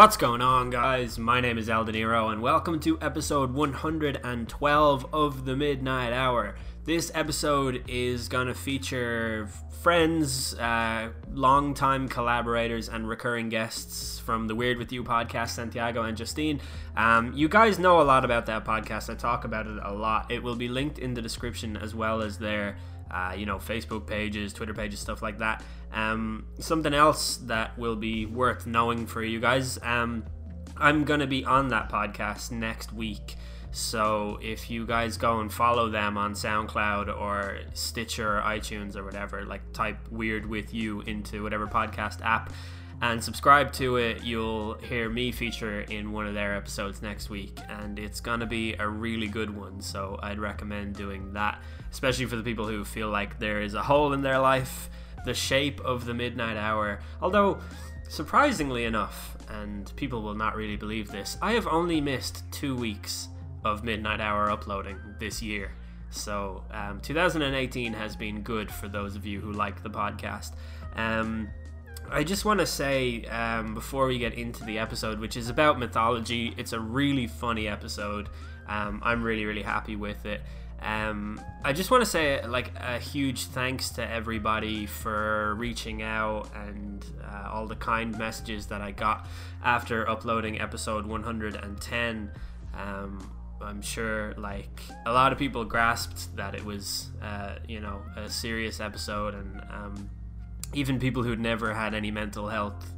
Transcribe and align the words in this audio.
What's 0.00 0.16
going 0.16 0.40
on, 0.40 0.70
guys? 0.70 1.18
My 1.18 1.42
name 1.42 1.58
is 1.58 1.68
Eldeniro, 1.68 2.32
and 2.32 2.40
welcome 2.40 2.80
to 2.80 2.98
episode 3.02 3.52
112 3.52 5.06
of 5.12 5.44
the 5.44 5.54
Midnight 5.54 6.14
Hour. 6.14 6.54
This 6.86 7.12
episode 7.14 7.84
is 7.86 8.26
going 8.26 8.46
to 8.46 8.54
feature 8.54 9.50
friends, 9.82 10.54
uh, 10.54 11.10
longtime 11.30 12.08
collaborators, 12.08 12.88
and 12.88 13.06
recurring 13.06 13.50
guests 13.50 14.18
from 14.18 14.48
the 14.48 14.54
Weird 14.54 14.78
With 14.78 14.90
You 14.90 15.04
podcast, 15.04 15.50
Santiago 15.50 16.04
and 16.04 16.16
Justine. 16.16 16.62
Um, 16.96 17.34
you 17.34 17.50
guys 17.50 17.78
know 17.78 18.00
a 18.00 18.02
lot 18.02 18.24
about 18.24 18.46
that 18.46 18.64
podcast. 18.64 19.10
I 19.10 19.16
talk 19.16 19.44
about 19.44 19.66
it 19.66 19.78
a 19.84 19.92
lot. 19.92 20.30
It 20.30 20.42
will 20.42 20.56
be 20.56 20.68
linked 20.68 20.98
in 20.98 21.12
the 21.12 21.20
description 21.20 21.76
as 21.76 21.94
well 21.94 22.22
as 22.22 22.38
their 22.38 22.78
uh, 23.10 23.34
you 23.36 23.46
know, 23.46 23.56
Facebook 23.56 24.06
pages, 24.06 24.52
Twitter 24.52 24.74
pages, 24.74 25.00
stuff 25.00 25.22
like 25.22 25.38
that. 25.38 25.62
Um, 25.92 26.46
something 26.58 26.94
else 26.94 27.36
that 27.38 27.76
will 27.78 27.96
be 27.96 28.26
worth 28.26 28.66
knowing 28.66 29.06
for 29.06 29.22
you 29.22 29.40
guys. 29.40 29.78
Um, 29.82 30.24
I'm 30.76 31.04
gonna 31.04 31.26
be 31.26 31.44
on 31.44 31.68
that 31.68 31.90
podcast 31.90 32.50
next 32.50 32.92
week. 32.92 33.36
So 33.72 34.38
if 34.42 34.70
you 34.70 34.86
guys 34.86 35.16
go 35.16 35.40
and 35.40 35.52
follow 35.52 35.88
them 35.88 36.16
on 36.16 36.32
SoundCloud 36.32 37.20
or 37.20 37.58
Stitcher 37.74 38.38
or 38.38 38.42
iTunes 38.42 38.96
or 38.96 39.04
whatever, 39.04 39.44
like 39.44 39.72
type 39.72 39.98
Weird 40.10 40.46
with 40.46 40.74
You 40.74 41.02
into 41.02 41.42
whatever 41.42 41.66
podcast 41.66 42.20
app 42.24 42.52
and 43.02 43.22
subscribe 43.22 43.72
to 43.74 43.96
it, 43.96 44.24
you'll 44.24 44.74
hear 44.74 45.08
me 45.08 45.32
feature 45.32 45.82
in 45.82 46.12
one 46.12 46.26
of 46.26 46.34
their 46.34 46.56
episodes 46.56 47.00
next 47.00 47.30
week. 47.30 47.58
And 47.68 47.98
it's 47.98 48.20
gonna 48.20 48.46
be 48.46 48.74
a 48.74 48.88
really 48.88 49.28
good 49.28 49.54
one. 49.54 49.80
So 49.80 50.18
I'd 50.22 50.38
recommend 50.38 50.96
doing 50.96 51.32
that, 51.34 51.62
especially 51.92 52.26
for 52.26 52.36
the 52.36 52.42
people 52.42 52.66
who 52.66 52.84
feel 52.84 53.08
like 53.08 53.38
there 53.38 53.60
is 53.62 53.74
a 53.74 53.82
hole 53.82 54.12
in 54.12 54.22
their 54.22 54.38
life 54.38 54.90
the 55.24 55.34
shape 55.34 55.80
of 55.80 56.04
the 56.04 56.14
midnight 56.14 56.56
hour. 56.56 57.00
Although, 57.20 57.60
surprisingly 58.08 58.84
enough, 58.84 59.36
and 59.48 59.94
people 59.96 60.22
will 60.22 60.34
not 60.34 60.56
really 60.56 60.76
believe 60.76 61.10
this, 61.10 61.36
I 61.42 61.52
have 61.52 61.66
only 61.66 62.00
missed 62.00 62.50
two 62.52 62.76
weeks 62.76 63.28
of 63.64 63.84
midnight 63.84 64.20
hour 64.20 64.50
uploading 64.50 64.98
this 65.18 65.42
year. 65.42 65.72
So, 66.10 66.64
um, 66.72 67.00
2018 67.00 67.92
has 67.92 68.16
been 68.16 68.42
good 68.42 68.70
for 68.70 68.88
those 68.88 69.14
of 69.14 69.24
you 69.26 69.40
who 69.40 69.52
like 69.52 69.82
the 69.82 69.90
podcast. 69.90 70.54
Um, 70.96 71.48
I 72.10 72.24
just 72.24 72.44
want 72.44 72.58
to 72.58 72.66
say 72.66 73.24
um, 73.26 73.74
before 73.74 74.06
we 74.06 74.18
get 74.18 74.34
into 74.34 74.64
the 74.64 74.78
episode, 74.78 75.20
which 75.20 75.36
is 75.36 75.48
about 75.48 75.78
mythology, 75.78 76.54
it's 76.56 76.72
a 76.72 76.80
really 76.80 77.28
funny 77.28 77.68
episode. 77.68 78.28
Um, 78.66 79.00
I'm 79.04 79.22
really, 79.22 79.44
really 79.44 79.62
happy 79.62 79.94
with 79.94 80.26
it. 80.26 80.40
Um, 80.82 81.40
I 81.62 81.72
just 81.74 81.90
want 81.90 82.02
to 82.02 82.08
say 82.08 82.44
like 82.46 82.72
a 82.76 82.98
huge 82.98 83.46
thanks 83.46 83.90
to 83.90 84.10
everybody 84.10 84.86
for 84.86 85.54
reaching 85.56 86.02
out 86.02 86.48
and 86.54 87.04
uh, 87.22 87.50
all 87.50 87.66
the 87.66 87.76
kind 87.76 88.16
messages 88.16 88.66
that 88.66 88.80
I 88.80 88.90
got 88.92 89.26
after 89.62 90.08
uploading 90.08 90.60
episode 90.60 91.06
110. 91.06 92.30
Um, 92.74 93.30
I'm 93.60 93.82
sure 93.82 94.32
like 94.38 94.80
a 95.04 95.12
lot 95.12 95.32
of 95.32 95.38
people 95.38 95.64
grasped 95.64 96.34
that 96.36 96.54
it 96.54 96.64
was 96.64 97.10
uh, 97.22 97.56
you 97.68 97.80
know 97.80 98.00
a 98.16 98.30
serious 98.30 98.80
episode 98.80 99.34
and 99.34 99.60
um, 99.70 100.10
even 100.72 100.98
people 100.98 101.22
who'd 101.22 101.40
never 101.40 101.74
had 101.74 101.94
any 101.94 102.10
mental 102.10 102.48
health 102.48 102.92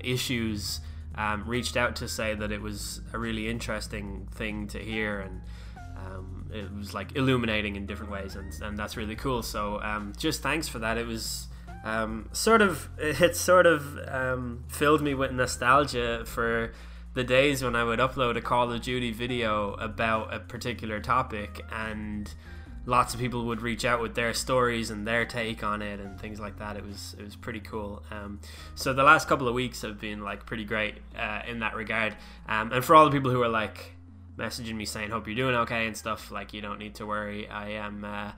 issues 0.00 0.80
um, 1.14 1.44
reached 1.46 1.76
out 1.76 1.96
to 1.96 2.08
say 2.08 2.34
that 2.34 2.50
it 2.50 2.60
was 2.60 3.02
a 3.12 3.18
really 3.18 3.48
interesting 3.48 4.26
thing 4.32 4.66
to 4.68 4.78
hear 4.78 5.20
and 5.20 5.42
it 6.52 6.72
was 6.74 6.94
like 6.94 7.16
illuminating 7.16 7.76
in 7.76 7.86
different 7.86 8.12
ways, 8.12 8.36
and, 8.36 8.52
and 8.62 8.78
that's 8.78 8.96
really 8.96 9.16
cool. 9.16 9.42
So 9.42 9.80
um, 9.82 10.12
just 10.16 10.42
thanks 10.42 10.68
for 10.68 10.78
that. 10.80 10.98
It 10.98 11.06
was 11.06 11.48
um, 11.84 12.28
sort 12.32 12.62
of 12.62 12.88
it 12.98 13.36
sort 13.36 13.66
of 13.66 13.98
um, 14.08 14.64
filled 14.68 15.02
me 15.02 15.14
with 15.14 15.32
nostalgia 15.32 16.24
for 16.26 16.72
the 17.14 17.24
days 17.24 17.62
when 17.62 17.74
I 17.74 17.84
would 17.84 17.98
upload 17.98 18.36
a 18.36 18.40
Call 18.40 18.70
of 18.70 18.82
Duty 18.82 19.10
video 19.10 19.74
about 19.74 20.32
a 20.32 20.38
particular 20.38 21.00
topic 21.00 21.64
and 21.72 22.32
lots 22.86 23.14
of 23.14 23.20
people 23.20 23.46
would 23.46 23.60
reach 23.60 23.84
out 23.84 24.00
with 24.00 24.14
their 24.14 24.32
stories 24.32 24.90
and 24.90 25.06
their 25.06 25.24
take 25.24 25.62
on 25.62 25.82
it 25.82 26.00
and 26.00 26.20
things 26.20 26.38
like 26.40 26.58
that. 26.58 26.76
It 26.76 26.84
was 26.84 27.14
it 27.18 27.24
was 27.24 27.36
pretty 27.36 27.60
cool. 27.60 28.02
Um, 28.10 28.40
so 28.74 28.92
the 28.92 29.02
last 29.02 29.28
couple 29.28 29.48
of 29.48 29.54
weeks 29.54 29.82
have 29.82 30.00
been 30.00 30.22
like 30.22 30.46
pretty 30.46 30.64
great 30.64 30.96
uh, 31.18 31.42
in 31.48 31.60
that 31.60 31.74
regard. 31.74 32.16
Um, 32.48 32.72
and 32.72 32.84
for 32.84 32.94
all 32.94 33.04
the 33.04 33.10
people 33.10 33.30
who 33.30 33.42
are 33.42 33.48
like 33.48 33.92
messaging 34.40 34.74
me 34.74 34.84
saying 34.84 35.10
hope 35.10 35.26
you're 35.26 35.36
doing 35.36 35.54
okay 35.54 35.86
and 35.86 35.96
stuff 35.96 36.30
like 36.30 36.52
you 36.52 36.60
don't 36.60 36.78
need 36.78 36.94
to 36.96 37.06
worry. 37.06 37.48
I 37.48 37.70
am 37.72 38.04
uh, 38.04 38.32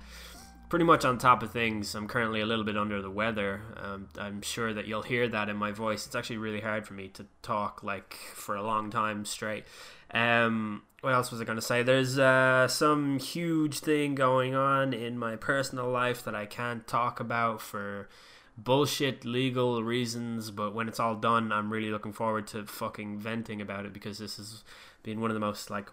pretty 0.69 0.85
much 0.85 1.05
on 1.05 1.19
top 1.19 1.43
of 1.43 1.53
things. 1.53 1.95
I'm 1.95 2.09
currently 2.09 2.41
a 2.41 2.47
little 2.47 2.65
bit 2.65 2.77
under 2.77 3.01
the 3.01 3.11
weather. 3.11 3.63
Um, 3.77 4.09
i'm 4.19 4.43
sure 4.43 4.75
that 4.75 4.87
you'll 4.87 5.03
hear 5.03 5.29
that 5.29 5.49
in 5.49 5.57
my 5.57 5.71
voice. 5.71 6.07
It's 6.07 6.15
actually 6.15 6.39
really 6.39 6.61
hard 6.61 6.87
for 6.87 6.95
me 6.95 7.09
to 7.09 7.27
talk 7.43 7.83
like 7.83 8.15
for 8.35 8.57
a 8.57 8.63
long 8.63 8.91
time 8.91 9.25
straight. 9.25 9.65
Um, 10.13 10.83
what 11.01 11.15
else 11.15 11.31
was 11.31 11.41
i 11.41 11.45
going 11.45 11.57
to 11.57 11.63
say? 11.63 11.83
There's 11.83 12.19
uh, 12.19 12.69
some 12.69 13.19
huge 13.19 13.79
thing 13.79 14.15
going 14.15 14.55
on 14.55 14.93
in 14.93 15.19
my 15.19 15.37
personal 15.37 15.89
life 15.89 16.25
that 16.25 16.35
i 16.35 16.47
can't 16.47 16.87
talk 16.87 17.21
about 17.21 17.61
for 17.61 18.09
bullshit 18.57 19.25
legal 19.25 19.83
reasons, 19.83 20.51
but 20.51 20.75
when 20.75 20.89
it's 20.89 21.01
all 21.01 21.17
done, 21.17 21.53
I'm 21.53 21.73
really 21.73 21.91
looking 21.91 22.13
forward 22.13 22.47
to 22.49 22.65
fucking 22.65 23.19
venting 23.19 23.61
about 23.61 23.87
it 23.87 23.93
because 23.93 24.19
this 24.19 24.37
has 24.37 24.63
been 25.03 25.21
one 25.21 25.31
of 25.31 25.35
the 25.35 25.41
most 25.41 25.71
like 25.71 25.89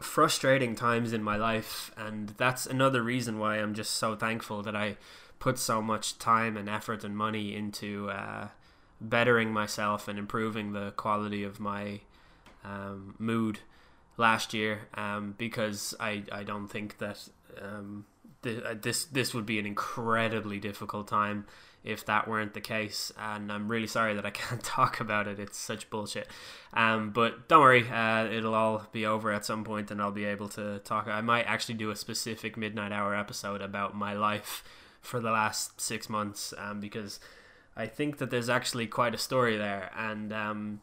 frustrating 0.00 0.74
times 0.74 1.12
in 1.12 1.22
my 1.22 1.36
life, 1.36 1.90
and 1.96 2.30
that's 2.30 2.66
another 2.66 3.02
reason 3.02 3.38
why 3.38 3.56
I'm 3.56 3.74
just 3.74 3.94
so 3.94 4.16
thankful 4.16 4.62
that 4.62 4.76
I 4.76 4.96
put 5.38 5.58
so 5.58 5.82
much 5.82 6.18
time 6.18 6.56
and 6.56 6.68
effort 6.68 7.04
and 7.04 7.16
money 7.16 7.54
into 7.54 8.10
uh, 8.10 8.48
bettering 9.00 9.52
myself 9.52 10.06
and 10.08 10.18
improving 10.18 10.72
the 10.72 10.92
quality 10.92 11.42
of 11.42 11.58
my 11.58 12.00
um, 12.64 13.14
mood 13.18 13.60
last 14.16 14.54
year 14.54 14.82
um, 14.94 15.34
because 15.36 15.94
I, 15.98 16.22
I 16.30 16.44
don't 16.44 16.68
think 16.68 16.98
that 16.98 17.28
um, 17.60 18.06
uh, 18.46 18.74
this 18.80 19.04
this 19.04 19.34
would 19.34 19.46
be 19.46 19.58
an 19.58 19.66
incredibly 19.66 20.58
difficult 20.58 21.08
time 21.08 21.46
if 21.84 22.04
that 22.06 22.28
weren't 22.28 22.54
the 22.54 22.60
case. 22.60 23.12
And 23.18 23.50
I'm 23.50 23.68
really 23.68 23.86
sorry 23.86 24.14
that 24.14 24.26
I 24.26 24.30
can't 24.42 24.62
talk 24.62 25.00
about 25.00 25.26
it. 25.26 25.38
It's 25.38 25.58
such 25.58 25.90
bullshit. 25.90 26.28
Um, 26.72 27.10
but 27.10 27.48
don't 27.48 27.60
worry, 27.60 27.88
uh, 27.88 28.26
it'll 28.26 28.54
all 28.54 28.86
be 28.92 29.06
over 29.06 29.32
at 29.32 29.44
some 29.44 29.64
point, 29.64 29.90
and 29.90 30.00
I'll 30.00 30.12
be 30.12 30.24
able 30.24 30.48
to 30.50 30.78
talk. 30.80 31.08
I 31.08 31.20
might 31.20 31.44
actually 31.44 31.74
do 31.74 31.90
a 31.90 31.96
specific 31.96 32.56
midnight 32.56 32.92
hour 32.92 33.14
episode 33.14 33.60
about 33.60 33.96
my 33.96 34.12
life 34.12 34.64
for 35.00 35.20
the 35.20 35.30
last 35.30 35.80
six 35.80 36.08
months, 36.08 36.54
um, 36.56 36.80
because 36.80 37.18
I 37.76 37.86
think 37.86 38.18
that 38.18 38.30
there's 38.30 38.48
actually 38.48 38.86
quite 38.86 39.14
a 39.14 39.18
story 39.18 39.56
there, 39.56 39.90
and. 39.96 40.32
Um, 40.32 40.80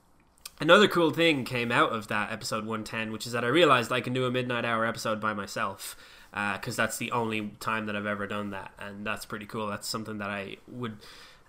another 0.61 0.89
cool 0.89 1.09
thing 1.09 1.45
came 1.45 1.71
out 1.71 1.93
of 1.93 2.09
that 2.09 2.33
episode 2.33 2.65
110 2.65 3.13
which 3.13 3.25
is 3.25 3.31
that 3.31 3.45
i 3.45 3.47
realized 3.47 3.93
i 3.93 4.01
can 4.01 4.11
do 4.11 4.25
a 4.25 4.31
midnight 4.31 4.65
hour 4.65 4.85
episode 4.85 5.21
by 5.21 5.33
myself 5.33 5.95
because 6.31 6.77
uh, 6.77 6.83
that's 6.83 6.97
the 6.97 7.11
only 7.11 7.51
time 7.59 7.87
that 7.87 7.95
I've 7.95 8.05
ever 8.05 8.27
done 8.27 8.51
that, 8.51 8.71
and 8.79 9.05
that's 9.05 9.25
pretty 9.25 9.45
cool. 9.45 9.67
That's 9.67 9.87
something 9.87 10.19
that 10.19 10.29
I 10.29 10.57
would 10.67 10.97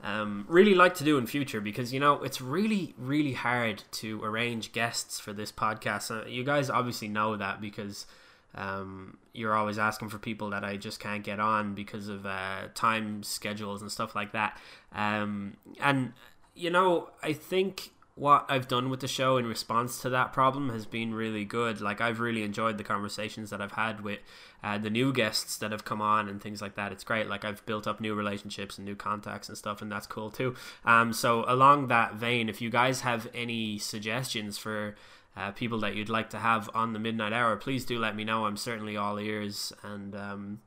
um, 0.02 0.46
really 0.48 0.74
like 0.74 0.94
to 0.96 1.04
do 1.04 1.18
in 1.18 1.26
future 1.26 1.60
because 1.60 1.92
you 1.92 2.00
know 2.00 2.22
it's 2.22 2.40
really 2.40 2.94
really 2.96 3.34
hard 3.34 3.84
to 3.92 4.22
arrange 4.24 4.72
guests 4.72 5.20
for 5.20 5.32
this 5.32 5.52
podcast. 5.52 6.10
Uh, 6.10 6.26
you 6.26 6.44
guys 6.44 6.70
obviously 6.70 7.08
know 7.08 7.36
that 7.36 7.60
because 7.60 8.06
um, 8.54 9.18
you're 9.32 9.54
always 9.54 9.78
asking 9.78 10.08
for 10.08 10.18
people 10.18 10.50
that 10.50 10.64
I 10.64 10.76
just 10.76 11.00
can't 11.00 11.22
get 11.22 11.38
on 11.38 11.74
because 11.74 12.08
of 12.08 12.26
uh, 12.26 12.68
time 12.74 13.22
schedules 13.22 13.82
and 13.82 13.92
stuff 13.92 14.14
like 14.14 14.32
that. 14.32 14.58
Um, 14.92 15.56
and 15.80 16.12
you 16.54 16.70
know, 16.70 17.10
I 17.22 17.32
think 17.32 17.90
what 18.20 18.44
I've 18.50 18.68
done 18.68 18.90
with 18.90 19.00
the 19.00 19.08
show 19.08 19.38
in 19.38 19.46
response 19.46 20.02
to 20.02 20.10
that 20.10 20.34
problem 20.34 20.68
has 20.68 20.84
been 20.84 21.14
really 21.14 21.46
good. 21.46 21.80
Like 21.80 22.02
I've 22.02 22.20
really 22.20 22.42
enjoyed 22.42 22.76
the 22.76 22.84
conversations 22.84 23.48
that 23.48 23.62
I've 23.62 23.72
had 23.72 24.02
with 24.02 24.18
uh, 24.62 24.76
the 24.76 24.90
new 24.90 25.10
guests 25.10 25.56
that 25.56 25.72
have 25.72 25.86
come 25.86 26.02
on 26.02 26.28
and 26.28 26.38
things 26.38 26.60
like 26.60 26.74
that. 26.74 26.92
It's 26.92 27.02
great. 27.02 27.30
Like 27.30 27.46
I've 27.46 27.64
built 27.64 27.86
up 27.86 27.98
new 27.98 28.14
relationships 28.14 28.76
and 28.76 28.84
new 28.84 28.94
contacts 28.94 29.48
and 29.48 29.56
stuff, 29.56 29.80
and 29.80 29.90
that's 29.90 30.06
cool 30.06 30.30
too. 30.30 30.54
Um, 30.84 31.14
so 31.14 31.46
along 31.48 31.88
that 31.88 32.14
vein, 32.14 32.50
if 32.50 32.60
you 32.60 32.68
guys 32.68 33.00
have 33.00 33.26
any 33.32 33.78
suggestions 33.78 34.58
for 34.58 34.96
uh, 35.34 35.52
people 35.52 35.80
that 35.80 35.96
you'd 35.96 36.10
like 36.10 36.28
to 36.30 36.38
have 36.40 36.68
on 36.74 36.92
the 36.92 36.98
midnight 36.98 37.32
hour, 37.32 37.56
please 37.56 37.86
do 37.86 37.98
let 37.98 38.14
me 38.14 38.24
know. 38.24 38.44
I'm 38.44 38.58
certainly 38.58 38.98
all 38.98 39.18
ears 39.18 39.72
and 39.82 40.14
um, 40.14 40.60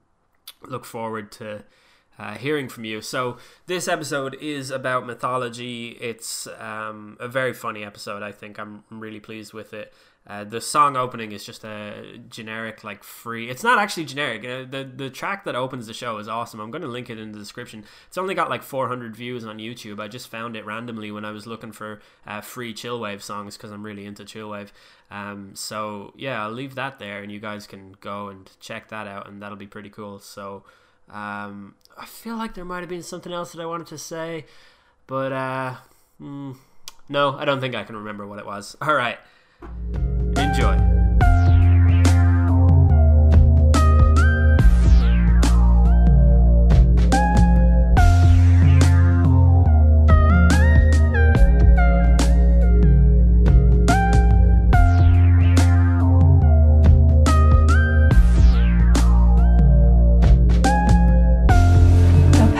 look 0.63 0.85
forward 0.85 1.31
to 1.33 1.65
uh, 2.19 2.35
hearing 2.35 2.69
from 2.69 2.85
you. 2.85 3.01
So 3.01 3.37
this 3.67 3.87
episode 3.87 4.37
is 4.41 4.71
about 4.71 5.05
mythology. 5.05 5.97
It's 5.99 6.47
um, 6.59 7.17
a 7.19 7.27
very 7.27 7.53
funny 7.53 7.83
episode. 7.83 8.21
I 8.21 8.31
think 8.31 8.59
I'm 8.59 8.83
really 8.89 9.19
pleased 9.19 9.53
with 9.53 9.73
it. 9.73 9.93
Uh, 10.25 10.45
the 10.45 10.61
song 10.61 10.95
opening 10.95 11.33
is 11.33 11.43
just 11.43 11.65
a 11.65 12.17
generic, 12.29 12.81
like 12.85 13.03
free. 13.03 13.49
It's 13.49 13.63
not 13.63 13.77
actually 13.77 14.05
generic. 14.05 14.45
Uh, 14.45 14.69
the 14.69 14.89
The 14.95 15.09
track 15.09 15.43
that 15.43 15.55
opens 15.55 15.85
the 15.85 15.93
show 15.93 16.17
is 16.17 16.29
awesome. 16.29 16.61
I'm 16.61 16.71
going 16.71 16.81
to 16.81 16.87
link 16.87 17.09
it 17.09 17.19
in 17.19 17.33
the 17.33 17.39
description. 17.39 17.83
It's 18.07 18.17
only 18.17 18.33
got 18.33 18.49
like 18.49 18.63
400 18.63 19.15
views 19.17 19.43
on 19.43 19.57
YouTube. 19.57 19.99
I 19.99 20.07
just 20.07 20.29
found 20.29 20.55
it 20.55 20.65
randomly 20.65 21.11
when 21.11 21.25
I 21.25 21.31
was 21.31 21.45
looking 21.45 21.73
for 21.73 21.99
uh, 22.25 22.39
free 22.39 22.73
chillwave 22.73 23.21
songs 23.21 23.57
because 23.57 23.71
I'm 23.71 23.83
really 23.83 24.05
into 24.05 24.23
chillwave. 24.23 24.69
Um, 25.11 25.51
so 25.55 26.13
yeah, 26.15 26.41
I'll 26.43 26.51
leave 26.51 26.75
that 26.75 26.99
there, 26.99 27.21
and 27.21 27.29
you 27.29 27.41
guys 27.41 27.67
can 27.67 27.97
go 27.99 28.29
and 28.29 28.49
check 28.61 28.87
that 28.89 29.07
out, 29.07 29.27
and 29.27 29.41
that'll 29.41 29.57
be 29.57 29.67
pretty 29.67 29.89
cool. 29.89 30.19
So. 30.19 30.63
Um, 31.09 31.75
I 31.97 32.05
feel 32.05 32.37
like 32.37 32.53
there 32.55 32.65
might 32.65 32.79
have 32.79 32.89
been 32.89 33.03
something 33.03 33.31
else 33.31 33.51
that 33.51 33.61
I 33.61 33.65
wanted 33.65 33.87
to 33.87 33.97
say, 33.97 34.45
but 35.07 35.31
uh, 35.31 35.75
mm, 36.21 36.55
No, 37.09 37.37
I 37.37 37.45
don't 37.45 37.59
think 37.61 37.75
I 37.75 37.83
can 37.83 37.95
remember 37.95 38.25
what 38.25 38.39
it 38.39 38.45
was. 38.45 38.75
All 38.81 38.93
right. 38.95 39.19
Enjoy. 40.37 40.77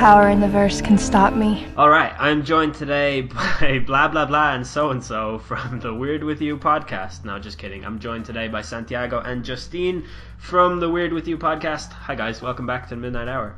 Power 0.04 0.28
in 0.28 0.42
the 0.42 0.50
verse 0.50 0.82
can 0.82 0.98
stop 0.98 1.34
me. 1.34 1.66
All 1.78 1.88
right, 1.88 2.14
I'm 2.20 2.44
joined 2.44 2.76
today 2.76 3.22
by 3.22 3.82
blah 3.88 4.10
blah 4.10 4.26
blah 4.26 4.54
and 4.54 4.68
so 4.68 4.90
and 4.90 5.02
so 5.02 5.40
from 5.40 5.80
the 5.80 5.94
Weird 5.94 6.26
with 6.26 6.42
You 6.42 6.58
podcast. 6.58 7.24
No, 7.24 7.40
just 7.40 7.58
kidding. 7.58 7.86
I'm 7.86 8.00
joined 8.00 8.26
today 8.26 8.50
by 8.50 8.64
Santiago 8.64 9.22
and 9.22 9.46
Justine 9.46 10.06
from 10.38 10.82
the 10.82 10.90
Weird 10.90 11.14
with 11.14 11.26
You 11.30 11.38
podcast. 11.38 11.94
Hi 11.94 12.16
guys, 12.16 12.42
welcome 12.42 12.68
back 12.68 12.90
to 12.90 12.96
the 12.96 13.00
Midnight 13.00 13.30
Hour. 13.30 13.56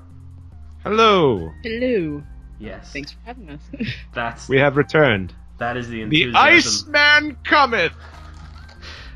Hello. 0.83 1.51
Hello. 1.63 2.21
Yes. 2.59 2.93
Thanks 2.93 3.13
for 3.13 3.19
having 3.25 3.49
us. 3.49 3.61
That's 4.13 4.47
We 4.47 4.59
have 4.59 4.77
returned. 4.77 5.33
that 5.57 5.77
is 5.77 5.89
the 5.89 6.03
enthusiasm. 6.03 6.33
The 6.33 6.39
enthusiasm. 6.39 6.95
Iceman 6.95 7.37
cometh. 7.43 7.93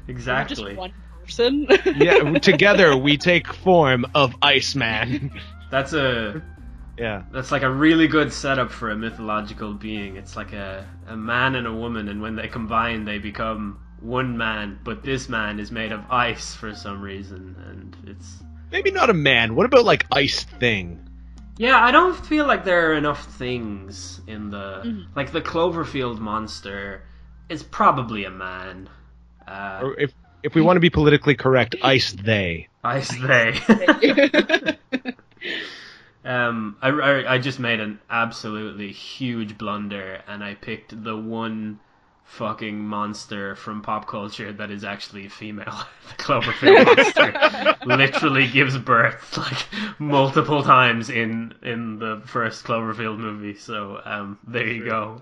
exactly. 0.07 0.55
Just 0.55 0.77
one 0.77 0.93
person. 1.21 1.67
Yeah, 1.95 2.39
together 2.39 2.97
we 2.97 3.17
take 3.17 3.53
form 3.53 4.07
of 4.15 4.35
Iceman. 4.41 5.39
That's 5.69 5.93
a 5.93 6.41
Yeah. 6.99 7.23
that's 7.31 7.51
like 7.51 7.63
a 7.63 7.69
really 7.71 8.07
good 8.07 8.33
setup 8.33 8.71
for 8.71 8.89
a 8.91 8.95
mythological 8.95 9.73
being. 9.73 10.17
It's 10.17 10.35
like 10.35 10.51
a 10.53 10.85
a 11.07 11.15
man 11.15 11.55
and 11.55 11.65
a 11.65 11.73
woman, 11.73 12.09
and 12.09 12.21
when 12.21 12.35
they 12.35 12.47
combine, 12.49 13.05
they 13.05 13.17
become 13.19 13.79
one 14.01 14.37
man. 14.37 14.79
But 14.83 15.03
this 15.03 15.29
man 15.29 15.59
is 15.59 15.71
made 15.71 15.91
of 15.93 16.01
ice 16.11 16.53
for 16.55 16.75
some 16.75 17.01
reason, 17.01 17.55
and 17.69 17.95
it's 18.09 18.43
Maybe 18.71 18.91
not 18.91 19.09
a 19.09 19.13
man. 19.13 19.55
What 19.55 19.65
about 19.65 19.85
like 19.85 20.05
Ice 20.11 20.43
Thing? 20.43 20.99
Yeah, 21.57 21.83
I 21.83 21.91
don't 21.91 22.15
feel 22.25 22.45
like 22.45 22.63
there 22.65 22.91
are 22.91 22.93
enough 22.93 23.25
things 23.37 24.21
in 24.27 24.49
the 24.51 24.81
Mhm. 24.85 25.05
like 25.15 25.31
the 25.31 25.41
Cloverfield 25.41 26.19
monster 26.19 27.01
is 27.49 27.63
probably 27.63 28.25
a 28.25 28.29
man. 28.29 28.89
Uh, 29.47 29.79
Or 29.83 29.99
if 29.99 30.13
if 30.43 30.53
we 30.55 30.61
want 30.61 30.77
to 30.77 30.81
be 30.81 30.89
politically 30.89 31.35
correct, 31.35 31.75
Ice 31.83 32.11
They. 32.13 32.67
ice 32.83 33.09
they. 33.21 33.59
um, 36.25 36.77
I, 36.81 36.89
I 36.89 37.33
I 37.35 37.37
just 37.37 37.59
made 37.59 37.79
an 37.79 37.99
absolutely 38.09 38.91
huge 38.91 39.57
blunder, 39.57 40.21
and 40.27 40.43
I 40.43 40.55
picked 40.55 41.03
the 41.03 41.15
one 41.15 41.79
fucking 42.29 42.77
monster 42.79 43.55
from 43.55 43.81
pop 43.81 44.07
culture 44.07 44.53
that 44.53 44.69
is 44.69 44.83
actually 44.83 45.27
female. 45.27 45.79
the 46.09 46.23
Cloverfield 46.23 46.85
monster 47.85 47.85
literally 47.85 48.47
gives 48.47 48.77
birth 48.77 49.35
like 49.37 49.65
multiple 49.99 50.61
times 50.61 51.09
in 51.09 51.53
in 51.63 51.99
the 51.99 52.21
first 52.25 52.65
Cloverfield 52.65 53.17
movie. 53.17 53.55
So 53.55 53.99
um, 54.03 54.37
there 54.47 54.67
you 54.67 54.85
go. 54.85 55.21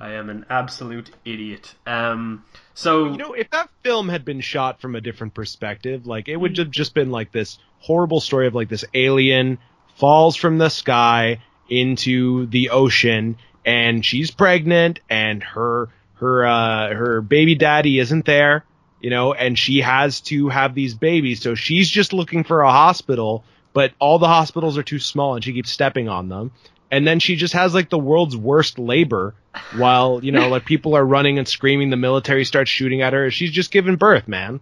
I 0.00 0.14
am 0.14 0.28
an 0.28 0.46
absolute 0.50 1.10
idiot. 1.24 1.74
Um, 1.86 2.44
so 2.74 3.12
You 3.12 3.16
know, 3.16 3.32
if 3.34 3.50
that 3.50 3.70
film 3.82 4.08
had 4.08 4.24
been 4.24 4.40
shot 4.40 4.80
from 4.80 4.96
a 4.96 5.00
different 5.00 5.34
perspective, 5.34 6.06
like 6.06 6.28
it 6.28 6.36
would 6.36 6.56
have 6.58 6.70
just 6.70 6.94
been 6.94 7.10
like 7.10 7.32
this 7.32 7.58
horrible 7.78 8.20
story 8.20 8.46
of 8.46 8.54
like 8.54 8.68
this 8.68 8.84
alien 8.94 9.58
falls 9.96 10.36
from 10.36 10.58
the 10.58 10.68
sky 10.68 11.40
into 11.68 12.46
the 12.46 12.70
ocean 12.70 13.36
and 13.64 14.04
she's 14.04 14.30
pregnant 14.30 15.00
and 15.08 15.42
her 15.42 15.88
her 16.14 16.46
uh 16.46 16.94
her 16.94 17.20
baby 17.20 17.54
daddy 17.54 17.98
isn't 17.98 18.24
there, 18.24 18.64
you 19.00 19.10
know, 19.10 19.32
and 19.32 19.58
she 19.58 19.80
has 19.80 20.20
to 20.20 20.48
have 20.48 20.74
these 20.74 20.94
babies. 20.94 21.42
So 21.42 21.54
she's 21.54 21.88
just 21.88 22.12
looking 22.12 22.44
for 22.44 22.62
a 22.62 22.70
hospital, 22.70 23.44
but 23.72 23.92
all 23.98 24.18
the 24.18 24.28
hospitals 24.28 24.78
are 24.78 24.82
too 24.82 24.98
small 24.98 25.34
and 25.34 25.44
she 25.44 25.52
keeps 25.52 25.70
stepping 25.70 26.08
on 26.08 26.28
them. 26.28 26.52
And 26.90 27.06
then 27.06 27.18
she 27.18 27.34
just 27.34 27.54
has 27.54 27.74
like 27.74 27.90
the 27.90 27.98
world's 27.98 28.36
worst 28.36 28.78
labor 28.78 29.34
while, 29.76 30.20
you 30.22 30.30
know, 30.30 30.48
like 30.48 30.64
people 30.64 30.94
are 30.96 31.04
running 31.04 31.38
and 31.38 31.48
screaming, 31.48 31.90
the 31.90 31.96
military 31.96 32.44
starts 32.44 32.70
shooting 32.70 33.02
at 33.02 33.12
her. 33.12 33.30
She's 33.30 33.50
just 33.50 33.72
giving 33.72 33.96
birth, 33.96 34.28
man. 34.28 34.60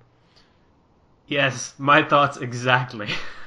Yes, 1.27 1.75
my 1.79 2.03
thoughts 2.03 2.39
exactly. 2.39 3.09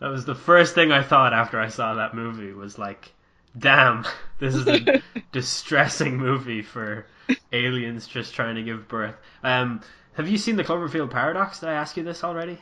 that 0.00 0.08
was 0.08 0.24
the 0.24 0.34
first 0.34 0.74
thing 0.74 0.92
I 0.92 1.02
thought 1.02 1.32
after 1.32 1.60
I 1.60 1.68
saw 1.68 1.94
that 1.94 2.14
movie 2.14 2.52
was 2.52 2.78
like, 2.78 3.12
damn, 3.56 4.04
this 4.38 4.54
is 4.54 4.66
a 4.66 5.02
distressing 5.32 6.16
movie 6.16 6.62
for 6.62 7.06
aliens 7.52 8.06
just 8.06 8.34
trying 8.34 8.56
to 8.56 8.62
give 8.62 8.88
birth. 8.88 9.16
Um, 9.42 9.80
have 10.14 10.28
you 10.28 10.38
seen 10.38 10.56
the 10.56 10.64
Cloverfield 10.64 11.10
Paradox? 11.10 11.60
Did 11.60 11.68
I 11.68 11.74
ask 11.74 11.96
you 11.96 12.02
this 12.02 12.24
already? 12.24 12.58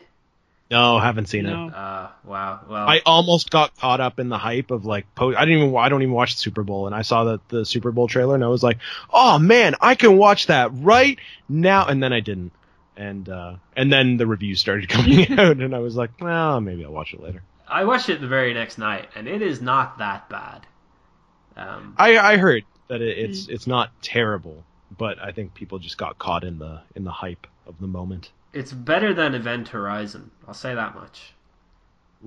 No, 0.71 0.99
haven't 0.99 1.27
seen 1.27 1.47
it. 1.47 1.51
No. 1.51 1.69
Uh, 1.69 2.11
wow. 2.25 2.61
Well, 2.69 2.89
I 2.89 3.01
almost 3.07 3.51
got 3.51 3.77
caught 3.77 4.01
up 4.01 4.19
in 4.19 4.29
the 4.29 4.39
hype 4.39 4.73
of 4.73 4.85
like 4.85 5.07
po- 5.15 5.35
I 5.35 5.45
didn't 5.45 5.63
even 5.63 5.77
I 5.77 5.89
don't 5.89 6.03
even 6.03 6.13
watch 6.13 6.35
the 6.35 6.41
Super 6.41 6.65
Bowl 6.65 6.87
and 6.87 6.95
I 6.95 7.03
saw 7.03 7.23
the 7.23 7.41
the 7.49 7.65
Super 7.65 7.93
Bowl 7.93 8.09
trailer 8.09 8.35
and 8.35 8.43
I 8.43 8.49
was 8.49 8.65
like, 8.65 8.79
"Oh 9.13 9.39
man, 9.39 9.77
I 9.81 9.95
can 9.95 10.17
watch 10.17 10.49
that 10.49 10.71
right 10.73 11.21
now." 11.49 11.87
And 11.87 12.03
then 12.03 12.13
I 12.13 12.19
didn't. 12.19 12.51
And 12.97 13.29
uh 13.29 13.57
and 13.77 13.93
then 13.93 14.17
the 14.17 14.27
reviews 14.27 14.61
started 14.61 14.89
coming 14.97 15.31
out 15.39 15.59
and 15.59 15.75
I 15.75 15.79
was 15.81 15.97
like, 15.97 16.11
"Well, 16.21 16.61
maybe 16.61 16.85
I'll 16.85 16.93
watch 16.93 17.13
it 17.15 17.21
later." 17.21 17.43
I 17.69 17.85
watched 17.85 18.09
it 18.09 18.21
the 18.21 18.29
very 18.29 18.55
next 18.55 18.79
night, 18.79 19.09
and 19.17 19.27
it 19.27 19.43
is 19.43 19.61
not 19.61 19.99
that 19.99 20.29
bad. 20.29 20.67
Um, 21.57 21.95
I 21.99 22.17
I 22.19 22.37
heard 22.37 22.65
that 22.89 23.01
it, 23.03 23.19
it's 23.19 23.49
it's 23.49 23.67
not 23.67 23.91
terrible, 24.03 24.65
but 24.97 25.19
I 25.21 25.33
think 25.33 25.55
people 25.55 25.79
just 25.79 25.99
got 25.99 26.19
caught 26.19 26.45
in 26.45 26.59
the 26.59 26.83
in 26.95 27.05
the 27.05 27.11
hype 27.11 27.47
of 27.67 27.79
the 27.81 27.87
moment. 27.89 28.31
it's 28.53 28.73
better 28.73 29.13
than 29.13 29.35
Event 29.35 29.69
Horizon. 29.69 30.31
I'll 30.47 30.55
say 30.55 30.75
that 30.75 30.95
much. 30.95 31.33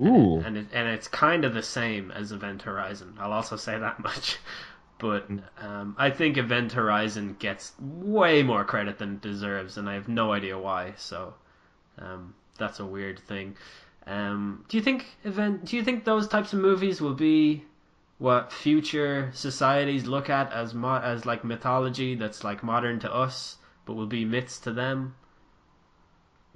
Ooh. 0.00 0.38
and 0.38 0.56
it, 0.56 0.66
and 0.72 0.88
it's 0.88 1.08
kind 1.08 1.44
of 1.44 1.52
the 1.52 1.62
same 1.62 2.10
as 2.10 2.32
Event 2.32 2.62
Horizon. 2.62 3.16
I'll 3.18 3.32
also 3.32 3.56
say 3.56 3.78
that 3.78 3.98
much. 3.98 4.38
But 5.00 5.28
um, 5.60 5.96
I 5.98 6.10
think 6.10 6.36
Event 6.36 6.72
Horizon 6.72 7.36
gets 7.38 7.72
way 7.80 8.42
more 8.42 8.64
credit 8.64 8.98
than 8.98 9.14
it 9.14 9.22
deserves, 9.22 9.78
and 9.78 9.88
I 9.88 9.94
have 9.94 10.08
no 10.08 10.32
idea 10.32 10.58
why. 10.58 10.92
So 10.98 11.34
um, 11.98 12.34
that's 12.58 12.80
a 12.80 12.86
weird 12.86 13.18
thing. 13.18 13.56
Um, 14.06 14.64
do 14.68 14.76
you 14.76 14.82
think 14.82 15.06
event? 15.24 15.64
Do 15.64 15.76
you 15.76 15.82
think 15.82 16.04
those 16.04 16.28
types 16.28 16.52
of 16.52 16.60
movies 16.60 17.00
will 17.00 17.14
be 17.14 17.64
what 18.18 18.52
future 18.52 19.30
societies 19.32 20.06
look 20.06 20.28
at 20.28 20.52
as 20.52 20.74
mo- 20.74 21.00
as 21.02 21.24
like 21.24 21.44
mythology 21.44 22.14
that's 22.14 22.44
like 22.44 22.62
modern 22.62 23.00
to 23.00 23.12
us, 23.12 23.56
but 23.86 23.94
will 23.94 24.06
be 24.06 24.24
myths 24.26 24.58
to 24.60 24.72
them? 24.72 25.14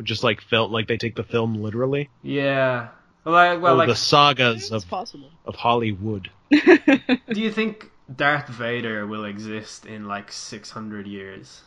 Just 0.03 0.23
like 0.23 0.43
felt 0.43 0.71
like 0.71 0.87
they 0.87 0.99
take 0.99 1.15
the 1.15 1.23
film 1.25 1.55
literally. 1.55 2.11
Yeah. 2.23 2.89
Well, 3.25 3.35
I, 3.35 3.57
well, 3.57 3.77
like 3.77 3.89
the 3.89 3.97
sagas 3.97 4.71
of 4.71 4.87
possible. 4.89 5.31
of 5.47 5.55
Hollywood. 5.55 6.31
Do 6.51 7.41
you 7.41 7.51
think 7.51 7.91
Darth 8.15 8.49
Vader 8.49 9.07
will 9.07 9.25
exist 9.25 9.87
in 9.87 10.07
like 10.07 10.31
600 10.31 11.07
years? 11.07 11.63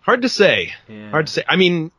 Hard 0.00 0.22
to 0.22 0.28
say. 0.28 0.74
Yeah. 0.88 1.10
Hard 1.10 1.28
to 1.28 1.32
say. 1.32 1.44
I 1.48 1.56
mean, 1.56 1.90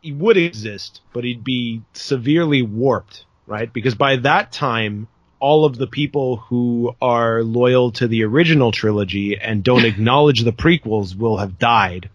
he 0.00 0.12
would 0.12 0.36
exist, 0.36 1.00
but 1.12 1.24
he'd 1.24 1.44
be 1.44 1.82
severely 1.92 2.62
warped, 2.62 3.24
right? 3.46 3.72
Because 3.72 3.94
by 3.94 4.16
that 4.16 4.50
time, 4.50 5.08
all 5.38 5.64
of 5.64 5.76
the 5.76 5.86
people 5.86 6.36
who 6.36 6.94
are 7.00 7.42
loyal 7.42 7.92
to 7.92 8.08
the 8.08 8.24
original 8.24 8.72
trilogy 8.72 9.38
and 9.38 9.62
don't 9.62 9.84
acknowledge 9.92 10.42
the 10.42 10.52
prequels 10.52 11.16
will 11.16 11.36
have 11.36 11.58
died 11.58 12.10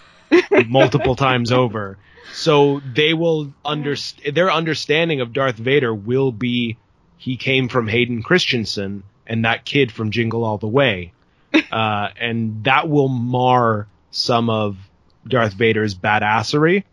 multiple 0.66 1.14
times 1.14 1.52
over. 1.52 1.98
So 2.32 2.80
they 2.80 3.14
will 3.14 3.52
underst- 3.64 4.34
their 4.34 4.50
understanding 4.50 5.20
of 5.20 5.32
Darth 5.32 5.56
Vader 5.56 5.94
will 5.94 6.32
be 6.32 6.76
he 7.16 7.36
came 7.36 7.68
from 7.68 7.88
Hayden 7.88 8.22
Christensen 8.22 9.02
and 9.26 9.44
that 9.44 9.64
kid 9.64 9.90
from 9.90 10.10
Jingle 10.10 10.44
All 10.44 10.58
the 10.58 10.68
Way. 10.68 11.12
Uh, 11.72 12.08
and 12.20 12.64
that 12.64 12.88
will 12.88 13.08
mar 13.08 13.86
some 14.10 14.50
of 14.50 14.76
Darth 15.26 15.54
Vader's 15.54 15.94
badassery. 15.94 16.84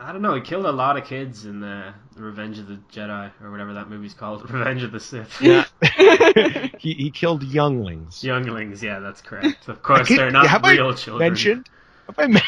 I 0.00 0.12
don't 0.12 0.22
know. 0.22 0.34
He 0.34 0.40
killed 0.40 0.66
a 0.66 0.72
lot 0.72 0.96
of 0.96 1.04
kids 1.04 1.46
in 1.46 1.60
the 1.60 1.94
Revenge 2.16 2.58
of 2.58 2.66
the 2.66 2.78
Jedi 2.92 3.30
or 3.42 3.50
whatever 3.50 3.74
that 3.74 3.88
movie's 3.88 4.14
called, 4.14 4.50
Revenge 4.50 4.82
of 4.82 4.92
the 4.92 5.00
Sith. 5.00 5.40
Yeah. 5.40 5.64
he, 6.78 6.94
he 6.94 7.10
killed 7.10 7.42
younglings. 7.44 8.22
Younglings, 8.22 8.82
yeah, 8.82 8.98
that's 8.98 9.20
correct. 9.20 9.68
Of 9.68 9.82
course, 9.82 10.08
Can- 10.08 10.16
they're 10.16 10.30
not 10.30 10.46
have 10.48 10.64
real 10.64 10.88
I 10.88 10.94
children. 10.94 11.28
Mentioned? 11.28 11.70
Have 12.06 12.18
I, 12.18 12.26
men- 12.26 12.42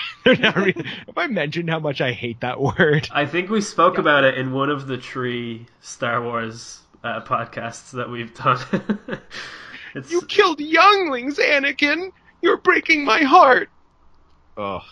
re- 0.57 0.75
have 1.07 1.19
I 1.19 1.27
mentioned 1.27 1.71
how 1.71 1.81
much 1.81 2.01
I 2.01 2.13
hate 2.13 2.41
that 2.41 2.61
word? 2.61 3.09
I 3.11 3.27
think 3.27 3.51
we 3.51 3.61
spoke 3.61 3.99
about 3.99 4.25
it 4.25 4.39
in 4.39 4.53
one 4.53 4.71
of 4.71 4.87
the 4.87 4.97
tree 4.99 5.67
Star 5.81 6.23
Wars 6.23 6.81
uh, 7.05 7.21
podcasts 7.23 7.91
that 7.93 8.09
we've 8.11 8.35
done. 8.35 8.59
it's 9.95 10.11
You 10.11 10.23
killed 10.23 10.61
younglings, 10.61 11.39
Anakin! 11.39 12.11
You're 12.43 12.57
breaking 12.59 13.05
my 13.05 13.21
heart! 13.23 13.71
Ugh, 14.57 14.83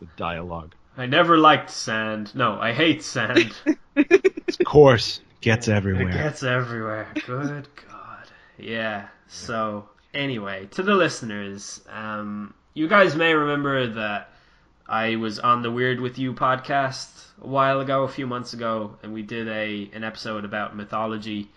the 0.00 0.06
dialogue. 0.16 0.74
I 0.96 1.06
never 1.06 1.38
liked 1.38 1.70
sand. 1.70 2.34
No, 2.34 2.58
I 2.60 2.72
hate 2.72 3.02
sand. 3.02 3.54
Of 3.96 4.66
course, 4.66 5.20
gets 5.40 5.68
It 5.68 5.72
everywhere. 5.72 6.12
gets 6.12 6.42
everywhere. 6.42 7.08
Good 7.26 7.66
God. 7.90 8.26
Yeah. 8.58 9.06
So 9.28 9.88
anyway, 10.12 10.66
to 10.72 10.82
the 10.82 10.94
listeners, 10.94 11.80
um, 11.88 12.54
you 12.74 12.86
guys 12.88 13.16
may 13.16 13.34
remember 13.34 13.86
that 13.94 14.33
I 14.88 15.16
was 15.16 15.38
on 15.38 15.62
the 15.62 15.70
Weird 15.70 16.00
with 16.00 16.18
You 16.18 16.34
podcast 16.34 17.08
a 17.40 17.46
while 17.46 17.80
ago, 17.80 18.02
a 18.02 18.08
few 18.08 18.26
months 18.26 18.52
ago, 18.52 18.96
and 19.02 19.12
we 19.12 19.22
did 19.22 19.48
a 19.48 19.90
an 19.94 20.04
episode 20.04 20.44
about 20.44 20.76
mythology, 20.76 21.50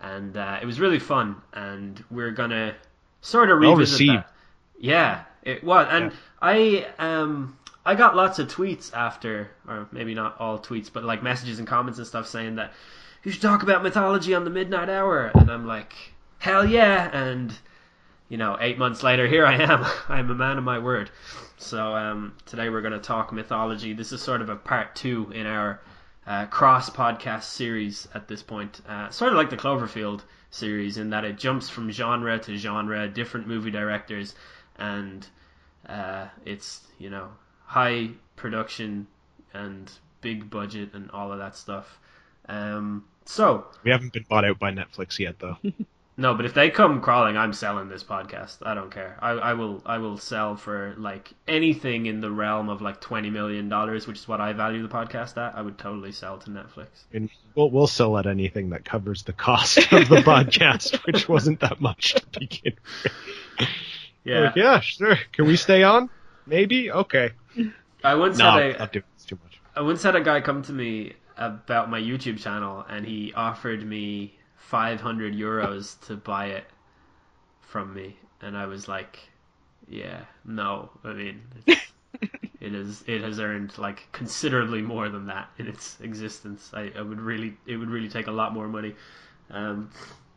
and 0.00 0.36
uh, 0.36 0.58
it 0.60 0.66
was 0.66 0.80
really 0.80 0.98
fun. 0.98 1.36
And 1.52 2.02
we're 2.10 2.30
gonna 2.32 2.74
sort 3.22 3.50
of 3.50 3.58
Well 3.60 3.72
revisit 3.72 3.94
received. 3.94 4.12
that. 4.12 4.30
Yeah, 4.78 5.22
it 5.42 5.64
was, 5.64 5.86
and 5.90 6.12
I 6.42 6.86
um 6.98 7.56
I 7.86 7.94
got 7.94 8.16
lots 8.16 8.38
of 8.38 8.48
tweets 8.48 8.92
after, 8.94 9.50
or 9.66 9.88
maybe 9.92 10.14
not 10.14 10.38
all 10.38 10.58
tweets, 10.58 10.90
but 10.92 11.04
like 11.04 11.22
messages 11.22 11.58
and 11.58 11.66
comments 11.68 11.98
and 11.98 12.06
stuff 12.06 12.26
saying 12.26 12.56
that 12.56 12.72
you 13.22 13.30
should 13.32 13.42
talk 13.42 13.62
about 13.62 13.82
mythology 13.82 14.34
on 14.34 14.44
the 14.44 14.50
midnight 14.50 14.90
hour, 14.90 15.30
and 15.34 15.50
I'm 15.50 15.66
like, 15.66 15.94
hell 16.38 16.66
yeah, 16.66 17.08
and 17.16 17.52
you 18.28 18.36
know, 18.36 18.56
eight 18.60 18.78
months 18.78 19.02
later, 19.02 19.26
here 19.26 19.46
I 19.46 19.54
am. 19.62 19.84
I'm 20.08 20.30
a 20.30 20.34
man 20.34 20.58
of 20.58 20.64
my 20.64 20.78
word. 20.78 21.10
So 21.56 21.94
um, 21.94 22.34
today 22.46 22.68
we're 22.68 22.80
going 22.80 22.92
to 22.92 22.98
talk 22.98 23.32
mythology. 23.32 23.92
This 23.92 24.12
is 24.12 24.20
sort 24.20 24.40
of 24.42 24.48
a 24.48 24.56
part 24.56 24.94
two 24.94 25.30
in 25.32 25.46
our 25.46 25.80
uh, 26.26 26.46
cross 26.46 26.90
podcast 26.90 27.44
series 27.44 28.08
at 28.14 28.28
this 28.28 28.42
point. 28.42 28.80
Uh, 28.88 29.10
sort 29.10 29.32
of 29.32 29.38
like 29.38 29.50
the 29.50 29.56
Cloverfield 29.56 30.22
series 30.50 30.98
in 30.98 31.10
that 31.10 31.24
it 31.24 31.38
jumps 31.38 31.68
from 31.68 31.90
genre 31.90 32.38
to 32.38 32.56
genre, 32.56 33.08
different 33.08 33.46
movie 33.46 33.70
directors, 33.70 34.34
and 34.76 35.26
uh, 35.88 36.26
it's 36.44 36.80
you 36.98 37.10
know 37.10 37.28
high 37.64 38.10
production 38.36 39.06
and 39.52 39.90
big 40.20 40.50
budget 40.50 40.94
and 40.94 41.10
all 41.10 41.32
of 41.32 41.38
that 41.38 41.56
stuff. 41.56 41.98
Um, 42.48 43.04
so 43.24 43.66
We 43.84 43.90
haven't 43.90 44.12
been 44.12 44.26
bought 44.28 44.44
out 44.44 44.58
by 44.58 44.70
Netflix 44.70 45.18
yet, 45.18 45.38
though. 45.38 45.56
no, 46.16 46.34
but 46.34 46.46
if 46.46 46.54
they 46.54 46.70
come 46.70 47.00
crawling, 47.00 47.36
I'm 47.36 47.52
selling 47.52 47.88
this 47.88 48.04
podcast. 48.04 48.58
I 48.62 48.74
don't 48.74 48.90
care. 48.90 49.18
I, 49.20 49.30
I 49.30 49.54
will 49.54 49.82
I 49.84 49.98
will 49.98 50.16
sell 50.16 50.56
for 50.56 50.94
like 50.96 51.32
anything 51.48 52.06
in 52.06 52.20
the 52.20 52.30
realm 52.30 52.68
of 52.68 52.80
like 52.80 53.00
twenty 53.00 53.30
million 53.30 53.68
dollars, 53.68 54.06
which 54.06 54.18
is 54.18 54.28
what 54.28 54.40
I 54.40 54.52
value 54.52 54.86
the 54.86 54.94
podcast 54.94 55.36
at. 55.36 55.56
I 55.56 55.62
would 55.62 55.76
totally 55.76 56.12
sell 56.12 56.38
to 56.38 56.50
Netflix. 56.50 56.86
And 57.12 57.28
we'll, 57.56 57.70
we'll 57.70 57.88
sell 57.88 58.16
at 58.16 58.26
anything 58.26 58.70
that 58.70 58.84
covers 58.84 59.24
the 59.24 59.32
cost 59.32 59.78
of 59.78 60.08
the 60.08 60.16
podcast, 60.24 61.04
which 61.04 61.28
wasn't 61.28 61.58
that 61.60 61.80
much 61.80 62.14
to 62.14 62.38
begin 62.38 62.74
with. 63.02 63.68
Yeah, 64.22 64.40
Like, 64.40 64.56
yeah, 64.56 64.80
sure. 64.80 65.16
Can 65.32 65.46
we 65.46 65.56
stay 65.56 65.82
on? 65.82 66.10
Maybe? 66.46 66.90
Okay. 66.90 67.32
I 68.04 68.14
once 68.14 68.38
had 68.38 68.62
a 68.62 68.78
not 68.78 68.92
too 68.92 69.02
much. 69.42 69.60
I 69.74 69.80
once 69.80 70.02
had 70.02 70.14
a 70.14 70.20
guy 70.20 70.40
come 70.40 70.62
to 70.62 70.72
me 70.72 71.14
about 71.36 71.90
my 71.90 72.00
YouTube 72.00 72.38
channel, 72.38 72.84
and 72.88 73.04
he 73.04 73.32
offered 73.34 73.84
me 73.84 74.38
five 74.74 75.00
hundred 75.00 75.32
euros 75.32 76.04
to 76.04 76.16
buy 76.16 76.46
it 76.46 76.64
from 77.60 77.94
me, 77.94 78.16
and 78.42 78.56
I 78.56 78.66
was 78.66 78.88
like, 78.88 79.20
"Yeah, 79.88 80.22
no. 80.44 80.90
I 81.04 81.12
mean, 81.12 81.42
it 82.60 82.74
is 82.74 83.04
it 83.06 83.22
has 83.22 83.38
earned 83.38 83.78
like 83.78 84.08
considerably 84.10 84.82
more 84.82 85.08
than 85.08 85.26
that 85.26 85.48
in 85.58 85.68
its 85.68 85.96
existence. 86.00 86.72
I, 86.74 86.90
I 86.98 87.02
would 87.02 87.20
really 87.20 87.56
it 87.66 87.76
would 87.76 87.88
really 87.88 88.08
take 88.08 88.26
a 88.26 88.32
lot 88.32 88.52
more 88.52 88.66
money." 88.66 88.96
Um, 89.48 89.90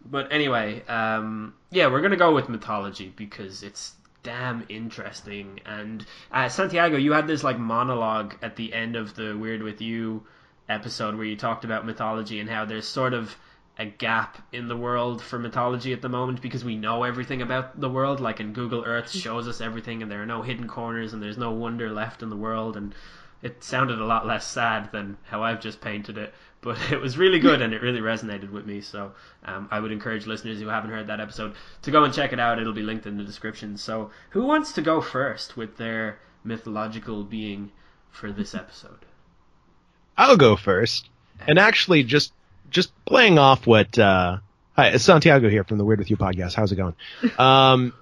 but 0.06 0.32
anyway, 0.32 0.86
um, 0.86 1.56
yeah, 1.72 1.88
we're 1.88 2.02
gonna 2.02 2.16
go 2.16 2.36
with 2.36 2.48
mythology 2.48 3.12
because 3.16 3.64
it's 3.64 3.94
damn 4.22 4.68
interesting. 4.70 5.62
And 5.66 6.06
uh, 6.32 6.48
Santiago, 6.48 6.98
you 6.98 7.14
had 7.14 7.26
this 7.26 7.44
like 7.44 7.58
monologue 7.58 8.36
at 8.44 8.56
the 8.56 8.72
end 8.72 8.96
of 8.96 9.16
the 9.16 9.36
Weird 9.36 9.64
with 9.64 9.82
You 9.82 10.28
episode 10.70 11.16
where 11.16 11.26
you 11.26 11.36
talked 11.36 11.66
about 11.66 11.88
mythology 11.88 12.40
and 12.40 12.48
how 12.48 12.66
there's 12.66 12.88
sort 12.88 13.16
of 13.16 13.36
a 13.80 13.86
gap 13.86 14.40
in 14.52 14.68
the 14.68 14.78
world 14.78 15.22
for 15.22 15.38
mythology 15.38 15.94
at 15.94 16.02
the 16.02 16.10
moment 16.10 16.42
because 16.42 16.66
we 16.66 16.76
know 16.76 17.04
everything 17.04 17.42
about 17.42 17.80
the 17.80 17.90
world. 17.90 18.20
Like 18.20 18.40
in 18.40 18.54
Google 18.54 18.84
Earth 18.84 19.12
shows 19.12 19.48
us 19.48 19.62
everything, 19.62 20.02
and 20.02 20.12
there 20.12 20.22
are 20.22 20.28
no 20.28 20.42
hidden 20.42 20.68
corners, 20.68 21.14
and 21.14 21.22
there's 21.22 21.38
no 21.38 21.52
wonder 21.52 21.92
left 21.92 22.24
in 22.24 22.30
the 22.30 22.36
world. 22.36 22.76
And 22.76 22.96
it 23.44 23.64
sounded 23.64 24.00
a 24.00 24.06
lot 24.06 24.26
less 24.26 24.48
sad 24.48 24.92
than 24.92 25.18
how 25.24 25.44
I've 25.44 25.62
just 25.62 25.80
painted 25.80 26.18
it, 26.18 26.34
but 26.62 26.78
it 26.92 27.00
was 27.00 27.18
really 27.18 27.40
good 27.40 27.62
and 27.62 27.74
it 27.74 27.82
really 27.82 28.02
resonated 28.02 28.52
with 28.52 28.66
me. 28.66 28.82
So 28.82 29.14
um, 29.46 29.68
I 29.72 29.80
would 29.80 29.92
encourage 29.92 30.26
listeners 30.26 30.60
who 30.60 30.68
haven't 30.68 30.90
heard 30.90 31.08
that 31.08 31.20
episode 31.20 31.54
to 31.84 31.92
go 31.92 32.04
and 32.04 32.14
check 32.14 32.34
it 32.34 32.40
out. 32.40 32.60
It'll 32.60 32.74
be 32.74 32.82
linked 32.82 33.06
in 33.06 33.18
the 33.18 33.24
description. 33.24 33.78
So 33.78 34.12
who 34.32 34.44
wants 34.44 34.72
to 34.74 34.82
go 34.82 35.02
first 35.02 35.56
with 35.56 35.78
their 35.78 36.20
mythological 36.44 37.24
being 37.24 37.72
for 38.10 38.32
this 38.32 38.56
episode? 38.56 39.06
I'll 40.18 40.38
go 40.38 40.56
first. 40.56 41.10
And 41.48 41.60
actually, 41.60 42.04
just 42.04 42.34
just 42.70 42.92
playing 43.06 43.40
off 43.40 43.66
what 43.68 43.98
uh, 43.98 44.38
hi, 44.76 44.88
it's 44.90 45.04
Santiago 45.04 45.50
here 45.50 45.64
from 45.64 45.78
the 45.78 45.86
Weird 45.86 46.00
with 46.00 46.10
You 46.10 46.18
podcast. 46.18 46.54
How's 46.56 46.72
it 46.72 46.76
going? 46.76 46.96
Um, 47.40 47.94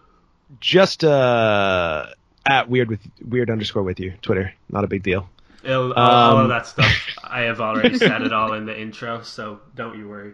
just 0.59 1.03
uh, 1.03 2.05
at 2.45 2.69
weird 2.69 2.89
with 2.89 2.99
weird 3.27 3.49
underscore 3.49 3.83
with 3.83 3.99
you 3.99 4.13
Twitter. 4.21 4.53
Not 4.69 4.83
a 4.83 4.87
big 4.87 5.03
deal. 5.03 5.29
It'll, 5.63 5.93
all, 5.93 6.09
all 6.11 6.37
of 6.37 6.43
Um, 6.43 6.49
that 6.49 6.67
stuff. 6.67 6.93
I 7.23 7.41
have 7.41 7.59
already 7.59 7.97
said 7.99 8.21
it 8.21 8.31
all 8.31 8.53
in 8.53 8.65
the 8.67 8.79
intro, 8.79 9.23
so 9.23 9.59
don't 9.75 9.97
you 9.97 10.07
worry. 10.07 10.33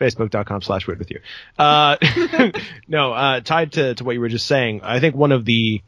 Facebook.com 0.00 0.62
slash 0.62 0.86
weird 0.86 0.98
with 0.98 1.10
you. 1.10 1.20
Uh, 1.58 1.96
no, 2.88 3.12
uh, 3.12 3.40
tied 3.40 3.72
to, 3.72 3.94
to 3.94 4.04
what 4.04 4.12
you 4.12 4.20
were 4.20 4.28
just 4.28 4.46
saying, 4.46 4.80
I 4.82 5.00
think 5.00 5.14
one 5.16 5.32
of 5.32 5.44
the 5.44 5.82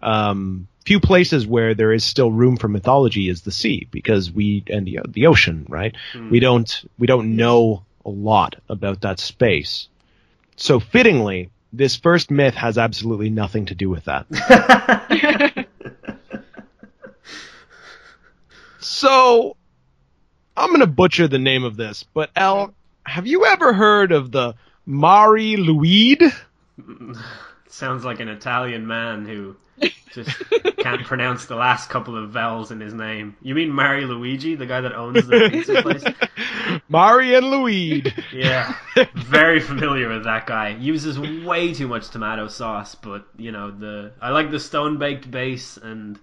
um, 0.00 0.68
few 0.84 1.00
places 1.00 1.46
where 1.46 1.74
there 1.74 1.92
is 1.92 2.04
still 2.04 2.30
room 2.30 2.56
for 2.56 2.68
mythology 2.68 3.28
is 3.28 3.42
the 3.42 3.52
sea 3.52 3.86
because 3.90 4.30
we 4.30 4.64
and 4.68 4.86
the 4.86 5.00
the 5.08 5.26
ocean, 5.26 5.66
right? 5.68 5.94
Hmm. 6.12 6.30
We 6.30 6.40
don't 6.40 6.84
we 6.98 7.06
don't 7.06 7.36
know 7.36 7.84
a 8.04 8.10
lot 8.10 8.56
about 8.68 9.02
that 9.02 9.20
space. 9.20 9.88
So 10.56 10.80
fittingly, 10.80 11.50
this 11.72 11.96
first 11.96 12.30
myth 12.30 12.54
has 12.54 12.78
absolutely 12.78 13.30
nothing 13.30 13.66
to 13.66 13.74
do 13.74 13.88
with 13.88 14.04
that. 14.04 15.66
So 19.02 19.56
I'm 20.56 20.68
going 20.68 20.80
to 20.80 20.86
butcher 20.86 21.26
the 21.26 21.38
name 21.38 21.64
of 21.64 21.76
this, 21.76 22.04
but 22.04 22.30
Al, 22.36 22.74
have 23.04 23.26
you 23.26 23.46
ever 23.46 23.72
heard 23.72 24.12
of 24.12 24.30
the 24.30 24.54
Mari 24.86 25.56
Lwyd? 25.56 26.32
Sounds 27.68 28.04
like 28.04 28.20
an 28.20 28.28
Italian 28.28 28.86
man 28.86 29.24
who 29.24 29.56
just 30.12 30.30
can't 30.78 31.04
pronounce 31.04 31.46
the 31.46 31.56
last 31.56 31.88
couple 31.88 32.16
of 32.16 32.30
vowels 32.30 32.70
in 32.70 32.80
his 32.80 32.94
name. 32.94 33.36
You 33.42 33.54
mean 33.54 33.70
Mario 33.70 34.06
Luigi, 34.08 34.54
the 34.54 34.66
guy 34.66 34.80
that 34.80 34.94
owns 34.94 35.26
the 35.26 35.48
pizza 35.50 35.82
place? 35.82 36.04
Mari 36.88 37.34
and 37.34 37.46
Luide. 37.46 38.12
Yeah, 38.32 38.74
very 39.14 39.60
familiar 39.60 40.08
with 40.08 40.24
that 40.24 40.46
guy. 40.46 40.70
Uses 40.70 41.18
way 41.18 41.72
too 41.74 41.88
much 41.88 42.10
tomato 42.10 42.48
sauce, 42.48 42.94
but 42.94 43.26
you 43.36 43.52
know 43.52 43.70
the 43.70 44.12
I 44.20 44.30
like 44.30 44.50
the 44.50 44.60
stone 44.60 44.98
baked 44.98 45.30
base, 45.30 45.76
and 45.76 46.18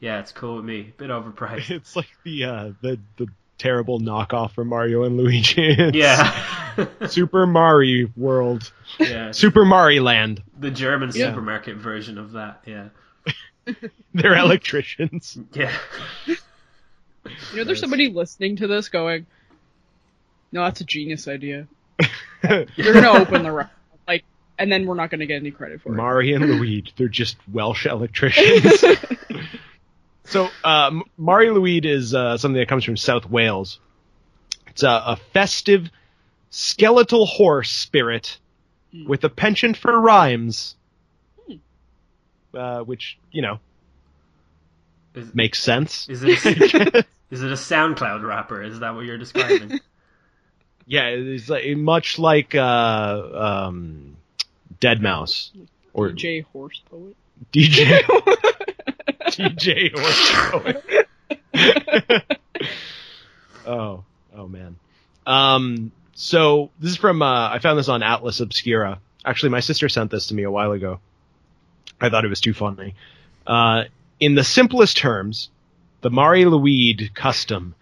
yeah, 0.00 0.20
it's 0.20 0.32
cool 0.32 0.56
with 0.56 0.64
me. 0.64 0.92
Bit 0.96 1.10
overpriced. 1.10 1.70
It's 1.76 1.96
like 1.96 2.10
the 2.24 2.44
uh, 2.44 2.72
the 2.80 2.98
the 3.16 3.28
terrible 3.62 4.00
knockoff 4.00 4.52
for 4.52 4.64
Mario 4.64 5.04
and 5.04 5.16
Luigi. 5.16 5.76
Yeah, 5.94 6.86
Super 7.06 7.46
Mario 7.46 8.08
World. 8.16 8.72
yeah, 8.98 9.30
Super 9.30 9.64
Mario 9.64 10.02
Land. 10.02 10.42
the 10.58 10.70
German 10.70 11.10
Yeah. 11.14 11.28
supermarket 11.30 11.76
version 11.76 12.18
of 12.18 12.32
that. 12.32 12.62
Yeah, 12.66 12.88
They're 14.14 14.36
electricians. 14.36 15.38
yeah. 15.52 15.72
You 16.26 16.36
know, 17.58 17.64
there's 17.64 17.78
somebody 17.80 18.08
listening 18.10 18.56
to 18.56 18.66
this 18.66 18.88
going, 18.88 19.26
"No, 20.50 20.64
that's 20.64 20.80
a 20.80 20.84
genius 20.84 21.28
idea." 21.28 21.68
You're 22.42 22.92
gonna 22.94 23.10
open 23.12 23.44
the 23.44 23.52
re- 23.52 23.64
like, 24.08 24.24
and 24.58 24.72
then 24.72 24.86
we're 24.86 24.96
not 24.96 25.10
gonna 25.10 25.26
get 25.26 25.36
any 25.36 25.52
credit 25.52 25.80
for 25.82 25.92
it. 25.92 25.96
Mari 25.96 26.32
and 26.32 26.44
Luigi, 26.44 26.92
they're 26.96 27.06
just 27.08 27.36
Welsh 27.52 27.86
electricians. 27.86 28.82
So, 30.24 30.48
uh, 30.64 31.00
Mari 31.16 31.48
Lwyd 31.48 31.84
is 31.84 32.14
uh, 32.14 32.36
something 32.38 32.58
that 32.58 32.68
comes 32.68 32.84
from 32.84 32.96
South 32.96 33.28
Wales. 33.28 33.80
It's 34.68 34.82
a, 34.82 34.88
a 34.88 35.16
festive 35.32 35.90
skeletal 36.50 37.26
horse 37.26 37.70
spirit 37.70 38.38
with 39.06 39.24
a 39.24 39.28
penchant 39.28 39.76
for 39.76 39.98
rhymes, 39.98 40.76
uh, 42.54 42.80
which 42.80 43.18
you 43.30 43.42
know 43.42 43.58
Is, 45.14 45.34
makes 45.34 45.60
sense. 45.60 46.08
is 46.08 46.22
it 46.22 46.44
a, 46.44 47.04
is 47.30 47.42
it 47.42 47.50
a 47.50 47.54
SoundCloud 47.54 48.22
rapper? 48.22 48.62
Is 48.62 48.80
that 48.80 48.94
what 48.94 49.04
you're 49.04 49.18
describing? 49.18 49.80
yeah, 50.86 51.08
it's 51.08 51.48
like 51.48 51.76
much 51.76 52.18
like 52.18 52.54
uh, 52.54 53.22
um, 53.34 54.16
Deadmau5 54.80 55.66
or 55.94 56.10
DJ 56.10 56.44
Horse 56.44 56.82
Poet. 56.90 57.16
DJ 57.52 58.02
Horse 59.94 60.30
Poet. 60.50 61.08
oh, 63.66 64.04
oh 64.34 64.48
man. 64.48 64.76
Um, 65.26 65.92
so 66.14 66.70
this 66.80 66.92
is 66.92 66.96
from 66.96 67.22
uh, 67.22 67.48
I 67.50 67.58
found 67.58 67.78
this 67.78 67.88
on 67.88 68.02
Atlas 68.02 68.40
Obscura. 68.40 69.00
Actually, 69.24 69.50
my 69.50 69.60
sister 69.60 69.88
sent 69.88 70.10
this 70.10 70.28
to 70.28 70.34
me 70.34 70.42
a 70.42 70.50
while 70.50 70.72
ago. 70.72 71.00
I 72.00 72.10
thought 72.10 72.24
it 72.24 72.28
was 72.28 72.40
too 72.40 72.54
funny. 72.54 72.94
Uh, 73.46 73.84
in 74.18 74.34
the 74.34 74.44
simplest 74.44 74.96
terms, 74.96 75.50
the 76.00 76.10
Mari 76.10 76.44
Lwyd 76.44 77.14
custom 77.14 77.74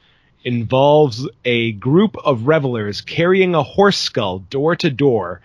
involves 0.44 1.28
a 1.44 1.72
group 1.72 2.16
of 2.16 2.46
revelers 2.46 3.00
carrying 3.00 3.54
a 3.54 3.62
horse 3.62 3.98
skull 3.98 4.38
door 4.38 4.76
to 4.76 4.90
door 4.90 5.40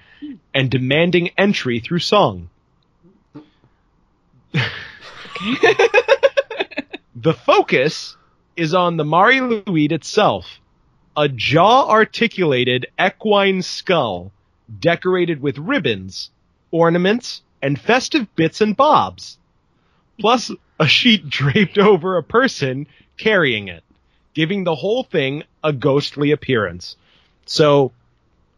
and 0.54 0.70
demanding 0.70 1.30
entry 1.38 1.80
through 1.80 2.00
song. 2.00 2.50
the 7.16 7.34
focus 7.34 8.16
is 8.56 8.74
on 8.74 8.98
the 8.98 9.06
Mari 9.06 9.40
Lwyd 9.40 9.92
itself, 9.92 10.60
a 11.18 11.28
jaw 11.28 11.90
articulated 11.90 12.88
equine 13.00 13.62
skull 13.62 14.32
decorated 14.80 15.42
with 15.42 15.58
ribbons, 15.58 16.30
ornaments, 16.72 17.42
and 17.62 17.80
festive 17.80 18.34
bits 18.36 18.62
and 18.62 18.78
bobs, 18.78 19.38
plus 20.20 20.52
a 20.80 20.88
sheet 20.88 21.30
draped 21.30 21.78
over 21.78 22.18
a 22.18 22.24
person 22.24 22.88
carrying 23.18 23.68
it, 23.68 23.84
giving 24.34 24.64
the 24.64 24.76
whole 24.76 25.04
thing 25.04 25.44
a 25.64 25.74
ghostly 25.74 26.32
appearance. 26.32 26.96
So, 27.46 27.92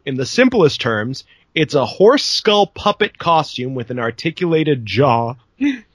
in 0.06 0.14
the 0.14 0.26
simplest 0.26 0.80
terms, 0.80 1.24
it's 1.54 1.74
a 1.74 1.84
horse 1.84 2.24
skull 2.24 2.66
puppet 2.66 3.18
costume 3.18 3.74
with 3.74 3.90
an 3.90 3.98
articulated 3.98 4.86
jaw. 4.86 5.34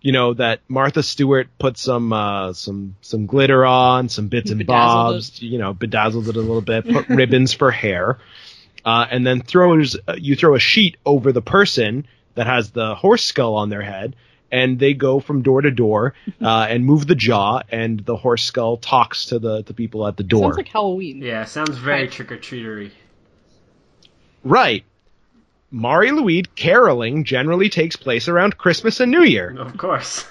You 0.00 0.12
know 0.12 0.34
that 0.34 0.60
Martha 0.68 1.02
Stewart 1.02 1.48
put 1.58 1.76
some 1.76 2.12
uh, 2.12 2.52
some 2.54 2.96
some 3.02 3.26
glitter 3.26 3.66
on, 3.66 4.08
some 4.08 4.28
bits 4.28 4.50
and 4.50 4.58
Bedazzled 4.58 5.14
bobs. 5.14 5.42
You 5.42 5.58
know, 5.58 5.74
bedazzled 5.74 6.28
it 6.28 6.36
a 6.36 6.40
little 6.40 6.62
bit, 6.62 6.88
put 6.88 7.08
ribbons 7.10 7.52
for 7.52 7.70
hair, 7.70 8.18
uh, 8.84 9.06
and 9.10 9.26
then 9.26 9.42
throws 9.42 9.96
uh, 10.08 10.14
you 10.16 10.36
throw 10.36 10.54
a 10.54 10.58
sheet 10.58 10.96
over 11.04 11.32
the 11.32 11.42
person 11.42 12.06
that 12.34 12.46
has 12.46 12.70
the 12.70 12.94
horse 12.94 13.24
skull 13.24 13.56
on 13.56 13.68
their 13.68 13.82
head, 13.82 14.16
and 14.50 14.78
they 14.78 14.94
go 14.94 15.20
from 15.20 15.42
door 15.42 15.60
to 15.60 15.70
door 15.70 16.14
uh, 16.40 16.66
and 16.68 16.86
move 16.86 17.06
the 17.06 17.14
jaw, 17.14 17.60
and 17.68 18.00
the 18.00 18.16
horse 18.16 18.44
skull 18.44 18.78
talks 18.78 19.26
to 19.26 19.38
the 19.38 19.62
the 19.62 19.74
people 19.74 20.06
at 20.06 20.16
the 20.16 20.24
door. 20.24 20.44
Sounds 20.44 20.56
like 20.56 20.68
Halloween. 20.68 21.20
Yeah, 21.20 21.44
sounds 21.44 21.76
very 21.76 22.08
trick 22.08 22.32
or 22.32 22.38
treatery. 22.38 22.92
Right. 24.42 24.84
Mari 25.70 26.10
Lwyd 26.10 26.48
caroling 26.56 27.24
generally 27.24 27.68
takes 27.68 27.96
place 27.96 28.28
around 28.28 28.58
Christmas 28.58 29.00
and 29.00 29.10
New 29.10 29.22
Year. 29.22 29.56
Of 29.58 29.76
course. 29.76 30.26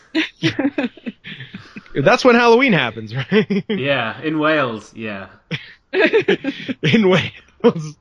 That's 1.96 2.24
when 2.25 2.36
Halloween 2.36 2.74
happens, 2.74 3.15
right? 3.15 3.63
Yeah, 3.69 4.22
in 4.22 4.39
Wales, 4.39 4.93
yeah. 4.93 5.29
In 5.91 7.10
Wales. 7.10 7.98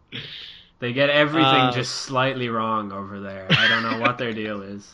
They 0.81 0.93
get 0.93 1.11
everything 1.11 1.45
Uh, 1.45 1.73
just 1.73 1.95
slightly 1.95 2.49
wrong 2.49 2.93
over 2.93 3.21
there. 3.21 3.47
I 3.51 3.67
don't 3.69 3.83
know 3.83 3.99
what 3.99 4.19
their 4.19 4.33
deal 4.33 4.63
is. 4.63 4.93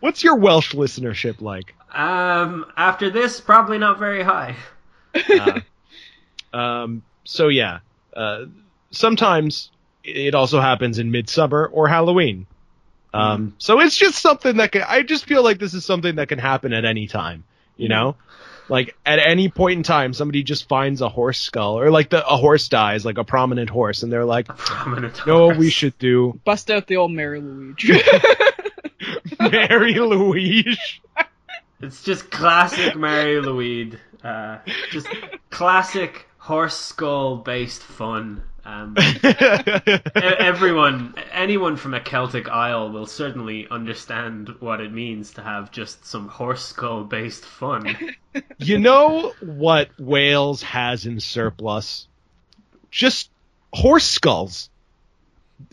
What's 0.00 0.22
your 0.22 0.36
Welsh 0.36 0.74
listenership 0.74 1.40
like? 1.40 1.74
Um, 1.92 2.64
after 2.76 3.10
this, 3.10 3.40
probably 3.40 3.78
not 3.78 3.98
very 3.98 4.22
high. 4.22 4.56
Uh, 6.52 6.56
um, 6.56 7.02
so 7.24 7.48
yeah, 7.48 7.80
uh, 8.14 8.44
sometimes 8.90 9.70
it 10.16 10.34
also 10.34 10.60
happens 10.60 10.98
in 10.98 11.10
midsummer 11.10 11.66
or 11.66 11.88
Halloween. 11.88 12.46
Um, 13.14 13.54
so 13.58 13.80
it's 13.80 13.96
just 13.96 14.20
something 14.20 14.58
that 14.58 14.72
can, 14.72 14.82
I 14.86 15.02
just 15.02 15.24
feel 15.24 15.42
like 15.42 15.58
this 15.58 15.74
is 15.74 15.84
something 15.84 16.16
that 16.16 16.28
can 16.28 16.38
happen 16.38 16.72
at 16.72 16.84
any 16.84 17.06
time, 17.06 17.44
you 17.76 17.88
know? 17.88 18.16
Like 18.68 18.96
at 19.06 19.18
any 19.18 19.48
point 19.48 19.78
in 19.78 19.82
time, 19.82 20.12
somebody 20.12 20.42
just 20.42 20.68
finds 20.68 21.00
a 21.00 21.08
horse 21.08 21.40
skull 21.40 21.78
or 21.78 21.90
like 21.90 22.10
the, 22.10 22.26
a 22.26 22.36
horse 22.36 22.68
dies, 22.68 23.04
like 23.06 23.16
a 23.16 23.24
prominent 23.24 23.70
horse, 23.70 24.02
and 24.02 24.12
they're 24.12 24.26
like, 24.26 24.46
Prominent. 24.48 25.26
"No, 25.26 25.46
what 25.46 25.54
horse. 25.54 25.58
we 25.58 25.70
should 25.70 25.98
do 25.98 26.38
Bust 26.44 26.70
out 26.70 26.86
the 26.86 26.96
old 26.96 27.12
Mary 27.12 27.40
Louise." 27.40 27.76
Mary 29.40 29.94
Louise." 29.94 30.78
It's 31.80 32.02
just 32.02 32.30
classic 32.30 32.94
Mary 32.94 33.40
Louise. 33.40 33.94
Uh, 34.22 34.58
just 34.90 35.08
classic 35.48 36.26
horse 36.36 36.76
skull 36.76 37.36
based 37.36 37.82
fun. 37.82 38.42
Um, 38.68 38.94
everyone, 40.14 41.14
anyone 41.32 41.76
from 41.76 41.94
a 41.94 42.00
Celtic 42.00 42.50
Isle 42.50 42.90
will 42.90 43.06
certainly 43.06 43.66
understand 43.70 44.50
what 44.60 44.82
it 44.82 44.92
means 44.92 45.32
to 45.32 45.42
have 45.42 45.72
just 45.72 46.04
some 46.04 46.28
horse 46.28 46.66
skull 46.66 47.04
based 47.04 47.46
fun. 47.46 47.96
you 48.58 48.78
know 48.78 49.32
what 49.40 49.88
Wales 49.98 50.62
has 50.62 51.06
in 51.06 51.18
surplus? 51.18 52.08
Just 52.90 53.30
horse 53.72 54.04
skulls. 54.04 54.68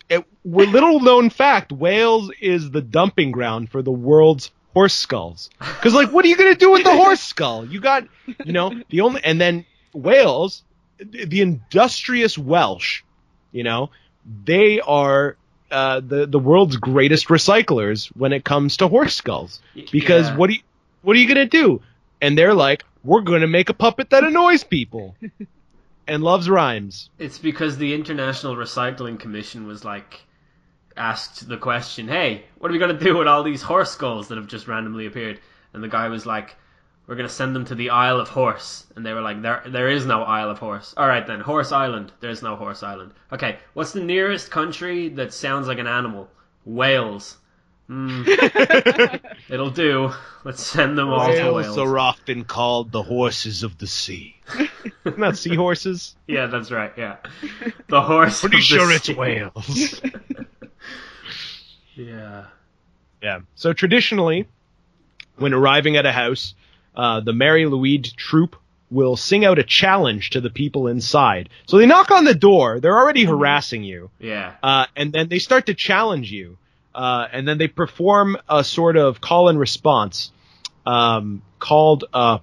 It, 0.08 0.24
we're 0.46 0.66
little 0.66 1.02
known 1.02 1.30
fact, 1.30 1.74
Wales 1.74 2.32
is 2.40 2.72
the 2.72 2.82
dumping 2.82 3.32
ground 3.32 3.72
for 3.72 3.82
the 3.82 3.92
world's 3.92 4.52
horse 4.74 4.94
skulls. 4.94 5.50
Cause 5.60 5.94
like, 5.94 6.14
what 6.14 6.24
are 6.24 6.30
you 6.30 6.38
gonna 6.38 6.56
do 6.56 6.72
with 6.72 6.86
the 6.86 6.96
horse 6.96 7.20
skull? 7.20 7.66
You 7.66 7.82
got, 7.82 8.08
you 8.46 8.54
know, 8.54 8.72
the 8.90 9.02
only, 9.02 9.22
and 9.22 9.42
then 9.42 9.66
Wales, 9.92 10.64
the 10.98 11.42
industrious 11.42 12.38
Welsh, 12.38 13.04
you 13.52 13.64
know, 13.64 13.90
they 14.44 14.80
are, 14.82 15.38
uh, 15.72 16.00
the, 16.00 16.26
the 16.26 16.40
world's 16.40 16.78
greatest 16.78 17.28
recyclers 17.28 18.08
when 18.16 18.34
it 18.34 18.44
comes 18.44 18.78
to 18.78 18.88
horse 18.88 19.16
skulls. 19.16 19.62
Because 19.92 20.30
Yeah. 20.30 20.36
what 20.38 20.48
do 20.48 20.54
you, 20.56 20.62
what 21.02 21.16
are 21.16 21.20
you 21.20 21.28
gonna 21.28 21.46
do? 21.46 21.82
And 22.22 22.38
they're 22.38 22.54
like, 22.54 22.84
we're 23.04 23.22
gonna 23.22 23.48
make 23.48 23.70
a 23.70 23.74
puppet 23.74 24.10
that 24.12 24.24
annoys 24.24 24.64
people. 24.64 25.16
and 26.08 26.24
loves 26.24 26.50
rhymes. 26.50 27.10
It's 27.18 27.40
because 27.40 27.78
the 27.78 27.94
International 27.94 28.56
Recycling 28.56 29.20
Commission 29.20 29.66
was 29.68 29.84
like 29.84 30.22
asked 30.96 31.48
the 31.48 31.58
question, 31.58 32.08
"Hey, 32.08 32.46
what 32.60 32.70
are 32.70 32.74
we 32.74 32.80
going 32.80 32.98
to 32.98 33.04
do 33.04 33.18
with 33.18 33.28
all 33.28 33.44
these 33.44 33.62
horse 33.62 33.92
skulls 33.92 34.28
that 34.28 34.38
have 34.38 34.48
just 34.48 34.68
randomly 34.68 35.06
appeared?" 35.08 35.40
And 35.74 35.84
the 35.84 35.88
guy 35.88 36.08
was 36.10 36.26
like, 36.26 36.56
"We're 37.08 37.16
going 37.16 37.28
to 37.28 37.34
send 37.34 37.56
them 37.56 37.66
to 37.66 37.76
the 37.76 37.90
Isle 37.92 38.20
of 38.20 38.30
Horse." 38.30 38.86
And 38.96 39.06
they 39.06 39.14
were 39.14 39.22
like, 39.22 39.42
"There 39.42 39.64
there 39.66 39.90
is 39.90 40.06
no 40.06 40.24
Isle 40.24 40.50
of 40.50 40.60
Horse." 40.60 40.94
All 40.98 41.08
right 41.08 41.26
then, 41.26 41.40
Horse 41.40 41.72
Island. 41.72 42.12
There's 42.20 42.42
no 42.42 42.56
Horse 42.56 42.84
Island. 42.84 43.14
Okay, 43.32 43.58
what's 43.74 43.92
the 43.94 44.04
nearest 44.04 44.52
country 44.52 45.10
that 45.10 45.34
sounds 45.34 45.68
like 45.68 45.80
an 45.80 45.88
animal? 45.88 46.30
Wales. 46.66 47.38
Hmm, 47.88 48.24
it'll 49.50 49.70
do. 49.70 50.12
Let's 50.44 50.64
send 50.64 50.98
them 50.98 51.10
all 51.10 51.28
to 51.32 51.52
Wales. 51.52 51.78
are 51.78 52.00
often 52.00 52.44
called 52.44 52.92
the 52.92 53.04
horses 53.04 53.62
of 53.62 53.78
the 53.78 53.86
sea. 53.86 54.36
Isn't 55.06 55.36
seahorses? 55.38 56.16
Yeah, 56.28 56.48
that's 56.48 56.72
right. 56.72 56.92
Yeah, 56.98 57.18
the 57.88 58.02
horse. 58.02 58.42
Pretty 58.42 58.58
of 58.58 58.62
the 58.62 58.66
sure 58.66 58.92
it's 58.92 59.06
sea. 59.06 59.14
whales. 59.14 60.02
Yeah. 61.96 62.48
yeah. 63.22 63.40
So 63.56 63.72
traditionally, 63.72 64.48
when 65.38 65.54
arriving 65.54 65.96
at 65.96 66.06
a 66.06 66.12
house, 66.12 66.54
uh, 66.96 67.20
the 67.22 67.34
Mary 67.34 67.66
Louise 67.66 68.14
troupe 68.14 68.56
will 68.92 69.16
sing 69.18 69.44
out 69.44 69.60
a 69.60 69.64
challenge 69.64 70.32
to 70.32 70.42
the 70.42 70.50
people 70.50 70.88
inside. 70.88 71.50
So 71.66 71.78
they 71.78 71.86
knock 71.86 72.12
on 72.12 72.24
the 72.24 72.36
door. 72.36 72.80
They're 72.80 72.98
already 72.98 73.24
harassing 73.24 73.84
you. 73.84 74.10
Yeah. 74.20 74.54
uh, 74.62 74.86
and 74.96 75.12
then 75.12 75.28
they 75.28 75.40
start 75.40 75.66
to 75.66 75.74
challenge 75.74 76.32
you, 76.32 76.58
uh, 76.94 77.28
and 77.32 77.48
then 77.48 77.58
they 77.58 77.68
perform 77.68 78.38
a 78.48 78.64
sort 78.64 78.96
of 78.96 79.20
call 79.22 79.50
and 79.50 79.60
response 79.60 80.32
um, 80.86 81.42
called. 81.60 82.06
Uh, 82.14 82.40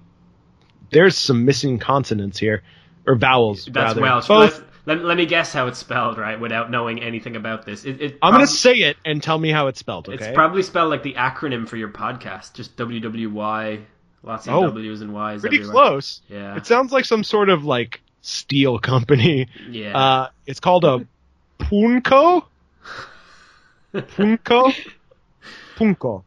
there's 0.91 1.17
some 1.17 1.45
missing 1.45 1.79
consonants 1.79 2.37
here, 2.37 2.61
or 3.07 3.15
vowels. 3.15 3.65
That's 3.65 3.75
rather. 3.75 4.01
Welsh. 4.01 4.27
Both. 4.27 4.59
Let, 4.59 4.97
let, 4.97 5.05
let 5.05 5.17
me 5.17 5.25
guess 5.25 5.53
how 5.53 5.67
it's 5.67 5.79
spelled, 5.79 6.17
right, 6.17 6.39
without 6.39 6.69
knowing 6.69 7.01
anything 7.01 7.37
about 7.37 7.65
this. 7.65 7.85
It, 7.85 8.01
it 8.01 8.11
I'm 8.21 8.31
prob- 8.31 8.33
gonna 8.33 8.47
say 8.47 8.75
it 8.75 8.97
and 9.05 9.23
tell 9.23 9.37
me 9.39 9.49
how 9.49 9.67
it's 9.67 9.79
spelled. 9.79 10.09
Okay. 10.09 10.23
It's 10.23 10.35
probably 10.35 10.61
spelled 10.61 10.89
like 10.89 11.03
the 11.03 11.13
acronym 11.13 11.67
for 11.67 11.77
your 11.77 11.89
podcast, 11.89 12.53
just 12.53 12.75
WWY. 12.75 13.85
Lots 14.23 14.47
of 14.47 14.53
Oh, 14.53 14.61
W's 14.67 15.01
and 15.01 15.13
Y's. 15.13 15.41
pretty 15.41 15.57
everywhere. 15.57 15.73
close. 15.73 16.21
Yeah. 16.29 16.55
It 16.55 16.65
sounds 16.65 16.91
like 16.91 17.05
some 17.05 17.23
sort 17.23 17.49
of 17.49 17.65
like 17.65 18.01
steel 18.21 18.79
company. 18.79 19.47
Yeah. 19.69 19.97
Uh, 19.97 20.29
it's 20.45 20.59
called 20.61 20.85
a 20.85 21.05
pwnco. 21.59 22.45
Pwnco. 23.93 24.73
Pwnco. 25.75 26.23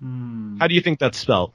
Hmm. 0.00 0.58
How 0.58 0.66
do 0.66 0.74
you 0.74 0.80
think 0.80 0.98
that's 0.98 1.18
spelled? 1.18 1.52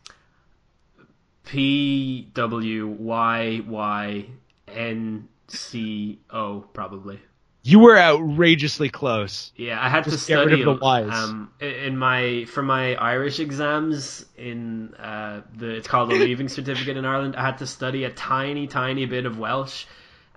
P 1.46 2.28
W 2.34 2.88
Y 2.88 3.62
Y 3.68 4.26
N 4.68 5.28
C 5.48 6.20
O 6.30 6.60
probably. 6.74 7.20
You 7.68 7.80
were 7.80 7.98
outrageously 8.00 8.88
close. 8.88 9.52
Yeah, 9.58 9.78
I 9.84 9.90
had 9.90 10.06
to 10.06 10.12
Just 10.12 10.26
get 10.26 10.36
rid 10.42 10.54
study 10.54 10.62
of 10.62 10.80
the 10.80 10.86
Ys. 10.86 11.12
um 11.12 11.52
in 11.60 11.98
my 11.98 12.46
for 12.46 12.64
my 12.64 12.96
Irish 12.96 13.42
exams 13.42 14.26
in 14.38 14.94
uh 14.96 15.42
the 15.54 15.72
it's 15.72 15.88
called 15.90 16.10
the 16.10 16.16
leaving 16.28 16.48
certificate 16.48 16.96
in 16.96 17.04
Ireland. 17.04 17.36
I 17.36 17.44
had 17.46 17.58
to 17.58 17.68
study 17.68 18.06
a 18.06 18.10
tiny 18.10 18.68
tiny 18.68 19.06
bit 19.06 19.26
of 19.26 19.38
Welsh 19.38 19.86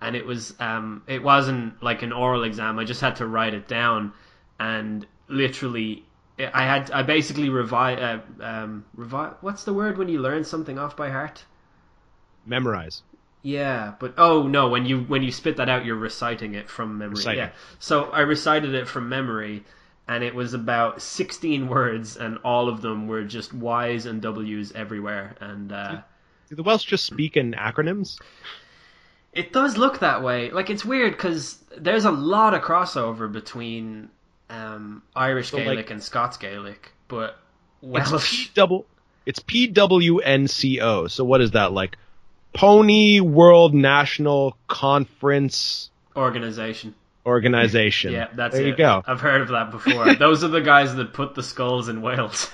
and 0.00 0.16
it 0.16 0.26
was 0.26 0.54
um 0.58 1.04
it 1.06 1.22
wasn't 1.22 1.80
like 1.80 2.02
an 2.02 2.12
oral 2.12 2.42
exam. 2.42 2.80
I 2.80 2.84
just 2.84 3.00
had 3.00 3.14
to 3.16 3.26
write 3.28 3.54
it 3.54 3.68
down 3.68 4.12
and 4.58 5.06
literally 5.28 6.04
I 6.36 6.64
had 6.64 6.90
I 6.90 7.02
basically 7.04 7.48
revi 7.48 7.88
uh, 8.02 8.44
um 8.44 8.84
revi 8.96 9.36
what's 9.40 9.62
the 9.62 9.72
word 9.72 9.98
when 9.98 10.08
you 10.08 10.18
learn 10.20 10.42
something 10.42 10.80
off 10.80 10.96
by 10.96 11.10
heart? 11.10 11.44
Memorize. 12.44 13.04
Yeah, 13.42 13.94
but 13.98 14.14
oh 14.18 14.46
no, 14.46 14.68
when 14.68 14.84
you 14.86 15.00
when 15.00 15.22
you 15.22 15.32
spit 15.32 15.56
that 15.56 15.68
out, 15.68 15.84
you're 15.84 15.96
reciting 15.96 16.54
it 16.54 16.68
from 16.68 16.98
memory. 16.98 17.16
Reciting. 17.16 17.38
Yeah, 17.38 17.50
so 17.78 18.04
I 18.10 18.20
recited 18.20 18.74
it 18.74 18.86
from 18.86 19.08
memory, 19.08 19.64
and 20.06 20.22
it 20.22 20.34
was 20.34 20.52
about 20.52 21.00
16 21.00 21.68
words, 21.68 22.16
and 22.16 22.38
all 22.44 22.68
of 22.68 22.82
them 22.82 23.06
were 23.06 23.24
just 23.24 23.54
Y's 23.54 24.04
and 24.06 24.20
W's 24.20 24.72
everywhere. 24.72 25.36
And 25.40 25.72
uh, 25.72 26.02
Do 26.50 26.56
the 26.56 26.62
Welsh 26.62 26.84
just 26.84 27.06
speak 27.06 27.36
in 27.36 27.52
acronyms? 27.52 28.18
It 29.32 29.52
does 29.52 29.78
look 29.78 30.00
that 30.00 30.22
way. 30.22 30.50
Like 30.50 30.68
it's 30.68 30.84
weird 30.84 31.12
because 31.12 31.62
there's 31.78 32.04
a 32.04 32.10
lot 32.10 32.52
of 32.52 32.62
crossover 32.62 33.30
between 33.32 34.10
um, 34.50 35.02
Irish 35.14 35.50
So, 35.50 35.56
like- 35.56 35.66
Gaelic 35.66 35.90
and 35.90 36.02
Scots 36.02 36.36
Gaelic, 36.36 36.92
but 37.08 37.38
Welsh. 37.80 38.48
P 38.48 38.50
double. 38.54 38.86
It's 39.26 39.38
P 39.38 39.66
W 39.68 40.18
N 40.18 40.48
C 40.48 40.80
O. 40.80 41.06
So 41.06 41.24
what 41.24 41.40
is 41.40 41.52
that 41.52 41.72
like? 41.72 41.96
Pony 42.52 43.20
World 43.20 43.74
National 43.74 44.56
Conference 44.66 45.90
organization. 46.16 46.94
Organization. 47.24 48.12
Yeah, 48.12 48.28
that's 48.34 48.54
there 48.54 48.64
it. 48.64 48.68
you 48.68 48.76
go. 48.76 49.02
I've 49.06 49.20
heard 49.20 49.42
of 49.42 49.48
that 49.48 49.70
before. 49.70 50.14
Those 50.18 50.42
are 50.42 50.48
the 50.48 50.60
guys 50.60 50.94
that 50.96 51.12
put 51.12 51.34
the 51.34 51.42
skulls 51.42 51.88
in 51.88 52.02
Wales. 52.02 52.50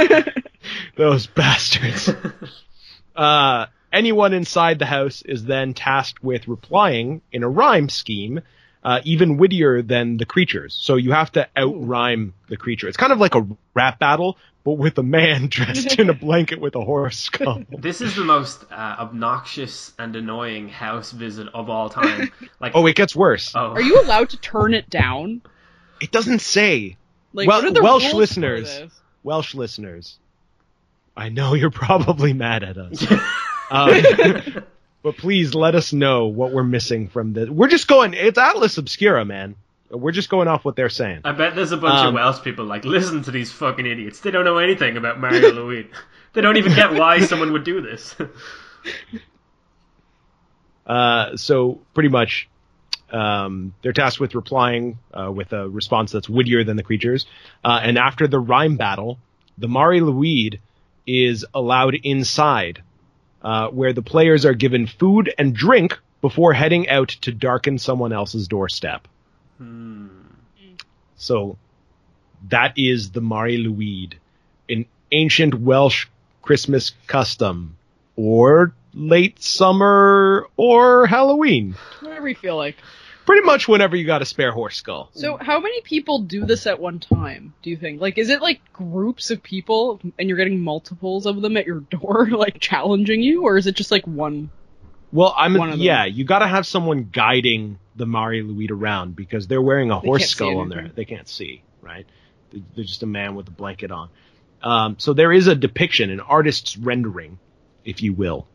Those 0.96 1.26
bastards. 1.26 2.10
uh, 3.16 3.66
anyone 3.92 4.32
inside 4.32 4.78
the 4.78 4.86
house 4.86 5.22
is 5.22 5.44
then 5.44 5.72
tasked 5.72 6.22
with 6.22 6.48
replying 6.48 7.22
in 7.32 7.42
a 7.42 7.48
rhyme 7.48 7.88
scheme, 7.88 8.40
uh, 8.86 9.00
even 9.04 9.36
wittier 9.36 9.82
than 9.82 10.16
the 10.16 10.24
creatures. 10.24 10.72
So 10.80 10.94
you 10.94 11.10
have 11.10 11.32
to 11.32 11.48
out 11.56 11.74
rhyme 11.76 12.34
the 12.48 12.56
creature. 12.56 12.86
It's 12.86 12.96
kind 12.96 13.12
of 13.12 13.18
like 13.18 13.34
a 13.34 13.44
rap 13.74 13.98
battle, 13.98 14.38
but 14.62 14.74
with 14.74 14.96
a 14.98 15.02
man 15.02 15.46
dressed 15.50 15.98
in 15.98 16.08
a 16.08 16.14
blanket 16.26 16.60
with 16.60 16.76
a 16.76 16.80
horse 16.84 17.18
skull. 17.18 17.64
this 17.78 18.00
is 18.00 18.14
the 18.14 18.22
most 18.24 18.64
uh, 18.70 18.74
obnoxious 19.00 19.92
and 19.98 20.14
annoying 20.14 20.68
house 20.68 21.10
visit 21.10 21.48
of 21.52 21.68
all 21.68 21.90
time. 21.90 22.30
Like, 22.60 22.72
Oh, 22.76 22.86
it 22.86 22.94
gets 22.94 23.16
worse. 23.16 23.52
oh. 23.56 23.72
Are 23.72 23.82
you 23.82 24.00
allowed 24.02 24.30
to 24.30 24.36
turn 24.36 24.72
it 24.72 24.88
down? 24.88 25.42
It 26.00 26.12
doesn't 26.12 26.38
say. 26.42 26.96
Like, 27.32 27.48
Well, 27.48 27.62
what 27.62 27.68
are 27.68 27.74
the 27.74 27.82
Welsh 27.82 28.02
rules 28.04 28.12
for 28.12 28.18
listeners. 28.18 28.68
this? 28.78 28.92
Welsh 29.24 29.54
listeners, 29.56 30.16
I 31.16 31.28
know 31.30 31.54
you're 31.54 31.70
probably 31.72 32.32
mad 32.34 32.62
at 32.62 32.78
us. 32.78 33.04
Um, 33.68 34.62
but 35.06 35.16
please 35.18 35.54
let 35.54 35.76
us 35.76 35.92
know 35.92 36.26
what 36.26 36.50
we're 36.50 36.64
missing 36.64 37.06
from 37.06 37.32
this. 37.32 37.48
We're 37.48 37.68
just 37.68 37.86
going, 37.86 38.12
it's 38.12 38.36
Atlas 38.36 38.76
Obscura, 38.76 39.24
man. 39.24 39.54
We're 39.88 40.10
just 40.10 40.28
going 40.28 40.48
off 40.48 40.64
what 40.64 40.74
they're 40.74 40.88
saying. 40.88 41.20
I 41.24 41.30
bet 41.30 41.54
there's 41.54 41.70
a 41.70 41.76
bunch 41.76 42.00
Um, 42.00 42.08
of 42.08 42.14
Welsh 42.14 42.42
people 42.42 42.64
like, 42.64 42.84
listen 42.84 43.22
to 43.22 43.30
these 43.30 43.52
fucking 43.52 43.86
idiots. 43.86 44.18
They 44.18 44.32
don't 44.32 44.44
know 44.44 44.58
anything 44.58 44.96
about 44.96 45.20
Mario 45.20 45.52
Louis. 45.52 45.88
They 46.32 46.40
don't 46.40 46.56
even 46.56 46.74
get 46.74 46.94
why 46.94 47.20
someone 47.24 47.52
would 47.52 47.62
do 47.62 47.80
this. 47.80 48.16
Uh, 50.86 51.36
so 51.36 51.80
pretty 51.94 52.08
much, 52.08 52.48
um, 53.10 53.74
they're 53.82 53.92
tasked 53.92 54.20
with 54.20 54.36
replying 54.36 54.98
uh, 55.12 55.30
with 55.32 55.52
a 55.52 55.68
response 55.68 56.12
that's 56.12 56.28
wittier 56.28 56.62
than 56.62 56.76
the 56.76 56.82
creatures. 56.84 57.26
Uh, 57.64 57.80
and 57.82 57.98
after 57.98 58.28
the 58.28 58.38
rhyme 58.38 58.76
battle, 58.76 59.18
the 59.58 59.66
Mari 59.66 60.00
Lwyd 60.00 60.60
is 61.04 61.44
allowed 61.54 61.96
inside, 61.96 62.82
uh, 63.46 63.68
where 63.68 63.92
the 63.92 64.02
players 64.02 64.44
are 64.44 64.54
given 64.54 64.88
food 64.88 65.32
and 65.38 65.54
drink 65.54 65.96
before 66.20 66.52
heading 66.52 66.88
out 66.88 67.10
to 67.10 67.30
darken 67.30 67.78
someone 67.78 68.12
else's 68.12 68.48
doorstep. 68.48 69.06
So 71.14 71.56
that 72.48 72.72
is 72.76 73.12
the 73.12 73.20
Mari 73.20 73.64
Lwyd, 73.64 74.14
an 74.68 74.84
ancient 75.12 75.54
Welsh 75.54 76.08
Christmas 76.42 76.92
custom, 77.06 77.76
or 78.16 78.72
late 78.92 79.40
summer, 79.40 80.48
or 80.56 81.06
Halloween. 81.06 81.76
Whatever 82.00 82.28
you 82.28 82.34
feel 82.34 82.56
like. 82.56 82.74
Pretty 83.26 83.44
much 83.44 83.66
whenever 83.68 83.96
you 83.96 84.06
got 84.06 84.22
a 84.22 84.24
spare 84.24 84.52
horse 84.52 84.76
skull. 84.76 85.10
So, 85.12 85.36
how 85.36 85.58
many 85.60 85.80
people 85.82 86.20
do 86.20 86.46
this 86.46 86.66
at 86.66 86.78
one 86.80 87.00
time? 87.00 87.54
Do 87.62 87.70
you 87.70 87.76
think? 87.76 88.00
Like, 88.00 88.18
is 88.18 88.30
it 88.30 88.40
like 88.40 88.60
groups 88.72 89.30
of 89.32 89.42
people, 89.42 90.00
and 90.18 90.28
you're 90.28 90.38
getting 90.38 90.60
multiples 90.60 91.26
of 91.26 91.42
them 91.42 91.56
at 91.56 91.66
your 91.66 91.80
door, 91.90 92.28
like 92.28 92.60
challenging 92.60 93.22
you, 93.22 93.42
or 93.42 93.56
is 93.56 93.66
it 93.66 93.74
just 93.74 93.90
like 93.90 94.06
one? 94.06 94.50
Well, 95.12 95.34
I'm 95.36 95.54
One 95.54 95.68
of 95.70 95.78
them. 95.78 95.84
yeah. 95.84 96.04
You 96.04 96.24
got 96.24 96.38
to 96.40 96.46
have 96.46 96.66
someone 96.66 97.08
guiding 97.12 97.78
the 97.96 98.06
Mari 98.06 98.42
Lwyd 98.42 98.70
around 98.70 99.16
because 99.16 99.46
they're 99.46 99.62
wearing 99.62 99.90
a 99.90 100.00
They 100.00 100.06
horse 100.06 100.28
skull 100.28 100.58
on 100.58 100.68
there. 100.68 100.78
anything. 100.80 100.96
They 100.96 101.04
can't 101.04 101.28
see, 101.28 101.62
right? 101.80 102.06
They're- 102.52 102.62
They're 102.74 102.84
just 102.84 103.02
a 103.02 103.06
man 103.06 103.34
with 103.34 103.48
a 103.48 103.52
blanket 103.52 103.90
on. 103.90 104.08
Um, 104.62 104.96
so 104.98 105.12
there 105.14 105.32
is 105.32 105.46
a 105.48 105.54
depiction, 105.54 106.10
an 106.10 106.20
artist's 106.20 106.76
rendering, 106.76 107.38
if 107.84 108.02
you 108.02 108.12
will, 108.14 108.46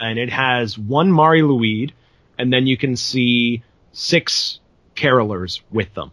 and 0.00 0.18
it 0.18 0.30
has 0.30 0.78
one 0.78 1.10
Mari 1.12 1.42
Lwyd, 1.42 1.92
and 2.38 2.52
then 2.52 2.66
you 2.66 2.76
can 2.76 2.96
see 2.96 3.62
six 3.92 4.60
carolers 4.96 5.60
with 5.70 5.92
them. 5.94 6.10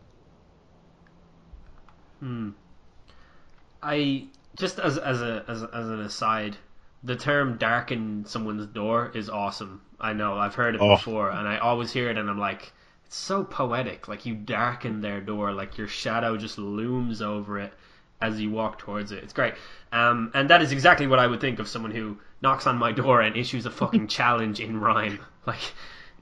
I 3.81 4.25
just 4.57 4.79
as 4.79 4.97
as 4.97 5.21
a 5.21 5.43
as, 5.47 5.63
as 5.63 5.87
an 5.87 6.01
aside, 6.01 6.57
the 7.03 7.15
term 7.15 7.57
"darken 7.57 8.25
someone's 8.25 8.67
door" 8.67 9.11
is 9.13 9.29
awesome. 9.29 9.81
I 9.99 10.13
know 10.13 10.35
I've 10.37 10.55
heard 10.55 10.75
it 10.75 10.81
Oh. 10.81 10.95
before, 10.95 11.29
and 11.29 11.47
I 11.47 11.57
always 11.57 11.91
hear 11.91 12.09
it, 12.09 12.17
and 12.17 12.29
I'm 12.29 12.37
like, 12.39 12.71
it's 13.05 13.15
so 13.17 13.43
poetic. 13.43 14.07
Like 14.07 14.25
you 14.25 14.35
darken 14.35 15.01
their 15.01 15.21
door, 15.21 15.51
like 15.53 15.77
your 15.77 15.87
shadow 15.87 16.37
just 16.37 16.57
looms 16.57 17.21
over 17.21 17.59
it 17.59 17.73
as 18.21 18.39
you 18.39 18.51
walk 18.51 18.77
towards 18.77 19.11
it. 19.11 19.23
It's 19.23 19.33
great. 19.33 19.55
Um, 19.91 20.31
and 20.35 20.49
that 20.51 20.61
is 20.61 20.71
exactly 20.71 21.07
what 21.07 21.17
I 21.19 21.25
would 21.25 21.41
think 21.41 21.57
of 21.59 21.67
someone 21.67 21.91
who 21.91 22.19
knocks 22.41 22.67
on 22.67 22.77
my 22.77 22.91
door 22.91 23.19
and 23.21 23.35
issues 23.35 23.65
a 23.65 23.71
fucking 23.71 24.07
challenge 24.17 24.59
in 24.59 24.79
rhyme. 24.79 25.19
Like, 25.47 25.73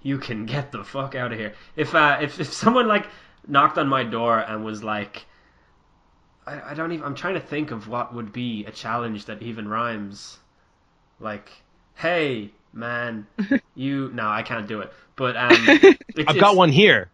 you 0.02 0.18
can 0.18 0.46
get 0.46 0.72
the 0.72 0.84
fuck 0.84 1.16
out 1.16 1.32
of 1.32 1.40
here. 1.40 1.54
If 1.76 1.94
uh, 1.96 2.20
if 2.22 2.40
if 2.40 2.54
someone 2.54 2.88
like 2.88 3.08
knocked 3.48 3.78
on 3.78 3.88
my 3.88 4.04
door 4.04 4.40
and 4.40 4.64
was 4.64 4.84
like. 4.84 5.26
I, 6.48 6.72
I 6.72 6.74
don't 6.74 6.92
even. 6.92 7.06
I'm 7.06 7.16
trying 7.16 7.36
to 7.36 7.40
think 7.42 7.72
of 7.72 7.88
what 7.88 8.14
would 8.14 8.32
be 8.34 8.66
a 8.66 8.72
challenge 8.72 9.26
that 9.26 9.42
even 9.42 9.68
rhymes. 9.68 10.40
Like, 11.20 11.50
hey, 11.96 12.52
man, 12.74 13.28
you. 13.76 14.10
No, 14.14 14.28
I 14.30 14.42
can't 14.42 14.68
do 14.68 14.80
it. 14.82 14.92
But 15.16 15.36
um, 15.38 15.52
it's, 15.68 16.28
I've 16.28 16.40
got 16.40 16.56
one 16.56 16.72
here. 16.72 17.10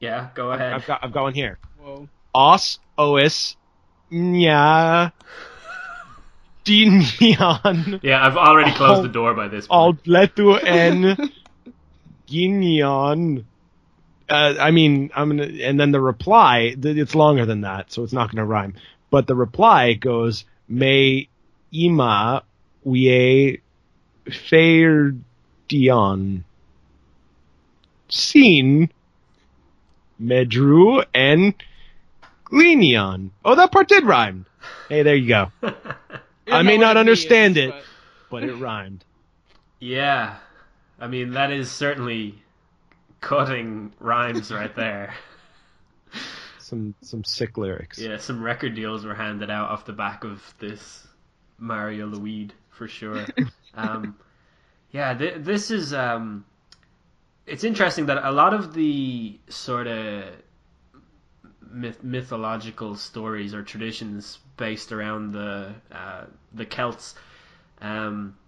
Yeah, 0.00 0.28
go 0.34 0.50
ahead. 0.52 0.72
I've 0.72 0.86
got 0.86 1.04
I've 1.04 1.12
got 1.12 1.22
one 1.22 1.34
here. 1.34 1.58
Whoa. 1.78 2.08
Os 2.34 2.80
ois 2.98 3.56
nya 4.10 5.12
dinian 6.64 8.00
Yeah, 8.02 8.26
I've 8.26 8.36
already 8.36 8.72
closed 8.72 9.00
Oh. 9.00 9.02
the 9.02 9.08
door 9.08 9.34
by 9.34 9.48
this 9.48 9.66
point. 9.66 10.02
aldletu 10.02 10.58
en 10.64 11.16
ginion. 12.34 13.46
Uh, 14.28 14.54
I 14.58 14.70
mean, 14.70 15.10
I'm 15.14 15.28
gonna, 15.28 15.44
and 15.44 15.78
then 15.78 15.92
the 15.92 16.00
reply, 16.00 16.74
it's 16.82 17.14
longer 17.14 17.46
than 17.46 17.60
that, 17.62 17.92
so 17.92 18.02
it's 18.02 18.12
not 18.12 18.30
gonna 18.30 18.44
rhyme. 18.46 18.74
But 19.10 19.26
the 19.26 19.34
reply 19.34 19.94
goes, 19.94 20.44
me 20.68 21.28
ima 21.72 22.42
wie 22.84 23.60
feirdion 24.26 25.22
sin 28.08 28.90
medru 30.20 31.04
en 31.14 31.54
glinion. 32.44 33.30
Oh, 33.44 33.54
that 33.54 33.70
part 33.72 33.88
did 33.88 34.04
rhyme. 34.04 34.46
Hey, 34.88 35.02
there 35.02 35.14
you 35.14 35.28
go. 35.28 35.52
I 36.50 36.62
may 36.62 36.78
not 36.78 36.96
understand 36.96 37.56
it. 37.56 37.74
But 38.30 38.44
it 38.44 38.54
rhymed. 38.54 39.04
Yeah, 39.80 40.36
I 41.04 41.06
mean 41.06 41.32
that 41.32 41.52
is 41.52 41.70
certainly 41.70 42.42
cutting 43.20 43.92
rhymes 44.00 44.50
right 44.50 44.74
there. 44.84 45.12
Some 46.58 46.94
some 47.02 47.24
sick 47.24 47.58
lyrics. 47.58 47.98
Yeah, 47.98 48.16
some 48.16 48.42
record 48.42 48.74
deals 48.74 49.04
were 49.04 49.14
handed 49.14 49.50
out 49.50 49.68
off 49.68 49.84
the 49.84 49.92
back 49.92 50.24
of 50.24 50.42
this 50.58 51.06
Mario 51.58 52.06
Louis 52.06 52.48
for 52.70 52.88
sure. 52.88 53.26
um, 53.74 54.16
yeah, 54.92 55.12
th- 55.12 55.34
this 55.40 55.70
is. 55.70 55.92
Um, 55.92 56.46
it's 57.46 57.64
interesting 57.64 58.06
that 58.06 58.24
a 58.24 58.32
lot 58.32 58.54
of 58.54 58.72
the 58.72 59.38
sort 59.50 59.86
of 59.86 60.24
myth- 61.70 62.02
mythological 62.02 62.96
stories 62.96 63.52
or 63.52 63.62
traditions 63.62 64.38
based 64.56 64.90
around 64.90 65.32
the 65.32 65.74
uh, 65.92 66.24
the 66.54 66.64
Celts, 66.64 67.14
um, 67.82 68.38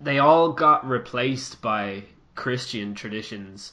they 0.00 0.18
all 0.18 0.52
got 0.52 0.88
replaced 0.88 1.60
by 1.60 2.04
Christian 2.34 2.94
traditions, 2.94 3.72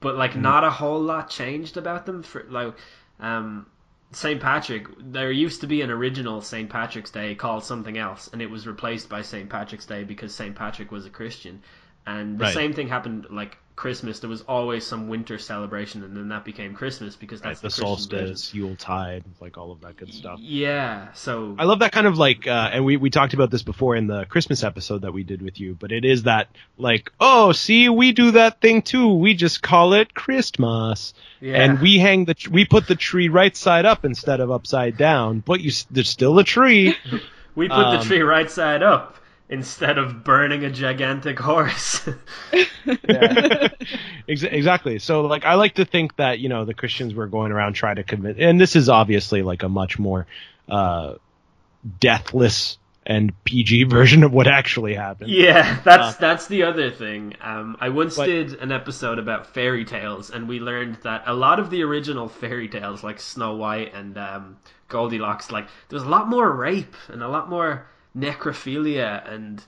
but 0.00 0.16
like 0.16 0.36
not 0.36 0.64
a 0.64 0.70
whole 0.70 1.00
lot 1.00 1.30
changed 1.30 1.76
about 1.76 2.06
them. 2.06 2.22
For 2.22 2.44
like, 2.48 2.74
um, 3.20 3.66
St. 4.12 4.40
Patrick, 4.40 4.86
there 4.98 5.32
used 5.32 5.62
to 5.62 5.66
be 5.66 5.80
an 5.80 5.90
original 5.90 6.42
St. 6.42 6.68
Patrick's 6.68 7.10
Day 7.10 7.34
called 7.34 7.64
something 7.64 7.96
else, 7.96 8.28
and 8.32 8.42
it 8.42 8.50
was 8.50 8.66
replaced 8.66 9.08
by 9.08 9.22
St. 9.22 9.48
Patrick's 9.48 9.86
Day 9.86 10.04
because 10.04 10.34
St. 10.34 10.54
Patrick 10.54 10.90
was 10.90 11.06
a 11.06 11.10
Christian. 11.10 11.62
And 12.06 12.38
the 12.38 12.44
Right. 12.44 12.54
same 12.54 12.72
thing 12.72 12.88
happened 12.88 13.26
like 13.30 13.58
Christmas. 13.76 14.18
There 14.20 14.28
was 14.28 14.42
always 14.42 14.84
some 14.84 15.08
winter 15.08 15.38
celebration, 15.38 16.02
and 16.04 16.16
then 16.16 16.28
that 16.28 16.44
became 16.44 16.74
Christmas 16.74 17.16
because 17.16 17.40
Right, 17.40 17.50
that's 17.50 17.60
the 17.60 17.68
the, 17.68 17.74
solstice, 17.74 18.52
Yule 18.52 18.76
tide, 18.76 19.24
like 19.40 19.56
all 19.56 19.72
of 19.72 19.80
that 19.80 19.96
good 19.96 20.12
stuff. 20.12 20.38
Yeah, 20.40 21.12
so 21.14 21.56
I 21.58 21.64
love 21.64 21.78
that 21.78 21.90
kind 21.92 22.06
of 22.06 22.18
like, 22.18 22.46
uh, 22.46 22.70
and 22.72 22.84
we, 22.84 22.96
we 22.98 23.08
talked 23.08 23.34
about 23.34 23.50
this 23.50 23.62
before 23.62 23.96
in 23.96 24.08
the 24.08 24.24
Christmas 24.26 24.62
episode 24.62 25.02
that 25.02 25.12
we 25.12 25.22
did 25.24 25.40
with 25.42 25.58
you, 25.58 25.74
but 25.78 25.90
it 25.90 26.04
is 26.04 26.24
that 26.24 26.48
like, 26.76 27.10
oh, 27.18 27.52
see, 27.52 27.88
we 27.88 28.12
do 28.12 28.32
that 28.32 28.60
thing 28.60 28.82
too. 28.82 29.14
We 29.14 29.34
just 29.34 29.62
call 29.62 29.94
it 29.94 30.12
Christmas, 30.12 31.14
yeah. 31.40 31.62
and 31.62 31.80
we 31.80 31.98
hang 31.98 32.24
the 32.26 32.34
tr- 32.34 32.50
we 32.50 32.64
put 32.66 32.86
the 32.86 32.94
tree 32.96 33.28
right 33.28 33.56
side 33.56 33.86
up 33.86 34.04
instead 34.04 34.40
of 34.40 34.50
upside 34.50 34.96
down, 34.96 35.40
but 35.40 35.60
you 35.60 35.70
there's 35.90 36.10
still 36.10 36.38
a 36.38 36.44
tree. 36.44 36.94
We 37.54 37.68
put 37.68 37.76
Um, 37.76 37.98
the 37.98 38.04
tree 38.04 38.22
right 38.22 38.50
side 38.50 38.82
up 38.82 39.18
instead 39.52 39.98
of 39.98 40.24
burning 40.24 40.64
a 40.64 40.70
gigantic 40.70 41.38
horse. 41.38 42.08
Ex- 44.26 44.42
exactly. 44.42 44.98
So 44.98 45.20
like 45.22 45.44
I 45.44 45.54
like 45.54 45.74
to 45.74 45.84
think 45.84 46.16
that 46.16 46.38
you 46.38 46.48
know 46.48 46.64
the 46.64 46.74
Christians 46.74 47.14
were 47.14 47.26
going 47.26 47.52
around 47.52 47.74
trying 47.74 47.96
to 47.96 48.02
convince, 48.02 48.38
and 48.40 48.60
this 48.60 48.74
is 48.74 48.88
obviously 48.88 49.42
like 49.42 49.62
a 49.62 49.68
much 49.68 49.98
more 49.98 50.26
uh, 50.68 51.14
deathless 52.00 52.78
and 53.04 53.32
PG 53.44 53.84
version 53.90 54.24
of 54.24 54.32
what 54.32 54.46
actually 54.46 54.94
happened. 54.94 55.30
Yeah, 55.30 55.80
that's 55.84 56.16
uh, 56.16 56.18
that's 56.18 56.46
the 56.46 56.62
other 56.62 56.90
thing. 56.90 57.34
Um, 57.42 57.76
I 57.78 57.90
once 57.90 58.16
but, 58.16 58.26
did 58.26 58.54
an 58.54 58.72
episode 58.72 59.18
about 59.18 59.52
fairy 59.52 59.84
tales, 59.84 60.30
and 60.30 60.48
we 60.48 60.60
learned 60.60 60.96
that 61.02 61.24
a 61.26 61.34
lot 61.34 61.60
of 61.60 61.68
the 61.68 61.82
original 61.82 62.28
fairy 62.28 62.68
tales, 62.68 63.04
like 63.04 63.20
Snow 63.20 63.56
White 63.56 63.92
and 63.94 64.16
um, 64.16 64.56
Goldilocks, 64.88 65.52
like 65.52 65.68
there's 65.90 66.04
a 66.04 66.08
lot 66.08 66.26
more 66.28 66.50
rape 66.50 66.96
and 67.08 67.22
a 67.22 67.28
lot 67.28 67.50
more 67.50 67.86
necrophilia, 68.16 69.28
and 69.32 69.62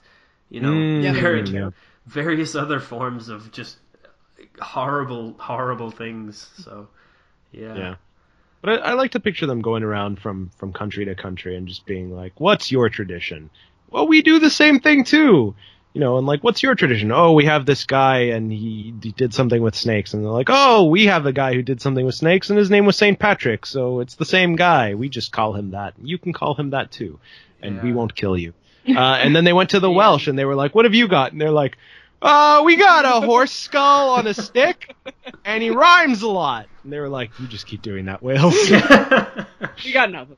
you 0.49 0.61
know, 0.61 0.71
Mm, 0.71 1.19
ver- 1.21 1.37
yeah. 1.45 1.69
various 2.05 2.55
other 2.55 2.79
forms 2.79 3.29
of 3.29 3.51
just 3.51 3.77
horrible, 4.59 5.35
horrible 5.39 5.91
things. 5.91 6.49
So, 6.59 6.87
yeah. 7.51 7.75
Yeah. 7.75 7.95
But 8.61 8.81
I, 8.81 8.91
I 8.91 8.93
like 8.93 9.11
to 9.11 9.19
picture 9.19 9.45
them 9.45 9.61
going 9.61 9.83
around 9.83 10.19
from 10.19 10.49
from 10.57 10.73
country 10.73 11.05
to 11.05 11.15
country 11.15 11.55
and 11.55 11.67
just 11.67 11.85
being 11.85 12.15
like, 12.15 12.39
"What's 12.39 12.71
your 12.71 12.89
tradition?" 12.89 13.49
Well, 13.89 14.07
we 14.07 14.21
do 14.21 14.39
the 14.39 14.49
same 14.49 14.79
thing 14.79 15.03
too. 15.03 15.55
You 15.93 16.01
know, 16.01 16.17
and 16.17 16.27
like, 16.27 16.43
what's 16.43 16.61
your 16.61 16.75
tradition? 16.75 17.09
Oh, 17.13 17.31
we 17.31 17.45
have 17.45 17.65
this 17.65 17.85
guy 17.85 18.17
and 18.35 18.51
he, 18.51 18.93
he 19.01 19.13
did 19.13 19.33
something 19.33 19.61
with 19.61 19.75
snakes, 19.75 20.13
and 20.13 20.21
they're 20.25 20.29
like, 20.31 20.49
oh, 20.49 20.83
we 20.85 21.05
have 21.05 21.25
a 21.25 21.31
guy 21.31 21.53
who 21.53 21.61
did 21.61 21.79
something 21.79 22.05
with 22.05 22.15
snakes, 22.15 22.49
and 22.49 22.59
his 22.59 22.69
name 22.69 22.85
was 22.85 22.97
Saint 22.97 23.17
Patrick, 23.17 23.65
so 23.65 24.01
it's 24.01 24.15
the 24.15 24.25
same 24.25 24.57
guy. 24.57 24.95
We 24.95 25.07
just 25.07 25.31
call 25.31 25.53
him 25.53 25.71
that. 25.71 25.93
You 26.03 26.17
can 26.17 26.33
call 26.33 26.53
him 26.53 26.71
that 26.71 26.91
too, 26.91 27.17
and 27.61 27.81
we 27.81 27.91
won't 27.93 28.15
kill 28.15 28.37
you. 28.37 28.53
Uh, 28.87 29.17
and 29.19 29.35
then 29.35 29.43
they 29.45 29.51
went 29.53 29.71
to 29.71 29.79
the 29.79 29.89
Welsh 29.89 30.27
and 30.27 30.37
they 30.37 30.45
were 30.45 30.53
like, 30.53 30.75
what 30.75 30.85
have 30.85 30.93
you 30.93 31.07
got? 31.07 31.31
And 31.31 31.41
they're 31.41 31.49
like, 31.49 31.75
uh, 32.21 32.61
we 32.63 32.75
got 32.75 33.03
a 33.03 33.25
horse 33.25 33.51
skull 33.51 34.11
on 34.11 34.27
a 34.27 34.33
stick, 34.35 34.93
and 35.43 35.63
he 35.63 35.71
rhymes 35.71 36.21
a 36.21 36.27
lot. 36.29 36.67
And 36.83 36.93
they 36.93 36.99
were 36.99 37.09
like, 37.09 37.31
you 37.39 37.47
just 37.47 37.65
keep 37.65 37.81
doing 37.81 38.05
that, 38.05 38.21
Wales. 38.21 38.53
We 39.83 39.91
got 39.91 40.11
nothing. 40.11 40.37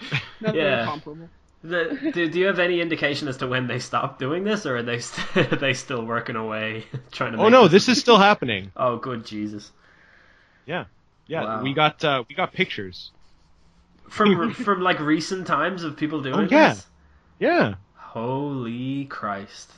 Nothing 0.40 0.60
Yeah. 0.60 0.84
comparable. 0.86 1.28
The, 1.62 2.10
do, 2.14 2.28
do 2.28 2.38
you 2.38 2.46
have 2.46 2.58
any 2.58 2.80
indication 2.80 3.28
as 3.28 3.38
to 3.38 3.46
when 3.46 3.66
they 3.66 3.78
stopped 3.78 4.18
doing 4.18 4.44
this, 4.44 4.66
or 4.66 4.78
are 4.78 4.82
they 4.82 4.98
st- 4.98 5.52
are 5.52 5.56
they 5.56 5.72
still 5.72 6.04
working 6.04 6.36
away 6.36 6.84
trying 7.10 7.32
to? 7.32 7.38
oh 7.38 7.44
make 7.44 7.52
no, 7.52 7.68
this 7.68 7.88
is 7.88 7.98
still 7.98 8.18
happening. 8.18 8.70
Oh, 8.76 8.96
good 8.98 9.24
Jesus! 9.24 9.72
Yeah, 10.66 10.84
yeah. 11.26 11.42
Wow. 11.44 11.62
We 11.62 11.72
got 11.72 12.04
uh, 12.04 12.24
we 12.28 12.34
got 12.34 12.52
pictures. 12.52 13.12
From 14.08 14.52
from 14.54 14.80
like 14.82 15.00
recent 15.00 15.46
times 15.46 15.82
of 15.84 15.96
people 15.96 16.22
doing 16.22 16.34
Oh, 16.34 16.48
yeah. 16.50 16.74
this. 16.74 16.86
Yeah. 17.38 17.74
Holy 17.96 19.06
Christ! 19.06 19.72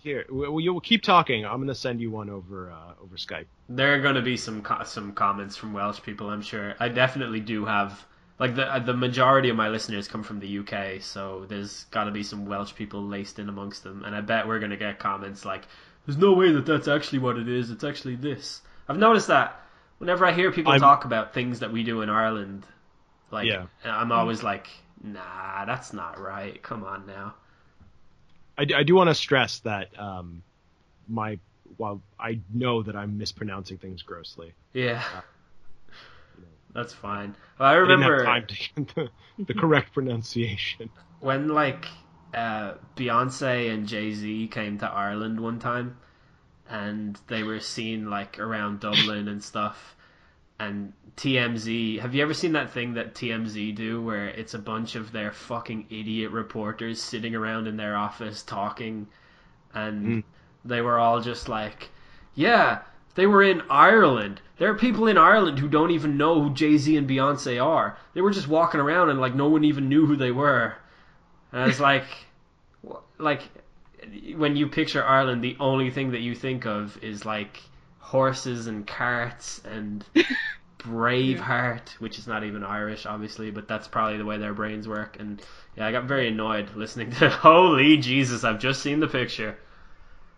Here, 0.00 0.24
you'll 0.30 0.80
keep 0.80 1.02
talking. 1.02 1.44
I'm 1.44 1.58
gonna 1.60 1.74
send 1.74 2.00
you 2.00 2.10
one 2.10 2.30
over 2.30 2.70
uh, 2.70 2.92
over 3.02 3.16
Skype. 3.16 3.46
There 3.68 3.94
are 3.94 4.00
going 4.00 4.14
to 4.14 4.22
be 4.22 4.36
some 4.36 4.62
co- 4.62 4.84
some 4.84 5.12
comments 5.12 5.56
from 5.56 5.72
Welsh 5.72 6.00
people, 6.02 6.30
I'm 6.30 6.42
sure. 6.42 6.74
I 6.78 6.88
definitely 6.88 7.40
do 7.40 7.64
have 7.64 8.04
like 8.38 8.54
the 8.54 8.82
the 8.84 8.94
majority 8.94 9.48
of 9.48 9.56
my 9.56 9.68
listeners 9.68 10.06
come 10.06 10.22
from 10.22 10.40
the 10.40 10.58
UK, 10.58 11.00
so 11.02 11.46
there's 11.48 11.84
got 11.84 12.04
to 12.04 12.10
be 12.10 12.22
some 12.22 12.46
Welsh 12.46 12.74
people 12.74 13.02
laced 13.06 13.38
in 13.38 13.48
amongst 13.48 13.82
them, 13.82 14.04
and 14.04 14.14
I 14.14 14.20
bet 14.20 14.46
we're 14.46 14.58
going 14.60 14.70
to 14.70 14.76
get 14.76 14.98
comments 14.98 15.44
like, 15.44 15.66
"There's 16.06 16.18
no 16.18 16.34
way 16.34 16.52
that 16.52 16.64
that's 16.66 16.86
actually 16.88 17.18
what 17.20 17.36
it 17.38 17.48
is. 17.48 17.70
It's 17.70 17.84
actually 17.84 18.16
this." 18.16 18.60
I've 18.88 18.98
noticed 18.98 19.26
that 19.28 19.60
whenever 19.98 20.24
I 20.26 20.32
hear 20.32 20.52
people 20.52 20.72
I'm- 20.72 20.80
talk 20.80 21.04
about 21.06 21.34
things 21.34 21.60
that 21.60 21.72
we 21.72 21.82
do 21.82 22.02
in 22.02 22.08
Ireland, 22.10 22.64
like 23.30 23.46
Yeah. 23.46 23.66
I'm 23.84 24.12
always 24.12 24.42
like, 24.42 24.68
"Nah, 25.02 25.64
that's 25.64 25.92
not 25.92 26.18
right. 26.20 26.62
Come 26.62 26.84
on 26.84 27.06
now." 27.06 27.34
I, 28.56 28.64
do- 28.64 28.74
I 28.74 28.82
do 28.82 28.94
want 28.94 29.08
to 29.10 29.14
stress 29.14 29.60
that 29.60 29.98
um, 29.98 30.42
my 31.08 31.38
while 31.76 32.02
I 32.18 32.40
know 32.52 32.82
that 32.82 32.96
I'm 32.96 33.18
mispronouncing 33.18 33.78
things 33.78 34.02
grossly. 34.02 34.52
Yeah. 34.72 35.02
That's 36.74 36.92
fine. 36.92 37.34
Well, 37.58 37.68
I 37.68 37.72
I 37.72 37.74
didn't 37.74 37.88
remember 37.90 38.24
have 38.24 38.26
time 38.26 38.46
to 38.46 38.54
get 38.56 38.94
the, 38.94 39.44
the 39.44 39.54
correct 39.54 39.92
pronunciation. 39.94 40.90
when 41.20 41.48
like 41.48 41.86
uh, 42.34 42.74
Beyonce 42.96 43.72
and 43.72 43.86
Jay 43.86 44.12
Z 44.12 44.48
came 44.48 44.78
to 44.78 44.86
Ireland 44.86 45.40
one 45.40 45.58
time, 45.58 45.96
and 46.68 47.18
they 47.26 47.42
were 47.42 47.60
seen 47.60 48.10
like 48.10 48.38
around 48.38 48.80
Dublin 48.80 49.28
and 49.28 49.42
stuff. 49.42 49.96
And 50.60 50.92
TMZ, 51.18 51.98
have 51.98 52.14
you 52.14 52.22
ever 52.22 52.32
seen 52.32 52.52
that 52.52 52.70
thing 52.70 52.94
that 52.94 53.14
TMZ 53.14 53.74
do 53.74 54.00
where 54.00 54.28
it's 54.28 54.54
a 54.54 54.58
bunch 54.58 54.94
of 54.94 55.10
their 55.10 55.32
fucking 55.32 55.86
idiot 55.90 56.30
reporters 56.30 57.02
sitting 57.02 57.34
around 57.34 57.66
in 57.66 57.76
their 57.76 57.96
office 57.96 58.42
talking, 58.44 59.08
and 59.74 60.06
Mm. 60.06 60.24
they 60.64 60.80
were 60.80 60.96
all 60.98 61.20
just 61.20 61.48
like, 61.48 61.90
"Yeah, 62.36 62.82
they 63.16 63.26
were 63.26 63.42
in 63.42 63.62
Ireland. 63.68 64.40
There 64.58 64.70
are 64.70 64.74
people 64.76 65.08
in 65.08 65.18
Ireland 65.18 65.58
who 65.58 65.68
don't 65.68 65.90
even 65.90 66.16
know 66.16 66.40
who 66.40 66.54
Jay 66.54 66.76
Z 66.76 66.96
and 66.96 67.08
Beyonce 67.10 67.60
are. 67.62 67.98
They 68.14 68.20
were 68.20 68.30
just 68.30 68.46
walking 68.46 68.80
around 68.80 69.10
and 69.10 69.20
like 69.20 69.34
no 69.34 69.48
one 69.48 69.64
even 69.64 69.88
knew 69.88 70.06
who 70.06 70.14
they 70.16 70.30
were." 70.30 70.76
And 71.52 71.62
I 71.62 71.66
was 71.66 71.80
like, 71.80 72.06
like 73.18 73.42
when 74.36 74.56
you 74.56 74.68
picture 74.68 75.02
Ireland, 75.04 75.42
the 75.42 75.56
only 75.58 75.90
thing 75.90 76.12
that 76.12 76.20
you 76.20 76.36
think 76.36 76.64
of 76.64 76.96
is 77.02 77.26
like 77.26 77.60
horses 77.98 78.68
and 78.68 78.86
carts 78.86 79.60
and 79.64 80.04
Braveheart, 80.78 81.88
which 82.00 82.18
is 82.18 82.26
not 82.26 82.44
even 82.44 82.62
Irish, 82.64 83.04
obviously, 83.06 83.50
but 83.50 83.66
that's 83.68 83.88
probably 83.88 84.18
the 84.18 84.24
way 84.24 84.38
their 84.38 84.54
brains 84.54 84.86
work. 84.88 85.16
And 85.18 85.42
yeah, 85.76 85.86
I 85.86 85.92
got 85.92 86.04
very 86.04 86.28
annoyed 86.28 86.74
listening 86.76 87.10
to. 87.12 87.28
Holy 87.30 87.96
Jesus! 87.96 88.44
I've 88.44 88.60
just 88.60 88.82
seen 88.82 89.00
the 89.00 89.08
picture. 89.08 89.58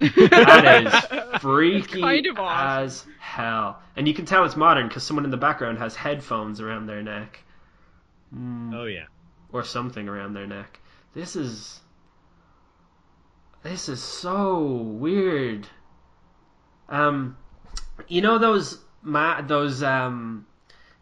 That 0.01 0.87
is 1.35 1.41
freaky 1.43 2.01
kind 2.01 2.27
of 2.27 2.39
awesome. 2.39 2.85
as 2.85 3.05
hell, 3.19 3.83
and 3.97 4.09
you 4.09 4.15
can 4.15 4.25
tell 4.25 4.45
it's 4.45 4.57
modern 4.57 4.89
because 4.89 5.03
someone 5.03 5.25
in 5.27 5.31
the 5.31 5.37
background 5.37 5.79
has 5.79 5.95
headphones 5.95 6.61
around 6.61 6.87
their 6.87 7.03
neck. 7.03 7.41
Mm 8.35 8.75
Oh 8.75 8.85
yeah. 8.87 9.07
or 9.53 9.63
something 9.65 10.09
around 10.09 10.33
their 10.35 10.47
neck. 10.47 10.81
This 11.15 11.37
is 11.37 11.81
this 13.63 13.89
is 13.91 14.03
so 14.03 14.65
weird. 14.65 15.67
Um, 16.89 17.37
you 18.09 18.23
know 18.23 18.39
those 18.39 18.79
ma- 19.03 19.41
those 19.43 19.83
um 19.83 20.47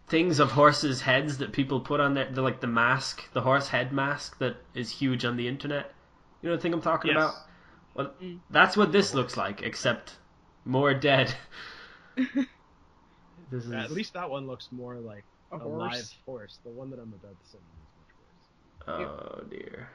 things 0.09 0.41
of 0.41 0.51
horses' 0.53 1.01
heads 1.03 1.39
that 1.39 1.53
people 1.53 1.81
put 1.81 2.01
on 2.01 2.15
their 2.15 2.31
the, 2.31 2.43
like 2.43 2.61
the 2.61 2.67
mask, 2.67 3.31
the 3.33 3.41
horse 3.43 3.69
head 3.69 3.93
mask 3.93 4.39
that 4.39 4.57
is 4.75 4.91
huge 4.91 5.25
on 5.25 5.37
the 5.37 5.47
internet. 5.49 5.93
You 6.43 6.49
know 6.51 6.57
the 6.57 6.63
thing 6.63 6.73
I'm 6.73 6.81
talking 6.83 7.11
Yes. 7.13 7.17
about? 7.17 7.35
Well, 7.95 8.13
that's 8.51 8.77
what 8.77 8.93
this 8.93 9.13
looks 9.15 9.37
like, 9.37 9.63
except 9.63 10.17
more 10.65 10.95
dead. 10.95 11.35
this 12.17 13.65
is 13.65 13.73
At 13.73 13.91
least 13.91 14.15
that 14.15 14.31
one 14.31 14.47
looks 14.47 14.69
more 14.71 14.97
like 14.97 15.25
A 15.53 15.57
a, 15.57 15.59
horse. 15.59 15.79
live 15.93 16.11
horse. 16.27 16.59
The 16.65 16.71
one 16.71 16.91
that 16.91 16.99
I'm 17.01 17.13
about 17.13 17.37
to 17.41 17.47
send 17.51 17.63
you 17.67 17.83
is 17.83 17.89
much 17.99 18.99
worse. 18.99 19.11
oh 19.11 19.45
dear. 19.51 19.89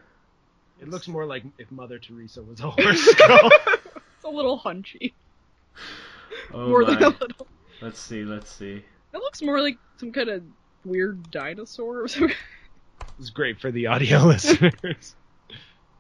It 0.82 0.90
looks 0.90 1.08
more 1.08 1.26
like 1.26 1.44
if 1.58 1.72
Mother 1.72 1.98
Teresa 2.00 2.42
was 2.44 2.60
a 2.60 2.70
horse 2.72 3.00
skull. 3.02 3.50
It's 3.96 4.26
a 4.26 4.30
little 4.30 4.60
hunchy. 4.60 5.14
Oh 6.54 6.68
more 6.68 6.82
my. 6.82 6.94
than 6.96 7.04
a 7.04 7.10
little. 7.10 7.48
Let's 7.84 8.00
see. 8.00 8.24
Let's 8.24 8.50
see. 8.50 8.82
It 9.14 9.18
looks 9.18 9.42
more 9.42 9.62
like 9.62 9.78
some 9.98 10.14
kind 10.14 10.30
of 10.30 10.42
weird 10.86 11.30
dinosaur 11.32 12.02
or 12.04 12.08
something. 12.08 12.36
it's 13.20 13.30
great 13.30 13.60
for 13.60 13.72
the 13.72 13.88
audio 13.88 14.20
listeners. 14.26 15.16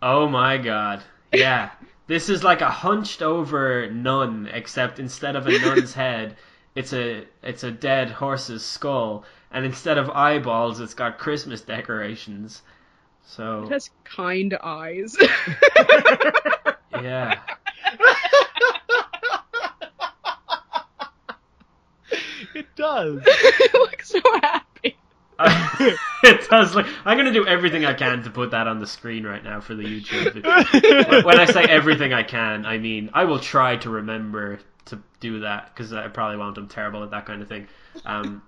Oh 0.02 0.30
my 0.30 0.58
god. 0.58 1.04
Yeah. 1.34 1.72
This 2.08 2.30
is 2.30 2.41
like 2.41 2.62
a 2.62 2.69
hunched 2.69 3.22
over 3.22 3.89
nun, 3.91 4.50
except 4.54 5.00
instead 5.00 5.36
of 5.36 5.46
a 5.48 5.60
nun's 5.60 5.93
head, 6.04 6.38
it's 6.74 6.93
a 6.93 7.26
it's 7.43 7.63
a 7.65 7.72
dead 7.72 8.10
horse's 8.12 8.63
skull, 8.63 9.26
and 9.52 9.65
instead 9.65 9.98
of 9.98 10.10
eyeballs, 10.10 10.80
it's 10.80 10.93
got 10.93 11.17
Christmas 11.17 11.60
decorations. 11.62 12.62
So 13.26 13.63
It 13.63 13.72
has 13.72 13.89
kind 14.06 14.58
eyes. 14.63 15.17
yeah. 17.02 17.39
it 22.56 22.62
does. 22.75 23.21
it 23.25 23.73
looks 23.73 24.09
so 24.09 24.21
happy. 24.41 24.97
it 26.23 26.49
does 26.49 26.75
look. 26.75 26.86
I'm 27.05 27.17
gonna 27.17 27.33
do 27.33 27.45
everything 27.45 27.86
I 27.86 27.93
can 27.93 28.23
to 28.23 28.29
put 28.29 28.51
that 28.51 28.67
on 28.67 28.79
the 28.79 28.88
screen 28.88 29.25
right 29.25 29.43
now 29.43 29.62
for 29.62 29.73
the 29.73 29.83
YouTube. 29.83 30.33
Video. 30.33 31.23
when 31.23 31.39
I 31.39 31.45
say 31.45 31.63
everything 31.63 32.13
I 32.13 32.23
can, 32.23 32.65
I 32.65 32.77
mean 32.77 33.09
I 33.13 33.25
will 33.25 33.39
try 33.39 33.77
to 33.77 33.89
remember 33.89 34.59
to 34.86 34.99
do 35.19 35.39
that 35.41 35.73
because 35.73 35.91
I 35.91 36.07
probably 36.07 36.38
won't. 36.38 36.57
I'm 36.57 36.67
terrible 36.67 37.03
at 37.03 37.12
that 37.12 37.25
kind 37.25 37.41
of 37.41 37.47
thing. 37.47 37.67
Um, 38.05 38.43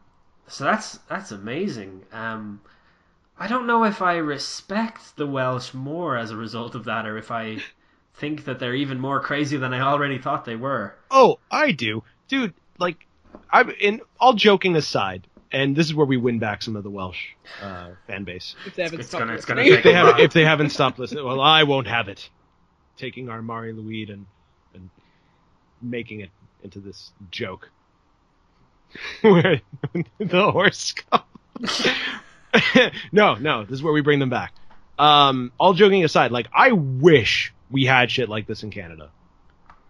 so 0.47 0.63
that's 0.63 0.97
that's 1.09 1.31
amazing. 1.31 2.03
Um, 2.11 2.61
I 3.37 3.47
don't 3.47 3.67
know 3.67 3.83
if 3.83 4.01
I 4.01 4.17
respect 4.17 5.17
the 5.17 5.27
Welsh 5.27 5.73
more 5.73 6.17
as 6.17 6.31
a 6.31 6.37
result 6.37 6.75
of 6.75 6.85
that, 6.85 7.05
or 7.05 7.17
if 7.17 7.31
I 7.31 7.57
think 8.13 8.45
that 8.45 8.59
they're 8.59 8.75
even 8.75 8.99
more 8.99 9.19
crazy 9.19 9.57
than 9.57 9.73
I 9.73 9.81
already 9.81 10.17
thought 10.17 10.45
they 10.45 10.55
were. 10.55 10.95
Oh, 11.11 11.39
I 11.51 11.71
do, 11.71 12.03
dude. 12.27 12.53
Like, 12.77 13.04
I'm 13.51 13.69
in 13.71 14.01
all 14.19 14.33
joking 14.33 14.75
aside. 14.75 15.27
and 15.51 15.75
this 15.75 15.85
is 15.85 15.93
where 15.93 16.05
we 16.05 16.17
win 16.17 16.39
back 16.39 16.61
some 16.63 16.75
of 16.75 16.83
the 16.83 16.89
Welsh 16.89 17.27
uh, 17.61 17.89
fan 18.07 18.23
base. 18.23 18.55
If 18.65 18.75
they 18.75 18.83
haven't 18.83 18.99
It's 18.99 19.09
stopped 19.09 19.21
gonna- 19.21 19.35
listening. 19.35 19.67
If 19.73 19.83
they 19.83 19.93
have, 19.93 20.19
if 20.19 20.33
they 20.33 20.43
haven't 20.43 20.69
stopped 20.71 20.99
listening, 20.99 21.23
well, 21.23 21.39
I 21.41 21.63
won't 21.63 21.87
have 21.87 22.07
it. 22.09 22.29
Taking 22.97 23.29
our 23.29 23.41
Mari 23.41 23.73
Lwyd 23.73 24.11
and 24.11 24.25
and 24.73 24.89
making 25.81 26.21
it 26.21 26.29
into 26.63 26.79
this 26.79 27.11
joke. 27.31 27.69
Where 29.21 29.61
the 30.19 30.51
horse 30.51 30.93
comes. 30.93 31.87
no, 33.11 33.35
no, 33.35 33.63
this 33.63 33.73
is 33.73 33.83
where 33.83 33.93
we 33.93 34.01
bring 34.01 34.19
them 34.19 34.29
back. 34.29 34.53
Um, 34.97 35.51
all 35.59 35.73
joking 35.73 36.03
aside, 36.05 36.31
like 36.31 36.47
I 36.53 36.71
wish 36.71 37.53
we 37.69 37.85
had 37.85 38.09
shit 38.09 38.29
like 38.29 38.47
this 38.47 38.63
in 38.63 38.71
Canada. 38.71 39.11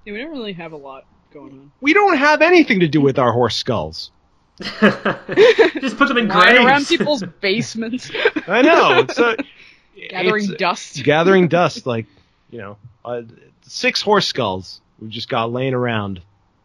Yeah, 0.06 0.14
we 0.14 0.20
don't 0.20 0.32
really 0.32 0.54
have 0.54 0.72
a 0.72 0.78
lot 0.78 1.06
going 1.36 1.52
on. 1.52 1.72
We 1.82 1.94
don't 1.94 2.18
have 2.18 2.42
anything 2.42 2.80
to 2.80 2.88
do 2.88 3.02
with 3.02 3.20
our 3.20 3.32
horse 3.32 3.56
skulls. 3.56 4.12
Just 4.60 5.98
put 5.98 6.08
them 6.08 6.18
in 6.18 6.28
Lying 6.30 6.56
graves. 6.56 6.66
around 6.66 6.86
people's 6.88 7.24
basements, 7.42 8.10
I 8.48 8.62
know. 8.62 9.00
It's 9.00 9.18
a, 9.20 9.36
gathering 10.10 10.46
it's- 10.46 10.58
dust. 10.60 11.04
gathering 11.04 11.48
dust, 11.50 11.86
like 11.86 12.06
you 12.50 12.60
know, 12.60 12.78
uh, 13.04 13.24
six 13.64 14.02
horse 14.02 14.28
skulls 14.28 14.80
we've 15.00 15.10
just 15.12 15.28
got 15.28 15.52
laying 15.52 15.74
around, 15.74 16.22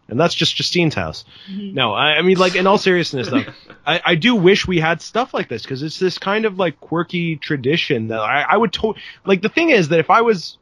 and 0.09 0.21
that's 0.21 0.35
just 0.35 0.55
Justine's 0.55 0.95
house. 0.95 1.25
No, 1.51 1.93
I, 1.93 2.19
I 2.19 2.23
mean, 2.23 2.39
like 2.39 2.55
in 2.55 2.69
all 2.69 2.79
seriousness, 2.79 3.29
though, 3.29 3.43
I, 3.85 4.01
I 4.05 4.15
do 4.15 4.37
wish 4.37 4.69
we 4.69 4.79
had 4.79 5.03
stuff 5.03 5.35
like 5.35 5.49
this 5.49 5.63
because 5.63 5.83
it's 5.83 5.99
this 5.99 6.17
kind 6.17 6.45
of 6.45 6.59
like 6.61 6.79
quirky 6.81 7.37
tradition 7.37 8.07
that 8.09 8.21
I, 8.21 8.43
I 8.51 8.57
would 8.57 8.73
to 8.75 8.95
like. 9.27 9.43
The 9.43 9.49
thing 9.49 9.71
is 9.71 9.89
that 9.89 9.99
if 9.99 10.11
I 10.11 10.21
was, 10.21 10.59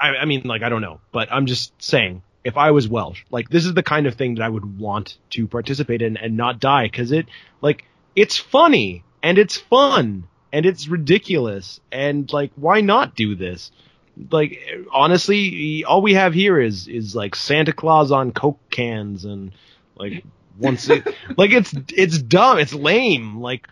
I, 0.00 0.16
I 0.16 0.24
mean, 0.24 0.42
like 0.46 0.62
I 0.62 0.70
don't 0.70 0.80
know, 0.80 1.00
but 1.12 1.30
I'm 1.30 1.44
just 1.44 1.74
saying. 1.82 2.22
If 2.42 2.56
I 2.56 2.70
was 2.70 2.88
Welsh, 2.88 3.24
like 3.30 3.48
this 3.50 3.66
is 3.66 3.74
the 3.74 3.82
kind 3.82 4.06
of 4.06 4.14
thing 4.14 4.36
that 4.36 4.42
I 4.42 4.48
would 4.48 4.78
want 4.78 5.18
to 5.30 5.46
participate 5.46 6.02
in 6.02 6.16
and 6.16 6.36
not 6.36 6.58
die 6.60 6.86
because 6.86 7.12
it, 7.12 7.26
like, 7.60 7.84
it's 8.16 8.38
funny 8.38 9.04
and 9.22 9.38
it's 9.38 9.56
fun 9.56 10.24
and 10.52 10.66
it's 10.66 10.88
ridiculous 10.88 11.80
and 11.92 12.32
like 12.32 12.50
why 12.56 12.80
not 12.80 13.14
do 13.14 13.34
this? 13.34 13.70
Like 14.30 14.60
honestly 14.92 15.84
all 15.84 16.02
we 16.02 16.14
have 16.14 16.34
here 16.34 16.60
is 16.60 16.88
is 16.88 17.14
like 17.14 17.34
santa 17.34 17.72
claus 17.72 18.12
on 18.12 18.32
coke 18.32 18.58
cans 18.70 19.24
and 19.24 19.52
like 19.96 20.24
once 20.58 20.88
it 20.90 21.06
like 21.36 21.52
it's 21.52 21.74
it's 21.94 22.18
dumb 22.18 22.58
it's 22.58 22.74
lame. 22.74 23.40
Like 23.40 23.68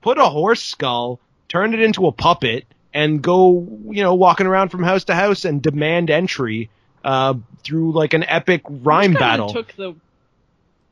put 0.00 0.18
a 0.18 0.24
horse 0.24 0.62
skull 0.62 1.20
turn 1.48 1.74
it 1.74 1.80
into 1.80 2.06
a 2.06 2.12
puppet 2.12 2.64
and 2.92 3.22
go 3.22 3.66
you 3.90 4.02
know 4.02 4.14
walking 4.14 4.46
around 4.46 4.70
from 4.70 4.82
house 4.82 5.04
to 5.04 5.14
house 5.14 5.44
and 5.44 5.62
demand 5.62 6.10
entry 6.10 6.70
uh 7.04 7.34
through 7.62 7.92
like 7.92 8.14
an 8.14 8.24
epic 8.24 8.62
rhyme 8.68 9.12
battle 9.12 9.48
Took 9.52 9.74
the 9.76 9.94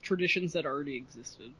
traditions 0.03 0.53
that 0.53 0.67
already 0.67 0.97
existed. 0.97 1.51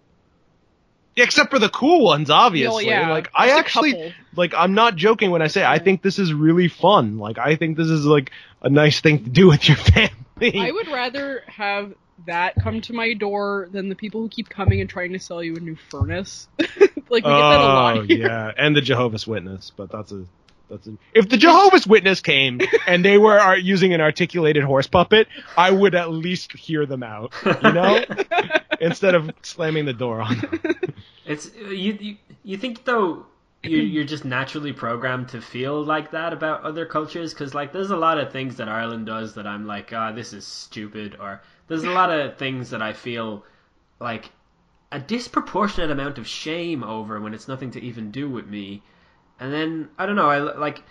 except 1.17 1.51
for 1.51 1.59
the 1.59 1.69
cool 1.69 2.05
ones 2.05 2.31
obviously 2.31 2.87
Well, 2.87 3.01
yeah, 3.01 3.11
like 3.11 3.31
i 3.35 3.51
actually 3.51 3.93
couple. 3.93 4.13
like 4.37 4.55
I'm 4.55 4.75
not 4.75 4.97
joking 4.97 5.31
when 5.31 5.43
I 5.43 5.47
say 5.49 5.65
I 5.65 5.79
think 5.79 6.03
this 6.03 6.19
is 6.19 6.33
really 6.33 6.69
fun. 6.69 7.19
Like 7.19 7.39
I 7.39 7.57
think 7.57 7.77
this 7.77 7.89
is 7.89 8.05
like 8.05 8.31
a 8.63 8.71
nice 8.71 9.01
thing 9.01 9.25
to 9.25 9.31
do 9.31 9.49
with 9.49 9.67
your 9.69 9.77
family. 9.93 10.59
I 10.59 10.71
would 10.71 10.89
rather 10.89 11.43
have 11.47 11.95
that 12.27 12.55
come 12.63 12.81
to 12.83 12.93
my 12.93 13.15
door 13.15 13.69
than 13.73 13.89
the 13.89 13.95
people 13.97 14.21
who 14.21 14.29
keep 14.29 14.49
coming 14.49 14.81
and 14.81 14.89
trying 14.89 15.13
to 15.13 15.19
sell 15.19 15.43
you 15.43 15.57
a 15.57 15.61
new 15.61 15.77
furnace. 15.91 16.47
like 16.59 16.71
we 17.11 17.21
get 17.21 17.29
that 17.29 17.61
a 17.61 17.65
lot. 17.65 17.97
oh 17.99 18.03
here. 18.03 18.27
yeah, 18.27 18.53
and 18.57 18.75
the 18.77 18.81
Jehovah's 18.81 19.27
Witness, 19.27 19.73
but 19.77 19.91
that's 19.91 20.13
a 20.13 20.25
that's 20.73 20.87
a, 20.87 20.97
if 21.15 21.29
the 21.29 21.37
Jehovah's 21.37 21.87
Witness 21.87 22.21
came 22.21 22.61
and 22.87 23.05
they 23.05 23.19
were 23.19 23.39
are 23.39 23.57
using 23.57 23.93
an 23.93 24.01
articulated 24.01 24.65
horse 24.65 24.87
puppet, 24.87 25.29
I 25.57 25.71
would 25.71 25.95
at 25.95 26.11
least 26.11 26.53
hear 26.53 26.87
them 26.87 27.03
out, 27.03 27.33
you 27.45 27.73
know, 27.73 28.05
instead 28.81 29.15
of 29.15 29.31
slamming 29.43 29.85
the 29.85 29.93
door 29.93 30.23
on 30.23 30.39
them. 30.39 30.61
It's 31.27 31.55
you. 31.55 31.99
You, 32.01 32.17
you 32.43 32.57
think 32.57 32.85
though 32.85 33.27
you 33.63 33.79
you're 33.79 34.05
just 34.05 34.25
naturally 34.25 34.73
programmed 34.73 35.29
to 35.29 35.41
feel 35.41 35.85
like 35.85 36.11
that 36.11 36.33
about 36.33 36.63
other 36.63 36.87
cultures 36.87 37.33
because 37.33 37.55
like 37.55 37.73
there's 37.73 37.91
a 37.91 37.97
lot 37.97 38.19
of 38.19 38.33
things 38.33 38.57
that 38.57 38.69
Ireland 38.69 39.07
does 39.07 39.35
that 39.35 39.47
I'm 39.47 39.67
like 39.67 39.93
ah 39.93 40.11
this 40.11 40.33
is 40.33 40.45
stupid 40.45 41.17
or 41.21 41.43
there's 41.69 41.85
a 41.85 41.91
lot 41.91 42.11
of 42.11 42.39
things 42.39 42.71
that 42.71 42.83
I 42.83 42.93
feel 42.93 43.45
like 44.01 44.31
a 44.91 44.99
disproportionate 44.99 45.93
amount 45.93 46.19
of 46.19 46.27
shame 46.27 46.83
over 46.83 47.21
when 47.21 47.35
it's 47.35 47.47
nothing 47.47 47.71
to 47.73 47.81
even 47.81 48.11
do 48.11 48.29
with 48.29 48.47
me 48.47 48.83
and 49.43 49.53
then 49.53 49.89
I 49.99 50.07
don't 50.07 50.17
know 50.17 50.31
I 50.31 50.39
like 50.39 50.83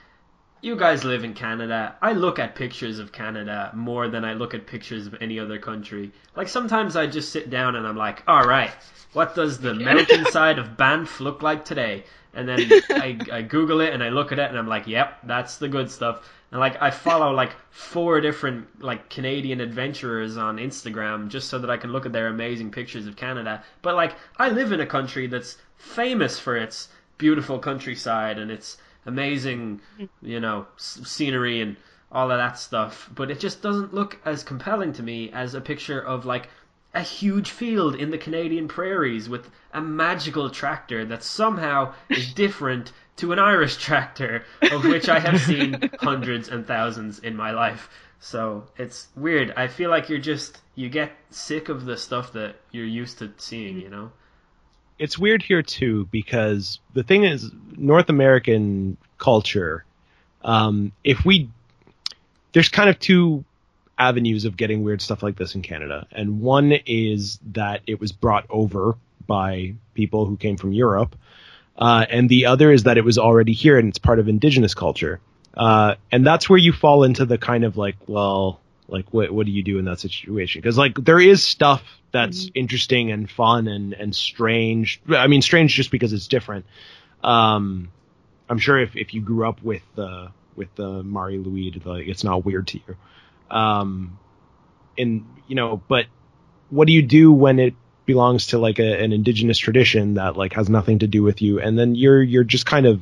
you 0.62 0.76
guys 0.76 1.04
live 1.04 1.24
in 1.24 1.34
Canada. 1.34 1.96
I 2.02 2.14
look 2.14 2.38
at 2.38 2.54
pictures 2.54 3.00
of 3.00 3.12
Canada 3.12 3.72
more 3.74 4.10
than 4.10 4.24
I 4.24 4.34
look 4.34 4.54
at 4.54 4.68
pictures 4.68 5.08
of 5.08 5.16
any 5.20 5.40
other 5.40 5.58
country. 5.58 6.12
Like 6.36 6.48
sometimes 6.48 6.96
I 6.96 7.08
just 7.08 7.32
sit 7.32 7.50
down 7.50 7.76
and 7.76 7.88
I'm 7.88 7.98
like, 7.98 8.22
all 8.28 8.44
right, 8.44 8.72
what 9.14 9.34
does 9.34 9.58
the 9.60 9.74
mountainside 9.88 10.60
of 10.60 10.78
Banff 10.78 11.20
look 11.20 11.42
like 11.42 11.66
today? 11.66 12.04
And 12.34 12.48
then 12.48 12.60
I, 12.92 13.18
I 13.32 13.42
Google 13.42 13.82
it 13.82 13.94
and 13.94 14.04
I 14.04 14.10
look 14.10 14.32
at 14.32 14.38
it 14.40 14.50
and 14.50 14.58
I'm 14.58 14.68
like, 14.68 14.86
yep, 14.86 15.18
that's 15.24 15.58
the 15.58 15.68
good 15.68 15.90
stuff. 15.90 16.30
And 16.52 16.60
like 16.60 16.80
I 16.82 16.92
follow 16.92 17.32
like 17.32 17.54
four 17.72 18.22
different 18.22 18.84
like 18.84 19.10
Canadian 19.10 19.62
adventurers 19.62 20.38
on 20.38 20.58
Instagram 20.58 21.30
just 21.30 21.50
so 21.50 21.58
that 21.60 21.72
I 21.72 21.78
can 21.78 21.92
look 21.92 22.06
at 22.06 22.14
their 22.14 22.28
amazing 22.28 22.72
pictures 22.72 23.08
of 23.08 23.16
Canada. 23.16 23.64
But 23.82 23.96
like 23.96 24.16
I 24.38 24.50
live 24.50 24.72
in 24.74 24.82
a 24.82 24.86
country 24.86 25.28
that's 25.28 25.58
famous 25.78 26.38
for 26.38 26.56
its 26.56 26.90
beautiful 27.22 27.60
countryside 27.60 28.40
and 28.40 28.50
its 28.50 28.78
amazing, 29.06 29.80
mm. 30.00 30.10
you 30.24 30.40
know, 30.40 30.66
s- 30.76 31.00
scenery 31.06 31.62
and 31.62 31.78
all 32.12 32.32
of 32.32 32.40
that 32.40 32.58
stuff. 32.58 33.08
But 33.14 33.30
it 33.30 33.40
just 33.40 33.62
doesn't 33.62 33.94
look 33.94 34.18
as 34.26 34.44
compelling 34.44 34.94
to 34.94 35.04
me 35.04 35.32
as 35.32 35.54
a 35.54 35.62
picture 35.62 36.02
of 36.02 36.26
like 36.26 36.50
a 36.96 37.02
huge 37.02 37.52
field 37.52 37.96
in 37.96 38.10
the 38.10 38.18
Canadian 38.18 38.68
prairies 38.68 39.30
with 39.30 39.52
a 39.72 39.80
magical 39.80 40.50
tractor 40.50 41.06
that 41.06 41.24
somehow 41.24 41.94
is 42.10 42.34
different 42.44 42.92
to 43.18 43.32
an 43.32 43.38
Irish 43.40 43.78
tractor, 43.78 44.44
of 44.64 44.84
which 44.84 45.08
I 45.08 45.20
have 45.20 45.40
seen 45.40 45.92
hundreds 46.00 46.50
and 46.50 46.66
thousands 46.66 47.20
in 47.20 47.38
my 47.38 47.52
life. 47.52 47.88
So 48.20 48.66
it's 48.78 49.10
weird. 49.16 49.54
I 49.56 49.68
feel 49.68 49.92
like 49.92 50.10
you're 50.10 50.28
just 50.34 50.60
you 50.74 50.90
get 50.90 51.12
sick 51.30 51.70
of 51.70 51.86
the 51.86 51.98
stuff 51.98 52.34
that 52.34 52.56
you're 52.72 52.96
used 53.04 53.20
to 53.20 53.32
seeing, 53.38 53.76
mm. 53.76 53.84
you 53.84 53.90
know. 53.90 54.12
It's 55.02 55.18
weird 55.18 55.42
here 55.42 55.64
too 55.64 56.08
because 56.12 56.80
the 56.94 57.02
thing 57.02 57.24
is 57.24 57.50
North 57.76 58.10
American 58.10 58.98
culture. 59.18 59.84
Um, 60.44 60.92
if 61.04 61.26
we 61.26 61.50
there's 62.54 62.70
kind 62.70 62.88
of 62.88 63.00
two 63.00 63.44
avenues 63.98 64.46
of 64.46 64.56
getting 64.56 64.84
weird 64.84 65.02
stuff 65.02 65.24
like 65.24 65.38
this 65.38 65.56
in 65.56 65.64
Canada, 65.64 66.06
and 66.12 66.40
one 66.40 66.72
is 66.86 67.40
that 67.54 67.82
it 67.88 68.00
was 68.00 68.12
brought 68.12 68.46
over 68.48 68.96
by 69.26 69.74
people 69.96 70.28
who 70.28 70.38
came 70.38 70.56
from 70.56 70.72
Europe, 70.72 71.16
uh, 71.80 72.06
and 72.08 72.30
the 72.30 72.46
other 72.46 72.72
is 72.72 72.84
that 72.84 73.00
it 73.00 73.04
was 73.04 73.18
already 73.18 73.54
here 73.54 73.80
and 73.80 73.90
it's 73.90 73.98
part 73.98 74.20
of 74.20 74.30
indigenous 74.30 74.76
culture. 74.76 75.20
Uh, 75.58 75.96
and 76.12 76.26
that's 76.26 76.48
where 76.48 76.60
you 76.60 76.72
fall 76.72 77.04
into 77.04 77.26
the 77.26 77.40
kind 77.40 77.64
of 77.64 77.76
like, 77.76 77.96
well, 78.06 78.61
like 78.92 79.14
what 79.14 79.32
what 79.32 79.46
do 79.46 79.52
you 79.52 79.64
do 79.64 79.80
in 79.80 79.86
that 79.86 80.00
situation? 80.00 80.62
Because 80.62 80.78
like 80.78 80.96
there 80.96 81.20
is 81.20 81.44
stuff 81.44 81.84
that's 82.12 82.52
interesting 82.54 83.12
and 83.12 83.30
fun 83.30 83.68
and 83.68 83.94
and 83.94 84.16
strange. 84.16 85.02
I 85.10 85.28
mean, 85.28 85.42
strange 85.42 85.74
just 85.74 85.92
because 85.92 86.14
it's 86.14 86.28
different. 86.28 86.66
Um, 87.24 87.92
I'm 88.50 88.60
sure 88.60 88.80
if 88.80 88.96
if 88.96 89.14
you 89.14 89.22
grew 89.22 89.48
up 89.48 89.64
with 89.64 89.84
uh, 89.98 90.28
with 90.56 90.74
the 90.76 91.04
Mari 91.04 91.38
Lwyd, 91.38 91.86
like 91.86 92.08
it's 92.08 92.24
not 92.24 92.44
weird 92.46 92.68
to 92.68 92.80
you. 92.86 93.56
Um, 93.56 94.20
and 94.98 95.26
you 95.48 95.56
know, 95.56 95.82
but 95.88 96.06
what 96.70 96.88
do 96.88 96.94
you 96.94 97.02
do 97.02 97.32
when 97.32 97.60
it 97.60 97.76
belongs 98.06 98.48
to 98.48 98.58
like 98.58 98.80
a, 98.80 99.04
an 99.04 99.14
indigenous 99.14 99.58
tradition 99.58 100.16
that 100.16 100.36
like 100.36 100.54
has 100.54 100.70
nothing 100.70 101.00
to 101.00 101.08
do 101.08 101.24
with 101.24 101.42
you, 101.42 101.62
and 101.62 101.80
then 101.80 101.96
you're 101.96 102.22
you're 102.22 102.44
just 102.44 102.66
kind 102.66 102.86
of 102.86 103.02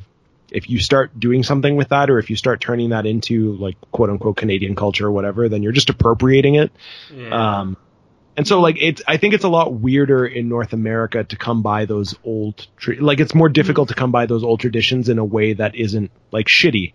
if 0.52 0.68
you 0.68 0.78
start 0.78 1.18
doing 1.18 1.42
something 1.42 1.76
with 1.76 1.88
that, 1.88 2.10
or 2.10 2.18
if 2.18 2.30
you 2.30 2.36
start 2.36 2.60
turning 2.60 2.90
that 2.90 3.06
into 3.06 3.54
like 3.54 3.76
quote 3.90 4.10
unquote 4.10 4.36
Canadian 4.36 4.74
culture 4.74 5.06
or 5.06 5.12
whatever, 5.12 5.48
then 5.48 5.62
you're 5.62 5.72
just 5.72 5.90
appropriating 5.90 6.56
it. 6.56 6.72
Yeah. 7.12 7.60
Um, 7.60 7.76
and 8.36 8.46
so 8.46 8.60
like 8.60 8.76
it's, 8.80 9.02
I 9.06 9.16
think 9.16 9.34
it's 9.34 9.44
a 9.44 9.48
lot 9.48 9.72
weirder 9.72 10.24
in 10.24 10.48
North 10.48 10.72
America 10.72 11.24
to 11.24 11.36
come 11.36 11.62
by 11.62 11.84
those 11.84 12.14
old, 12.24 12.66
tra- 12.76 13.02
like 13.02 13.20
it's 13.20 13.34
more 13.34 13.48
difficult 13.48 13.88
to 13.88 13.94
come 13.94 14.12
by 14.12 14.26
those 14.26 14.44
old 14.44 14.60
traditions 14.60 15.08
in 15.08 15.18
a 15.18 15.24
way 15.24 15.52
that 15.54 15.74
isn't 15.74 16.10
like 16.30 16.46
shitty, 16.46 16.92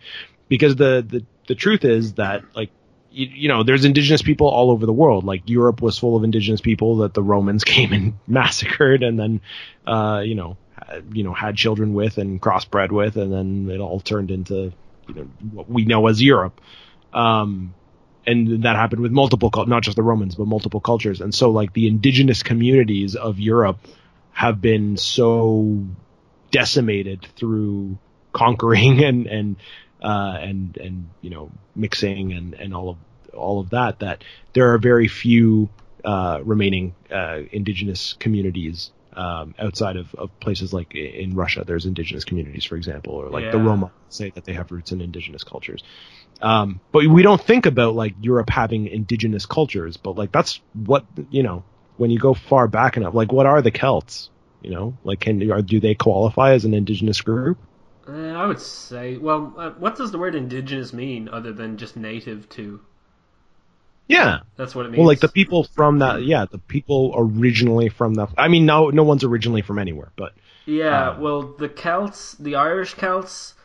because 0.47 0.75
the 0.75 1.05
the 1.07 1.25
the 1.47 1.55
truth 1.55 1.85
is 1.85 2.13
that 2.13 2.43
like 2.55 2.71
you, 3.11 3.27
you 3.27 3.47
know 3.47 3.63
there's 3.63 3.85
indigenous 3.85 4.21
people 4.21 4.47
all 4.47 4.71
over 4.71 4.85
the 4.85 4.93
world. 4.93 5.23
Like 5.23 5.49
Europe 5.49 5.81
was 5.81 5.97
full 5.97 6.15
of 6.15 6.23
indigenous 6.23 6.61
people 6.61 6.97
that 6.97 7.13
the 7.13 7.23
Romans 7.23 7.63
came 7.75 7.93
and 7.93 8.13
massacred, 8.27 9.03
and 9.03 9.19
then 9.19 9.41
uh, 9.85 10.21
you 10.25 10.35
know 10.35 10.57
you 11.11 11.23
know 11.23 11.33
had 11.33 11.55
children 11.55 11.93
with 11.93 12.17
and 12.17 12.41
crossbred 12.41 12.91
with, 12.91 13.17
and 13.17 13.31
then 13.31 13.69
it 13.73 13.79
all 13.79 13.99
turned 13.99 14.31
into 14.31 14.73
you 15.07 15.13
know 15.13 15.27
what 15.51 15.69
we 15.69 15.85
know 15.85 16.07
as 16.07 16.21
Europe. 16.21 16.59
Um, 17.13 17.73
and 18.27 18.63
that 18.63 18.75
happened 18.75 19.01
with 19.01 19.11
multiple, 19.11 19.51
not 19.67 19.83
just 19.83 19.95
the 19.95 20.03
Romans, 20.03 20.35
but 20.35 20.47
multiple 20.47 20.79
cultures. 20.79 21.21
And 21.21 21.33
so, 21.33 21.51
like 21.51 21.73
the 21.73 21.87
indigenous 21.87 22.43
communities 22.43 23.15
of 23.15 23.39
Europe 23.39 23.77
have 24.31 24.59
been 24.61 24.97
so 24.97 25.85
decimated 26.51 27.27
through 27.35 27.97
conquering 28.33 29.03
and 29.09 29.27
and 29.27 29.55
uh, 30.01 30.37
and 30.39 30.77
and 30.77 31.09
you 31.21 31.29
know 31.29 31.51
mixing 31.75 32.33
and 32.33 32.53
and 32.53 32.73
all 32.73 32.89
of 32.89 32.97
all 33.33 33.59
of 33.59 33.71
that 33.71 33.99
that 33.99 34.23
there 34.53 34.73
are 34.73 34.77
very 34.77 35.07
few 35.07 35.69
uh, 36.03 36.39
remaining 36.43 36.95
uh, 37.11 37.39
indigenous 37.51 38.13
communities 38.13 38.91
Um, 39.15 39.55
outside 39.57 39.95
of, 39.95 40.13
of 40.15 40.37
places 40.41 40.73
like 40.73 40.93
in 40.93 41.35
Russia, 41.35 41.63
there's 41.65 41.85
indigenous 41.85 42.25
communities, 42.25 42.65
for 42.65 42.75
example, 42.75 43.13
or 43.13 43.29
like 43.29 43.49
the 43.49 43.57
Roma 43.57 43.91
say 44.09 44.29
that 44.31 44.43
they 44.43 44.53
have 44.53 44.71
roots 44.71 44.91
in 44.91 44.99
indigenous 44.99 45.43
cultures. 45.43 45.83
Um, 46.41 46.81
but 46.91 47.07
we 47.07 47.23
don't 47.23 47.41
think 47.41 47.65
about 47.65 47.95
like 47.95 48.13
Europe 48.19 48.49
having 48.49 48.87
indigenous 48.87 49.45
cultures, 49.45 49.95
but 49.95 50.17
like 50.17 50.31
that's 50.33 50.59
what 50.73 51.05
you 51.29 51.43
know 51.43 51.63
when 51.97 52.11
you 52.11 52.19
go 52.19 52.33
far 52.33 52.67
back 52.67 52.97
enough. 52.97 53.13
Like, 53.13 53.31
what 53.31 53.45
are 53.45 53.61
the 53.61 53.71
Celts? 53.71 54.29
You 54.61 54.71
know, 54.71 54.97
like 55.03 55.19
can 55.19 55.51
are, 55.51 55.61
do 55.61 55.79
they 55.79 55.95
qualify 55.95 56.53
as 56.53 56.65
an 56.65 56.73
indigenous 56.73 57.21
group? 57.21 57.57
Uh, 58.07 58.11
I 58.11 58.45
would 58.45 58.59
say, 58.59 59.17
well, 59.17 59.53
uh, 59.57 59.69
what 59.71 59.95
does 59.95 60.11
the 60.11 60.17
word 60.17 60.35
indigenous 60.35 60.93
mean 60.93 61.29
other 61.29 61.53
than 61.53 61.77
just 61.77 61.95
native 61.95 62.49
to? 62.49 62.81
Yeah, 64.07 64.41
That's 64.55 64.75
what 64.75 64.85
it 64.85 64.89
means. 64.89 64.99
well, 64.99 65.07
like 65.07 65.19
the 65.19 65.27
people 65.27 65.63
from 65.63 65.99
that, 65.99 66.23
yeah, 66.23 66.45
the 66.45 66.59
people 66.59 67.13
originally 67.17 67.89
from 67.89 68.15
that. 68.15 68.29
I 68.37 68.47
mean, 68.49 68.65
no, 68.65 68.89
no 68.89 69.03
one's 69.03 69.23
originally 69.23 69.63
from 69.63 69.79
anywhere, 69.79 70.11
but 70.15 70.33
Yeah, 70.65 71.11
Um, 71.11 71.21
well, 71.21 71.41
the 71.41 71.69
Celts, 71.69 72.33
the 72.35 72.55
Irish 72.55 72.93
Celts, 72.93 73.55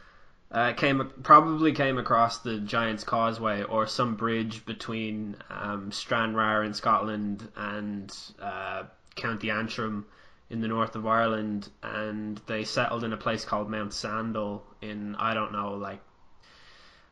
uh, 0.51 0.72
came 0.72 1.11
probably 1.22 1.72
came 1.72 1.99
across 1.99 2.38
the 2.38 2.59
Giant's 2.59 3.05
Causeway 3.05 3.62
or 3.62 3.86
some 3.86 4.16
bridge 4.16 4.64
between 4.66 5.36
um, 5.49 5.93
Stranraer 5.93 6.64
in 6.64 6.74
Scotland 6.74 7.47
and 7.57 8.12
uh, 8.41 8.84
County 9.14 9.51
Antrim 9.51 10.07
in 10.49 10.61
the 10.61 10.68
north 10.68 10.97
of 10.97 11.07
Ireland, 11.07 11.68
and 11.82 12.41
they 12.47 12.64
settled 12.64 13.05
in 13.05 13.12
a 13.12 13.16
place 13.16 13.45
called 13.45 13.70
Mount 13.70 13.93
Sandel 13.93 14.64
in 14.80 15.14
I 15.16 15.34
don't 15.34 15.53
know 15.53 15.74
like. 15.74 16.01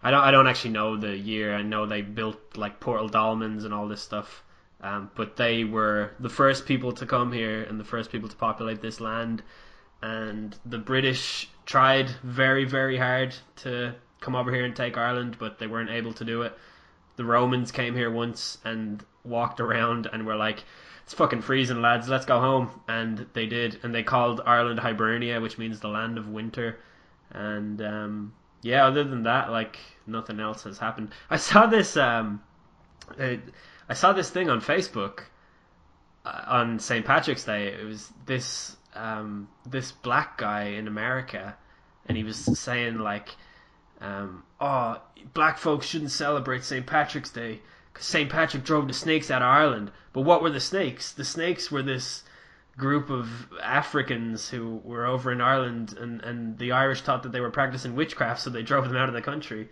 I 0.03 0.11
don't. 0.11 0.23
I 0.23 0.31
don't 0.31 0.47
actually 0.47 0.71
know 0.71 0.97
the 0.97 1.17
year. 1.17 1.55
I 1.55 1.63
know 1.63 1.87
they 1.87 2.03
built 2.03 2.57
like 2.57 2.81
Portal 2.81 3.09
Dolmens 3.09 3.65
and 3.65 3.75
all 3.75 3.89
this 3.89 4.01
stuff, 4.03 4.45
um, 4.81 5.11
but 5.17 5.37
they 5.37 5.65
were 5.65 6.13
the 6.21 6.29
first 6.29 6.67
people 6.67 6.93
to 6.93 7.07
come 7.07 7.33
here 7.33 7.63
and 7.63 7.81
the 7.81 7.85
first 7.85 8.13
people 8.13 8.29
to 8.29 8.37
populate 8.37 8.81
this 8.81 9.01
land 9.01 9.43
and 10.03 10.57
the 10.65 10.79
British 10.79 11.49
tried 11.67 12.09
very, 12.23 12.65
very 12.65 12.97
hard 12.97 13.35
to 13.57 13.95
come 14.21 14.37
over 14.37 14.53
here 14.53 14.65
and 14.65 14.75
take 14.75 14.97
Ireland, 14.97 15.37
but 15.39 15.59
they 15.59 15.67
weren't 15.67 15.91
able 15.91 16.13
to 16.15 16.25
do 16.25 16.43
it. 16.43 16.57
The 17.17 17.25
Romans 17.25 17.73
came 17.73 17.95
here 17.95 18.11
once 18.11 18.59
and 18.65 19.05
walked 19.25 19.61
around 19.61 20.09
and 20.13 20.25
were 20.25 20.37
like, 20.37 20.65
"It's 21.03 21.15
fucking 21.15 21.43
freezing, 21.43 21.83
lads. 21.83 22.09
Let's 22.09 22.27
go 22.27 22.41
home." 22.41 22.81
And 22.87 23.27
they 23.33 23.47
did, 23.47 23.81
and 23.83 23.93
they 23.93 24.05
called 24.05 24.41
Ireland 24.47 24.79
Hibernia, 24.79 25.41
which 25.41 25.59
means 25.59 25.81
the 25.81 25.89
land 25.89 26.17
of 26.17 26.29
winter. 26.29 26.79
And 27.33 27.83
um, 27.83 28.33
yeah, 28.63 28.87
other 28.87 29.05
than 29.05 29.25
that, 29.25 29.51
like 29.51 29.79
nothing 30.07 30.41
else 30.41 30.65
has 30.65 30.79
happened. 30.79 31.11
I 31.31 31.37
saw 31.37 31.67
this. 31.67 31.97
Um, 31.97 32.43
uh, 33.19 33.37
I 33.89 33.95
saw 33.95 34.13
this 34.13 34.31
thing 34.31 34.51
on 34.51 34.61
Facebook 34.61 35.21
uh, 36.25 36.43
on 36.47 36.79
St. 36.79 37.05
Patrick's 37.05 37.45
Day. 37.45 37.69
It 37.69 37.85
was 37.85 38.13
this 38.27 38.77
um, 38.95 39.49
this 39.67 39.93
black 39.93 40.39
guy 40.39 40.65
in 40.65 40.89
America, 40.89 41.57
and 42.07 42.17
he 42.17 42.25
was 42.25 42.37
saying 42.59 42.99
like, 42.99 43.31
um, 44.01 44.43
"Oh, 44.61 45.01
black 45.35 45.59
folks 45.59 45.87
shouldn't 45.87 46.11
celebrate 46.11 46.65
St. 46.65 46.87
Patrick's 46.87 47.31
Day 47.31 47.61
because 47.93 48.07
St. 48.07 48.29
Patrick 48.29 48.65
drove 48.65 48.89
the 48.89 48.95
snakes 48.95 49.31
out 49.31 49.43
of 49.43 49.49
Ireland." 49.49 49.93
But 50.13 50.23
what 50.23 50.43
were 50.43 50.51
the 50.51 50.61
snakes? 50.61 51.13
The 51.13 51.25
snakes 51.25 51.71
were 51.71 51.83
this 51.83 52.25
group 52.79 53.11
of 53.11 53.29
Africans 53.62 54.49
who 54.49 54.81
were 54.85 55.05
over 55.05 55.31
in 55.33 55.41
Ireland, 55.41 55.97
and 55.99 56.22
and 56.22 56.57
the 56.59 56.72
Irish 56.72 57.03
thought 57.03 57.24
that 57.24 57.33
they 57.33 57.41
were 57.41 57.51
practicing 57.51 57.95
witchcraft, 57.95 58.41
so 58.41 58.51
they 58.51 58.62
drove 58.62 58.89
them 58.89 58.97
out 58.97 59.09
of 59.09 59.14
the 59.14 59.22
country. 59.22 59.68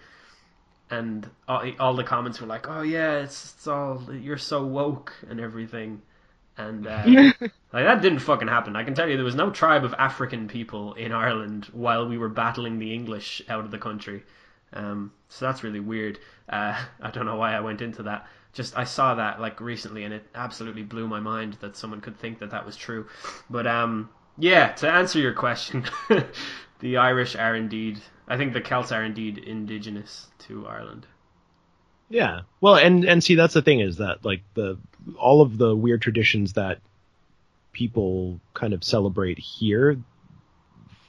And 0.90 1.28
all, 1.48 1.64
all 1.80 1.94
the 1.94 2.04
comments 2.04 2.40
were 2.40 2.46
like, 2.46 2.68
"Oh 2.68 2.82
yeah, 2.82 3.18
it's, 3.18 3.54
it's 3.54 3.66
all 3.66 4.02
you're 4.12 4.36
so 4.36 4.66
woke 4.66 5.14
and 5.28 5.40
everything." 5.40 6.02
And 6.58 6.86
uh, 6.86 7.04
like 7.72 7.84
that 7.84 8.02
didn't 8.02 8.20
fucking 8.20 8.48
happen. 8.48 8.76
I 8.76 8.84
can 8.84 8.94
tell 8.94 9.08
you 9.08 9.16
there 9.16 9.24
was 9.24 9.34
no 9.34 9.50
tribe 9.50 9.84
of 9.84 9.94
African 9.94 10.48
people 10.48 10.94
in 10.94 11.12
Ireland 11.12 11.66
while 11.72 12.08
we 12.08 12.18
were 12.18 12.28
battling 12.28 12.78
the 12.78 12.92
English 12.92 13.42
out 13.48 13.64
of 13.64 13.70
the 13.70 13.78
country. 13.78 14.24
Um, 14.72 15.12
so 15.28 15.46
that's 15.46 15.62
really 15.62 15.80
weird. 15.80 16.18
Uh, 16.48 16.82
I 17.00 17.10
don't 17.10 17.26
know 17.26 17.36
why 17.36 17.54
I 17.54 17.60
went 17.60 17.80
into 17.82 18.04
that. 18.04 18.26
Just 18.56 18.76
I 18.76 18.84
saw 18.84 19.14
that 19.16 19.38
like 19.38 19.60
recently, 19.60 20.04
and 20.04 20.14
it 20.14 20.24
absolutely 20.34 20.82
blew 20.82 21.06
my 21.06 21.20
mind 21.20 21.58
that 21.60 21.76
someone 21.76 22.00
could 22.00 22.18
think 22.18 22.38
that 22.38 22.50
that 22.50 22.64
was 22.64 22.74
true. 22.74 23.06
But 23.50 23.66
um, 23.66 24.08
yeah, 24.38 24.72
to 24.72 24.90
answer 24.90 25.18
your 25.18 25.34
question, 25.34 25.84
the 26.80 26.96
Irish 26.96 27.36
are 27.36 27.54
indeed. 27.54 28.00
I 28.26 28.38
think 28.38 28.54
the 28.54 28.62
Celts 28.62 28.92
are 28.92 29.04
indeed 29.04 29.36
indigenous 29.36 30.26
to 30.48 30.66
Ireland. 30.66 31.06
Yeah. 32.08 32.40
Well, 32.62 32.76
and 32.76 33.04
and 33.04 33.22
see 33.22 33.34
that's 33.34 33.52
the 33.52 33.60
thing 33.60 33.80
is 33.80 33.98
that 33.98 34.24
like 34.24 34.42
the 34.54 34.78
all 35.18 35.42
of 35.42 35.58
the 35.58 35.76
weird 35.76 36.00
traditions 36.00 36.54
that 36.54 36.80
people 37.72 38.40
kind 38.54 38.72
of 38.72 38.82
celebrate 38.82 39.38
here 39.38 40.00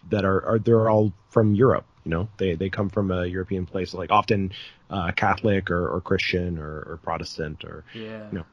that 0.09 0.25
are 0.25 0.45
are 0.45 0.59
they're 0.59 0.89
all 0.89 1.13
from 1.29 1.55
Europe, 1.55 1.85
you 2.07 2.11
know. 2.11 2.29
They 2.37 2.55
they 2.55 2.69
come 2.69 2.89
from 2.89 3.11
a 3.11 3.25
European 3.25 3.65
place 3.65 3.93
like 3.93 4.11
often 4.11 4.53
uh, 4.89 5.11
Catholic 5.11 5.69
or, 5.69 5.89
or 5.89 6.01
Christian 6.01 6.57
or, 6.57 6.71
or 6.91 6.99
Protestant 7.03 7.65
or 7.65 7.83
Yeah. 7.93 8.27
No. 8.31 8.43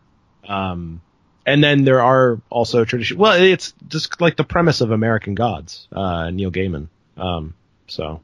um 0.53 1.01
and 1.47 1.63
then 1.63 1.85
there 1.85 2.01
are 2.03 2.41
also 2.51 2.85
tradition 2.85 3.17
well 3.19 3.41
it's 3.41 3.73
just 3.87 4.21
like 4.21 4.37
the 4.37 4.45
premise 4.45 4.81
of 4.81 4.91
American 4.91 5.35
Gods, 5.37 5.87
uh 5.93 6.31
Neil 6.31 6.51
Gaiman. 6.51 6.89
Um 7.17 7.55
so 7.87 8.21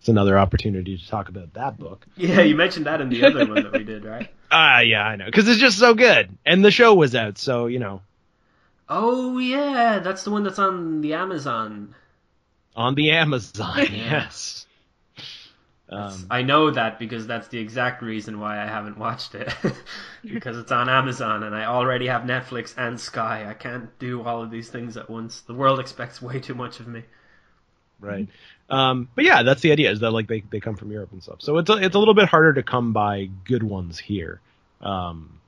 it's 0.00 0.08
another 0.08 0.38
opportunity 0.38 0.98
to 0.98 1.08
talk 1.08 1.28
about 1.30 1.54
that 1.54 1.78
book. 1.78 2.06
Yeah, 2.16 2.42
you 2.42 2.54
mentioned 2.56 2.86
that 2.86 3.00
in 3.00 3.08
the 3.08 3.24
other 3.24 3.46
one 3.46 3.62
that 3.62 3.72
we 3.72 3.84
did, 3.84 4.04
right? 4.04 4.28
Ah, 4.54 4.80
yeah, 4.80 5.02
I 5.02 5.16
know, 5.16 5.24
because 5.24 5.48
it's 5.48 5.58
just 5.58 5.78
so 5.78 5.94
good, 5.94 6.28
and 6.44 6.62
the 6.62 6.70
show 6.70 6.92
was 6.94 7.14
out, 7.14 7.38
so 7.38 7.68
you 7.68 7.78
know, 7.78 8.02
Oh 8.86 9.38
yeah, 9.38 10.00
that's 10.00 10.24
the 10.24 10.30
one 10.30 10.42
that's 10.44 10.58
on 10.58 11.00
the 11.00 11.14
Amazon. 11.14 11.94
On 12.76 12.94
the 12.94 13.12
Amazon. 13.12 13.86
yes. 13.90 14.66
Um, 15.88 16.26
I 16.30 16.40
know 16.40 16.70
that 16.70 16.98
because 16.98 17.26
that's 17.26 17.48
the 17.48 17.58
exact 17.58 18.02
reason 18.02 18.40
why 18.40 18.62
I 18.62 18.66
haven't 18.66 18.96
watched 18.96 19.34
it. 19.34 19.52
because 20.24 20.56
it's 20.56 20.72
on 20.72 20.88
Amazon 20.88 21.42
and 21.42 21.54
I 21.54 21.66
already 21.66 22.06
have 22.06 22.22
Netflix 22.22 22.74
and 22.78 22.98
Sky. 22.98 23.46
I 23.46 23.52
can't 23.52 23.96
do 23.98 24.22
all 24.22 24.42
of 24.42 24.50
these 24.50 24.70
things 24.70 24.96
at 24.96 25.10
once. 25.10 25.42
The 25.42 25.52
world 25.52 25.80
expects 25.80 26.22
way 26.22 26.40
too 26.40 26.54
much 26.54 26.80
of 26.80 26.88
me. 26.88 27.02
right. 28.00 28.26
Um, 28.70 29.08
but 29.14 29.26
yeah, 29.26 29.42
that's 29.42 29.60
the 29.60 29.70
idea 29.70 29.90
is 29.90 30.00
that 30.00 30.12
like 30.12 30.28
they, 30.28 30.42
they 30.50 30.60
come 30.60 30.76
from 30.76 30.90
Europe 30.90 31.12
and 31.12 31.22
stuff. 31.22 31.42
So 31.42 31.58
it's 31.58 31.68
a, 31.68 31.74
it's 31.74 31.94
a 31.94 31.98
little 31.98 32.14
bit 32.14 32.26
harder 32.26 32.54
to 32.54 32.62
come 32.62 32.94
by 32.94 33.28
good 33.44 33.62
ones 33.62 33.98
here. 33.98 34.40
Um, 34.80 35.40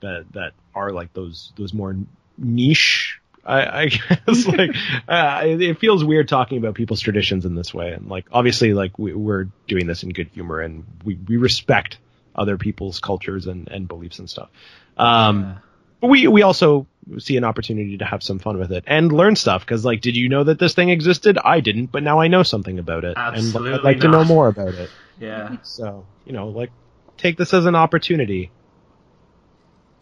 that 0.00 0.26
that 0.32 0.52
are 0.74 0.92
like 0.92 1.12
those 1.12 1.52
those 1.56 1.74
more 1.74 1.96
niche. 2.36 3.20
I, 3.48 3.82
I 3.82 3.86
guess 4.26 4.46
like 4.46 4.70
uh, 5.08 5.42
it 5.44 5.78
feels 5.78 6.04
weird 6.04 6.28
talking 6.28 6.58
about 6.58 6.74
people's 6.74 7.00
traditions 7.00 7.46
in 7.46 7.54
this 7.54 7.72
way, 7.72 7.92
and 7.92 8.08
like 8.08 8.26
obviously 8.30 8.74
like 8.74 8.98
we, 8.98 9.14
we're 9.14 9.44
doing 9.66 9.86
this 9.86 10.02
in 10.02 10.10
good 10.10 10.28
humor 10.28 10.60
and 10.60 10.84
we, 11.04 11.14
we 11.14 11.36
respect 11.38 11.98
other 12.34 12.58
people's 12.58 13.00
cultures 13.00 13.46
and, 13.46 13.68
and 13.68 13.88
beliefs 13.88 14.18
and 14.18 14.28
stuff. 14.30 14.50
Um, 14.96 15.40
Yeah. 15.40 15.58
But 16.00 16.08
we 16.10 16.28
we 16.28 16.42
also 16.42 16.86
see 17.18 17.36
an 17.36 17.42
opportunity 17.42 17.98
to 17.98 18.04
have 18.04 18.22
some 18.22 18.38
fun 18.38 18.58
with 18.58 18.70
it 18.70 18.84
and 18.86 19.10
learn 19.10 19.34
stuff. 19.34 19.62
Because 19.64 19.84
like 19.84 20.00
did 20.00 20.16
you 20.16 20.28
know 20.28 20.44
that 20.44 20.58
this 20.58 20.74
thing 20.74 20.90
existed? 20.90 21.38
I 21.42 21.58
didn't 21.60 21.86
but 21.86 22.02
now 22.04 22.20
i 22.20 22.28
know 22.28 22.44
something 22.44 22.78
about 22.78 23.04
it. 23.04 23.16
And 23.16 23.56
i'd 23.56 23.82
like 23.82 24.00
to 24.00 24.08
know 24.08 24.24
more 24.24 24.48
about 24.48 24.74
it. 24.74 24.90
Yeah. 25.20 25.56
so 25.64 26.06
you 26.24 26.32
know 26.32 26.50
like 26.50 26.70
take 27.16 27.36
this 27.36 27.52
as 27.52 27.66
an 27.66 27.74
opportunity. 27.74 28.52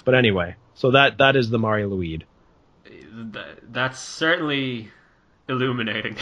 But 0.05 0.15
anyway 0.15 0.57
so 0.75 0.91
that 0.91 1.17
that 1.19 1.37
is 1.37 1.49
the 1.49 1.59
Mari 1.59 1.85
Lwyd 1.85 2.19
Th- 2.19 2.27
That's 3.71 3.99
certainly 4.01 4.91
illuminating. 5.49 6.17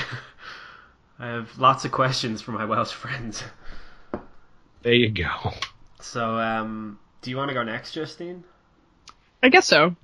I 1.19 1.29
have 1.29 1.59
lots 1.59 1.85
of 1.85 1.93
questions 1.93 2.43
for 2.43 2.53
my 2.53 2.65
Welsh 2.65 2.93
friends. 2.93 3.43
there 4.83 4.93
you 4.95 5.11
go 5.11 5.53
So, 6.01 6.39
um, 6.39 6.99
do 7.23 7.31
you 7.31 7.37
want 7.37 7.49
to 7.51 7.55
go 7.55 7.63
next, 7.63 7.93
Justine? 7.93 8.45
I 9.43 9.49
guess 9.49 9.67
so. 9.67 9.95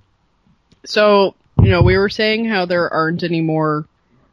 So, 0.84 1.34
you 1.62 1.70
know, 1.70 1.82
we 1.82 1.98
were 1.98 2.08
saying 2.08 2.44
how 2.46 2.64
there 2.64 2.88
aren't 2.92 3.22
any 3.22 3.40
more 3.40 3.86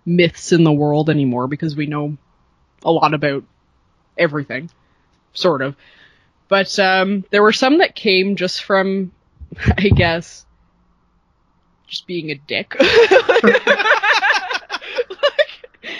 myths 0.05 0.51
in 0.51 0.63
the 0.63 0.71
world 0.71 1.09
anymore 1.09 1.47
because 1.47 1.75
we 1.75 1.85
know 1.87 2.17
a 2.83 2.91
lot 2.91 3.13
about 3.13 3.43
everything. 4.17 4.69
Sort 5.33 5.61
of. 5.61 5.75
But 6.47 6.77
um 6.79 7.25
there 7.29 7.43
were 7.43 7.53
some 7.53 7.79
that 7.79 7.95
came 7.95 8.35
just 8.37 8.63
from 8.63 9.11
I 9.77 9.89
guess 9.89 10.45
just 11.87 12.07
being 12.07 12.31
a 12.31 12.35
dick. 12.35 12.75
Like, 15.09 15.93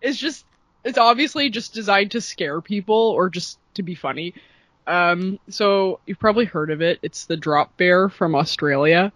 it's 0.00 0.18
just 0.18 0.44
it's 0.84 0.98
obviously 0.98 1.48
just 1.48 1.74
designed 1.74 2.10
to 2.12 2.20
scare 2.20 2.60
people 2.60 2.96
or 2.96 3.28
just 3.30 3.58
to 3.74 3.82
be 3.82 3.94
funny. 3.94 4.34
Um, 4.86 5.38
so 5.48 6.00
you've 6.06 6.18
probably 6.18 6.44
heard 6.44 6.70
of 6.70 6.82
it. 6.82 6.98
It's 7.02 7.26
the 7.26 7.36
drop 7.36 7.76
bear 7.76 8.08
from 8.08 8.34
Australia, 8.34 9.12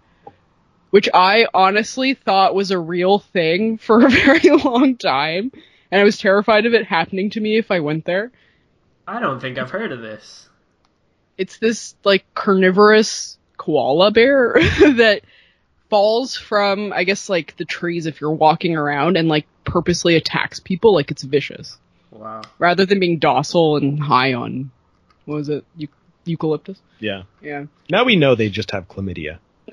which 0.91 1.09
I 1.13 1.47
honestly 1.53 2.15
thought 2.15 2.55
was 2.55 2.71
a 2.71 2.79
real 2.79 3.19
thing 3.19 3.79
for 3.79 4.05
a 4.05 4.11
very 4.11 4.51
long 4.51 4.97
time, 4.97 5.51
and 5.91 6.01
I 6.01 6.05
was 6.05 6.19
terrified 6.19 6.67
of 6.67 6.75
it 6.75 6.87
happening 6.87 7.31
to 7.31 7.41
me 7.41 7.59
if 7.59 7.71
I 7.71 7.81
went 7.81 8.05
there. 8.05 8.31
I 9.09 9.21
don't 9.21 9.41
think 9.41 9.59
I've 9.59 9.71
heard 9.71 9.93
of 9.93 10.01
this. 10.01 10.49
It's 11.39 11.59
this 11.59 11.95
like 12.05 12.25
carnivorous 12.35 13.39
koala 13.57 14.11
bear 14.11 14.55
that 14.81 15.23
falls 15.89 16.37
from 16.37 16.93
I 16.93 17.05
guess 17.05 17.29
like 17.29 17.57
the 17.57 17.65
trees 17.65 18.07
if 18.07 18.21
you're 18.21 18.31
walking 18.33 18.77
around 18.77 19.17
and 19.17 19.29
like 19.29 19.47
purposely 19.65 20.17
attacks 20.17 20.61
people 20.61 20.95
like 20.95 21.11
it's 21.11 21.23
vicious 21.23 21.79
Wow. 22.11 22.43
rather 22.59 22.87
than 22.87 22.99
being 23.01 23.19
docile 23.19 23.77
and 23.77 24.01
high 24.01 24.35
on 24.35 24.71
what 25.27 25.35
was 25.37 25.49
it 25.49 25.65
Eu- 25.77 25.89
eucalyptus 26.25 26.81
Yeah. 26.99 27.23
yeah 27.43 27.67
Now 27.91 28.05
we 28.05 28.17
know 28.17 28.35
they 28.35 28.49
just 28.49 28.71
have 28.73 28.89
chlamydia. 28.89 29.39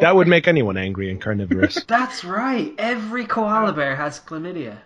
that 0.00 0.14
would 0.14 0.28
make 0.28 0.46
anyone 0.48 0.76
angry 0.76 1.10
and 1.10 1.20
carnivorous. 1.20 1.82
That's 1.88 2.24
right. 2.24 2.72
Every 2.78 3.26
koala 3.26 3.72
bear 3.72 3.96
has 3.96 4.20
chlamydia. 4.20 4.78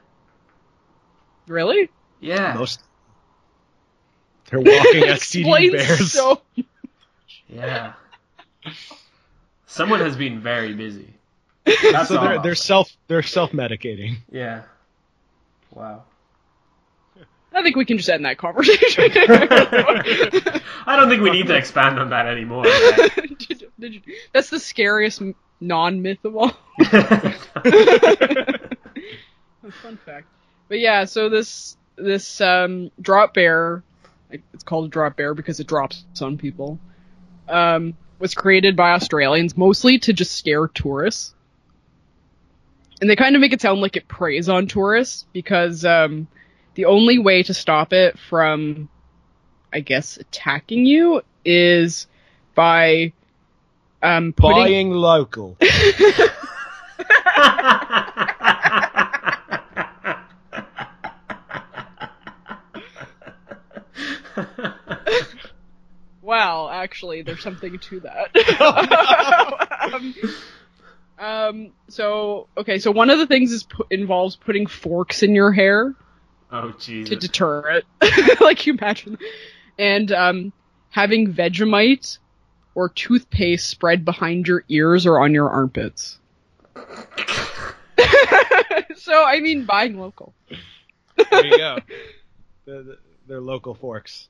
really 1.47 1.89
Yeah. 2.21 2.55
Most. 2.55 2.81
They're 4.51 4.61
walking 4.61 5.03
STD 5.05 5.73
bears. 5.73 6.13
so 6.13 6.41
Yeah. 7.49 7.93
Someone 9.71 10.01
has 10.01 10.17
been 10.17 10.41
very 10.41 10.75
busy. 10.75 11.15
That's 11.65 12.09
So 12.09 12.21
they're 12.21 12.43
they're 12.43 12.55
self 12.57 12.91
they're 13.07 13.23
self 13.23 13.53
medicating. 13.53 14.17
Yeah. 14.31 14.63
Wow. 15.73 16.03
I 17.53 17.63
think 17.63 17.77
we 17.77 17.85
can 17.85 17.97
just 17.97 18.09
end 18.09 18.25
that 18.25 18.39
conversation 18.39 19.11
I 20.87 20.97
don't 20.97 21.09
think 21.09 21.23
we 21.23 21.31
need 21.31 21.47
to 21.49 21.57
expand 21.57 21.99
on 21.99 22.11
that 22.11 22.27
anymore. 22.27 22.65
right? 22.65 23.11
Did 23.39 23.61
you- 23.61 23.71
did 23.79 23.95
you- 23.95 24.03
that's 24.33 24.51
the 24.51 24.59
scariest 24.61 25.23
non-myth 25.61 26.25
of 26.25 26.37
all 26.37 26.53
fun 29.71 29.97
fact. 30.05 30.27
But 30.69 30.81
yeah, 30.81 31.05
so 31.05 31.29
this 31.29 31.77
this 31.97 32.41
um, 32.41 32.91
drop 33.01 33.35
bear, 33.35 33.83
it's 34.31 34.65
called 34.65 34.87
a 34.87 34.89
drop 34.89 35.17
bear 35.17 35.35
because 35.35 35.61
it 35.61 35.67
drops 35.67 36.05
on 36.21 36.39
people, 36.39 36.79
um, 37.49 37.95
was 38.21 38.35
created 38.35 38.77
by 38.77 38.93
Australians 38.93 39.57
mostly 39.57 39.99
to 39.99 40.13
just 40.13 40.33
scare 40.33 40.69
tourists. 40.69 41.35
And 43.01 43.09
they 43.09 43.17
kind 43.17 43.35
of 43.35 43.41
make 43.41 43.55
it 43.55 43.63
sound 43.63 43.81
like 43.81 43.97
it 43.97 44.07
preys 44.07 44.49
on 44.49 44.67
tourists 44.67 45.25
because 45.33 45.85
um, 45.87 46.29
the 46.75 46.85
only 46.85 47.19
way 47.19 47.43
to 47.43 47.55
stop 47.55 47.95
it 47.95 48.19
from, 48.19 48.91
I 49.73 49.81
guess, 49.81 50.19
attacking 50.19 50.85
you 50.85 51.23
is 51.43 52.07
by 52.55 53.15
um, 54.03 54.35
putting 54.35 54.57
Buying 54.57 54.91
local. 54.91 55.57
Well, 66.31 66.69
actually, 66.69 67.23
there's 67.23 67.43
something 67.43 67.77
to 67.77 68.01
that. 68.01 68.31
um, 69.93 70.15
um, 71.19 71.73
so, 71.89 72.47
okay, 72.57 72.79
so 72.79 72.93
one 72.93 73.11
of 73.11 73.19
the 73.19 73.27
things 73.27 73.51
is 73.51 73.65
pu- 73.65 73.87
involves 73.91 74.37
putting 74.37 74.69
forks 74.69 75.25
in 75.25 75.35
your 75.35 75.51
hair 75.51 75.93
oh 76.53 76.71
to 76.71 77.17
deter 77.17 77.83
it. 78.01 78.41
like 78.41 78.65
you 78.65 78.75
imagine. 78.75 79.19
And 79.77 80.13
um, 80.13 80.53
having 80.91 81.35
Vegemite 81.35 82.19
or 82.77 82.91
toothpaste 82.91 83.69
spread 83.69 84.05
behind 84.05 84.47
your 84.47 84.63
ears 84.69 85.07
or 85.07 85.19
on 85.19 85.35
your 85.35 85.51
armpits. 85.51 86.21
so, 88.95 89.25
I 89.25 89.41
mean, 89.41 89.65
buying 89.65 89.99
local. 89.99 90.33
There 91.29 91.45
you 91.45 91.59
go. 91.59 91.79
The, 92.67 92.73
the, 92.85 92.99
they're 93.27 93.41
local 93.41 93.75
forks, 93.75 94.29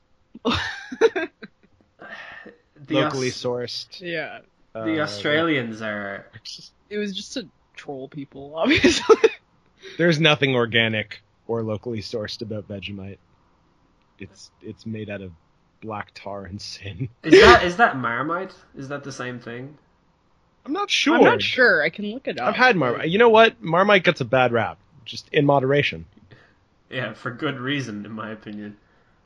the 2.87 2.95
locally 2.95 3.29
Aus- 3.29 3.33
sourced. 3.33 4.01
Yeah. 4.01 4.39
the 4.73 4.99
uh, 4.99 5.03
Australians 5.03 5.81
are 5.81 6.27
It 6.89 6.97
was 6.97 7.13
just 7.15 7.33
to 7.33 7.47
troll 7.75 8.07
people, 8.07 8.53
obviously. 8.55 9.15
There's 9.97 10.19
nothing 10.19 10.55
organic 10.55 11.21
or 11.47 11.63
locally 11.63 12.01
sourced 12.01 12.41
about 12.41 12.67
Vegemite. 12.67 13.17
It's 14.19 14.51
it's 14.61 14.85
made 14.85 15.09
out 15.09 15.21
of 15.21 15.31
black 15.81 16.11
tar 16.13 16.45
and 16.45 16.61
sin. 16.61 17.09
Is 17.23 17.41
that 17.41 17.63
is 17.65 17.77
that 17.77 17.97
Marmite? 17.97 18.53
Is 18.75 18.89
that 18.89 19.03
the 19.03 19.11
same 19.11 19.39
thing? 19.39 19.77
I'm 20.65 20.73
not 20.73 20.91
sure. 20.91 21.15
I'm 21.15 21.23
not 21.23 21.41
sure. 21.41 21.81
I 21.81 21.89
can 21.89 22.05
look 22.05 22.27
it 22.27 22.39
up. 22.39 22.49
I've 22.49 22.55
had 22.55 22.75
Marmite. 22.75 23.09
You 23.09 23.17
know 23.17 23.29
what? 23.29 23.61
Marmite 23.63 24.03
gets 24.03 24.21
a 24.21 24.25
bad 24.25 24.51
rap, 24.51 24.77
just 25.05 25.27
in 25.33 25.45
moderation. 25.45 26.05
Yeah, 26.91 27.13
for 27.13 27.31
good 27.31 27.59
reason, 27.59 28.05
in 28.05 28.11
my 28.11 28.31
opinion. 28.31 28.77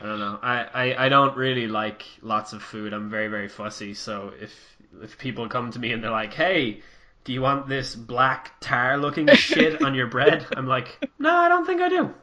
I 0.00 0.06
don't 0.06 0.18
know. 0.18 0.38
I, 0.42 0.64
I, 0.72 1.06
I 1.06 1.08
don't 1.10 1.36
really 1.36 1.66
like 1.66 2.04
lots 2.22 2.52
of 2.54 2.62
food. 2.62 2.92
I'm 2.94 3.10
very 3.10 3.28
very 3.28 3.48
fussy. 3.48 3.94
So 3.94 4.32
if 4.40 4.76
if 5.02 5.18
people 5.18 5.48
come 5.48 5.70
to 5.72 5.78
me 5.78 5.92
and 5.92 6.02
they're 6.02 6.10
like, 6.10 6.32
"Hey, 6.32 6.80
do 7.24 7.32
you 7.34 7.42
want 7.42 7.68
this 7.68 7.94
black 7.94 8.58
tar 8.60 8.96
looking 8.96 9.26
shit 9.34 9.82
on 9.82 9.94
your 9.94 10.06
bread?" 10.06 10.46
I'm 10.56 10.66
like, 10.66 10.98
"No, 11.18 11.30
I 11.34 11.48
don't 11.48 11.66
think 11.66 11.82
I 11.82 11.88
do." 11.90 12.14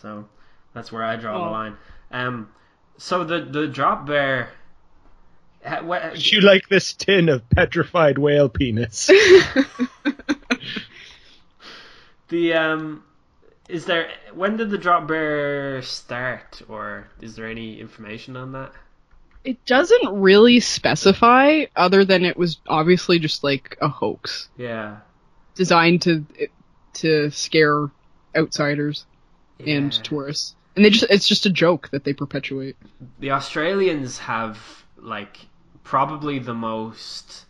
So 0.00 0.26
that's 0.74 0.90
where 0.90 1.04
I 1.04 1.16
draw 1.16 1.38
the 1.38 1.48
Oh. 1.48 1.52
line. 1.52 1.76
Um, 2.10 2.48
so 2.96 3.24
the 3.24 3.40
the 3.40 3.66
drop 3.68 4.06
bear. 4.06 4.50
ha- 5.64 5.82
wha- 5.82 6.10
Would 6.12 6.32
you 6.32 6.40
like 6.40 6.68
this 6.68 6.94
tin 6.94 7.28
of 7.28 7.48
petrified 7.50 8.16
whale 8.18 8.48
penis? 8.48 9.10
The 12.28 12.54
um, 12.54 13.04
is 13.72 13.86
there 13.86 14.10
when 14.34 14.58
did 14.58 14.70
the 14.70 14.76
drop 14.78 15.08
bear 15.08 15.80
start, 15.82 16.60
or 16.68 17.08
is 17.22 17.34
there 17.36 17.48
any 17.48 17.80
information 17.80 18.36
on 18.36 18.52
that? 18.52 18.72
It 19.44 19.64
doesn't 19.64 20.20
really 20.20 20.60
specify, 20.60 21.64
other 21.74 22.04
than 22.04 22.24
it 22.24 22.36
was 22.36 22.58
obviously 22.68 23.18
just 23.18 23.42
like 23.42 23.76
a 23.80 23.88
hoax 23.88 24.48
Yeah. 24.56 24.98
designed 25.54 26.02
to 26.02 26.24
to 26.94 27.30
scare 27.30 27.88
outsiders 28.36 29.06
and 29.66 29.90
tourists. 30.04 30.54
And 30.76 30.84
they 30.84 30.90
just—it's 30.90 31.26
just 31.26 31.46
a 31.46 31.50
joke 31.50 31.88
that 31.92 32.04
they 32.04 32.12
perpetuate. 32.12 32.76
The 33.20 33.30
Australians 33.30 34.18
have 34.18 34.84
like 34.98 35.38
probably 35.82 36.38
the 36.38 36.54
most 36.54 37.46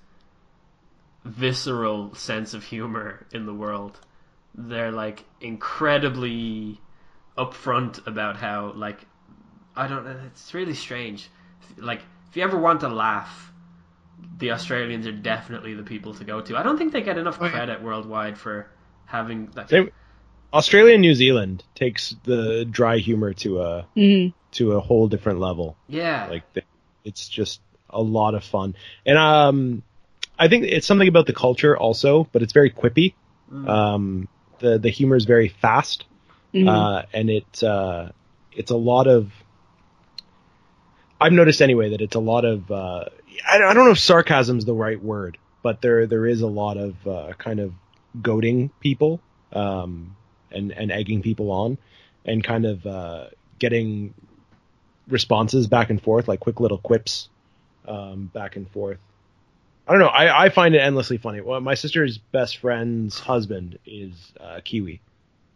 visceral 1.25 2.15
sense 2.15 2.55
of 2.55 2.65
humor 2.65 3.27
in 3.33 3.47
the 3.47 3.55
world. 3.55 3.99
They're 4.55 4.93
like 4.93 5.25
incredibly 5.41 6.81
upfront 7.39 8.07
about 8.07 8.37
how 8.37 8.73
like 8.77 9.07
I 9.75 9.87
don't 9.89 10.05
know. 10.05 10.17
It's 10.27 10.53
really 10.55 10.75
strange. 10.75 11.29
Like 11.77 12.03
if 12.31 12.37
you 12.37 12.43
ever 12.43 12.59
want 12.59 12.81
to 12.81 12.89
laugh, 12.89 13.53
the 14.39 14.51
Australians 14.53 15.07
are 15.07 15.13
definitely 15.13 15.75
the 15.75 15.83
people 15.83 16.15
to 16.15 16.25
go 16.25 16.41
to. 16.43 16.57
I 16.57 16.63
don't 16.63 16.77
think 16.79 16.93
they 16.93 17.03
get 17.03 17.19
enough 17.19 17.39
Oh, 17.41 17.45
yeah. 17.47 17.51
credit 17.53 17.83
worldwide 17.83 18.37
for 18.39 18.67
having 19.07 19.51
like 19.55 19.69
Same- 19.71 19.91
Australia 20.53 20.95
and 20.95 21.01
New 21.03 21.15
Zealand 21.15 21.65
takes 21.75 22.15
the 22.25 22.67
dry 22.67 22.99
humor 22.99 23.33
to 23.35 23.63
a 23.63 23.87
Mm. 23.97 24.35
to 24.53 24.73
a 24.73 24.81
whole 24.81 25.09
different 25.09 25.41
level. 25.41 25.77
yeah 25.89 26.27
Like 26.31 26.53
th- 26.53 26.67
it's 27.05 27.27
just 27.29 27.61
a 27.89 28.01
lot 28.03 28.35
of 28.35 28.45
fun, 28.45 28.75
and 29.07 29.17
um, 29.19 29.83
I 30.39 30.49
think 30.49 30.65
it's 30.65 30.87
something 30.87 31.09
about 31.09 31.27
the 31.27 31.33
culture 31.35 31.77
also, 31.77 32.29
but 32.33 32.43
it's 32.43 32.53
very 32.53 32.71
quippy. 32.71 33.15
Mm. 33.53 33.69
Um, 33.69 34.29
the 34.63 34.79
the 34.79 34.89
humor 34.89 35.17
is 35.17 35.27
very 35.27 35.49
fast, 35.49 36.05
Mhm. 36.55 36.69
uh, 36.69 37.03
and 37.13 37.29
it 37.29 37.63
uh, 37.63 38.09
it's 38.53 38.71
a 38.71 38.77
lot 38.77 39.07
of. 39.07 39.31
I've 41.21 41.33
noticed 41.33 41.63
anyway 41.63 41.91
that 41.91 42.01
it's 42.01 42.17
a 42.17 42.21
lot 42.21 42.45
of. 42.45 42.71
Uh, 42.71 43.05
I, 43.49 43.57
I 43.57 43.75
don't 43.75 43.85
know 43.85 43.91
if 43.93 43.99
sarcasm's 43.99 44.65
the 44.65 44.75
right 44.75 45.03
word, 45.03 45.39
but 45.63 45.81
there 45.83 46.07
there 46.07 46.27
is 46.27 46.41
a 46.41 46.47
lot 46.47 46.77
of 46.77 47.07
uh, 47.07 47.33
kind 47.39 47.61
of 47.61 47.73
goading 48.21 48.71
people 48.81 49.21
um, 49.53 50.17
and 50.51 50.73
and 50.73 50.91
egging 50.91 51.23
people 51.23 51.51
on, 51.51 51.79
and 52.25 52.43
kind 52.43 52.65
of 52.67 52.87
uh, 52.87 53.27
getting 53.59 54.15
responses 55.09 55.67
back 55.67 55.91
and 55.91 56.01
forth, 56.03 56.29
like 56.29 56.41
quick 56.41 56.61
little 56.61 56.79
quips 56.79 57.29
um, 57.87 58.31
back 58.33 58.57
and 58.57 58.69
forth. 58.71 58.99
I 59.87 59.93
don't 59.93 60.01
know. 60.01 60.07
I, 60.07 60.45
I 60.45 60.49
find 60.49 60.75
it 60.75 60.79
endlessly 60.79 61.19
funny. 61.19 61.41
Well, 61.41 61.61
my 61.61 61.75
sister's 61.75 62.19
best 62.19 62.59
friend's 62.59 63.19
husband 63.19 63.79
is 63.85 64.33
uh, 64.41 64.61
Kiwi, 64.65 65.01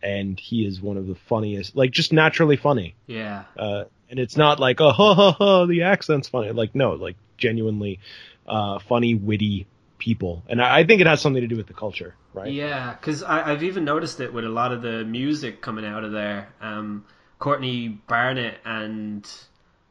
and 0.03 0.39
he 0.39 0.67
is 0.67 0.81
one 0.81 0.97
of 0.97 1.07
the 1.07 1.15
funniest, 1.15 1.77
like 1.77 1.91
just 1.93 2.13
naturally 2.13 2.57
funny. 2.57 2.95
yeah 3.07 3.45
Uh, 3.57 3.85
and 4.11 4.19
it's 4.19 4.37
not 4.37 4.61
like 4.61 4.81
oh 4.81 4.91
ha 5.01 5.15
ha 5.15 5.33
ha 5.33 5.67
the 5.67 5.83
accent's 5.83 6.29
funny. 6.29 6.51
Like 6.51 6.75
no, 6.75 6.93
like 6.93 7.17
genuinely 7.37 8.01
uh, 8.47 8.79
funny, 8.79 9.15
witty 9.15 9.67
people. 9.99 10.43
And 10.49 10.61
I, 10.61 10.79
I 10.79 10.85
think 10.85 11.01
it 11.01 11.07
has 11.07 11.21
something 11.21 11.43
to 11.43 11.49
do 11.49 11.57
with 11.57 11.67
the 11.67 11.75
culture, 11.75 12.15
right? 12.35 12.53
Yeah, 12.53 12.93
because 12.93 13.23
I've 13.23 13.63
even 13.63 13.85
noticed 13.85 14.21
it 14.21 14.33
with 14.33 14.45
a 14.45 14.49
lot 14.49 14.73
of 14.73 14.83
the 14.83 15.05
music 15.05 15.61
coming 15.63 15.85
out 15.85 16.05
of 16.05 16.13
there. 16.13 16.49
Um, 16.61 17.05
Courtney 17.39 17.89
Barnett 17.89 18.59
and 18.65 19.29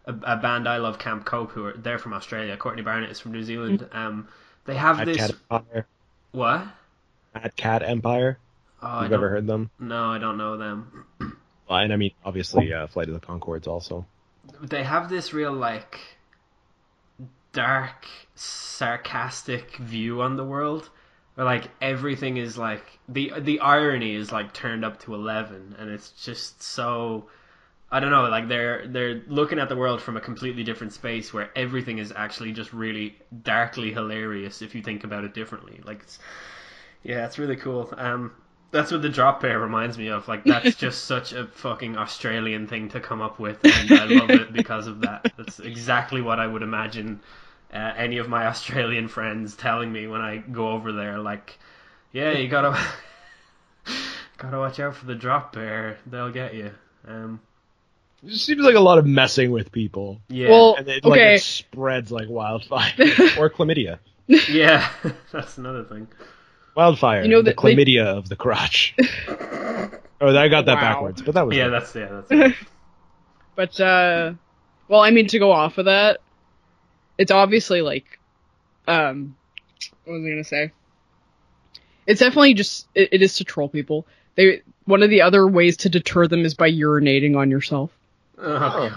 a, 0.06 0.14
a 0.24 0.38
band 0.38 0.68
I 0.68 0.78
love, 0.78 0.99
Camp 0.99 1.26
Cope, 1.26 1.51
who 1.51 1.66
are 1.66 1.74
they're 1.74 1.99
from 1.99 2.14
Australia. 2.14 2.56
Courtney 2.58 2.82
Barnett 2.82 3.10
is 3.10 3.20
from 3.20 3.32
New 3.32 3.43
Zealand. 3.43 3.88
Um, 3.91 4.28
they 4.66 4.76
have 4.76 4.97
Mad 4.97 5.08
this 5.08 5.18
Cat 5.18 5.32
Empire. 5.51 5.88
what? 6.32 6.68
Mad 7.34 7.56
Cat 7.56 7.84
Empire. 7.84 8.39
Oh, 8.82 9.03
You've 9.03 9.14
ever 9.14 9.30
heard 9.30 9.47
them? 9.47 9.70
No, 9.80 10.06
I 10.12 10.18
don't 10.18 10.38
know 10.38 10.58
them. 10.58 11.06
Well, 11.68 11.80
and 11.80 11.91
I 11.91 11.95
mean, 11.95 12.12
obviously, 12.24 12.72
uh, 12.72 12.86
Flight 12.86 13.08
of 13.10 13.20
the 13.20 13.26
Conchords 13.26 13.68
also. 13.68 14.06
They 14.62 14.84
have 14.84 15.10
this 15.10 15.34
real 15.34 15.51
like 15.51 15.99
dark, 17.53 18.06
sarcastic 18.36 19.76
view 19.78 20.22
on 20.22 20.36
the 20.38 20.43
world. 20.43 20.89
Where 21.34 21.45
like 21.45 21.70
everything 21.82 22.38
is 22.38 22.56
like 22.56 22.99
the 23.10 23.34
the 23.39 23.62
irony 23.62 24.14
is 24.14 24.32
like 24.32 24.53
turned 24.53 24.86
up 24.86 24.99
to 25.01 25.16
eleven, 25.16 25.76
and 25.80 25.89
it's 25.89 26.12
just 26.12 26.62
so 26.62 27.30
I 27.91 27.99
don't 27.99 28.11
know. 28.11 28.23
Like 28.23 28.47
they're 28.47 28.88
they're 28.88 29.21
looking 29.27 29.59
at 29.59 29.69
the 29.69 29.75
world 29.75 30.01
from 30.01 30.17
a 30.17 30.21
completely 30.21 30.63
different 30.63 30.93
space, 30.93 31.33
where 31.33 31.49
everything 31.55 31.99
is 31.99 32.11
actually 32.15 32.51
just 32.51 32.73
really 32.73 33.15
darkly 33.43 33.93
hilarious 33.93 34.61
if 34.61 34.73
you 34.75 34.81
think 34.81 35.03
about 35.03 35.23
it 35.23 35.33
differently. 35.33 35.81
Like, 35.83 36.01
it's, 36.01 36.19
yeah, 37.03 37.25
it's 37.25 37.38
really 37.38 37.55
cool. 37.55 37.93
Um, 37.95 38.31
that's 38.71 38.91
what 38.91 39.01
the 39.01 39.09
drop 39.09 39.41
bear 39.41 39.59
reminds 39.59 39.97
me 39.97 40.07
of. 40.07 40.27
Like 40.27 40.43
that's 40.43 40.75
just 40.86 41.05
such 41.05 41.33
a 41.33 41.45
fucking 41.47 41.97
Australian 41.97 42.67
thing 42.67 42.89
to 42.89 42.99
come 42.99 43.21
up 43.21 43.39
with, 43.39 43.63
and 43.63 43.91
I 43.91 44.05
love 44.05 44.29
it 44.31 44.51
because 44.51 44.88
of 44.88 45.01
that. 45.01 45.31
That's 45.38 45.59
exactly 45.59 46.21
what 46.21 46.39
I 46.39 46.47
would 46.47 46.63
imagine 46.63 47.21
uh, 47.73 47.93
any 47.95 48.17
of 48.17 48.27
my 48.27 48.47
Australian 48.47 49.07
friends 49.07 49.55
telling 49.55 49.91
me 49.91 50.07
when 50.07 50.21
I 50.21 50.38
go 50.38 50.69
over 50.69 50.91
there. 50.91 51.19
Like, 51.19 51.57
yeah, 52.11 52.31
you 52.31 52.47
gotta 52.47 52.77
gotta 54.38 54.57
watch 54.57 54.79
out 54.79 54.95
for 54.95 55.05
the 55.05 55.15
drop 55.15 55.53
bear; 55.53 55.97
they'll 56.07 56.31
get 56.31 56.55
you. 56.55 56.71
Um, 57.07 57.39
It 58.26 58.34
seems 58.38 58.61
like 58.61 58.76
a 58.76 58.80
lot 58.80 58.97
of 58.97 59.05
messing 59.05 59.51
with 59.51 59.71
people, 59.71 60.19
yeah, 60.30 60.49
Well, 60.49 60.76
and 60.78 60.88
it, 60.88 61.05
like 61.05 61.19
okay. 61.19 61.36
it 61.36 61.41
spreads 61.41 62.11
like 62.11 62.28
wildfire 62.28 62.91
or 63.38 63.49
chlamydia. 63.49 63.99
yeah, 64.28 64.89
that's 65.32 65.57
another 65.57 65.84
thing. 65.84 66.07
Wildfire, 66.76 67.23
You 67.23 67.30
know 67.30 67.41
the 67.41 67.51
that 67.51 67.61
they- 67.61 67.76
chlamydia 67.76 68.05
of 68.05 68.28
the 68.28 68.36
crotch. 68.36 68.95
oh, 69.30 70.36
I 70.36 70.47
got 70.47 70.65
that 70.65 70.76
Wow. 70.76 70.82
backwards, 70.82 71.21
but 71.21 71.36
that 71.36 71.45
was 71.47 71.55
Yeah, 71.55 71.67
it. 71.67 71.69
that's 71.71 71.95
yeah, 71.95 72.07
that's 72.28 72.32
it. 72.32 72.55
But 73.55 73.80
uh 73.80 74.34
well, 74.88 75.01
I 75.01 75.11
mean 75.11 75.28
to 75.28 75.39
go 75.39 75.51
off 75.51 75.78
of 75.78 75.86
that, 75.86 76.19
it's 77.17 77.32
obviously 77.32 77.82
like 77.82 78.19
um 78.88 79.36
what 80.03 80.13
was 80.13 80.26
I 80.26 80.30
gonna 80.30 80.43
say? 80.43 80.71
It's 82.07 82.19
definitely 82.19 82.53
just 82.55 82.88
it, 82.95 83.09
it 83.13 83.21
is 83.21 83.36
to 83.38 83.43
troll 83.43 83.69
people. 83.69 84.07
They 84.36 84.61
one 84.86 85.03
of 85.03 85.09
the 85.09 85.21
other 85.21 85.47
ways 85.47 85.78
to 85.78 85.89
deter 85.89 86.28
them 86.28 86.43
is 86.43 86.53
by 86.55 86.69
urinating 86.71 87.38
on 87.38 87.49
yourself. 87.51 87.91
Oh, 88.38 88.59
God. 88.59 88.93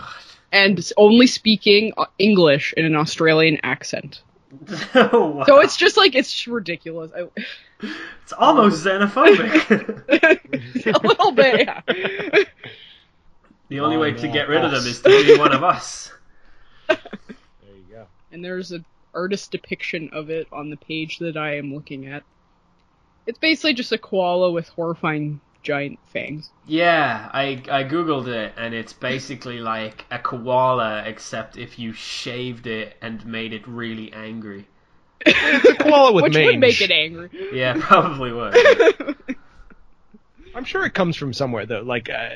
And 0.53 0.79
s- 0.79 0.93
only 0.97 1.27
speaking 1.27 1.93
uh, 1.97 2.07
English 2.19 2.73
in 2.77 2.85
an 2.85 2.97
Australian 2.97 3.59
accent. 3.63 4.23
oh, 4.95 5.29
wow. 5.37 5.45
So 5.45 5.61
it's 5.61 5.77
just 5.77 5.97
like 5.97 6.15
it's 6.15 6.47
ridiculous. 6.47 7.11
I, 7.15 7.29
it's 8.23 8.33
almost 8.33 8.85
xenophobic. 8.85 10.07
a 11.03 11.07
little 11.07 11.33
bit, 11.33 11.69
yeah. 11.69 12.45
the 13.69 13.81
only 13.81 13.99
way 13.99 14.13
to 14.13 14.29
Oh, 14.29 14.33
get 14.33 14.49
rid 14.49 14.65
of 14.65 14.71
them 14.71 14.87
is 14.87 15.03
to 15.03 15.09
be 15.27 15.39
one 15.39 15.53
of 15.55 15.63
us. 15.63 16.13
There 16.89 16.97
you 17.67 17.85
go. 17.91 18.07
and 18.33 18.43
there's 18.45 18.73
an 18.73 18.85
artist 19.15 19.51
depiction 19.53 20.11
of 20.13 20.31
it 20.31 20.47
on 20.51 20.71
the 20.71 20.77
page 20.77 21.19
that 21.19 21.37
I 21.37 21.57
am 21.59 21.75
looking 21.75 22.07
at. 22.07 22.23
It's 23.27 23.39
basically 23.39 23.75
just 23.75 23.93
a 23.93 23.99
koala 23.99 24.51
with 24.51 24.69
horrifying 24.69 25.41
giant 25.63 25.99
fangs. 26.13 26.51
Yeah, 26.67 27.29
I 27.33 27.63
I 27.71 27.85
googled 27.85 28.29
it, 28.29 28.55
and 28.57 28.75
it's 28.75 28.93
basically 28.93 29.61
like 29.61 30.05
a 30.11 30.19
koala, 30.19 31.03
except 31.07 31.57
if 31.57 31.79
you 31.79 31.93
shaved 31.93 32.67
it 32.67 32.97
and 33.03 33.25
made 33.27 33.53
it 33.53 33.67
really 33.67 34.13
angry. 34.13 34.67
It's 35.27 35.69
a 35.69 35.75
koala 35.75 36.13
with 36.13 36.25
Which 36.25 36.35
mange. 36.35 36.47
would 36.47 36.59
make 36.61 36.81
it 36.81 36.91
angry. 36.91 37.31
Yeah, 37.53 37.75
probably 37.81 38.33
would. 38.33 39.17
I'm 40.55 40.65
sure 40.65 40.85
it 40.85 40.95
comes 40.95 41.17
from 41.17 41.33
somewhere 41.33 41.67
though, 41.67 41.83
like 41.83 42.09
uh, 42.11 42.31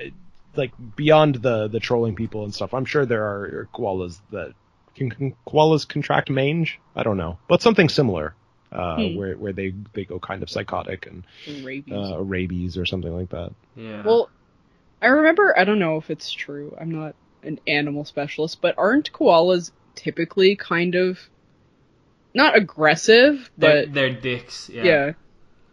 like 0.57 0.73
beyond 0.97 1.37
the 1.37 1.69
the 1.69 1.81
trolling 1.81 2.15
people 2.15 2.45
and 2.45 2.55
stuff. 2.55 2.75
I'm 2.75 2.85
sure 2.85 3.07
there 3.07 3.25
are 3.25 3.69
koalas 3.75 4.19
that 4.31 4.53
can, 4.95 5.11
can 5.11 5.35
koalas 5.47 5.89
contract 5.89 6.29
mange. 6.31 6.79
I 6.95 7.03
don't 7.03 7.17
know, 7.17 7.39
but 7.49 7.63
something 7.63 7.89
similar, 7.89 8.35
uh, 8.73 8.97
Hmm. 8.97 9.17
where 9.17 9.35
where 9.37 9.53
they 9.53 9.75
they 9.93 10.05
go 10.05 10.19
kind 10.19 10.43
of 10.43 10.51
psychotic 10.51 11.07
and 11.07 11.25
Rabies. 11.65 11.93
uh, 11.95 12.19
rabies 12.21 12.77
or 12.79 12.87
something 12.87 13.15
like 13.15 13.31
that. 13.31 13.53
Yeah. 13.77 14.03
well, 14.05 14.31
I 15.01 15.07
remember, 15.09 15.57
I 15.59 15.65
don't 15.65 15.79
know 15.79 15.97
if 15.97 16.11
it's 16.11 16.31
true, 16.31 16.77
I'm 16.81 16.91
not 16.91 17.15
an 17.43 17.59
animal 17.67 18.05
specialist, 18.05 18.61
but 18.61 18.77
aren't 18.79 19.13
koalas 19.13 19.73
typically 19.97 20.55
kind 20.57 20.95
of 20.95 21.19
not 22.35 22.57
aggressive, 22.57 23.51
they're, 23.59 23.85
but 23.87 23.93
they're 23.95 24.11
dicks. 24.13 24.69
Yeah. 24.73 24.83
yeah. 24.85 25.13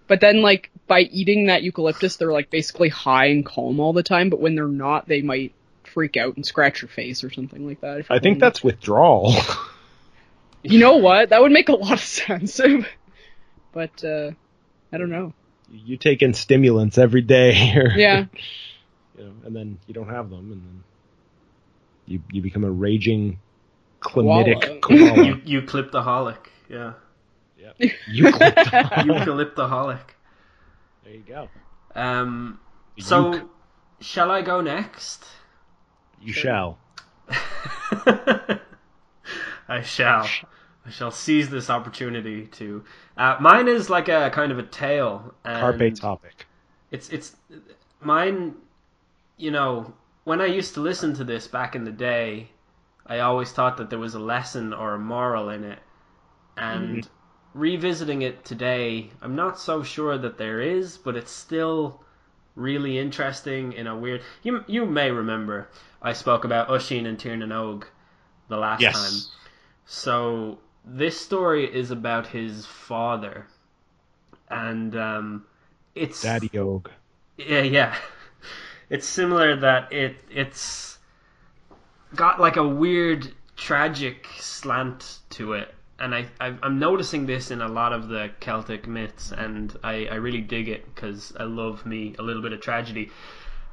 But 0.08 0.20
then, 0.22 0.42
like, 0.42 0.72
by 0.88 1.02
eating 1.02 1.46
that 1.46 1.62
eucalyptus, 1.62 2.18
they're, 2.18 2.32
like, 2.34 2.50
basically 2.50 2.90
high 2.90 3.28
and 3.28 3.46
calm 3.46 3.80
all 3.80 3.94
the 3.94 4.02
time, 4.04 4.32
but 4.32 4.40
when 4.40 4.56
they're 4.56 4.68
not, 4.68 5.08
they 5.08 5.22
might 5.22 5.54
freak 5.84 6.18
out 6.18 6.36
and 6.36 6.44
scratch 6.46 6.82
your 6.82 6.90
face 6.90 7.24
or 7.24 7.32
something 7.32 7.68
like 7.68 7.82
that. 7.82 8.00
I 8.10 8.18
think 8.18 8.24
holding- 8.24 8.40
that's 8.40 8.64
withdrawal. 8.64 9.36
You 10.64 10.80
know 10.80 10.98
what? 10.98 11.30
That 11.30 11.42
would 11.42 11.52
make 11.52 11.70
a 11.70 11.74
lot 11.76 11.94
of 11.94 12.00
sense. 12.20 12.60
but, 13.72 14.04
uh, 14.04 14.32
I 14.92 14.98
don't 14.98 15.10
know. 15.10 15.34
you 15.72 15.98
take 15.98 16.22
in 16.22 16.34
stimulants 16.34 16.98
every 16.98 17.22
day, 17.22 17.54
Yeah. 17.96 18.26
you 19.18 19.24
know, 19.26 19.34
and 19.46 19.56
then 19.56 19.78
you 19.88 19.94
don't 19.94 20.10
have 20.10 20.30
them, 20.30 20.52
and 20.52 20.62
then 20.64 20.84
you 22.08 22.22
you 22.32 22.42
become 22.42 22.64
a 22.64 22.72
raging 22.72 23.38
chlamydic 24.02 24.82
Koala. 24.82 25.14
koala. 25.14 25.42
You 25.46 25.62
clip 25.62 25.92
the 25.92 26.02
holic. 26.02 26.38
you 26.68 26.82
cliptaholic. 26.82 26.94
Yeah. 27.78 27.84
Eucalyptus. 28.08 28.68
Eucalyptaholic. 29.06 30.00
there 31.04 31.14
you 31.14 31.24
go. 31.28 31.50
Um. 31.96 32.60
Euc. 32.98 33.04
So, 33.04 33.50
shall 34.02 34.32
I 34.32 34.42
go 34.42 34.62
next? 34.62 35.24
You 36.22 36.34
shall. 36.34 36.80
I 39.70 39.82
shall. 39.82 40.28
I 40.86 40.90
shall 40.92 41.12
seize 41.12 41.50
this 41.50 41.70
opportunity 41.70 42.48
to. 42.48 42.84
Uh, 43.18 43.38
mine 43.40 43.68
is 43.68 43.90
like 43.90 44.08
a 44.10 44.30
kind 44.32 44.52
of 44.52 44.60
a 44.60 44.64
tale. 44.64 45.34
And 45.44 45.60
Carpe 45.60 45.94
topic. 45.96 46.48
It's 46.92 47.10
it's 47.10 47.36
mine. 48.02 48.56
You 49.38 49.52
know, 49.52 49.94
when 50.24 50.42
I 50.42 50.46
used 50.46 50.74
to 50.74 50.82
listen 50.82 51.14
to 51.16 51.24
this 51.24 51.48
back 51.48 51.76
in 51.76 51.84
the 51.84 51.92
day, 51.92 52.50
I 53.06 53.20
always 53.20 53.52
thought 53.52 53.78
that 53.78 53.90
there 53.90 54.00
was 54.00 54.16
a 54.16 54.20
lesson 54.20 54.74
or 54.74 54.96
a 54.96 55.00
moral 55.00 55.50
in 55.50 55.64
it, 55.64 55.80
and 56.58 57.08
revisiting 57.54 58.22
it 58.22 58.46
today, 58.46 59.10
I'm 59.22 59.36
not 59.36 59.60
so 59.60 59.84
sure 59.84 60.18
that 60.18 60.38
there 60.38 60.62
is, 60.62 60.98
but 60.98 61.16
it's 61.16 61.32
still 61.32 62.02
really 62.56 62.98
interesting 62.98 63.74
in 63.74 63.88
a 63.88 63.96
weird. 63.96 64.22
You 64.44 64.64
you 64.68 64.86
may 64.86 65.12
remember 65.12 65.70
I 66.02 66.14
spoke 66.14 66.44
about 66.46 66.70
Oisín 66.70 67.06
and 67.06 67.20
Tir 67.20 67.36
na 67.36 67.46
Nog 67.46 67.86
the 68.48 68.58
last 68.58 68.82
time. 68.82 69.39
So 69.92 70.60
this 70.86 71.20
story 71.20 71.66
is 71.66 71.90
about 71.90 72.28
his 72.28 72.68
father, 72.68 73.48
and 74.48 74.96
um, 74.96 75.46
it's 75.96 76.22
Daddy 76.22 76.52
Og. 76.60 76.92
yeah, 77.38 77.62
yeah. 77.64 77.96
It's 78.92 79.08
similar 79.08 79.56
that 79.56 79.92
it 79.92 80.16
it's 80.32 80.98
got 82.16 82.40
like 82.40 82.58
a 82.58 82.68
weird 82.68 83.32
tragic 83.56 84.28
slant 84.38 85.20
to 85.32 85.54
it, 85.54 85.74
and 86.00 86.14
I, 86.14 86.28
I 86.40 86.56
I'm 86.62 86.78
noticing 86.78 87.26
this 87.26 87.50
in 87.50 87.62
a 87.62 87.68
lot 87.68 87.92
of 87.92 88.10
the 88.10 88.30
Celtic 88.40 88.88
myths, 88.88 89.32
and 89.32 89.76
I 89.84 90.06
I 90.06 90.16
really 90.16 90.42
dig 90.42 90.70
it 90.70 90.86
because 90.94 91.34
I 91.40 91.44
love 91.44 91.86
me 91.86 92.16
a 92.20 92.22
little 92.22 92.44
bit 92.44 92.54
of 92.54 92.62
tragedy. 92.62 93.10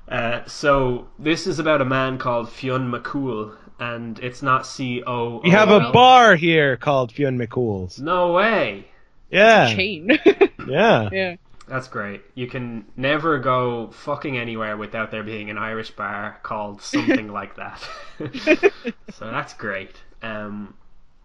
Uh, 0.09 0.45
so 0.47 1.09
this 1.19 1.47
is 1.47 1.59
about 1.59 1.83
a 1.83 1.85
man 1.85 2.17
called 2.17 2.51
Fionn 2.51 2.91
MacCool, 2.91 3.57
and 3.79 4.18
it's 4.20 4.43
not 4.43 4.66
C 4.66 5.03
O. 5.07 5.41
We 5.43 5.51
have 5.51 5.70
a 5.70 5.91
bar 5.93 6.37
here 6.37 6.77
called 6.77 7.12
Fionn 7.12 7.39
MacCool's. 7.39 8.01
No 8.01 8.33
way. 8.33 8.87
Yeah. 9.31 9.74
Chain. 9.74 10.18
Yeah. 10.68 11.09
yeah. 11.12 11.37
That's 11.68 11.87
great. 11.87 12.22
You 12.35 12.49
can 12.49 12.87
never 12.97 13.39
go 13.39 13.93
fucking 13.93 14.37
anywhere 14.37 14.77
without 14.77 15.12
there 15.12 15.22
being 15.22 15.49
an 15.49 15.59
Irish 15.59 15.93
bar 15.93 16.41
called 16.43 16.83
something 16.83 17.29
like 17.29 17.55
that. 17.55 17.81
so 19.14 19.31
that's 19.31 19.55
great. 19.55 19.95
Um, 20.22 20.74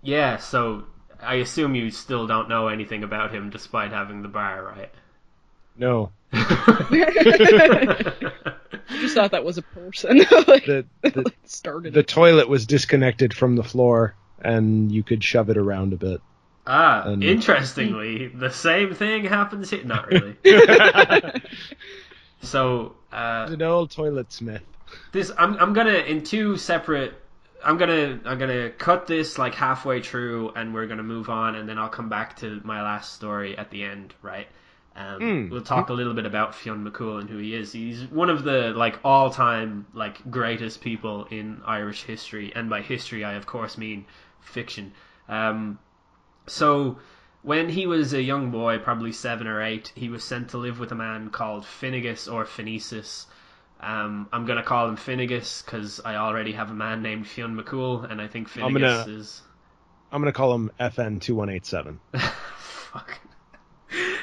yeah, 0.04 0.38
so 0.38 0.86
I 1.22 1.36
assume 1.36 1.74
you 1.74 1.89
still 1.89 2.28
don't 2.28 2.49
know 2.49 2.68
anything 2.68 3.04
about 3.04 3.34
him 3.34 3.49
despite 3.49 3.91
having 3.91 4.22
the 4.22 4.28
bar, 4.28 4.64
right? 4.64 4.91
No. 5.78 6.11
I 6.34 8.13
Just 8.89 9.15
thought 9.15 9.32
that 9.32 9.43
was 9.43 9.57
a 9.57 9.61
person. 9.61 10.17
like, 10.47 10.65
The 10.65 10.86
the, 11.01 11.22
like 11.24 11.38
started. 11.45 11.93
the 11.93 12.03
toilet 12.03 12.47
was 12.49 12.65
disconnected 12.65 13.34
from 13.34 13.55
the 13.55 13.63
floor 13.63 14.15
and 14.41 14.91
you 14.91 15.03
could 15.03 15.24
shove 15.24 15.49
it 15.49 15.57
around 15.57 15.93
a 15.93 15.97
bit. 15.97 16.22
ah, 16.67 17.03
And- 17.05 17.24
interestingly, 17.24 18.28
the 18.28 18.49
same 18.51 18.93
thing 18.93 19.26
happens 19.26 19.69
here. 19.69 19.84
Not 19.84 20.07
really. 20.07 20.36
so, 22.41 22.95
uh, 23.11 23.47
An 23.49 23.61
old 23.61 23.91
toilet 23.91 24.32
smith. 24.32 24.63
this 25.11 25.32
I'm 25.38 25.55
I'm 25.57 25.74
gonna 25.74 25.93
in 25.93 26.24
two 26.24 26.57
separate 26.57 27.13
I'm 27.63 27.78
gonna 27.78 28.19
I'm 28.26 28.39
gonna 28.39 28.69
cut 28.72 29.07
this 29.07 29.38
like 29.38 29.53
halfway 29.55 30.01
through 30.01 30.51
and 30.55 30.74
we're 30.74 30.88
gonna 30.88 31.03
move 31.03 31.30
on 31.30 31.55
and 31.55 31.67
then 31.69 31.78
I'll 31.78 31.89
come 31.89 32.09
back 32.09 32.38
to 32.38 32.59
my 32.63 32.82
last 32.82 33.13
story 33.13 33.57
at 33.57 33.69
the 33.69 33.84
end, 33.84 34.13
right? 34.22 34.47
Um, 34.96 35.20
Mm. 35.22 35.50
We'll 35.50 35.62
talk 35.62 35.89
a 35.89 35.94
little 35.94 36.14
bit 36.14 36.26
about 36.26 36.54
Fionn 36.54 36.84
MacCool 36.86 37.22
and 37.22 37.30
who 37.30 37.38
he 37.38 37.56
is. 37.56 37.72
He's 37.72 38.04
one 38.08 38.30
of 38.30 38.44
the 38.44 38.74
like 38.76 39.00
all 39.06 39.30
time 39.30 39.86
like 39.94 40.30
greatest 40.30 40.82
people 40.82 41.26
in 41.32 41.62
Irish 41.66 42.04
history, 42.04 42.52
and 42.56 42.70
by 42.70 42.82
history 42.82 43.24
I 43.24 43.34
of 43.34 43.46
course 43.46 43.78
mean 43.78 44.06
fiction. 44.42 44.92
Um, 45.30 45.80
so 46.48 47.00
when 47.42 47.70
he 47.70 47.88
was 47.88 48.14
a 48.14 48.22
young 48.22 48.52
boy, 48.52 48.80
probably 48.80 49.12
seven 49.14 49.48
or 49.48 49.62
eight, 49.62 49.92
he 49.96 50.10
was 50.10 50.24
sent 50.24 50.50
to 50.50 50.58
live 50.58 50.78
with 50.80 50.92
a 50.92 50.96
man 50.96 51.30
called 51.30 51.64
Finnegas 51.64 52.32
or 52.32 52.44
Phinesis. 52.46 53.28
Um, 53.80 54.28
I'm 54.34 54.46
gonna 54.46 54.62
call 54.64 54.89
him 54.89 54.98
Finnegas 54.98 55.64
because 55.66 56.02
I 56.04 56.16
already 56.18 56.52
have 56.52 56.70
a 56.70 56.74
man 56.76 57.02
named 57.02 57.28
Fionn 57.28 57.56
MacCool, 57.58 58.12
and 58.12 58.22
I 58.22 58.28
think 58.28 58.50
I'm 58.58 58.74
gonna- 58.74 59.06
is. 59.08 59.42
I'm 60.12 60.22
gonna 60.22 60.34
call 60.34 60.54
him 60.54 60.70
FN 60.80 61.22
two 61.22 61.34
one 61.36 61.50
eight 61.50 61.66
seven. 61.66 62.00
Fuck. 62.58 63.20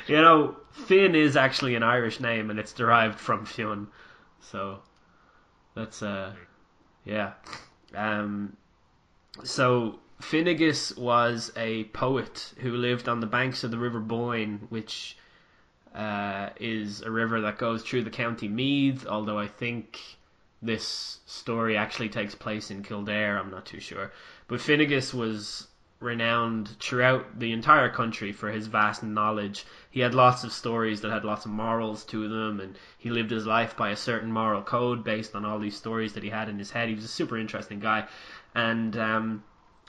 You 0.09 0.22
know, 0.22 0.56
Finn 0.72 1.14
is 1.14 1.36
actually 1.36 1.74
an 1.74 1.82
Irish 1.82 2.18
name, 2.18 2.50
and 2.50 2.59
it's 2.59 2.72
derived 2.72 3.20
from 3.20 3.44
Fionn. 3.44 3.88
So 4.40 4.80
that's 5.74 6.02
uh, 6.02 6.32
yeah. 7.04 7.32
Um, 7.94 8.56
so 9.44 9.98
Finnegas 10.20 10.96
was 10.98 11.52
a 11.56 11.84
poet 11.84 12.52
who 12.59 12.72
lived 12.72 13.09
on 13.09 13.20
the 13.20 13.26
banks 13.26 13.64
of 13.64 13.70
the 13.70 13.78
River 13.78 14.00
Boyne, 14.00 14.66
which 14.70 15.16
uh, 15.94 16.50
is 16.59 17.02
a 17.02 17.11
river 17.11 17.40
that 17.42 17.59
goes 17.59 17.82
through 17.82 18.04
the 18.04 18.11
county 18.11 18.48
Meath. 18.48 19.06
Although 19.06 19.38
I 19.38 19.46
think 19.46 20.00
this 20.61 21.20
story 21.26 21.76
actually 21.76 22.09
takes 22.09 22.34
place 22.34 22.70
in 22.70 22.82
Kildare, 22.82 23.38
I'm 23.38 23.50
not 23.50 23.66
too 23.66 23.80
sure. 23.80 24.12
But 24.48 24.61
Finnegas 24.61 25.14
was 25.14 25.68
renowned 26.00 26.68
throughout 26.80 27.38
the 27.38 27.52
entire 27.52 27.90
country 27.90 28.32
for 28.32 28.50
his 28.50 28.66
vast 28.66 29.02
knowledge. 29.02 29.64
He 29.99 30.03
had 30.03 30.14
lots 30.14 30.44
of 30.44 30.53
stories 30.53 31.01
that 31.01 31.11
had 31.11 31.24
lots 31.24 31.44
of 31.44 31.51
morals 31.51 32.05
to 32.05 32.28
them, 32.28 32.61
and 32.61 32.78
he 32.96 33.11
lived 33.11 33.32
his 33.32 33.49
life 33.49 33.76
by 33.76 33.90
a 33.90 33.96
certain 33.96 34.30
moral 34.30 34.62
code 34.62 35.03
based 35.03 35.34
on 35.34 35.44
all 35.44 35.59
these 35.59 35.76
stories 35.76 36.12
that 36.12 36.22
he 36.22 36.28
had 36.30 36.49
in 36.49 36.57
his 36.57 36.70
head. 36.70 36.88
He 36.88 36.94
was 36.94 37.03
a 37.03 37.09
super 37.09 37.36
interesting 37.36 37.80
guy, 37.80 38.07
and 38.55 38.96
um, 38.96 39.42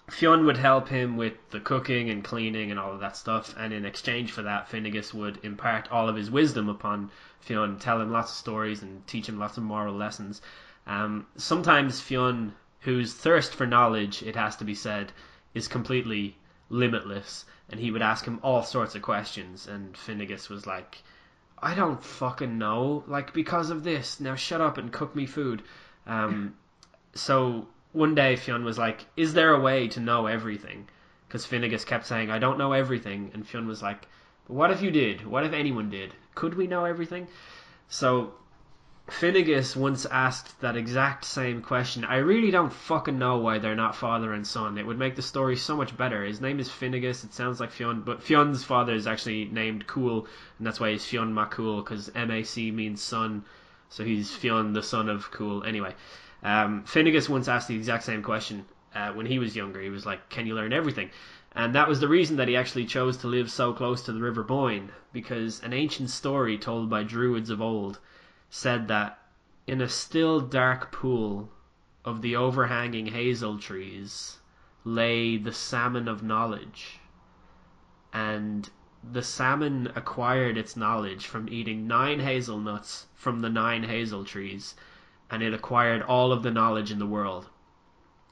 Fionn 0.10 0.48
would 0.48 0.58
help 0.58 0.88
him 0.88 1.16
with 1.16 1.34
the 1.52 1.60
cooking 1.60 2.10
and 2.10 2.24
cleaning 2.24 2.72
and 2.72 2.80
all 2.80 2.92
of 2.92 3.02
that 3.02 3.18
stuff, 3.18 3.54
and 3.56 3.72
in 3.72 3.86
exchange 3.86 4.32
for 4.32 4.42
that, 4.42 4.68
Finnegas 4.68 5.14
would 5.14 5.38
impart 5.44 5.92
all 5.92 6.10
of 6.10 6.16
his 6.16 6.32
wisdom 6.32 6.70
upon 6.70 7.12
Fionn, 7.40 7.78
tell 7.78 8.02
him 8.02 8.12
lots 8.12 8.32
of 8.32 8.38
stories 8.38 8.82
and 8.82 9.06
teach 9.06 9.30
him 9.30 9.38
lots 9.38 9.58
of 9.58 9.64
moral 9.64 9.94
lessons. 9.94 10.42
Um, 10.88 11.28
sometimes 11.36 12.02
Fionn, 12.02 12.56
whose 12.80 13.14
thirst 13.14 13.54
for 13.54 13.68
knowledge, 13.68 14.24
it 14.24 14.36
has 14.36 14.56
to 14.56 14.66
be 14.66 14.74
said, 14.74 15.12
is 15.54 15.68
completely 15.68 16.36
limitless, 16.70 17.46
and 17.70 17.80
he 17.80 17.92
would 17.92 18.02
ask 18.02 18.26
him 18.26 18.40
all 18.44 18.64
sorts 18.64 18.96
of 18.96 19.02
questions, 19.02 19.68
and 19.68 19.94
Finnegas 19.94 20.50
was 20.50 20.66
like, 20.66 21.02
I 21.62 21.76
don't 21.76 22.04
fucking 22.04 22.58
know, 22.58 23.04
like, 23.08 23.34
because 23.34 23.70
of 23.70 23.84
this, 23.84 24.20
now 24.20 24.36
shut 24.36 24.62
up 24.62 24.78
and 24.78 24.92
cook 24.92 25.16
me 25.16 25.26
food. 25.26 25.64
Um, 26.08 26.56
so 27.14 27.68
one 27.92 28.16
day 28.16 28.36
Fionn 28.36 28.64
was 28.64 28.78
like, 28.78 29.06
Is 29.18 29.34
there 29.34 29.54
a 29.54 29.60
way 29.60 29.88
to 29.90 30.00
know 30.00 30.28
everything? 30.28 30.88
Because 31.28 31.46
Finnegas 31.46 31.86
kept 31.86 32.06
saying, 32.08 32.32
I 32.32 32.40
don't 32.40 32.58
know 32.58 32.74
everything, 32.74 33.32
and 33.34 33.48
Fionn 33.48 33.68
was 33.68 33.82
like, 33.82 34.08
what 34.50 34.72
if 34.72 34.82
you 34.82 34.90
did? 34.90 35.26
What 35.28 35.46
if 35.46 35.54
anyone 35.54 35.92
did? 35.92 36.16
Could 36.34 36.56
we 36.56 36.66
know 36.66 36.84
everything? 36.84 37.28
So 37.88 38.34
Finnegas 39.12 39.76
once 39.76 40.06
asked 40.06 40.62
that 40.62 40.78
exact 40.78 41.26
same 41.26 41.62
question. 41.62 42.06
I 42.06 42.18
really 42.18 42.52
don't 42.52 42.72
fucking 42.72 43.18
know 43.18 43.38
why 43.38 43.58
they're 43.58 43.76
not 43.76 43.96
father 43.96 44.34
and 44.34 44.46
son. 44.46 44.78
It 44.78 44.86
would 44.86 45.00
make 45.00 45.16
the 45.16 45.22
story 45.22 45.56
so 45.56 45.76
much 45.76 45.98
better. 45.98 46.24
His 46.24 46.42
name 46.42 46.60
is 46.60 46.70
Finnegas. 46.70 47.24
It 47.24 47.34
sounds 47.34 47.60
like 47.60 47.72
Fionn, 47.72 48.02
but 48.02 48.22
Fionn's 48.22 48.64
father 48.64 48.94
is 48.94 49.08
actually 49.08 49.46
named 49.46 49.88
Cool, 49.88 50.28
and 50.58 50.66
that's 50.66 50.80
why 50.80 50.92
he's 50.92 51.06
Fionn 51.06 51.34
MacCool 51.34 51.84
because 51.84 52.12
M 52.16 52.32
A 52.32 52.44
C 52.44 52.72
means 52.72 53.02
son, 53.02 53.44
so 53.90 54.04
he's 54.04 54.34
Fionn, 54.34 54.74
the 54.74 54.84
son 54.84 55.10
of 55.10 55.32
Cool. 55.32 55.64
Anyway, 55.64 55.96
um, 56.44 56.84
Finnegas 56.86 57.30
once 57.30 57.48
asked 57.48 57.68
the 57.68 57.76
exact 57.76 58.04
same 58.04 58.24
question 58.24 58.66
uh, 58.96 59.12
when 59.12 59.26
he 59.26 59.40
was 59.40 59.56
younger. 59.56 59.82
He 59.82 59.90
was 59.90 60.06
like, 60.06 60.30
"Can 60.30 60.48
you 60.48 60.56
learn 60.56 60.72
everything?" 60.72 61.10
And 61.54 61.74
that 61.76 61.88
was 61.88 62.00
the 62.00 62.08
reason 62.08 62.38
that 62.38 62.48
he 62.48 62.56
actually 62.56 62.86
chose 62.86 63.18
to 63.18 63.28
live 63.28 63.50
so 63.50 63.74
close 63.74 64.04
to 64.04 64.12
the 64.12 64.22
River 64.22 64.44
Boyne, 64.44 64.92
because 65.12 65.64
an 65.64 65.74
ancient 65.74 66.10
story 66.10 66.58
told 66.58 66.90
by 66.90 67.04
Druids 67.04 67.50
of 67.50 67.62
old 67.62 68.00
said 68.52 68.88
that 68.88 69.20
in 69.68 69.80
a 69.80 69.88
still 69.88 70.40
dark 70.40 70.92
pool 70.92 71.52
of 72.04 72.24
the 72.24 72.36
overhanging 72.36 73.06
hazel 73.06 73.60
trees 73.60 74.40
lay 74.84 75.38
the 75.38 75.54
salmon 75.54 76.08
of 76.08 76.24
knowledge. 76.24 76.98
And 78.12 78.68
the 79.04 79.22
salmon 79.22 79.92
acquired 79.96 80.58
its 80.58 80.76
knowledge 80.76 81.28
from 81.28 81.48
eating 81.48 81.86
nine 81.86 82.22
hazelnuts 82.22 83.06
from 83.14 83.42
the 83.42 83.50
nine 83.52 83.84
hazel 83.84 84.26
trees, 84.26 84.76
and 85.30 85.44
it 85.44 85.54
acquired 85.54 86.02
all 86.02 86.32
of 86.32 86.42
the 86.42 86.50
knowledge 86.50 86.92
in 86.92 86.98
the 86.98 87.06
world. 87.06 87.50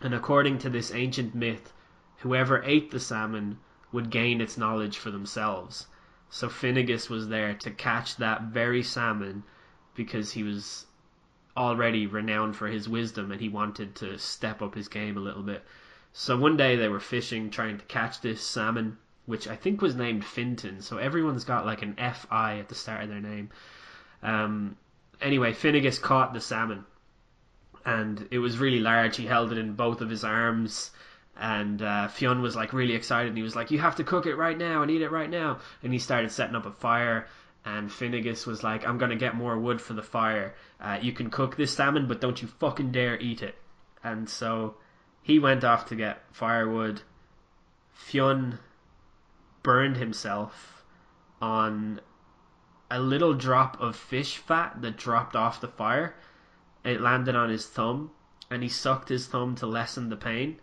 And 0.01 0.15
according 0.15 0.57
to 0.59 0.69
this 0.71 0.91
ancient 0.91 1.35
myth, 1.35 1.73
whoever 2.21 2.63
ate 2.63 2.89
the 2.89 2.99
salmon 2.99 3.59
would 3.91 4.09
gain 4.09 4.41
its 4.41 4.57
knowledge 4.57 4.97
for 4.97 5.11
themselves. 5.11 5.85
So 6.29 6.49
Finnegas 6.49 7.07
was 7.07 7.27
there 7.27 7.53
to 7.53 7.69
catch 7.69 8.15
that 8.15 8.41
very 8.45 8.81
salmon 8.81 9.43
because 9.97 10.31
he 10.31 10.43
was 10.43 10.85
already 11.57 12.07
renowned 12.07 12.55
for 12.55 12.67
his 12.67 12.87
wisdom 12.87 13.31
and 13.31 13.41
he 13.41 13.49
wanted 13.49 13.95
to 13.95 14.17
step 14.17 14.61
up 14.61 14.75
his 14.75 14.87
game 14.87 15.17
a 15.17 15.21
little 15.21 15.43
bit. 15.43 15.63
So 16.13 16.37
one 16.37 16.55
day 16.55 16.77
they 16.77 16.87
were 16.87 17.01
fishing 17.01 17.49
trying 17.49 17.79
to 17.79 17.85
catch 17.85 18.21
this 18.21 18.41
salmon, 18.41 18.97
which 19.25 19.47
I 19.49 19.57
think 19.57 19.81
was 19.81 19.95
named 19.95 20.23
Fintan. 20.23 20.81
So 20.81 20.97
everyone's 20.97 21.43
got 21.43 21.65
like 21.65 21.81
an 21.81 21.95
F-I 21.97 22.59
at 22.59 22.69
the 22.69 22.75
start 22.75 23.03
of 23.03 23.09
their 23.09 23.19
name. 23.19 23.49
Um, 24.23 24.77
anyway, 25.19 25.51
Finnegas 25.51 26.01
caught 26.01 26.33
the 26.33 26.39
salmon 26.39 26.85
and 27.87 28.27
it 28.31 28.39
was 28.39 28.57
really 28.57 28.79
large. 28.79 29.15
He 29.17 29.25
held 29.25 29.51
it 29.51 29.57
in 29.57 29.73
both 29.73 30.01
of 30.01 30.09
his 30.09 30.23
arms. 30.23 30.91
And 31.39 31.81
uh, 31.81 32.07
Fionn 32.09 32.41
was 32.41 32.55
like 32.55 32.73
really 32.73 32.95
excited, 32.95 33.29
and 33.29 33.37
he 33.37 33.43
was 33.43 33.55
like, 33.55 33.69
"You 33.69 33.77
have 33.77 33.97
to 33.97 34.03
cook 34.03 34.25
it 34.25 34.35
right 34.35 34.57
now 34.57 34.81
and 34.81 34.89
eat 34.89 35.03
it 35.03 35.11
right 35.11 35.29
now." 35.29 35.59
And 35.83 35.93
he 35.93 35.99
started 35.99 36.31
setting 36.31 36.55
up 36.55 36.65
a 36.65 36.71
fire. 36.71 37.27
And 37.67 37.89
Finnegas 37.89 38.47
was 38.47 38.63
like, 38.63 38.87
"I'm 38.87 38.97
gonna 38.97 39.17
get 39.17 39.35
more 39.35 39.59
wood 39.59 39.81
for 39.81 39.93
the 39.93 40.01
fire. 40.01 40.55
Uh, 40.79 40.99
you 41.01 41.11
can 41.11 41.29
cook 41.29 41.55
this 41.55 41.75
salmon, 41.75 42.07
but 42.07 42.21
don't 42.21 42.41
you 42.41 42.47
fucking 42.47 42.91
dare 42.91 43.19
eat 43.19 43.41
it." 43.41 43.55
And 44.03 44.29
so 44.29 44.77
he 45.21 45.37
went 45.37 45.63
off 45.63 45.85
to 45.87 45.95
get 45.95 46.23
firewood. 46.31 47.01
Fionn 47.91 48.59
burned 49.63 49.97
himself 49.97 50.85
on 51.41 51.99
a 52.89 52.99
little 52.99 53.33
drop 53.33 53.81
of 53.81 53.95
fish 53.95 54.37
fat 54.37 54.81
that 54.81 54.95
dropped 54.95 55.35
off 55.35 55.59
the 55.59 55.67
fire. 55.67 56.15
It 56.85 57.01
landed 57.01 57.35
on 57.35 57.49
his 57.49 57.67
thumb, 57.67 58.11
and 58.49 58.63
he 58.63 58.69
sucked 58.69 59.09
his 59.09 59.27
thumb 59.27 59.55
to 59.55 59.67
lessen 59.67 60.07
the 60.09 60.15
pain 60.15 60.61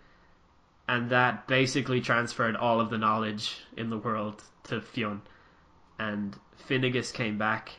and 0.87 1.11
that 1.11 1.47
basically 1.47 2.01
transferred 2.01 2.57
all 2.57 2.81
of 2.81 2.91
the 2.91 2.99
knowledge 2.99 3.57
in 3.77 3.91
the 3.91 3.99
world 3.99 4.43
to 4.65 4.81
Fionn. 4.81 5.23
And 5.99 6.37
Finnegas 6.67 7.13
came 7.13 7.39
back 7.39 7.73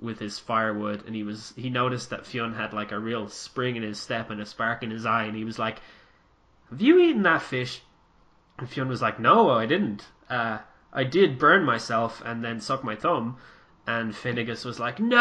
with 0.00 0.18
his 0.18 0.38
firewood, 0.38 1.04
and 1.06 1.14
he 1.14 1.22
was 1.22 1.52
he 1.56 1.68
noticed 1.68 2.10
that 2.10 2.26
Fionn 2.26 2.54
had 2.54 2.72
like 2.72 2.90
a 2.92 2.98
real 2.98 3.28
spring 3.28 3.76
in 3.76 3.82
his 3.82 4.00
step 4.00 4.30
and 4.30 4.40
a 4.40 4.46
spark 4.46 4.82
in 4.82 4.90
his 4.90 5.04
eye, 5.04 5.24
and 5.24 5.36
he 5.36 5.44
was 5.44 5.58
like, 5.58 5.80
"Have 6.70 6.80
you 6.80 6.98
eaten 6.98 7.22
that 7.22 7.42
fish?" 7.42 7.82
And 8.58 8.68
Fionn 8.68 8.88
was 8.88 9.02
like, 9.02 9.20
"No, 9.20 9.50
I 9.50 9.66
didn't. 9.66 10.06
Uh, 10.28 10.58
I 10.92 11.04
did 11.04 11.38
burn 11.38 11.64
myself 11.64 12.22
and 12.24 12.42
then 12.44 12.60
suck 12.60 12.82
my 12.82 12.96
thumb." 12.96 13.36
And 13.86 14.14
Finnegas 14.14 14.64
was 14.64 14.80
like, 14.80 15.00
"No!" 15.00 15.18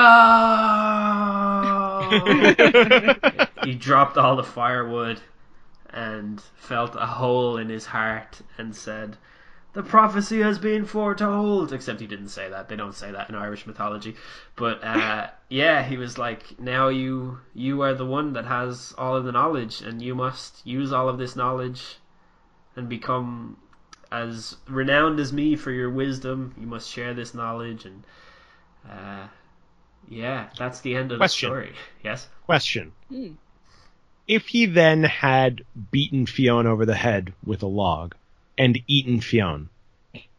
he 3.63 3.73
dropped 3.75 4.17
all 4.17 4.35
the 4.35 4.43
firewood 4.43 5.21
and 5.89 6.41
felt 6.55 6.95
a 6.95 7.05
hole 7.05 7.57
in 7.57 7.69
his 7.69 7.87
heart 7.87 8.41
and 8.57 8.75
said, 8.75 9.17
The 9.73 9.83
prophecy 9.83 10.41
has 10.41 10.57
been 10.57 10.85
foretold. 10.85 11.71
Except 11.71 11.99
he 11.99 12.07
didn't 12.07 12.29
say 12.29 12.49
that. 12.49 12.69
They 12.69 12.75
don't 12.75 12.95
say 12.95 13.11
that 13.11 13.29
in 13.29 13.35
Irish 13.35 13.67
mythology. 13.67 14.15
But 14.55 14.83
uh, 14.83 15.27
yeah, 15.49 15.83
he 15.83 15.97
was 15.97 16.17
like, 16.17 16.59
Now 16.59 16.87
you 16.87 17.39
you 17.53 17.81
are 17.81 17.93
the 17.93 18.05
one 18.05 18.33
that 18.33 18.45
has 18.45 18.93
all 18.97 19.15
of 19.15 19.25
the 19.25 19.31
knowledge, 19.31 19.81
and 19.81 20.01
you 20.01 20.15
must 20.15 20.65
use 20.65 20.91
all 20.91 21.07
of 21.07 21.17
this 21.17 21.35
knowledge 21.35 21.97
and 22.75 22.89
become 22.89 23.57
as 24.11 24.55
renowned 24.67 25.19
as 25.19 25.31
me 25.31 25.55
for 25.55 25.71
your 25.71 25.89
wisdom. 25.89 26.55
You 26.59 26.67
must 26.67 26.89
share 26.89 27.13
this 27.13 27.33
knowledge 27.33 27.85
and 27.85 28.03
uh, 28.89 29.27
yeah, 30.07 30.49
that's 30.57 30.81
the 30.81 30.95
end 30.95 31.11
of 31.11 31.19
Question. 31.19 31.49
the 31.49 31.55
story. 31.55 31.73
Yes? 32.03 32.27
Question. 32.45 32.91
Hmm. 33.09 33.33
If 34.27 34.47
he 34.47 34.65
then 34.65 35.03
had 35.03 35.63
beaten 35.91 36.25
Fionn 36.25 36.67
over 36.67 36.85
the 36.85 36.95
head 36.95 37.33
with 37.43 37.63
a 37.63 37.67
log 37.67 38.15
and 38.59 38.77
eaten 38.87 39.21
Fionn, 39.21 39.69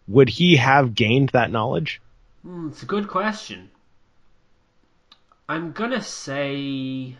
would 0.07 0.29
he 0.29 0.57
have 0.57 0.95
gained 0.95 1.31
that 1.31 1.51
knowledge? 1.51 2.01
Hmm, 2.43 2.69
it's 2.69 2.83
a 2.83 2.87
good 2.87 3.09
question. 3.09 3.71
I'm 5.49 5.73
gonna 5.73 6.03
say 6.03 7.17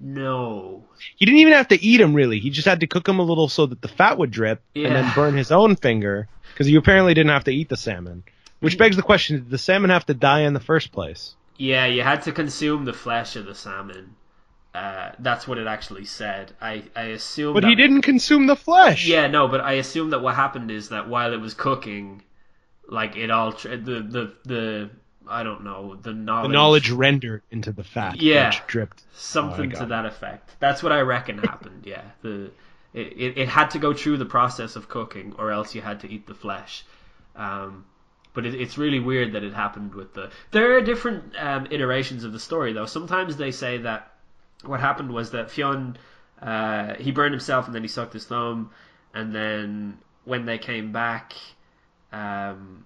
no. 0.00 0.84
He 1.16 1.26
didn't 1.26 1.40
even 1.40 1.52
have 1.52 1.68
to 1.68 1.84
eat 1.84 2.00
him 2.00 2.14
really. 2.14 2.40
He 2.40 2.50
just 2.50 2.66
had 2.66 2.80
to 2.80 2.88
cook 2.88 3.06
him 3.06 3.20
a 3.20 3.22
little 3.22 3.48
so 3.48 3.66
that 3.66 3.82
the 3.82 3.88
fat 3.88 4.18
would 4.18 4.30
drip 4.30 4.62
and 4.74 4.96
then 4.96 5.12
burn 5.14 5.36
his 5.36 5.52
own 5.52 5.76
finger 5.76 6.26
because 6.52 6.66
he 6.66 6.74
apparently 6.74 7.14
didn't 7.14 7.30
have 7.30 7.44
to 7.44 7.54
eat 7.54 7.68
the 7.68 7.76
salmon. 7.76 8.24
Which 8.58 8.78
begs 8.78 8.96
the 8.96 9.02
question, 9.02 9.36
did 9.36 9.50
the 9.50 9.58
salmon 9.58 9.90
have 9.90 10.06
to 10.06 10.14
die 10.14 10.40
in 10.40 10.54
the 10.54 10.60
first 10.60 10.92
place? 10.92 11.36
Yeah, 11.56 11.86
you 11.86 12.02
had 12.02 12.22
to 12.22 12.32
consume 12.32 12.84
the 12.84 12.92
flesh 12.92 13.36
of 13.36 13.46
the 13.46 13.54
salmon. 13.54 14.16
Uh, 14.74 15.10
that's 15.18 15.48
what 15.48 15.58
it 15.58 15.66
actually 15.66 16.04
said. 16.04 16.52
I 16.60 16.84
I 16.94 17.04
assume. 17.06 17.54
But 17.54 17.62
that, 17.62 17.70
he 17.70 17.74
didn't 17.74 18.02
consume 18.02 18.46
the 18.46 18.56
flesh. 18.56 19.06
Yeah, 19.06 19.26
no, 19.26 19.48
but 19.48 19.60
I 19.60 19.72
assume 19.74 20.10
that 20.10 20.20
what 20.20 20.34
happened 20.36 20.70
is 20.70 20.90
that 20.90 21.08
while 21.08 21.32
it 21.32 21.40
was 21.40 21.54
cooking, 21.54 22.22
like 22.88 23.16
it 23.16 23.30
all 23.30 23.52
the 23.52 23.76
the 23.76 24.32
the 24.44 24.90
I 25.28 25.42
don't 25.42 25.64
know 25.64 25.96
the 25.96 26.12
knowledge. 26.12 26.48
The 26.48 26.52
knowledge 26.52 26.90
rendered 26.90 27.42
into 27.50 27.72
the 27.72 27.84
fat. 27.84 28.20
Yeah. 28.20 28.48
Which 28.48 28.66
dripped. 28.66 29.02
something 29.12 29.74
Oh, 29.74 29.80
to 29.80 29.86
that 29.86 30.06
effect. 30.06 30.56
That's 30.60 30.82
what 30.82 30.92
I 30.92 31.00
reckon 31.00 31.38
happened. 31.50 31.84
Yeah, 31.84 32.02
the 32.22 32.50
it, 32.92 33.06
it, 33.16 33.38
it 33.38 33.48
had 33.48 33.70
to 33.70 33.78
go 33.78 33.92
through 33.92 34.18
the 34.18 34.24
process 34.24 34.76
of 34.76 34.88
cooking, 34.88 35.34
or 35.38 35.50
else 35.50 35.74
you 35.74 35.80
had 35.80 36.00
to 36.00 36.10
eat 36.10 36.26
the 36.26 36.34
flesh. 36.34 36.84
Um, 37.36 37.86
but 38.34 38.46
it, 38.46 38.54
it's 38.54 38.78
really 38.78 39.00
weird 39.00 39.32
that 39.32 39.44
it 39.44 39.52
happened 39.52 39.94
with 39.94 40.14
the. 40.14 40.30
There 40.50 40.76
are 40.76 40.80
different 40.80 41.34
um, 41.38 41.66
iterations 41.70 42.24
of 42.24 42.32
the 42.32 42.40
story, 42.40 42.72
though. 42.72 42.86
Sometimes 42.86 43.36
they 43.36 43.50
say 43.50 43.78
that 43.78 44.12
what 44.64 44.80
happened 44.80 45.12
was 45.12 45.30
that 45.30 45.50
Fionn 45.50 45.96
uh, 46.40 46.94
he 46.94 47.10
burned 47.10 47.34
himself 47.34 47.66
and 47.66 47.74
then 47.74 47.82
he 47.82 47.88
sucked 47.88 48.12
his 48.12 48.24
thumb, 48.26 48.70
and 49.14 49.34
then 49.34 49.98
when 50.24 50.46
they 50.46 50.58
came 50.58 50.92
back, 50.92 51.34
um, 52.12 52.84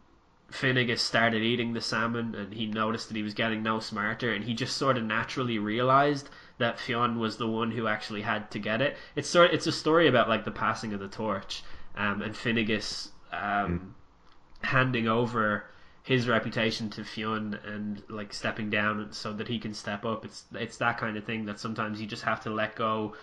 Finnegas 0.50 1.00
started 1.00 1.42
eating 1.42 1.72
the 1.72 1.80
salmon 1.80 2.34
and 2.34 2.54
he 2.54 2.66
noticed 2.66 3.08
that 3.08 3.16
he 3.16 3.22
was 3.22 3.34
getting 3.34 3.62
no 3.62 3.80
smarter. 3.80 4.32
And 4.32 4.44
he 4.44 4.54
just 4.54 4.76
sort 4.76 4.96
of 4.96 5.04
naturally 5.04 5.58
realized 5.58 6.30
that 6.58 6.78
Fionn 6.78 7.18
was 7.18 7.36
the 7.36 7.48
one 7.48 7.70
who 7.70 7.86
actually 7.86 8.22
had 8.22 8.50
to 8.52 8.58
get 8.58 8.80
it. 8.80 8.96
It's 9.16 9.28
sort 9.28 9.52
it's 9.52 9.66
a 9.66 9.72
story 9.72 10.08
about 10.08 10.28
like 10.28 10.44
the 10.44 10.50
passing 10.50 10.92
of 10.94 11.00
the 11.00 11.08
torch 11.08 11.62
um, 11.96 12.22
and 12.22 12.34
Finnegas 12.34 13.08
um, 13.32 13.94
handing 14.62 15.08
over 15.08 15.66
his 16.04 16.28
reputation 16.28 16.90
to 16.90 17.02
Fionn 17.02 17.58
and 17.64 18.02
like 18.10 18.34
stepping 18.34 18.68
down 18.68 19.10
so 19.12 19.32
that 19.32 19.48
he 19.48 19.58
can 19.58 19.72
step 19.72 20.04
up. 20.04 20.24
It's 20.26 20.44
it's 20.52 20.76
that 20.76 20.98
kind 20.98 21.16
of 21.16 21.24
thing 21.24 21.46
that 21.46 21.58
sometimes 21.58 21.98
you 22.00 22.06
just 22.06 22.24
have 22.24 22.42
to 22.42 22.50
let 22.50 22.76
go 22.76 23.14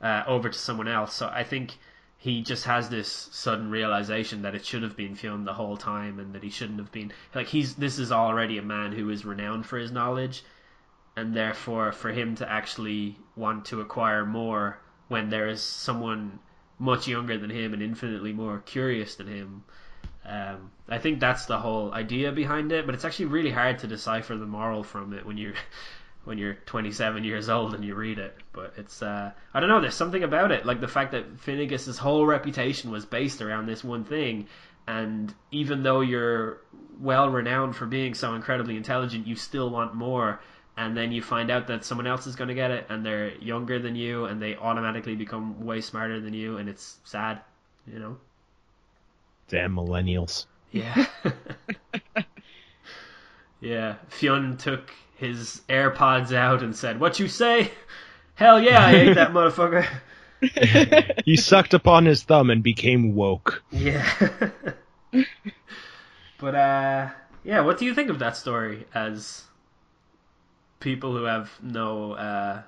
uh, 0.00 0.24
over 0.26 0.48
to 0.48 0.58
someone 0.58 0.88
else. 0.88 1.14
So 1.14 1.28
I 1.28 1.44
think 1.44 1.76
he 2.16 2.42
just 2.42 2.64
has 2.64 2.88
this 2.88 3.10
sudden 3.10 3.70
realization 3.70 4.42
that 4.42 4.54
it 4.54 4.64
should 4.64 4.82
have 4.82 4.96
been 4.96 5.16
Fionn 5.16 5.44
the 5.44 5.52
whole 5.52 5.76
time 5.76 6.18
and 6.18 6.34
that 6.34 6.42
he 6.42 6.48
shouldn't 6.48 6.78
have 6.78 6.90
been 6.90 7.12
like 7.34 7.46
he's 7.46 7.74
this 7.74 7.98
is 7.98 8.10
already 8.10 8.56
a 8.56 8.62
man 8.62 8.92
who 8.92 9.10
is 9.10 9.26
renowned 9.26 9.66
for 9.66 9.78
his 9.78 9.92
knowledge 9.92 10.42
and 11.16 11.34
therefore 11.34 11.92
for 11.92 12.10
him 12.10 12.36
to 12.36 12.50
actually 12.50 13.18
want 13.36 13.66
to 13.66 13.82
acquire 13.82 14.24
more 14.24 14.78
when 15.08 15.28
there 15.28 15.48
is 15.48 15.62
someone 15.62 16.38
much 16.78 17.06
younger 17.06 17.36
than 17.36 17.50
him 17.50 17.74
and 17.74 17.82
infinitely 17.82 18.32
more 18.32 18.60
curious 18.60 19.16
than 19.16 19.26
him 19.26 19.62
um, 20.30 20.70
I 20.88 20.98
think 20.98 21.20
that's 21.20 21.46
the 21.46 21.58
whole 21.58 21.92
idea 21.92 22.32
behind 22.32 22.72
it 22.72 22.86
but 22.86 22.94
it's 22.94 23.04
actually 23.04 23.26
really 23.26 23.50
hard 23.50 23.80
to 23.80 23.86
decipher 23.86 24.36
the 24.36 24.46
moral 24.46 24.82
from 24.82 25.12
it 25.12 25.26
when 25.26 25.36
you're 25.36 25.54
when 26.24 26.38
you're 26.38 26.54
27 26.66 27.24
years 27.24 27.48
old 27.48 27.74
and 27.74 27.84
you 27.84 27.94
read 27.94 28.18
it. 28.18 28.36
But 28.52 28.74
it's 28.76 29.02
uh, 29.02 29.32
I 29.54 29.60
don't 29.60 29.68
know. 29.68 29.80
There's 29.80 29.94
something 29.94 30.22
about 30.22 30.52
it, 30.52 30.66
like 30.66 30.80
the 30.80 30.88
fact 30.88 31.12
that 31.12 31.38
Finnegas's 31.38 31.98
whole 31.98 32.26
reputation 32.26 32.90
was 32.90 33.06
based 33.06 33.42
around 33.42 33.66
this 33.66 33.82
one 33.82 34.04
thing, 34.04 34.48
and 34.86 35.32
even 35.50 35.82
though 35.82 36.00
you're 36.00 36.60
well 37.00 37.30
renowned 37.30 37.76
for 37.76 37.86
being 37.86 38.14
so 38.14 38.34
incredibly 38.34 38.76
intelligent, 38.76 39.26
you 39.26 39.36
still 39.36 39.70
want 39.70 39.94
more. 39.94 40.40
And 40.76 40.96
then 40.96 41.12
you 41.12 41.20
find 41.20 41.50
out 41.50 41.66
that 41.66 41.84
someone 41.84 42.06
else 42.06 42.26
is 42.26 42.36
going 42.36 42.48
to 42.48 42.54
get 42.54 42.70
it, 42.70 42.86
and 42.88 43.04
they're 43.04 43.34
younger 43.36 43.78
than 43.78 43.96
you, 43.96 44.24
and 44.24 44.40
they 44.40 44.56
automatically 44.56 45.14
become 45.14 45.66
way 45.66 45.80
smarter 45.80 46.20
than 46.20 46.32
you, 46.32 46.56
and 46.56 46.68
it's 46.68 46.98
sad, 47.04 47.40
you 47.86 47.98
know. 47.98 48.16
Damn 49.50 49.74
millennials. 49.74 50.46
Yeah. 50.70 51.06
yeah. 53.60 53.96
Fionn 54.08 54.56
took 54.56 54.92
his 55.16 55.62
AirPods 55.68 56.32
out 56.32 56.62
and 56.62 56.74
said, 56.74 57.00
What 57.00 57.18
you 57.18 57.26
say? 57.26 57.72
Hell 58.34 58.60
yeah, 58.60 58.86
I 58.86 58.92
ate 58.92 59.14
that 59.14 59.30
motherfucker. 59.32 59.86
He 61.26 61.36
sucked 61.36 61.74
upon 61.74 62.06
his 62.06 62.22
thumb 62.22 62.48
and 62.48 62.62
became 62.62 63.14
woke. 63.14 63.62
Yeah. 63.70 64.08
but 66.38 66.54
uh 66.54 67.10
yeah, 67.44 67.60
what 67.60 67.76
do 67.76 67.84
you 67.84 67.94
think 67.94 68.08
of 68.08 68.20
that 68.20 68.38
story 68.38 68.86
as 68.94 69.44
people 70.78 71.14
who 71.14 71.24
have 71.24 71.50
no 71.60 72.12
uh 72.12 72.62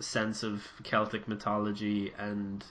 sense 0.00 0.42
of 0.42 0.66
Celtic 0.82 1.28
mythology 1.28 2.12
and 2.18 2.62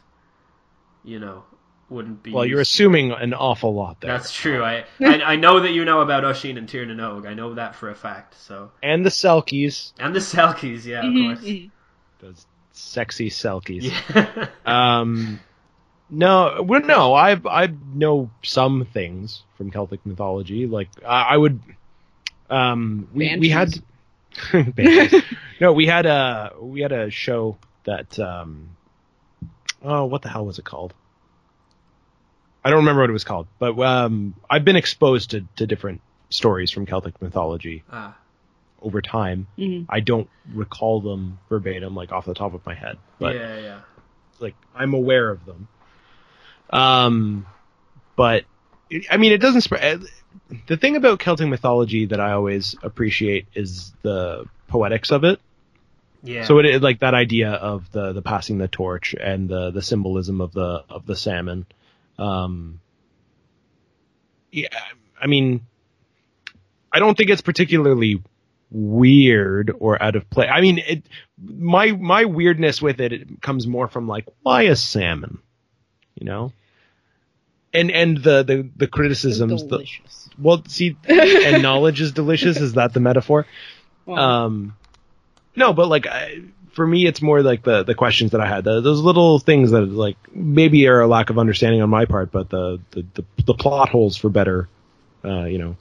you 1.03 1.17
know, 1.17 1.45
wouldn't 1.91 2.23
be 2.23 2.31
Well, 2.31 2.45
you're 2.45 2.59
used- 2.59 2.71
assuming 2.73 3.11
an 3.11 3.33
awful 3.33 3.73
lot 3.73 3.99
there. 4.01 4.11
That's 4.11 4.33
true. 4.33 4.63
I, 4.63 4.85
I 4.99 5.21
I 5.21 5.35
know 5.35 5.59
that 5.59 5.71
you 5.71 5.83
know 5.85 6.01
about 6.01 6.23
Oshin 6.23 6.57
and 6.57 6.67
Tir 6.67 6.85
na 6.85 6.93
Nog. 6.93 7.25
I 7.25 7.33
know 7.33 7.53
that 7.55 7.75
for 7.75 7.89
a 7.89 7.95
fact. 7.95 8.35
So 8.39 8.71
And 8.81 9.05
the 9.05 9.09
Selkies. 9.11 9.91
and 9.99 10.15
the 10.15 10.19
Selkies, 10.21 10.85
yeah, 10.85 10.99
of 10.99 11.05
Mhm, 11.05 11.27
course. 11.35 11.45
mhm. 11.45 11.69
Those 12.19 12.45
sexy 12.71 13.29
Selkies. 13.29 13.83
Yeah. 14.15 14.47
Um, 14.65 15.39
no, 16.09 16.61
well, 16.63 16.81
no, 16.81 17.13
I 17.13 17.39
I 17.49 17.67
know 17.93 18.29
some 18.43 18.85
things 18.85 19.43
from 19.57 19.69
Celtic 19.71 20.05
mythology. 20.05 20.67
Like 20.67 20.89
I, 21.05 21.21
I 21.33 21.37
would, 21.37 21.59
um, 22.49 23.07
we 23.13 23.35
we 23.37 23.49
had 23.49 23.73
no, 25.59 25.73
we 25.73 25.85
had 25.87 26.05
a 26.05 26.53
we 26.59 26.81
had 26.81 26.91
a 26.91 27.09
show 27.09 27.57
that 27.85 28.17
um, 28.19 28.69
oh, 29.83 30.05
what 30.05 30.21
the 30.21 30.29
hell 30.29 30.45
was 30.45 30.59
it 30.59 30.65
called? 30.65 30.93
I 32.64 32.70
don't 32.70 32.80
remember 32.80 33.01
what 33.01 33.09
it 33.09 33.14
was 33.14 33.24
called, 33.24 33.47
but 33.59 33.78
um, 33.80 34.36
I've 34.49 34.64
been 34.66 34.76
exposed 34.76 35.32
to 35.32 35.45
to 35.57 35.68
different 35.68 36.01
stories 36.30 36.72
from 36.72 36.86
Celtic 36.86 37.22
mythology 37.22 37.84
ah, 37.91 38.16
over 38.82 39.01
time. 39.01 39.47
Mhm. 39.57 39.86
I 39.89 39.99
don't 39.99 40.30
recall 40.53 41.01
them 41.01 41.39
verbatim, 41.49 41.95
like 41.95 42.12
off 42.12 42.26
the 42.26 42.34
top 42.34 42.53
of 42.53 42.66
my 42.66 42.74
head, 42.74 42.97
but 43.20 43.36
yeah, 43.36 43.59
yeah. 43.59 43.80
like 44.39 44.55
I'm 44.76 44.93
aware 44.93 45.30
of 45.30 45.45
them. 45.45 45.68
Um, 46.70 47.45
but 48.16 48.45
I 49.09 49.18
mean, 49.18 49.32
it 49.32 49.39
doesn't 49.41 49.62
spread. 49.62 50.03
The 50.68 50.78
thing 50.78 50.95
about 50.95 51.20
Celtic 51.20 51.47
mythology 51.47 52.05
that 52.07 52.20
I 52.20 52.32
always 52.34 52.76
appreciate 52.84 53.47
is 53.53 53.91
the 54.01 54.45
poetics 54.68 55.12
of 55.12 55.24
it. 55.24 55.39
Yeah. 56.24 56.45
So 56.45 56.59
it, 56.59 56.66
it 56.66 56.82
like 56.82 56.99
that 56.99 57.14
idea 57.14 57.51
of 57.51 57.91
the 57.91 58.14
the 58.14 58.22
passing 58.22 58.57
the 58.57 58.68
torch 58.68 59.16
and 59.20 59.49
the 59.49 59.72
the 59.72 59.82
symbolism 59.82 60.41
of 60.41 60.53
the 60.53 60.84
of 60.89 61.05
the 61.05 61.16
salmon. 61.16 61.66
Um, 62.22 62.80
yeah, 64.51 64.67
I 65.19 65.28
mean, 65.28 65.65
I 66.91 66.99
don't 66.99 67.17
think 67.17 67.30
it's 67.30 67.41
particularly 67.41 68.22
weird 68.69 69.74
or 69.80 70.01
out 70.01 70.15
of 70.15 70.30
place. 70.30 70.49
I 70.51 70.61
mean, 70.61 70.78
it 70.78 71.03
my 71.43 71.91
my 71.91 72.26
weirdness 72.26 72.82
with 72.82 73.01
it, 73.01 73.11
it 73.11 73.41
comes 73.41 73.65
more 73.65 73.88
from 73.88 74.07
like 74.07 74.28
why 74.43 74.63
a 74.63 74.76
salmon, 74.76 75.39
you 76.15 76.26
know, 76.26 76.53
and 77.74 77.89
and 77.89 78.17
the 78.17 78.43
the 78.43 78.69
the 78.76 78.88
criticisms. 78.88 79.63
The, 79.63 79.69
Delicious. 79.69 80.30
well, 80.38 80.63
see, 80.67 80.95
and 81.07 81.63
knowledge 81.63 82.01
is 82.01 82.11
delicious. 82.11 82.57
Is 82.57 82.74
that 82.74 82.93
the 82.93 82.99
metaphor? 82.99 83.45
Um, 84.07 84.76
no, 85.55 85.74
but 85.74 85.88
like 85.88 86.07
I, 86.07 86.41
for 86.72 86.88
me, 86.88 87.05
it's 87.05 87.22
more 87.22 87.41
like 87.41 87.63
the 87.63 87.84
the 87.84 87.95
questions 87.95 88.32
that 88.32 88.41
I 88.41 88.47
had, 88.47 88.63
the, 88.63 88.82
those 88.82 89.01
little 89.01 89.39
things 89.39 89.72
that 89.72 89.82
like 89.82 90.17
maybe 90.34 90.88
are 90.88 91.01
a 91.01 91.07
lack 91.07 91.30
of 91.30 91.38
understanding 91.38 91.82
on 91.82 91.89
my 91.89 92.05
part, 92.05 92.32
but 92.32 92.49
the 92.49 92.80
the 92.91 93.05
the, 93.13 93.26
the 93.45 93.53
plot 93.53 93.89
holes 93.89 94.17
for 94.17 94.30
better, 94.30 94.69
uh, 95.24 95.45
you 95.45 95.57
know, 95.57 95.76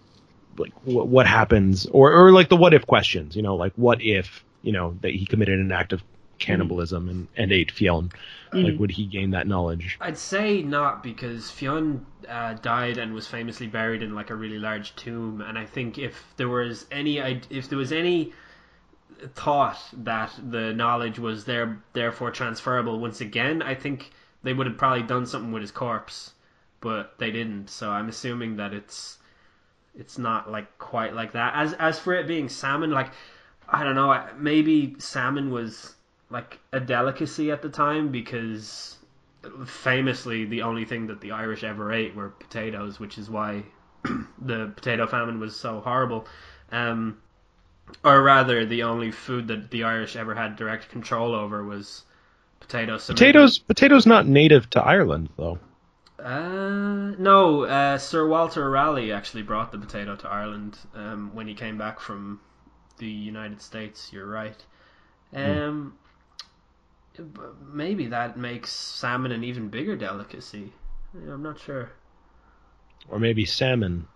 like 0.56 0.72
what 0.84 1.06
what 1.06 1.26
happens, 1.26 1.86
or 1.86 2.12
or 2.12 2.32
like 2.32 2.48
the 2.48 2.56
what 2.56 2.74
if 2.74 2.86
questions, 2.86 3.36
you 3.36 3.42
know, 3.42 3.56
like 3.56 3.72
what 3.76 4.02
if 4.02 4.44
you 4.62 4.72
know 4.72 4.96
that 5.02 5.12
he 5.12 5.26
committed 5.26 5.58
an 5.58 5.72
act 5.72 5.92
of 5.92 6.02
cannibalism 6.38 7.08
and 7.08 7.28
and 7.36 7.52
ate 7.52 7.70
Fionn, 7.70 8.10
like 8.52 8.78
would 8.78 8.90
he 8.90 9.06
gain 9.06 9.30
that 9.30 9.46
knowledge? 9.46 9.96
I'd 10.00 10.18
say 10.18 10.62
not 10.62 11.04
because 11.04 11.50
Fionn 11.50 12.04
uh, 12.28 12.54
died 12.54 12.98
and 12.98 13.14
was 13.14 13.28
famously 13.28 13.68
buried 13.68 14.02
in 14.02 14.14
like 14.14 14.30
a 14.30 14.34
really 14.34 14.58
large 14.58 14.96
tomb, 14.96 15.40
and 15.40 15.56
I 15.56 15.66
think 15.66 15.98
if 15.98 16.20
there 16.36 16.48
was 16.48 16.86
any 16.90 17.18
if 17.18 17.68
there 17.68 17.78
was 17.78 17.92
any 17.92 18.32
thought 19.34 19.78
that 19.92 20.32
the 20.42 20.72
knowledge 20.72 21.18
was 21.18 21.44
there 21.44 21.82
therefore 21.92 22.30
transferable 22.30 22.98
once 22.98 23.20
again, 23.20 23.62
I 23.62 23.74
think 23.74 24.10
they 24.42 24.52
would 24.52 24.66
have 24.66 24.78
probably 24.78 25.02
done 25.02 25.26
something 25.26 25.52
with 25.52 25.62
his 25.62 25.70
corpse, 25.70 26.32
but 26.80 27.18
they 27.18 27.30
didn't. 27.30 27.68
So 27.68 27.90
I'm 27.90 28.08
assuming 28.08 28.56
that 28.56 28.72
it's 28.72 29.18
it's 29.94 30.18
not 30.18 30.50
like 30.50 30.78
quite 30.78 31.14
like 31.14 31.32
that. 31.32 31.54
As 31.54 31.72
as 31.74 31.98
for 31.98 32.14
it 32.14 32.26
being 32.26 32.48
salmon, 32.48 32.90
like 32.90 33.12
I 33.68 33.84
don't 33.84 33.94
know, 33.94 34.26
maybe 34.36 34.96
salmon 34.98 35.50
was 35.50 35.94
like 36.30 36.58
a 36.72 36.80
delicacy 36.80 37.50
at 37.50 37.62
the 37.62 37.68
time 37.68 38.10
because 38.10 38.96
famously 39.66 40.44
the 40.44 40.62
only 40.62 40.84
thing 40.84 41.06
that 41.08 41.20
the 41.20 41.32
Irish 41.32 41.64
ever 41.64 41.92
ate 41.92 42.14
were 42.14 42.30
potatoes, 42.30 43.00
which 43.00 43.18
is 43.18 43.28
why 43.28 43.64
the 44.38 44.72
potato 44.76 45.06
famine 45.06 45.40
was 45.40 45.56
so 45.56 45.80
horrible. 45.80 46.26
Um, 46.72 47.18
or 48.04 48.22
rather, 48.22 48.66
the 48.66 48.82
only 48.84 49.10
food 49.10 49.48
that 49.48 49.70
the 49.70 49.84
Irish 49.84 50.16
ever 50.16 50.34
had 50.34 50.56
direct 50.56 50.88
control 50.90 51.34
over 51.34 51.64
was 51.64 52.02
potatoes. 52.60 53.06
Potatoes, 53.06 53.58
potatoes, 53.58 54.06
not 54.06 54.26
native 54.26 54.68
to 54.70 54.82
Ireland 54.82 55.28
though. 55.36 55.58
Uh, 56.18 57.14
no, 57.18 57.64
uh, 57.64 57.96
Sir 57.96 58.26
Walter 58.28 58.68
Raleigh 58.68 59.12
actually 59.12 59.42
brought 59.42 59.72
the 59.72 59.78
potato 59.78 60.16
to 60.16 60.28
Ireland 60.28 60.76
um, 60.94 61.30
when 61.34 61.48
he 61.48 61.54
came 61.54 61.78
back 61.78 61.98
from 61.98 62.40
the 62.98 63.06
United 63.06 63.62
States. 63.62 64.12
You're 64.12 64.26
right. 64.26 64.56
Um, 65.34 65.94
But 67.16 67.60
maybe 67.72 68.08
that 68.08 68.36
makes 68.36 68.70
salmon 68.70 69.32
an 69.32 69.44
even 69.44 69.68
bigger 69.68 69.96
delicacy. 69.96 70.72
I'm 71.14 71.42
not 71.42 71.58
sure. 71.58 71.90
Or 73.08 73.18
maybe 73.18 73.44
salmon 73.46 74.06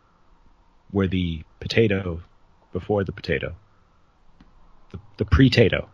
were 0.92 1.08
the 1.08 1.42
potato 1.60 2.22
before 2.72 3.04
the 3.04 3.12
potato. 3.12 3.54
The, 4.94 5.00
the 5.18 5.24
pre-tato. 5.24 5.88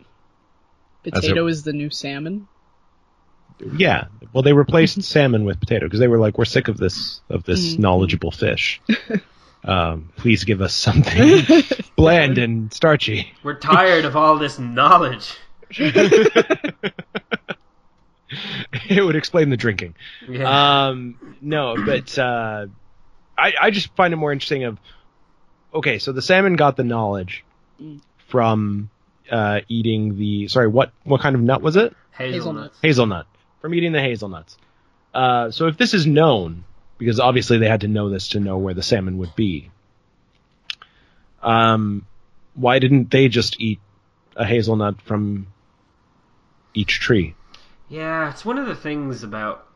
Potato 1.02 1.46
is 1.46 1.62
the 1.62 1.72
new 1.72 1.88
salmon. 1.88 2.46
Yeah. 3.76 4.06
Well, 4.32 4.42
they 4.42 4.52
replaced 4.52 5.02
salmon 5.10 5.44
with 5.44 5.58
potato 5.58 5.86
because 5.86 6.00
they 6.00 6.08
were 6.08 6.18
like, 6.18 6.36
we're 6.36 6.44
sick 6.44 6.68
of 6.68 6.76
this 6.76 7.20
of 7.30 7.44
this 7.44 7.74
Mhm. 7.74 7.78
knowledgeable 7.78 8.30
fish. 8.30 8.80
um, 9.64 10.10
please 10.16 10.44
give 10.44 10.60
us 10.60 10.74
something 10.74 11.42
bland 11.96 12.36
and 12.38 12.72
starchy. 12.72 13.32
We're 13.42 13.58
tired 13.58 14.04
of 14.04 14.16
all 14.16 14.36
this 14.36 14.58
knowledge. 14.58 15.34
it 15.70 16.92
would 19.02 19.16
explain 19.16 19.48
the 19.50 19.56
drinking. 19.56 19.94
Yeah. 20.28 20.88
Um, 20.88 21.36
no, 21.40 21.76
but 21.84 22.18
uh, 22.18 22.66
I 23.38 23.52
I 23.60 23.70
just 23.70 23.94
find 23.96 24.12
it 24.12 24.16
more 24.16 24.32
interesting. 24.32 24.64
Of 24.64 24.78
okay, 25.72 25.98
so 25.98 26.12
the 26.12 26.22
salmon 26.22 26.56
got 26.56 26.76
the 26.76 26.84
knowledge 26.84 27.44
Mm. 27.82 28.00
From 28.30 28.90
uh, 29.30 29.60
eating 29.68 30.16
the 30.16 30.48
sorry 30.48 30.68
what 30.68 30.92
what 31.04 31.20
kind 31.20 31.36
of 31.36 31.42
nut 31.42 31.62
was 31.62 31.76
it? 31.76 31.94
Hazelnuts. 32.12 32.78
Hazelnut 32.82 33.26
from 33.60 33.74
eating 33.74 33.92
the 33.92 34.00
hazelnuts. 34.00 34.56
Uh, 35.12 35.50
so 35.50 35.66
if 35.66 35.76
this 35.76 35.94
is 35.94 36.06
known, 36.06 36.64
because 36.98 37.20
obviously 37.20 37.58
they 37.58 37.68
had 37.68 37.82
to 37.82 37.88
know 37.88 38.08
this 38.08 38.28
to 38.28 38.40
know 38.40 38.58
where 38.58 38.74
the 38.74 38.82
salmon 38.82 39.18
would 39.18 39.34
be. 39.36 39.70
Um, 41.42 42.06
why 42.54 42.78
didn't 42.78 43.10
they 43.10 43.28
just 43.28 43.60
eat 43.60 43.80
a 44.36 44.44
hazelnut 44.44 45.00
from 45.02 45.48
each 46.74 47.00
tree? 47.00 47.34
Yeah, 47.88 48.30
it's 48.30 48.44
one 48.44 48.58
of 48.58 48.66
the 48.66 48.74
things 48.74 49.22
about, 49.22 49.66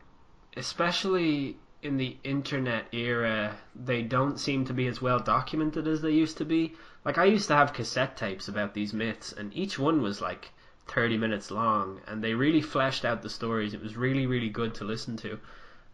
especially 0.55 1.57
in 1.85 1.97
the 1.97 2.17
internet 2.23 2.87
era, 2.93 3.55
they 3.75 4.01
don't 4.01 4.39
seem 4.39 4.65
to 4.65 4.73
be 4.73 4.87
as 4.87 5.01
well 5.01 5.19
documented 5.19 5.87
as 5.87 6.01
they 6.01 6.11
used 6.11 6.37
to 6.39 6.45
be. 6.45 6.73
Like, 7.05 7.17
I 7.17 7.25
used 7.25 7.47
to 7.49 7.55
have 7.55 7.73
cassette 7.73 8.17
tapes 8.17 8.47
about 8.49 8.73
these 8.73 8.93
myths, 8.93 9.31
and 9.31 9.53
each 9.55 9.79
one 9.79 10.01
was 10.01 10.21
like 10.21 10.51
30 10.87 11.17
minutes 11.17 11.51
long, 11.51 12.01
and 12.07 12.23
they 12.23 12.33
really 12.33 12.61
fleshed 12.61 13.05
out 13.05 13.21
the 13.21 13.29
stories. 13.29 13.73
It 13.73 13.81
was 13.81 13.95
really, 13.95 14.27
really 14.27 14.49
good 14.49 14.75
to 14.75 14.83
listen 14.83 15.17
to. 15.17 15.39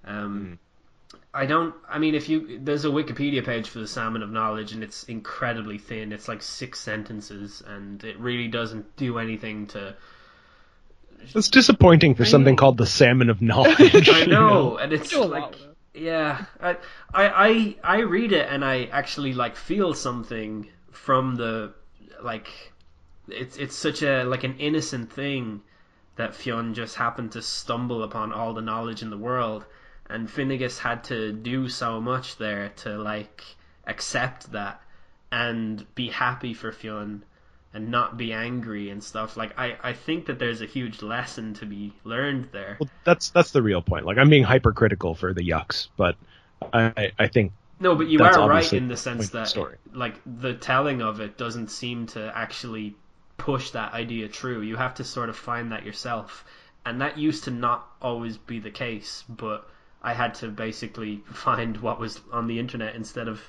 Um, 0.05 0.59
I 1.33 1.45
don't. 1.45 1.75
I 1.89 1.99
mean, 1.99 2.15
if 2.15 2.29
you 2.29 2.59
there's 2.59 2.85
a 2.85 2.89
Wikipedia 2.89 3.43
page 3.45 3.69
for 3.69 3.79
the 3.79 3.87
Salmon 3.87 4.23
of 4.23 4.31
Knowledge, 4.31 4.73
and 4.73 4.83
it's 4.83 5.03
incredibly 5.03 5.77
thin. 5.77 6.11
It's 6.13 6.27
like 6.27 6.41
six 6.41 6.79
sentences, 6.79 7.61
and 7.65 8.03
it 8.03 8.17
really 8.19 8.47
doesn't 8.47 8.95
do 8.97 9.17
anything 9.19 9.67
to 9.67 9.95
It's 11.33 11.49
disappointing 11.49 12.15
for 12.15 12.23
I 12.23 12.25
something 12.25 12.55
know. 12.55 12.55
called 12.55 12.77
the 12.77 12.85
salmon 12.85 13.29
of 13.29 13.41
knowledge. 13.41 14.09
I 14.09 14.25
you 14.25 14.27
know, 14.27 14.77
and 14.77 14.93
it's 14.93 15.21
like, 15.27 15.29
lot 15.41 15.51
with 15.59 15.61
it. 15.61 15.70
Yeah, 15.93 16.45
I, 16.59 16.77
I, 17.13 17.77
I, 17.83 17.99
read 17.99 18.31
it 18.31 18.47
and 18.49 18.63
I 18.63 18.85
actually 18.85 19.33
like 19.33 19.55
feel 19.55 19.93
something 19.93 20.67
from 20.91 21.35
the, 21.35 21.73
like, 22.21 22.71
it's 23.27 23.57
it's 23.57 23.75
such 23.75 24.01
a 24.01 24.23
like 24.23 24.43
an 24.43 24.57
innocent 24.59 25.11
thing 25.11 25.61
that 26.15 26.35
Fionn 26.35 26.73
just 26.73 26.95
happened 26.95 27.31
to 27.33 27.41
stumble 27.41 28.03
upon 28.03 28.33
all 28.33 28.53
the 28.53 28.61
knowledge 28.61 29.01
in 29.01 29.09
the 29.09 29.17
world, 29.17 29.65
and 30.09 30.29
Finnegas 30.29 30.79
had 30.79 31.03
to 31.05 31.31
do 31.31 31.69
so 31.69 32.01
much 32.01 32.37
there 32.37 32.69
to 32.77 32.97
like 32.97 33.43
accept 33.85 34.51
that 34.51 34.81
and 35.31 35.85
be 35.95 36.09
happy 36.09 36.53
for 36.53 36.71
Fionn 36.71 37.23
and 37.73 37.89
not 37.89 38.17
be 38.17 38.33
angry 38.33 38.89
and 38.89 39.03
stuff. 39.03 39.37
Like 39.37 39.57
I, 39.57 39.77
I 39.81 39.93
think 39.93 40.25
that 40.27 40.39
there's 40.39 40.61
a 40.61 40.65
huge 40.65 41.01
lesson 41.01 41.53
to 41.55 41.65
be 41.65 41.93
learned 42.03 42.49
there. 42.51 42.77
Well, 42.79 42.89
that's 43.03 43.29
that's 43.29 43.51
the 43.51 43.61
real 43.61 43.81
point. 43.81 44.05
Like 44.05 44.17
I'm 44.17 44.29
being 44.29 44.43
hypercritical 44.43 45.15
for 45.15 45.33
the 45.33 45.47
yucks, 45.47 45.89
but 45.97 46.15
I 46.73 47.11
I 47.17 47.27
think 47.27 47.53
No, 47.79 47.95
but 47.95 48.07
you 48.07 48.23
are 48.23 48.41
right 48.47 48.71
in 48.73 48.87
the 48.87 48.95
the 48.95 48.97
sense 48.97 49.29
the 49.29 49.39
that 49.39 49.47
story. 49.47 49.77
like 49.93 50.15
the 50.25 50.53
telling 50.53 51.01
of 51.01 51.19
it 51.21 51.37
doesn't 51.37 51.69
seem 51.69 52.07
to 52.07 52.31
actually 52.35 52.95
push 53.37 53.71
that 53.71 53.93
idea 53.93 54.27
true. 54.27 54.61
You 54.61 54.75
have 54.77 54.95
to 54.95 55.03
sort 55.03 55.29
of 55.29 55.35
find 55.37 55.71
that 55.71 55.85
yourself. 55.85 56.45
And 56.85 57.01
that 57.01 57.17
used 57.17 57.43
to 57.45 57.51
not 57.51 57.87
always 58.01 58.37
be 58.37 58.59
the 58.59 58.71
case, 58.71 59.23
but 59.29 59.67
I 60.01 60.13
had 60.13 60.35
to 60.35 60.47
basically 60.49 61.17
find 61.33 61.77
what 61.77 61.99
was 61.99 62.19
on 62.31 62.47
the 62.47 62.59
internet 62.59 62.95
instead 62.95 63.27
of 63.27 63.41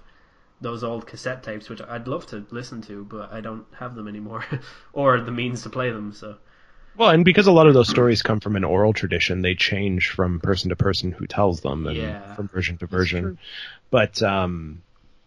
those 0.62 0.84
old 0.84 1.06
cassette 1.06 1.42
tapes, 1.42 1.68
which 1.68 1.82
I'd 1.82 2.08
love 2.08 2.26
to 2.26 2.46
listen 2.50 2.80
to, 2.82 3.04
but 3.04 3.32
I 3.32 3.40
don't 3.40 3.66
have 3.78 3.94
them 3.94 4.08
anymore, 4.08 4.44
or 4.92 5.20
the 5.20 5.32
means 5.32 5.62
to 5.64 5.70
play 5.70 5.90
them. 5.90 6.12
So 6.12 6.36
well, 6.96 7.10
and 7.10 7.24
because 7.24 7.46
a 7.46 7.52
lot 7.52 7.66
of 7.66 7.74
those 7.74 7.88
stories 7.88 8.22
come 8.22 8.40
from 8.40 8.56
an 8.56 8.64
oral 8.64 8.92
tradition, 8.92 9.40
they 9.42 9.54
change 9.54 10.10
from 10.10 10.40
person 10.40 10.68
to 10.68 10.76
person 10.76 11.12
who 11.12 11.26
tells 11.26 11.60
them 11.60 11.86
and 11.86 11.96
Yeah. 11.96 12.34
from 12.34 12.48
version 12.48 12.78
to 12.78 12.86
version. 12.86 13.38
But 13.90 14.22
um 14.22 14.82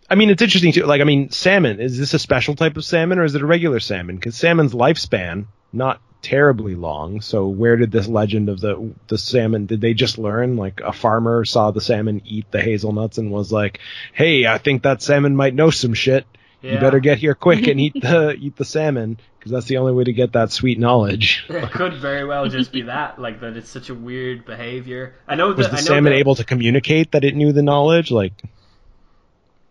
I 0.07 0.13
mean, 0.13 0.29
it's 0.29 0.41
interesting 0.41 0.71
too. 0.71 0.85
Like, 0.85 1.01
I 1.01 1.03
mean, 1.03 1.31
salmon 1.31 1.79
is 1.79 1.97
this 1.97 2.13
a 2.13 2.19
special 2.19 2.55
type 2.55 2.77
of 2.77 2.85
salmon 2.85 3.17
or 3.17 3.23
is 3.23 3.33
it 3.33 3.41
a 3.41 3.45
regular 3.45 3.79
salmon? 3.79 4.15
Because 4.15 4.35
salmon's 4.35 4.73
lifespan 4.73 5.45
not 5.73 5.99
terribly 6.25 6.73
long. 6.75 7.21
So 7.21 7.47
where 7.47 7.77
did 7.77 7.91
this 7.91 8.07
legend 8.07 8.49
of 8.49 8.59
the 8.59 8.91
the 9.07 9.17
salmon? 9.17 9.67
Did 9.67 9.79
they 9.81 9.93
just 9.93 10.17
learn? 10.17 10.57
Like 10.57 10.81
a 10.81 10.91
farmer 10.91 11.45
saw 11.45 11.69
the 11.71 11.81
salmon 11.81 12.21
eat 12.25 12.49
the 12.51 12.59
hazelnuts 12.61 13.17
and 13.19 13.31
was 13.31 13.51
like, 13.51 13.79
"Hey, 14.11 14.47
I 14.47 14.57
think 14.57 14.81
that 14.83 15.01
salmon 15.03 15.35
might 15.35 15.53
know 15.53 15.69
some 15.69 15.93
shit. 15.93 16.25
You 16.61 16.79
better 16.79 16.99
get 16.99 17.19
here 17.19 17.35
quick 17.35 17.67
and 17.67 17.79
eat 17.79 17.93
the 18.01 18.33
eat 18.39 18.55
the 18.55 18.65
salmon 18.65 19.19
because 19.37 19.51
that's 19.51 19.67
the 19.67 19.77
only 19.77 19.93
way 19.93 20.03
to 20.03 20.13
get 20.13 20.33
that 20.33 20.51
sweet 20.51 20.79
knowledge." 20.79 21.45
it 21.47 21.71
could 21.71 21.93
very 21.93 22.25
well 22.25 22.49
just 22.49 22.71
be 22.71 22.81
that, 22.83 23.21
like 23.21 23.39
that 23.41 23.55
it's 23.55 23.69
such 23.69 23.89
a 23.89 23.93
weird 23.93 24.45
behavior. 24.45 25.13
I 25.27 25.35
know 25.35 25.49
Was 25.53 25.67
the 25.67 25.73
I 25.73 25.75
know 25.75 25.81
salmon 25.81 26.13
that- 26.13 26.19
able 26.19 26.33
to 26.35 26.43
communicate 26.43 27.11
that 27.11 27.23
it 27.23 27.35
knew 27.35 27.51
the 27.53 27.61
knowledge? 27.61 28.09
Like, 28.09 28.33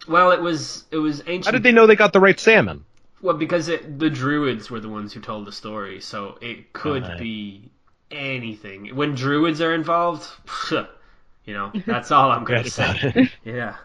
Well, 0.07 0.31
it 0.31 0.41
was 0.41 0.85
it 0.93 0.99
was 0.99 1.21
ancient. 1.27 1.47
how 1.47 1.51
did 1.51 1.63
they 1.65 1.73
know 1.73 1.87
they 1.89 1.97
got 1.97 2.13
the 2.13 2.21
right 2.21 2.39
salmon? 2.39 2.85
Well, 3.25 3.37
because 3.37 3.69
it, 3.69 3.99
the 3.99 4.11
druids 4.11 4.71
were 4.71 4.81
the 4.81 4.89
ones 4.89 5.13
who 5.15 5.21
told 5.21 5.47
the 5.47 5.53
story, 5.53 6.01
so 6.01 6.39
it 6.43 6.73
could 6.75 7.09
Right. 7.09 7.19
be 7.19 7.71
anything. 8.11 8.95
When 8.95 9.15
druids 9.15 9.61
are 9.63 9.75
involved, 9.75 10.29
you 10.71 11.55
know, 11.55 11.73
that's 11.87 12.13
all 12.13 12.31
I'm 12.31 12.45
gonna 12.45 12.65
Forget 12.65 12.73
say. 12.73 12.85
about 12.85 13.05
it. 13.17 13.31
Yeah. 13.45 13.77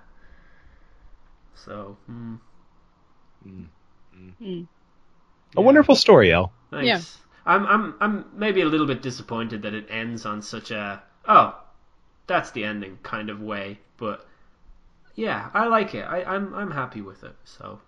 So, 1.55 1.97
hmm, 2.07 2.35
hmm. 3.43 3.63
hmm. 4.13 4.29
hmm. 4.39 4.63
A 5.55 5.61
wonderful 5.61 5.95
story, 5.95 6.31
El. 6.33 6.51
nice. 6.71 6.85
Yeah. 6.85 7.01
I'm 7.45 7.65
I'm 7.67 7.95
I'm 8.01 8.25
maybe 8.33 8.61
a 8.61 8.65
little 8.65 8.87
bit 8.87 9.01
disappointed 9.01 9.61
that 9.63 9.73
it 9.73 9.87
ends 9.89 10.25
on 10.25 10.41
such 10.41 10.71
a 10.71 11.01
oh, 11.27 11.59
that's 12.27 12.51
the 12.51 12.65
ending 12.65 12.99
kind 13.03 13.29
of 13.29 13.41
way, 13.41 13.79
but 13.97 14.27
yeah, 15.15 15.49
I 15.53 15.67
like 15.67 15.95
it. 15.95 16.03
I, 16.03 16.23
I'm 16.23 16.53
I'm 16.53 16.71
happy 16.71 17.01
with 17.01 17.23
it. 17.23 17.35
So, 17.45 17.81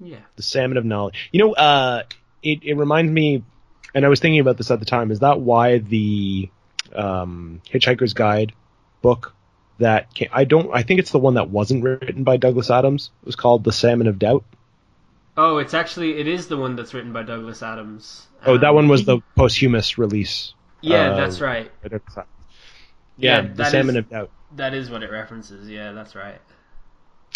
yeah. 0.00 0.18
The 0.36 0.42
salmon 0.42 0.76
of 0.76 0.84
knowledge. 0.84 1.28
You 1.32 1.40
know, 1.40 1.52
uh, 1.54 2.02
it 2.42 2.60
it 2.62 2.74
reminds 2.74 3.10
me, 3.12 3.42
and 3.94 4.04
I 4.04 4.08
was 4.08 4.20
thinking 4.20 4.40
about 4.40 4.56
this 4.56 4.70
at 4.70 4.78
the 4.80 4.86
time. 4.86 5.10
Is 5.10 5.20
that 5.20 5.40
why 5.40 5.78
the 5.78 6.50
um, 6.94 7.60
Hitchhiker's 7.70 8.14
Guide 8.14 8.52
book 9.02 9.34
that 9.78 10.12
came, 10.14 10.28
I 10.32 10.44
don't 10.44 10.70
I 10.72 10.82
think 10.82 11.00
it's 11.00 11.10
the 11.10 11.18
one 11.18 11.34
that 11.34 11.50
wasn't 11.50 11.82
written 11.84 12.24
by 12.24 12.36
Douglas 12.36 12.70
Adams. 12.70 13.10
It 13.22 13.26
was 13.26 13.36
called 13.36 13.64
The 13.64 13.72
Salmon 13.72 14.06
of 14.06 14.18
Doubt. 14.18 14.44
Oh, 15.36 15.58
it's 15.58 15.74
actually 15.74 16.18
it 16.18 16.28
is 16.28 16.46
the 16.46 16.56
one 16.56 16.76
that's 16.76 16.94
written 16.94 17.12
by 17.12 17.22
Douglas 17.24 17.62
Adams. 17.62 18.26
Oh, 18.46 18.56
that 18.58 18.68
Um, 18.68 18.74
one 18.76 18.88
was 18.88 19.04
the 19.04 19.18
posthumous 19.36 19.98
release. 19.98 20.54
Yeah, 20.80 21.10
uh, 21.12 21.16
that's 21.16 21.40
right. 21.40 21.70
by 21.82 21.88
Douglas 21.88 22.12
Adams. 22.16 22.28
Yeah, 23.16 23.42
Yeah, 23.42 23.52
The 23.54 23.64
Salmon 23.64 23.96
is- 23.96 24.00
of 24.00 24.10
Doubt. 24.10 24.30
That 24.56 24.74
is 24.74 24.90
what 24.90 25.02
it 25.02 25.10
references. 25.10 25.68
Yeah, 25.68 25.90
that's 25.92 26.14
right. 26.14 26.40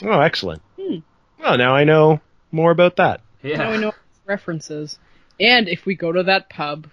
Oh, 0.04 0.20
excellent. 0.20 0.62
Hmm. 0.80 0.98
Well, 1.40 1.58
now 1.58 1.74
I 1.74 1.82
know 1.82 2.20
more 2.50 2.70
about 2.70 2.96
that. 2.96 3.20
Yeah. 3.42 3.58
Now 3.58 3.70
we 3.72 3.78
know 3.78 3.92
references. 4.26 4.98
And 5.40 5.68
if 5.68 5.86
we 5.86 5.94
go 5.94 6.10
to 6.12 6.22
that 6.24 6.50
pub, 6.50 6.88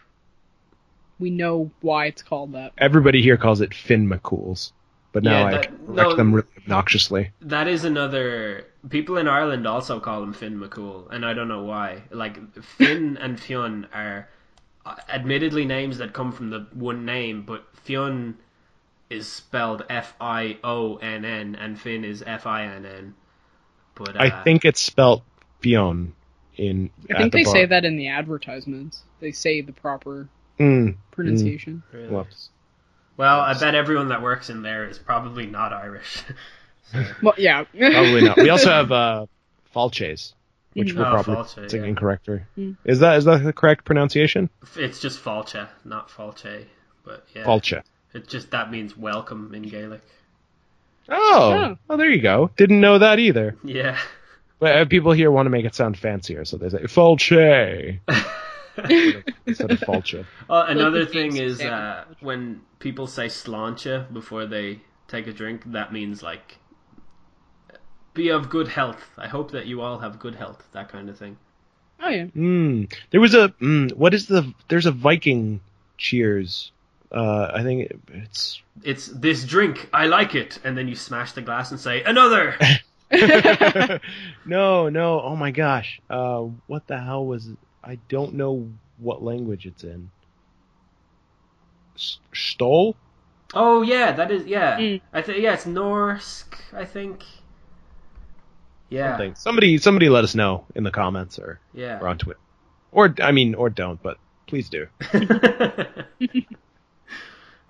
we 1.20 1.30
know 1.30 1.72
why 1.82 2.08
it's 2.08 2.22
called 2.22 2.54
that. 2.54 2.74
Everybody 2.78 3.22
here 3.22 3.38
calls 3.38 3.62
it 3.62 3.74
Finn 3.74 4.08
McCool's, 4.10 4.74
but 5.12 5.24
now 5.24 5.40
Yeah, 5.40 5.46
I 5.46 5.52
that- 5.52 5.68
correct 5.68 5.88
no- 5.90 6.16
them 6.16 6.34
really 6.34 6.48
obnoxiously. 6.58 7.32
That 7.42 7.68
is 7.68 7.86
another. 7.86 8.66
People 8.90 9.18
in 9.18 9.28
Ireland 9.28 9.66
also 9.66 10.00
call 10.00 10.22
him 10.22 10.34
Finn 10.34 10.60
McCool, 10.60 11.10
and 11.12 11.26
I 11.26 11.34
don't 11.34 11.48
know 11.48 11.64
why. 11.64 12.04
Like 12.12 12.38
Finn 12.62 13.18
and 13.22 13.40
Fionn 13.40 13.88
are 13.94 14.28
uh, 14.86 14.96
admittedly 15.10 15.66
names 15.66 15.98
that 15.98 16.14
come 16.14 16.32
from 16.32 16.50
the 16.52 16.68
one 16.74 17.06
name, 17.06 17.44
but 17.44 17.66
Fionn 17.84 18.36
is 19.10 19.28
spelled 19.32 19.84
F 19.90 20.14
I 20.22 20.58
O 20.64 20.98
N 20.98 21.26
N, 21.26 21.56
and 21.56 21.80
Finn 21.80 22.04
is 22.04 22.24
F 22.26 22.46
I 22.46 22.66
N 22.66 22.86
N. 22.86 23.16
But 23.96 24.16
uh, 24.18 24.20
I 24.20 24.44
think 24.44 24.66
it's 24.66 24.82
spelt 24.82 25.24
Fionn 25.66 26.14
in. 26.58 26.90
I 27.10 27.14
at 27.14 27.18
think 27.20 27.32
the 27.34 27.40
they 27.40 27.44
bar. 27.44 27.54
say 27.54 27.66
that 27.66 27.84
in 27.86 27.98
the 27.98 28.08
advertisements. 28.10 29.02
They 29.20 29.32
say 29.32 29.62
the 29.62 29.74
proper 29.74 30.30
Mm, 30.60 30.96
pronunciation. 31.12 31.84
Really. 31.92 32.08
well, 32.08 32.28
Well, 33.18 33.40
I 33.42 33.54
bet 33.58 33.76
everyone 33.76 34.08
that 34.10 34.22
works 34.22 34.50
in 34.50 34.62
there 34.62 34.88
is 34.88 34.98
probably 35.00 35.46
not 35.48 35.74
Irish. 35.74 36.24
Well, 37.22 37.34
yeah. 37.38 37.64
probably 37.64 38.22
not. 38.22 38.38
We 38.38 38.50
also 38.52 38.70
have 38.80 38.92
uh, 38.92 39.26
Falches, 39.76 40.34
which 40.74 40.94
Mhm. 40.94 40.98
we're 41.00 41.06
Oh, 41.08 41.10
probably 41.14 41.34
falce, 41.36 41.54
pronouncing 41.56 41.82
yeah. 41.82 41.88
incorrectly. 41.90 42.42
Mm. 42.58 42.78
Is 42.86 43.00
that 43.00 43.18
is 43.18 43.26
that 43.26 43.44
the 43.44 43.52
correct 43.54 43.86
pronunciation? 43.86 44.50
It's 44.78 45.02
just 45.02 45.22
falcha, 45.22 45.68
not 45.84 46.10
falche. 46.12 46.68
But 47.04 47.26
yeah, 47.36 47.44
Falcha. 47.44 47.82
it 48.14 48.28
just 48.30 48.52
that 48.52 48.70
means 48.72 48.96
welcome 48.96 49.54
in 49.56 49.64
Gaelic. 49.64 50.04
Oh, 51.10 51.54
Oh. 51.54 51.78
oh, 51.90 51.98
there 51.98 52.10
you 52.10 52.22
go. 52.22 52.52
Didn't 52.56 52.80
know 52.82 53.00
that 53.00 53.18
either. 53.20 53.56
Yeah. 53.64 53.98
But 54.60 54.78
uh, 54.78 54.86
people 54.86 55.12
here 55.12 55.32
want 55.32 55.46
to 55.48 55.50
make 55.50 55.66
it 55.66 55.76
sound 55.76 55.98
fancier, 55.98 56.46
so 56.46 56.58
they 56.58 56.70
say 56.70 56.88
falche 56.88 57.32
instead 59.46 59.72
of 59.72 59.80
falcha. 59.82 60.26
Oh, 60.50 60.62
another 60.62 61.06
thing 61.06 61.38
is 61.38 61.62
uh, 61.62 62.06
when 62.22 62.62
people 62.80 63.08
say 63.08 63.28
sláinte 63.28 64.12
before 64.14 64.46
they 64.46 64.80
take 65.08 65.28
a 65.28 65.34
drink, 65.34 65.64
that 65.68 65.92
means 65.92 66.24
like 66.24 66.58
be 68.14 68.30
of 68.30 68.50
good 68.50 68.68
health. 68.68 69.12
I 69.18 69.28
hope 69.28 69.52
that 69.52 69.66
you 69.66 69.82
all 69.82 70.00
have 70.00 70.20
good 70.20 70.36
health. 70.36 70.68
That 70.72 70.90
kind 70.90 71.10
of 71.10 71.18
thing. 71.18 71.38
Oh 72.00 72.10
yeah. 72.10 72.26
Mm. 72.26 72.94
There 73.12 73.22
was 73.22 73.34
a 73.34 73.50
mm, 73.62 73.94
what 73.94 74.14
is 74.14 74.28
the 74.28 74.54
there's 74.70 74.86
a 74.86 74.92
Viking 74.92 75.60
cheers. 75.98 76.72
Uh, 77.12 77.52
I 77.54 77.64
think 77.64 77.92
it, 77.92 78.00
it's 78.14 78.62
It's 78.84 79.08
this 79.08 79.46
drink. 79.46 79.90
I 79.94 80.08
like 80.08 80.34
it, 80.36 80.60
and 80.64 80.78
then 80.78 80.88
you 80.88 80.96
smash 80.96 81.34
the 81.34 81.42
glass 81.42 81.72
and 81.72 81.80
say 81.80 82.04
another. 82.04 82.58
no, 84.46 84.90
no. 84.90 85.22
Oh 85.22 85.36
my 85.36 85.52
gosh. 85.52 86.02
Uh, 86.10 86.42
what 86.68 86.88
the 86.88 86.98
hell 87.00 87.26
was? 87.26 87.50
I 87.84 87.96
don't 88.10 88.34
know 88.36 88.72
what 88.98 89.24
language 89.24 89.66
it's 89.66 89.84
in. 89.84 90.10
S- 91.96 92.20
Stol? 92.34 92.96
oh 93.54 93.84
yeah, 93.84 94.12
that 94.14 94.32
is 94.32 94.46
yeah. 94.46 94.78
Mm. 94.78 95.02
I 95.14 95.22
think 95.22 95.40
yeah, 95.42 95.54
it's 95.54 95.66
Norse. 95.66 96.46
I 96.74 96.86
think. 96.86 97.24
Yeah. 98.90 99.12
Something. 99.14 99.36
Somebody, 99.36 99.78
somebody, 99.78 100.10
let 100.10 100.24
us 100.24 100.36
know 100.36 100.66
in 100.76 100.84
the 100.84 100.92
comments 100.92 101.40
or 101.40 101.60
Yeah. 101.74 102.00
or 102.00 102.08
on 102.08 102.18
Twitter, 102.18 102.40
or 102.92 103.14
I 103.22 103.32
mean, 103.32 103.56
or 103.56 103.70
don't, 103.70 104.02
but 104.02 104.18
please 104.48 104.70
do. 104.70 104.88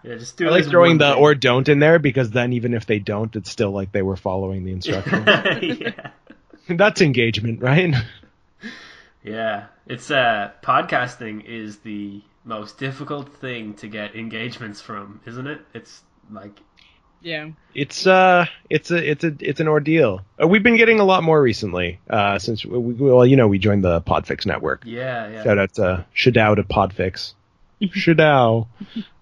yeah, 0.06 0.16
just 0.16 0.38
do 0.38 0.48
I 0.48 0.52
like 0.52 0.66
throwing 0.66 0.98
the 0.98 1.14
thing. 1.14 1.22
or 1.22 1.36
don't 1.36 1.68
in 1.68 1.80
there 1.80 2.00
because 2.00 2.32
then 2.32 2.54
even 2.54 2.74
if 2.74 2.86
they 2.86 3.00
don't, 3.00 3.36
it's 3.36 3.50
still 3.50 3.72
like 3.72 3.92
they 3.92 4.02
were 4.02 4.16
following 4.16 4.64
the 4.64 4.72
instructions. 4.72 5.26
yeah. 5.82 6.12
That's 6.70 7.02
engagement, 7.02 7.62
right? 7.62 7.94
Yeah, 9.24 9.66
it's 9.88 10.12
uh 10.12 10.52
podcasting 10.62 11.46
is 11.46 11.78
the 11.80 12.22
most 12.44 12.78
difficult 12.78 13.34
thing 13.38 13.74
to 13.76 13.88
get 13.88 14.16
engagements 14.16 14.82
from, 14.82 15.20
isn't 15.26 15.48
it? 15.48 15.62
It's 15.74 16.04
like 16.32 16.60
Yeah. 17.22 17.50
It's 17.74 18.06
uh, 18.06 18.46
it's 18.70 18.92
a, 18.92 19.10
it's 19.12 19.24
a, 19.24 19.34
it's 19.40 19.60
an 19.60 19.68
ordeal. 19.68 20.22
Uh, 20.40 20.48
we've 20.48 20.62
been 20.62 20.78
getting 20.78 21.00
a 21.00 21.04
lot 21.04 21.24
more 21.24 21.42
recently. 21.42 22.00
Uh, 22.08 22.38
since 22.38 22.64
we, 22.64 22.78
we- 22.78 22.94
well, 23.12 23.26
you 23.26 23.36
know, 23.36 23.48
we 23.48 23.58
joined 23.58 23.84
the 23.84 24.00
Podfix 24.02 24.46
network. 24.46 24.84
yeah, 24.86 25.28
yeah. 25.28 25.44
Shout 25.44 25.58
out 25.58 25.74
to 25.76 26.06
Shadow 26.14 26.54
to 26.54 26.64
Podfix. 26.64 27.34
Shadow. 27.94 28.68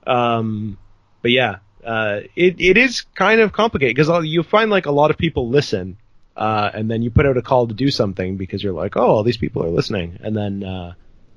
Um, 0.07 0.77
but 1.21 1.31
yeah, 1.31 1.57
uh, 1.85 2.21
it 2.35 2.59
it 2.59 2.77
is 2.77 3.01
kind 3.15 3.39
of 3.41 3.51
complicated 3.53 3.95
because 3.95 4.25
you 4.25 4.43
find 4.43 4.69
like 4.69 4.85
a 4.85 4.91
lot 4.91 5.11
of 5.11 5.17
people 5.17 5.49
listen, 5.49 5.97
uh, 6.35 6.69
and 6.73 6.89
then 6.89 7.01
you 7.01 7.11
put 7.11 7.25
out 7.25 7.37
a 7.37 7.41
call 7.41 7.67
to 7.67 7.73
do 7.73 7.89
something 7.91 8.37
because 8.37 8.63
you're 8.63 8.73
like, 8.73 8.97
oh, 8.97 9.01
all 9.05 9.23
these 9.23 9.37
people 9.37 9.63
are 9.63 9.69
listening, 9.69 10.17
and 10.21 10.35
then 10.35 10.63
uh, 10.63 10.93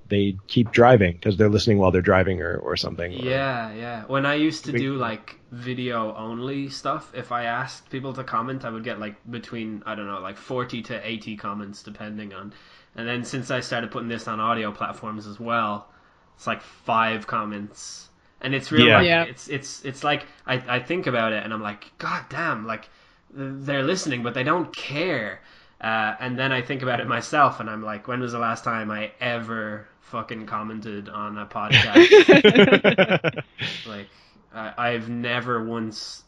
they 0.08 0.36
keep 0.46 0.70
driving 0.70 1.12
because 1.12 1.36
they're 1.36 1.48
listening 1.48 1.78
while 1.78 1.90
they're 1.90 2.02
driving 2.02 2.40
or 2.42 2.56
or 2.56 2.76
something. 2.76 3.12
or- 3.12 3.24
Yeah, 3.24 3.72
yeah. 3.74 4.04
When 4.06 4.24
I 4.26 4.34
used 4.34 4.64
to 4.66 4.72
do 4.72 4.94
like 4.96 5.38
video 5.52 6.14
only 6.14 6.68
stuff, 6.68 7.12
if 7.14 7.32
I 7.32 7.44
asked 7.44 7.90
people 7.90 8.12
to 8.14 8.24
comment, 8.24 8.64
I 8.64 8.70
would 8.70 8.84
get 8.84 8.98
like 9.00 9.16
between 9.30 9.82
I 9.86 9.94
don't 9.94 10.06
know, 10.06 10.20
like 10.20 10.36
40 10.36 10.82
to 10.82 11.06
80 11.08 11.36
comments 11.36 11.82
depending 11.82 12.32
on. 12.34 12.52
And 12.94 13.06
then 13.06 13.24
since 13.24 13.50
I 13.50 13.60
started 13.60 13.90
putting 13.90 14.08
this 14.08 14.26
on 14.26 14.40
audio 14.40 14.72
platforms 14.72 15.26
as 15.26 15.38
well, 15.38 15.88
it's 16.36 16.46
like 16.46 16.62
5 16.62 17.26
comments. 17.26 18.05
And 18.40 18.54
it's 18.54 18.70
real 18.70 18.86
Yeah. 18.86 18.98
like 18.98 19.06
Yeah. 19.06 19.22
it's 19.24 19.48
it's 19.48 19.84
it's 19.84 20.04
like 20.04 20.26
I 20.46 20.54
I 20.76 20.78
think 20.80 21.06
about 21.06 21.32
it 21.32 21.42
and 21.44 21.52
I'm 21.52 21.62
like 21.62 21.90
god 21.98 22.24
damn, 22.28 22.66
like 22.66 22.88
they're 23.30 23.82
listening 23.82 24.22
but 24.22 24.34
they 24.34 24.44
don't 24.44 24.74
care. 24.74 25.40
Uh, 25.80 26.14
and 26.20 26.38
then 26.38 26.52
I 26.52 26.62
think 26.62 26.82
about 26.82 27.00
it 27.00 27.06
myself 27.06 27.60
and 27.60 27.68
I'm 27.68 27.82
like 27.82 28.08
when 28.08 28.20
was 28.20 28.32
the 28.32 28.38
last 28.38 28.64
time 28.64 28.90
I 28.90 29.12
ever 29.20 29.86
fucking 30.02 30.46
commented 30.46 31.08
on 31.08 31.36
a 31.38 31.46
podcast? 31.46 33.42
Like, 33.86 34.08
I, 34.54 34.72
I've 34.92 35.08
never 35.08 35.64
once 35.64 36.22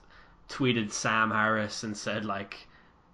tweeted 0.48 0.92
Sam 0.92 1.30
Harris 1.30 1.82
and 1.82 1.96
said 1.96 2.24
like, 2.24 2.56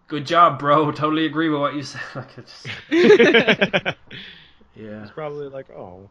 "Good 0.08 0.26
job, 0.26 0.58
bro. 0.58 0.90
Totally 0.92 1.26
agree 1.26 1.48
with 1.48 1.60
what 1.60 1.74
you 1.74 1.82
said." 1.82 2.00
Like, 2.14 2.38
it's 2.38 2.62
just, 2.62 3.96
yeah, 4.74 5.02
It's 5.02 5.10
probably 5.12 5.48
like, 5.48 5.70
oh, 5.70 6.08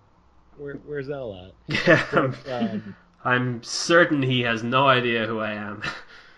where, 0.58 0.76
where's 0.76 1.10
Elle 1.10 1.51
at? 1.70 1.88
yeah. 1.88 2.06
I'm, 2.12 2.36
Um, 2.49 2.95
I'm 3.26 3.64
certain 3.64 4.22
he 4.22 4.41
has 4.41 4.64
no 4.64 4.88
idea 4.88 5.26
who 5.26 5.39
I 5.39 5.54
am. 5.54 5.82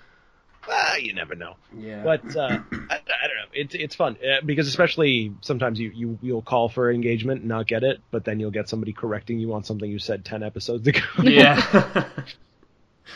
ah, 0.70 0.96
you 0.98 1.14
never 1.14 1.36
know. 1.36 1.56
yeah, 1.76 2.04
But 2.04 2.36
uh, 2.36 2.48
I, 2.72 2.96
I 2.96 3.28
don't 3.28 3.38
know. 3.38 3.52
It's 3.54 3.74
it's 3.76 3.96
fun 3.96 4.18
uh, 4.24 4.42
because 4.46 4.68
especially 4.68 5.34
sometimes 5.42 5.80
you 5.80 5.92
you 5.96 6.20
you'll 6.22 6.42
call 6.42 6.70
for 6.70 6.92
engagement 6.92 7.42
and 7.42 7.50
not 7.50 7.68
get 7.68 7.84
it, 7.84 8.02
but 8.12 8.26
then 8.26 8.40
you'll 8.40 8.52
get 8.52 8.70
somebody 8.70 8.94
correcting 8.94 9.40
you 9.40 9.54
on 9.54 9.64
something 9.64 9.90
you 9.90 10.00
said 10.00 10.26
ten 10.26 10.44
episodes 10.44 10.88
ago. 10.88 11.00
yeah, 11.24 12.08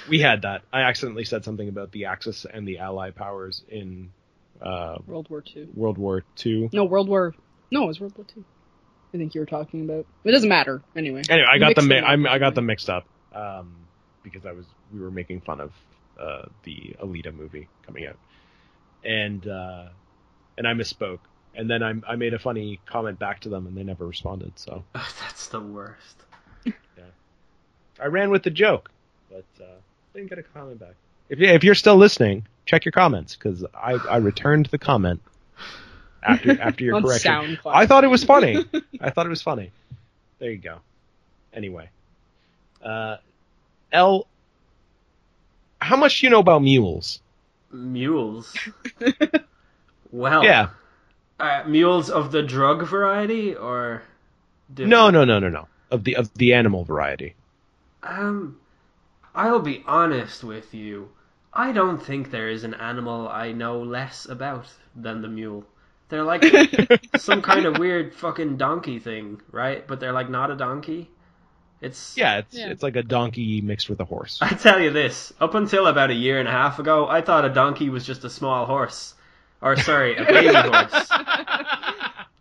we 0.08 0.20
had 0.20 0.44
that. 0.44 0.62
I 0.74 0.82
accidentally 0.82 1.26
said 1.26 1.44
something 1.44 1.68
about 1.68 1.92
the 1.92 2.06
Axis 2.06 2.46
and 2.52 2.68
the 2.68 2.80
Ally 2.80 3.12
powers 3.12 3.64
in 3.70 4.12
uh, 4.62 4.98
World 5.06 5.30
War 5.30 5.42
Two. 5.42 5.68
World 5.76 5.98
War 5.98 6.24
Two. 6.36 6.70
No, 6.74 6.86
World 6.86 7.08
War. 7.08 7.36
No, 7.72 7.84
it 7.84 7.88
was 7.88 8.00
World 8.00 8.18
War 8.18 8.26
Two. 8.26 8.46
I 9.14 9.18
think 9.18 9.34
you 9.34 9.42
were 9.42 9.46
talking 9.46 9.82
about. 9.90 10.06
It 10.24 10.32
doesn't 10.32 10.50
matter 10.50 10.82
anyway. 10.96 11.24
Anyway, 11.30 11.48
I 11.50 11.58
got 11.58 11.68
mixed 11.70 11.76
them. 11.78 11.88
Mi- 11.90 12.00
I'm- 12.08 12.28
I 12.28 12.38
got 12.40 12.56
them 12.56 12.66
mixed 12.68 12.90
up 12.90 13.06
um, 13.34 13.76
because 14.24 14.46
I 14.46 14.52
was 14.52 14.66
we 14.94 15.00
were 15.00 15.12
making 15.12 15.42
fun 15.42 15.60
of 15.62 15.72
uh, 16.20 16.44
the 16.64 16.96
Alita 17.02 17.34
movie 17.34 17.68
coming 17.86 18.06
out, 18.06 18.18
and 19.04 19.48
uh, 19.48 19.88
and 20.58 20.68
I 20.68 20.74
misspoke, 20.74 21.20
and 21.56 21.70
then 21.70 21.82
I, 21.84 21.94
I 22.08 22.16
made 22.18 22.34
a 22.34 22.40
funny 22.40 22.80
comment 22.86 23.18
back 23.20 23.40
to 23.42 23.50
them, 23.50 23.66
and 23.68 23.76
they 23.76 23.84
never 23.84 24.06
responded. 24.06 24.54
So 24.58 24.84
that's 24.94 25.48
the 25.48 25.60
worst. 25.62 26.18
yeah, 26.66 26.74
I 28.00 28.08
ran 28.08 28.30
with 28.30 28.44
the 28.44 28.52
joke, 28.52 28.92
but 29.30 29.46
uh, 29.60 29.66
didn't 30.14 30.30
get 30.30 30.38
a 30.40 30.44
comment 30.44 30.80
back. 30.80 30.96
If 31.30 31.40
you, 31.40 31.48
if 31.48 31.64
you're 31.64 31.76
still 31.76 31.96
listening, 31.98 32.48
check 32.66 32.86
your 32.86 32.92
comments 32.92 33.36
because 33.36 33.64
I, 33.74 33.94
I 34.10 34.18
returned 34.18 34.66
the 34.68 34.78
comment 34.80 35.22
after 36.24 36.60
after 36.62 36.84
your 36.84 37.02
correction. 37.02 37.32
SoundCloud. 37.32 37.74
I 37.74 37.86
thought 37.86 38.04
it 38.04 38.08
was 38.10 38.24
funny. 38.24 38.66
I 39.02 39.10
thought 39.10 39.26
it 39.26 39.30
was 39.30 39.42
funny. 39.42 39.72
There 40.40 40.52
you 40.52 40.58
go. 40.58 40.80
Anyway, 41.54 41.90
uh, 42.84 43.18
L, 43.92 44.28
how 45.82 45.96
much 45.98 46.20
do 46.20 46.26
you 46.28 46.30
know 46.30 46.40
about 46.40 46.62
mules? 46.62 47.20
Mules. 47.72 48.56
well, 50.12 50.44
Yeah. 50.44 50.70
uh, 51.40 51.64
mules 51.68 52.10
of 52.10 52.32
the 52.32 52.42
drug 52.44 52.86
variety 52.88 53.56
or 53.56 54.02
different? 54.74 54.90
No, 54.90 55.10
no, 55.10 55.26
no, 55.26 55.40
no, 55.40 55.50
no. 55.50 55.68
Of 55.92 56.04
the 56.04 56.16
of 56.18 56.32
the 56.36 56.54
animal 56.54 56.84
variety. 56.84 57.36
Um, 58.04 58.60
I'll 59.36 59.60
be 59.60 59.84
honest 59.88 60.44
with 60.44 60.74
you. 60.74 61.10
I 61.52 61.72
don't 61.72 61.98
think 62.02 62.30
there 62.30 62.48
is 62.50 62.64
an 62.64 62.76
animal 62.76 63.28
I 63.28 63.52
know 63.52 63.82
less 63.82 64.26
about 64.28 64.68
than 64.96 65.22
the 65.24 65.28
mule. 65.28 65.66
They're 66.10 66.24
like 66.24 66.44
some 67.18 67.42
kind 67.42 67.66
of 67.66 67.78
weird 67.78 68.14
fucking 68.16 68.58
donkey 68.58 69.00
thing, 69.00 69.42
right? 69.52 69.86
But 69.88 70.00
they're 70.00 70.12
like 70.14 70.30
not 70.30 70.52
a 70.52 70.56
donkey. 70.56 71.10
It's 71.82 72.18
Yeah, 72.18 72.40
it's 72.40 72.56
Yeah. 72.56 72.70
it's 72.70 72.84
like 72.84 72.96
a 72.96 73.04
donkey 73.04 73.62
mixed 73.62 73.90
with 73.90 74.00
a 74.02 74.06
horse. 74.06 74.40
I 74.42 74.50
tell 74.50 74.80
you 74.82 74.90
this, 74.92 75.32
up 75.40 75.54
until 75.56 75.88
about 75.88 76.10
a 76.10 76.14
year 76.16 76.40
and 76.40 76.48
a 76.48 76.52
half 76.52 76.80
ago, 76.80 77.08
I 77.08 77.22
thought 77.22 77.46
a 77.46 77.50
donkey 77.50 77.90
was 77.90 78.06
just 78.06 78.24
a 78.26 78.30
small 78.30 78.66
horse. 78.66 79.14
Or 79.62 79.76
sorry, 79.78 80.16
a 80.18 80.26
baby 80.26 80.54
horse. 80.56 81.10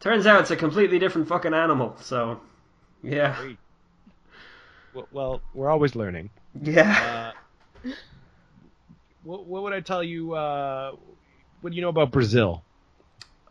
Turns 0.01 0.27
out 0.27 0.41
it's 0.41 0.51
a 0.51 0.57
completely 0.57 0.99
different 0.99 1.29
fucking 1.29 1.53
animal, 1.55 1.97
so 2.01 2.41
yeah. 3.03 3.37
Well, 4.95 5.09
well, 5.13 5.41
we're 5.55 5.69
always 5.69 5.95
learning. 5.95 6.31
Yeah. 6.61 7.33
Uh, 7.85 7.91
what, 9.25 9.45
what 9.47 9.63
would 9.65 9.73
I 9.73 9.81
tell 9.81 10.03
you? 10.03 10.35
Uh, 10.35 10.93
what 11.61 11.71
do 11.71 11.77
you 11.77 11.83
know 11.83 11.89
about 11.91 12.11
Brazil? 12.11 12.63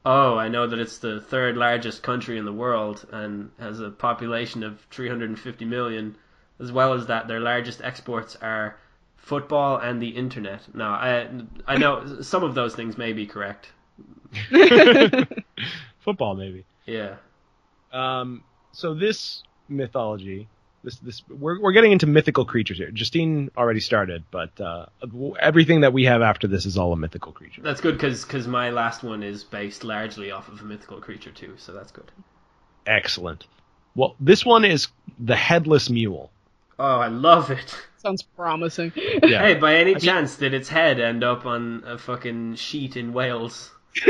Oh, 0.10 0.38
I 0.38 0.48
know 0.48 0.66
that 0.66 0.80
it's 0.80 1.00
the 1.00 1.20
third 1.20 1.58
largest 1.58 2.02
country 2.02 2.38
in 2.38 2.46
the 2.46 2.54
world 2.54 3.06
and 3.12 3.52
has 3.60 3.82
a 3.82 3.90
population 3.90 4.64
of 4.64 4.80
350 4.90 5.66
million. 5.66 6.16
As 6.62 6.72
well 6.72 6.94
as 6.94 7.08
that, 7.08 7.28
their 7.28 7.42
largest 7.42 7.82
exports 7.82 8.38
are 8.38 8.78
football 9.18 9.76
and 9.76 10.02
the 10.02 10.08
internet. 10.08 10.74
Now, 10.74 10.94
I 10.94 11.30
I 11.68 11.76
know 11.76 12.22
some 12.22 12.46
of 12.46 12.56
those 12.56 12.74
things 12.74 12.98
may 12.98 13.12
be 13.12 13.28
correct. 13.28 13.68
Football, 16.00 16.36
maybe. 16.36 16.64
Yeah. 16.86 17.18
Um, 17.92 18.46
so 18.72 18.94
this 18.94 19.44
mythology, 19.68 20.48
This 20.88 20.96
this 21.00 21.24
we're 21.28 21.60
we're 21.60 21.74
getting 21.74 21.92
into 21.92 22.08
mythical 22.08 22.46
creatures 22.46 22.78
here. 22.78 22.90
Justine 22.92 23.52
already 23.58 23.82
started, 23.82 24.24
but 24.32 24.62
uh, 24.62 24.86
everything 25.38 25.82
that 25.82 25.92
we 25.92 26.06
have 26.06 26.22
after 26.22 26.48
this 26.48 26.66
is 26.66 26.78
all 26.78 26.94
a 26.94 26.96
mythical 26.96 27.34
creature. 27.34 27.62
That's 27.62 27.82
good 27.82 27.96
because 27.96 28.24
because 28.24 28.48
my 28.48 28.70
last 28.70 29.04
one 29.04 29.22
is 29.22 29.44
based 29.44 29.84
largely 29.84 30.32
off 30.32 30.48
of 30.48 30.62
a 30.62 30.64
mythical 30.64 31.02
creature 31.02 31.32
too, 31.32 31.56
so 31.58 31.74
that's 31.74 31.92
good. 31.92 32.10
Excellent. 32.86 33.48
Well, 33.96 34.16
this 34.22 34.46
one 34.46 34.64
is 34.64 34.88
the 35.20 35.36
headless 35.36 35.90
mule. 35.90 36.32
Oh, 36.80 37.00
I 37.00 37.10
love 37.10 37.52
it. 37.52 37.78
Sounds 37.98 38.22
promising. 38.22 38.94
Yeah. 38.96 39.42
Hey, 39.44 39.56
by 39.56 39.76
any 39.76 39.96
chance 39.96 40.38
did 40.38 40.54
its 40.54 40.70
head 40.70 41.02
end 41.02 41.22
up 41.22 41.46
on 41.46 41.84
a 41.86 41.98
fucking 41.98 42.56
sheet 42.56 42.96
in 42.96 43.12
Wales? 43.12 43.72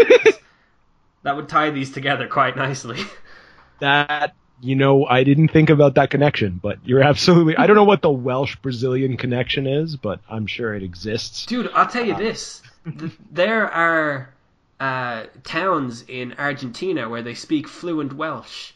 that 1.23 1.35
would 1.35 1.49
tie 1.49 1.71
these 1.71 1.91
together 1.91 2.27
quite 2.27 2.55
nicely. 2.55 2.99
That 3.79 4.35
you 4.61 4.75
know, 4.75 5.05
I 5.05 5.23
didn't 5.23 5.49
think 5.49 5.69
about 5.69 5.95
that 5.95 6.09
connection, 6.09 6.59
but 6.61 6.79
you're 6.83 7.03
absolutely. 7.03 7.57
I 7.57 7.67
don't 7.67 7.75
know 7.75 7.83
what 7.83 8.01
the 8.01 8.11
Welsh 8.11 8.55
Brazilian 8.57 9.17
connection 9.17 9.67
is, 9.67 9.95
but 9.95 10.19
I'm 10.29 10.47
sure 10.47 10.73
it 10.73 10.83
exists. 10.83 11.45
Dude, 11.45 11.69
I'll 11.73 11.87
tell 11.87 12.05
you 12.05 12.15
this: 12.15 12.61
Th- 12.97 13.11
there 13.31 13.71
are 13.71 14.33
uh, 14.79 15.25
towns 15.43 16.03
in 16.07 16.35
Argentina 16.37 17.09
where 17.09 17.21
they 17.21 17.33
speak 17.33 17.67
fluent 17.67 18.13
Welsh. 18.13 18.71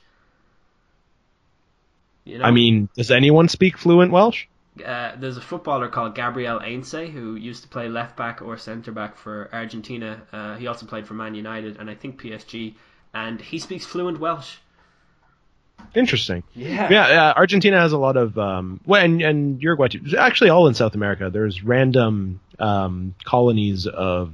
You 2.26 2.38
know, 2.38 2.46
I 2.46 2.52
mean, 2.52 2.88
does 2.96 3.10
anyone 3.10 3.48
speak 3.48 3.78
fluent 3.78 4.12
Welsh? 4.12 4.46
uh, 4.86 5.12
there's 5.18 5.38
a 5.38 5.42
footballer 5.42 5.90
called 5.90 6.16
Gabriel 6.16 6.60
Heinze 6.60 6.92
who 7.12 7.36
used 7.36 7.64
to 7.64 7.70
play 7.70 7.90
left 7.90 8.16
back 8.16 8.42
or 8.42 8.58
centre 8.58 8.92
back 8.92 9.18
for 9.18 9.50
Argentina. 9.52 10.22
Uh, 10.32 10.56
he 10.56 10.68
also 10.68 10.86
played 10.86 11.06
for 11.06 11.14
Man 11.14 11.36
United 11.36 11.78
and 11.78 11.90
I 11.90 11.96
think 11.96 12.22
PSG, 12.22 12.76
and 13.14 13.42
he 13.42 13.60
speaks 13.60 13.86
fluent 13.86 14.20
Welsh. 14.20 14.58
Interesting. 15.96 16.44
Yeah. 16.54 16.90
Yeah, 16.90 17.08
yeah. 17.10 17.34
Argentina 17.36 17.80
has 17.80 17.92
a 17.92 17.98
lot 17.98 18.18
of 18.18 18.38
um, 18.38 18.80
well, 18.86 19.04
and, 19.04 19.22
and 19.22 19.62
Uruguay 19.62 19.90
too. 19.90 20.02
Actually, 20.18 20.50
all 20.50 20.68
in 20.68 20.74
South 20.74 20.96
America. 20.96 21.30
There's 21.30 21.64
random 21.64 22.40
um, 22.60 23.16
colonies 23.26 23.88
of 23.88 24.34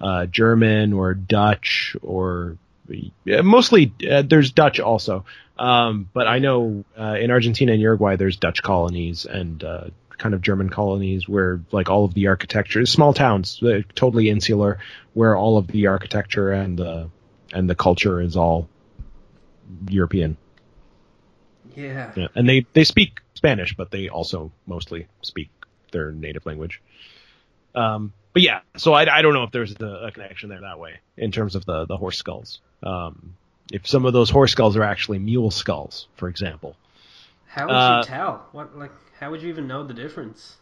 uh, 0.00 0.26
German 0.26 0.92
or 0.92 1.14
Dutch 1.14 1.96
or 2.02 2.58
yeah, 3.24 3.40
mostly 3.40 3.92
uh, 4.08 4.22
there's 4.22 4.52
Dutch 4.52 4.80
also. 4.80 5.24
Um, 5.58 6.08
but 6.12 6.26
I 6.26 6.38
know 6.38 6.84
uh, 6.98 7.16
in 7.18 7.30
Argentina 7.30 7.72
and 7.72 7.80
Uruguay 7.80 8.16
there's 8.16 8.36
Dutch 8.36 8.62
colonies 8.62 9.24
and 9.24 9.62
uh, 9.64 9.84
kind 10.18 10.34
of 10.34 10.42
German 10.42 10.68
colonies 10.68 11.28
where 11.28 11.60
like 11.72 11.88
all 11.88 12.04
of 12.04 12.14
the 12.14 12.28
architecture, 12.28 12.84
small 12.86 13.12
towns, 13.12 13.62
uh, 13.62 13.80
totally 13.94 14.28
insular, 14.28 14.78
where 15.14 15.36
all 15.36 15.56
of 15.58 15.66
the 15.68 15.86
architecture 15.86 16.52
and 16.52 16.78
the 16.78 17.10
and 17.52 17.68
the 17.70 17.74
culture 17.74 18.20
is 18.20 18.36
all 18.36 18.68
European. 19.88 20.36
Yeah. 21.76 22.12
Yeah, 22.16 22.28
and 22.34 22.48
they 22.48 22.66
they 22.72 22.84
speak 22.84 23.20
Spanish, 23.34 23.74
but 23.76 23.90
they 23.90 24.08
also 24.08 24.50
mostly 24.66 25.06
speak 25.22 25.50
their 25.92 26.10
native 26.12 26.46
language. 26.46 26.80
Um, 27.74 28.12
but 28.32 28.42
yeah, 28.42 28.60
so 28.76 28.92
I, 28.94 29.18
I 29.18 29.22
don't 29.22 29.34
know 29.34 29.44
if 29.44 29.50
there's 29.52 29.72
a, 29.80 29.84
a 30.08 30.10
connection 30.12 30.48
there 30.48 30.60
that 30.62 30.78
way 30.78 31.00
in 31.16 31.32
terms 31.32 31.54
of 31.54 31.64
the 31.64 31.86
the 31.86 31.96
horse 31.96 32.18
skulls. 32.18 32.60
Um, 32.82 33.34
if 33.72 33.86
some 33.86 34.04
of 34.06 34.12
those 34.12 34.30
horse 34.30 34.52
skulls 34.52 34.76
are 34.76 34.84
actually 34.84 35.18
mule 35.18 35.50
skulls, 35.50 36.08
for 36.16 36.28
example. 36.28 36.76
How 37.46 37.66
would 37.66 37.74
Uh, 37.74 37.98
you 37.98 38.04
tell? 38.04 38.46
What 38.52 38.76
like? 38.78 38.92
How 39.20 39.30
would 39.30 39.42
you 39.42 39.48
even 39.48 39.66
know 39.66 39.84
the 39.86 39.94
difference? 39.94 40.56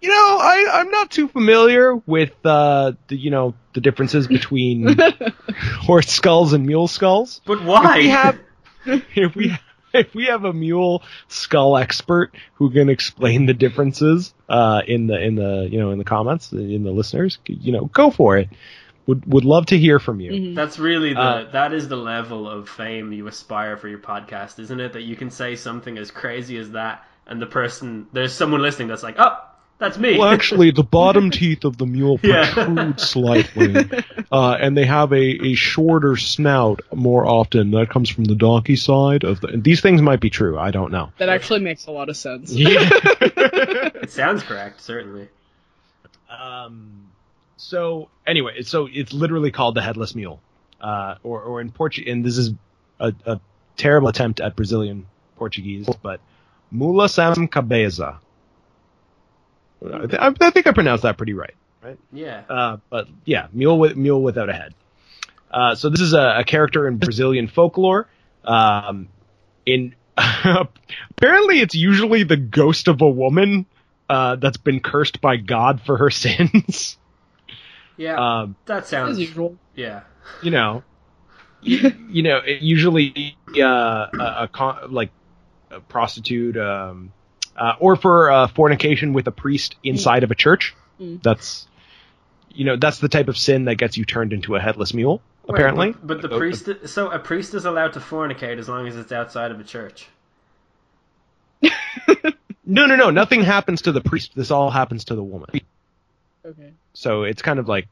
You 0.00 0.10
know, 0.10 0.38
I 0.40 0.66
I'm 0.74 0.90
not 0.90 1.10
too 1.10 1.28
familiar 1.28 1.96
with 1.96 2.34
uh 2.44 2.92
the 3.08 3.16
you 3.16 3.30
know 3.30 3.54
the 3.74 3.80
differences 3.80 4.26
between 4.28 4.96
horse 5.80 6.08
skulls 6.08 6.52
and 6.52 6.66
mule 6.66 6.86
skulls. 6.88 7.40
But 7.44 7.62
why? 7.64 7.98
If 7.98 8.04
we 8.04 8.08
have 8.08 8.38
if 9.16 9.34
we 9.36 9.56
if 9.94 10.14
we 10.14 10.26
have 10.26 10.44
a 10.44 10.52
mule 10.52 11.02
skull 11.28 11.76
expert 11.76 12.34
who 12.54 12.70
can 12.70 12.88
explain 12.88 13.46
the 13.46 13.54
differences 13.54 14.34
uh, 14.48 14.82
in 14.86 15.06
the 15.06 15.20
in 15.20 15.34
the 15.34 15.68
you 15.70 15.78
know 15.78 15.90
in 15.90 15.98
the 15.98 16.04
comments 16.04 16.52
in 16.52 16.84
the 16.84 16.90
listeners, 16.90 17.38
you 17.46 17.72
know, 17.72 17.86
go 17.86 18.10
for 18.10 18.36
it. 18.38 18.48
Would 19.06 19.32
would 19.32 19.44
love 19.44 19.66
to 19.66 19.78
hear 19.78 20.00
from 20.00 20.18
you. 20.18 20.54
That's 20.54 20.80
really 20.80 21.12
the 21.12 21.20
Uh, 21.20 21.50
that 21.52 21.72
is 21.72 21.88
the 21.88 21.96
level 21.96 22.48
of 22.48 22.68
fame 22.68 23.12
you 23.12 23.28
aspire 23.28 23.76
for 23.76 23.86
your 23.86 24.00
podcast, 24.00 24.58
isn't 24.58 24.80
it? 24.80 24.94
That 24.94 25.02
you 25.02 25.14
can 25.14 25.30
say 25.30 25.54
something 25.54 25.96
as 25.96 26.10
crazy 26.10 26.58
as 26.58 26.72
that, 26.72 27.06
and 27.26 27.40
the 27.40 27.46
person 27.46 28.08
there's 28.12 28.32
someone 28.32 28.62
listening 28.62 28.88
that's 28.88 29.04
like, 29.04 29.14
oh, 29.18 29.38
that's 29.78 29.98
me. 29.98 30.18
Well, 30.18 30.28
actually, 30.28 30.70
the 30.70 30.82
bottom 30.82 31.30
teeth 31.40 31.64
of 31.64 31.76
the 31.76 31.86
mule 31.86 32.18
Yeah. 32.22 32.50
protrude 32.52 32.98
slightly, 33.00 33.88
uh, 34.32 34.56
and 34.60 34.76
they 34.76 34.86
have 34.86 35.12
a, 35.12 35.46
a 35.48 35.54
shorter 35.54 36.16
snout 36.16 36.80
more 36.94 37.26
often. 37.26 37.72
That 37.72 37.90
comes 37.90 38.08
from 38.08 38.24
the 38.24 38.34
donkey 38.34 38.76
side 38.76 39.24
of 39.24 39.40
the. 39.40 39.48
These 39.56 39.80
things 39.80 40.00
might 40.00 40.20
be 40.20 40.30
true. 40.30 40.58
I 40.58 40.70
don't 40.70 40.92
know. 40.92 41.12
That 41.18 41.28
actually 41.28 41.60
makes 41.60 41.86
a 41.86 41.90
lot 41.90 42.08
of 42.08 42.16
sense. 42.16 42.52
Yeah. 42.52 42.88
it 43.02 44.10
sounds 44.10 44.42
correct, 44.42 44.80
certainly. 44.80 45.28
Um, 46.30 47.08
so 47.56 48.08
anyway, 48.26 48.62
so 48.62 48.88
it's 48.90 49.12
literally 49.12 49.50
called 49.50 49.74
the 49.74 49.82
headless 49.82 50.14
mule, 50.14 50.40
uh, 50.80 51.16
or 51.22 51.42
or 51.42 51.60
in 51.60 51.70
Portuguese, 51.70 52.12
and 52.12 52.24
this 52.24 52.38
is 52.38 52.52
a, 52.98 53.12
a 53.26 53.40
terrible 53.76 54.08
attempt 54.08 54.40
at 54.40 54.56
Brazilian 54.56 55.06
Portuguese, 55.36 55.88
but 56.02 56.20
mula 56.70 57.08
sem 57.08 57.46
cabeça. 57.48 58.18
I, 59.84 60.06
th- 60.06 60.36
I 60.40 60.50
think 60.50 60.66
I 60.66 60.72
pronounced 60.72 61.02
that 61.02 61.16
pretty 61.16 61.34
right. 61.34 61.54
Right? 61.82 61.98
Yeah. 62.12 62.42
Uh, 62.48 62.76
but 62.90 63.08
yeah, 63.24 63.48
mule 63.52 63.78
with 63.78 63.96
mule 63.96 64.22
without 64.22 64.48
a 64.48 64.52
head. 64.52 64.74
Uh, 65.50 65.74
so 65.74 65.88
this 65.88 66.00
is 66.00 66.12
a, 66.12 66.38
a 66.38 66.44
character 66.44 66.88
in 66.88 66.98
Brazilian 66.98 67.48
folklore. 67.48 68.08
Um, 68.44 69.08
in 69.64 69.94
apparently, 70.16 71.60
it's 71.60 71.74
usually 71.74 72.24
the 72.24 72.36
ghost 72.36 72.88
of 72.88 73.00
a 73.02 73.08
woman 73.08 73.66
uh, 74.08 74.36
that's 74.36 74.56
been 74.56 74.80
cursed 74.80 75.20
by 75.20 75.36
God 75.36 75.80
for 75.84 75.96
her 75.96 76.10
sins. 76.10 76.96
Yeah. 77.96 78.40
um, 78.40 78.56
that 78.66 78.86
sounds. 78.86 79.18
usual. 79.18 79.56
Yeah. 79.74 80.02
you 80.42 80.50
know, 80.50 80.82
you, 81.62 81.92
you 82.10 82.22
know, 82.22 82.38
it 82.38 82.62
usually 82.62 83.36
uh, 83.58 83.62
a, 83.62 84.34
a 84.42 84.48
con- 84.52 84.92
like 84.92 85.10
a 85.70 85.80
prostitute, 85.80 86.56
um, 86.56 87.12
uh, 87.56 87.74
or 87.78 87.96
for 87.96 88.30
uh, 88.30 88.46
fornication 88.48 89.12
with 89.12 89.26
a 89.26 89.32
priest 89.32 89.76
inside 89.82 90.22
of 90.24 90.30
a 90.30 90.34
church. 90.34 90.74
Mm. 91.00 91.22
That's, 91.22 91.66
you 92.50 92.64
know, 92.64 92.76
that's 92.76 92.98
the 92.98 93.08
type 93.08 93.28
of 93.28 93.36
sin 93.36 93.64
that 93.66 93.76
gets 93.76 93.96
you 93.96 94.04
turned 94.04 94.32
into 94.32 94.54
a 94.56 94.60
headless 94.60 94.94
mule. 94.94 95.22
Apparently, 95.48 95.92
But, 95.92 96.06
but 96.06 96.22
the 96.22 96.34
Uh, 96.34 96.38
priest. 96.38 96.68
So 96.86 97.10
a 97.10 97.18
priest 97.20 97.54
is 97.54 97.64
allowed 97.66 97.92
to 97.92 98.00
fornicate 98.00 98.58
as 98.58 98.68
long 98.68 98.88
as 98.88 98.96
it's 98.96 99.12
outside 99.12 99.52
of 99.52 99.60
a 99.60 99.64
church. 99.64 100.08
no, 101.62 102.86
no, 102.86 102.96
no, 102.96 103.10
nothing 103.10 103.42
happens 103.42 103.82
to 103.82 103.92
the 103.92 104.00
priest. 104.00 104.32
This 104.34 104.50
all 104.50 104.70
happens 104.70 105.04
to 105.06 105.14
the 105.14 105.22
woman. 105.22 105.48
Okay. 106.44 106.72
So 106.94 107.22
it's 107.22 107.42
kind 107.42 107.58
of 107.58 107.68
like, 107.68 107.88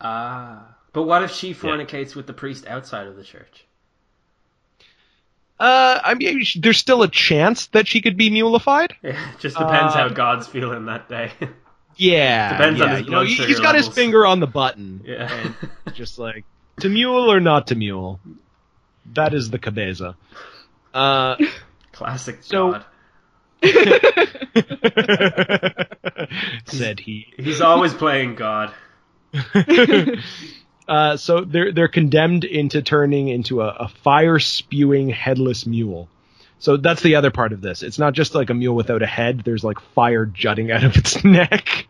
Ah. 0.00 0.76
But 0.92 1.04
what 1.04 1.22
if 1.22 1.30
she 1.30 1.54
fornicates 1.54 2.14
with 2.14 2.26
the 2.26 2.32
priest 2.34 2.66
outside 2.66 3.06
of 3.06 3.16
the 3.16 3.24
church? 3.24 3.64
Uh, 5.60 6.00
I 6.02 6.14
mean, 6.14 6.42
there's 6.58 6.78
still 6.78 7.02
a 7.02 7.08
chance 7.08 7.66
that 7.68 7.86
she 7.86 8.00
could 8.00 8.16
be 8.16 8.30
mulified. 8.30 8.92
It 9.02 9.16
just 9.38 9.56
depends 9.56 9.94
Uh, 9.94 9.98
how 9.98 10.08
God's 10.08 10.46
feeling 10.46 10.86
that 10.86 11.08
day. 11.08 11.32
Yeah, 11.94 12.52
Depends 12.56 12.80
on 12.80 12.88
yeah, 12.88 12.96
his 12.96 13.04
you 13.04 13.10
know, 13.12 13.24
sugar 13.26 13.48
he's 13.48 13.60
got 13.60 13.74
his 13.74 13.86
finger 13.86 14.24
on 14.26 14.40
the 14.40 14.46
button. 14.46 15.02
yeah. 15.04 15.52
just 15.92 16.18
like 16.18 16.46
to 16.80 16.88
mule 16.88 17.30
or 17.30 17.38
not 17.38 17.66
to 17.66 17.74
mule. 17.74 18.18
That 19.12 19.34
is 19.34 19.50
the 19.50 19.58
cabeza. 19.58 20.16
Uh, 20.94 21.36
Classic 21.92 22.38
So- 22.42 22.72
God. 22.72 22.84
said 26.64 26.98
he. 26.98 27.26
He's 27.36 27.60
always 27.60 27.92
playing 27.92 28.36
God. 28.36 28.72
Uh, 30.92 31.16
so 31.16 31.40
they're 31.40 31.72
they're 31.72 31.88
condemned 31.88 32.44
into 32.44 32.82
turning 32.82 33.28
into 33.28 33.62
a, 33.62 33.68
a 33.68 33.88
fire 33.88 34.38
spewing 34.38 35.08
headless 35.08 35.64
mule. 35.64 36.06
So 36.58 36.76
that's 36.76 37.00
the 37.00 37.16
other 37.16 37.30
part 37.30 37.54
of 37.54 37.62
this. 37.62 37.82
It's 37.82 37.98
not 37.98 38.12
just 38.12 38.34
like 38.34 38.50
a 38.50 38.54
mule 38.54 38.74
without 38.76 39.00
a 39.00 39.06
head. 39.06 39.40
There's 39.42 39.64
like 39.64 39.80
fire 39.94 40.26
jutting 40.26 40.70
out 40.70 40.84
of 40.84 40.94
its 40.98 41.24
neck. 41.38 41.86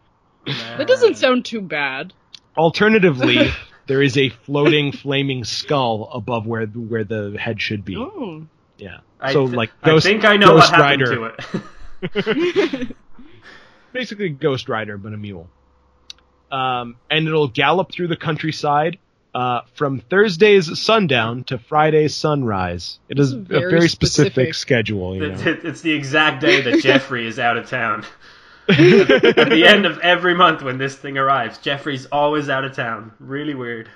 That 0.47 0.87
doesn't 0.87 1.17
sound 1.17 1.45
too 1.45 1.61
bad. 1.61 2.13
Alternatively, 2.57 3.51
there 3.89 4.01
is 4.03 4.17
a 4.17 4.29
floating 4.29 4.93
flaming 4.93 5.43
skull 5.43 6.09
above 6.15 6.47
where 6.47 6.67
where 6.67 7.03
the 7.03 7.37
head 7.41 7.61
should 7.61 7.85
be. 7.85 7.97
Oh. 7.97 8.47
Yeah. 8.79 8.99
I 9.21 9.33
So 9.33 9.47
th- 9.47 9.57
like 9.57 9.71
I 9.83 9.99
think 9.99 10.25
I 10.25 10.37
know 10.37 10.59
Ghost 10.59 10.71
what 10.71 10.81
happened 10.81 11.09
Rider. 11.09 11.35
to 12.03 12.89
it. 12.89 12.97
basically 13.93 14.29
Ghost 14.29 14.69
Rider, 14.69 14.97
but 14.97 15.13
a 15.13 15.17
mule. 15.17 15.49
Um, 16.53 16.97
and 17.11 17.27
it'll 17.27 17.49
gallop 17.49 17.91
through 17.93 18.09
the 18.09 18.17
countryside 18.17 18.99
uh, 19.35 19.63
from 19.75 20.01
Thursday's 20.01 20.79
sundown 20.79 21.45
to 21.45 21.57
Friday's 21.59 22.15
sunrise. 22.15 22.99
It 23.09 23.19
is 23.19 23.33
a 23.33 23.39
Very 23.39 23.71
very 23.71 23.89
specific, 23.89 24.33
specific. 24.33 24.55
schedule. 24.55 25.17
You 25.17 25.25
It's, 25.25 25.45
know? 25.45 25.59
it's 25.65 25.81
the 25.81 25.93
exact 25.93 26.43
day 26.43 26.61
that 26.61 26.81
Jeffrey 26.83 27.27
is 27.27 27.39
out 27.39 27.57
of 27.57 27.69
town. 27.71 28.05
At 28.69 28.77
the 28.77 29.65
end 29.67 29.87
of 29.87 29.99
every 30.01 30.35
month 30.35 30.63
when 30.63 30.77
this 30.79 30.95
thing 30.95 31.17
arrives, 31.19 31.57
Jeffrey's 31.59 32.07
always 32.07 32.49
out 32.51 32.65
of 32.65 32.75
town. 32.77 33.13
Really 33.19 33.55
weird. 33.55 33.89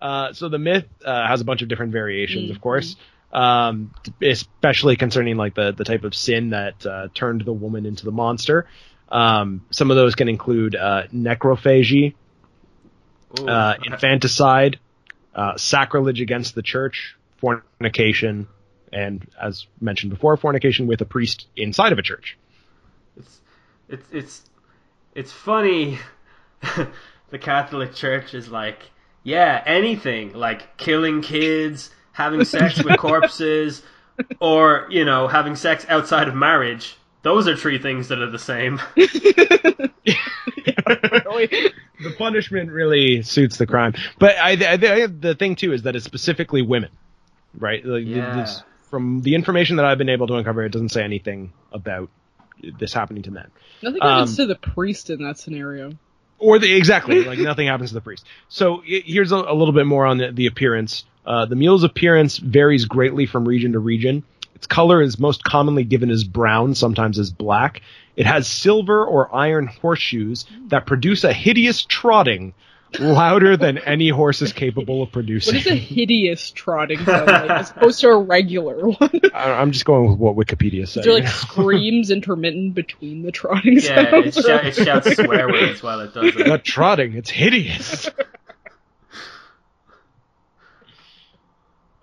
Uh, 0.00 0.32
so 0.32 0.48
the 0.48 0.58
myth 0.58 0.86
uh, 1.04 1.26
has 1.26 1.40
a 1.40 1.44
bunch 1.44 1.62
of 1.62 1.68
different 1.68 1.92
variations, 1.92 2.50
of 2.50 2.60
course. 2.60 2.96
um, 3.32 3.94
especially 4.20 4.96
concerning 4.96 5.36
like 5.38 5.54
the 5.54 5.72
the 5.72 5.84
type 5.84 6.04
of 6.04 6.14
sin 6.14 6.50
that 6.50 6.84
uh, 6.84 7.08
turned 7.14 7.42
the 7.44 7.52
woman 7.52 7.86
into 7.86 8.04
the 8.04 8.10
monster. 8.10 8.66
Um, 9.12 9.66
some 9.70 9.90
of 9.90 9.96
those 9.96 10.14
can 10.14 10.28
include 10.28 10.74
uh, 10.74 11.02
necrophagy, 11.12 12.14
Ooh. 13.38 13.46
uh, 13.46 13.76
infanticide, 13.84 14.80
uh, 15.34 15.58
sacrilege 15.58 16.22
against 16.22 16.54
the 16.54 16.62
church, 16.62 17.16
fornication, 17.36 18.48
and 18.90 19.26
as 19.40 19.66
mentioned 19.80 20.10
before, 20.10 20.38
fornication 20.38 20.86
with 20.86 21.02
a 21.02 21.04
priest 21.04 21.46
inside 21.56 21.92
of 21.92 21.98
a 21.98 22.02
church. 22.02 22.38
it's 23.16 23.40
it's 23.88 24.06
it's 24.12 24.42
it's 25.14 25.32
funny. 25.32 25.98
the 27.30 27.38
Catholic 27.38 27.94
Church 27.94 28.32
is 28.32 28.48
like, 28.48 28.78
yeah, 29.24 29.62
anything 29.66 30.32
like 30.32 30.78
killing 30.78 31.20
kids, 31.20 31.90
having 32.12 32.44
sex 32.44 32.82
with 32.82 32.96
corpses, 32.98 33.82
or 34.40 34.86
you 34.88 35.04
know, 35.04 35.28
having 35.28 35.54
sex 35.54 35.84
outside 35.88 36.28
of 36.28 36.34
marriage. 36.34 36.96
Those 37.22 37.48
are 37.48 37.56
three 37.56 37.78
things 37.78 38.08
that 38.08 38.18
are 38.20 38.30
the 38.30 38.38
same. 38.38 38.80
Really? 38.96 39.08
the 42.02 42.14
punishment 42.18 42.70
really 42.70 43.22
suits 43.22 43.58
the 43.58 43.66
crime. 43.66 43.94
But 44.18 44.36
I, 44.38 44.50
I, 44.50 44.76
the 45.06 45.34
thing 45.38 45.56
too 45.56 45.72
is 45.72 45.82
that 45.82 45.96
it's 45.96 46.04
specifically 46.04 46.62
women, 46.62 46.90
right? 47.58 47.84
Like, 47.84 48.04
Yeah. 48.06 48.36
this- 48.36 48.62
from 48.90 49.22
the 49.22 49.34
information 49.34 49.76
that 49.76 49.86
I've 49.86 49.96
been 49.96 50.10
able 50.10 50.26
to 50.26 50.34
uncover, 50.34 50.62
it 50.64 50.70
doesn't 50.72 50.90
say 50.90 51.02
anything 51.02 51.52
about 51.72 52.10
this 52.78 52.92
happening 52.92 53.22
to 53.22 53.30
men. 53.30 53.50
Nothing 53.82 54.02
Um, 54.02 54.08
happens 54.08 54.36
to 54.36 54.44
the 54.46 54.54
priest 54.54 55.08
in 55.08 55.22
that 55.22 55.38
scenario. 55.38 55.92
Or 56.38 56.58
the 56.58 56.74
exactly 56.74 57.24
like 57.24 57.38
nothing 57.38 57.68
happens 57.68 57.90
to 57.90 57.94
the 57.94 58.00
priest. 58.02 58.26
So 58.48 58.82
i- 58.82 59.02
here's 59.06 59.32
a, 59.32 59.36
a 59.36 59.54
little 59.54 59.72
bit 59.72 59.86
more 59.86 60.04
on 60.04 60.18
the, 60.18 60.30
the 60.30 60.46
appearance. 60.46 61.04
Uh, 61.24 61.46
the 61.46 61.56
mule's 61.56 61.84
appearance 61.84 62.36
varies 62.36 62.84
greatly 62.84 63.24
from 63.24 63.48
region 63.48 63.72
to 63.72 63.78
region. 63.78 64.24
Its 64.62 64.68
color 64.68 65.02
is 65.02 65.18
most 65.18 65.42
commonly 65.42 65.82
given 65.82 66.08
as 66.08 66.22
brown, 66.22 66.76
sometimes 66.76 67.18
as 67.18 67.32
black. 67.32 67.82
It 68.14 68.26
has 68.26 68.46
silver 68.46 69.04
or 69.04 69.34
iron 69.34 69.66
horseshoes 69.66 70.46
that 70.68 70.86
produce 70.86 71.24
a 71.24 71.32
hideous 71.32 71.84
trotting, 71.84 72.54
louder 73.00 73.56
than 73.56 73.78
any 73.78 74.08
horse 74.08 74.40
is 74.40 74.52
capable 74.52 75.02
of 75.02 75.10
producing. 75.10 75.56
What 75.56 75.66
is 75.66 75.72
a 75.72 75.74
hideous 75.74 76.52
trotting 76.52 77.04
sound 77.04 77.26
like, 77.26 77.50
as 77.50 77.70
opposed 77.72 77.98
to 78.02 78.10
a 78.10 78.16
regular 78.22 78.86
one? 78.88 79.20
I- 79.34 79.50
I'm 79.54 79.72
just 79.72 79.84
going 79.84 80.08
with 80.08 80.20
what 80.20 80.36
Wikipedia 80.36 80.86
says. 80.86 80.98
Is 80.98 81.04
there 81.06 81.14
like 81.14 81.26
screams 81.26 82.12
intermittent 82.12 82.74
between 82.76 83.22
the 83.22 83.32
trotting 83.32 83.80
Yeah, 83.80 84.14
it, 84.14 84.32
sounds? 84.32 84.46
shou- 84.46 84.52
it 84.68 84.74
shouts 84.76 85.16
swear 85.16 85.48
words 85.48 85.82
while 85.82 85.98
it 86.02 86.14
does 86.14 86.36
it. 86.36 86.46
Not 86.46 86.62
trotting, 86.64 87.14
it's 87.14 87.30
hideous. 87.30 88.08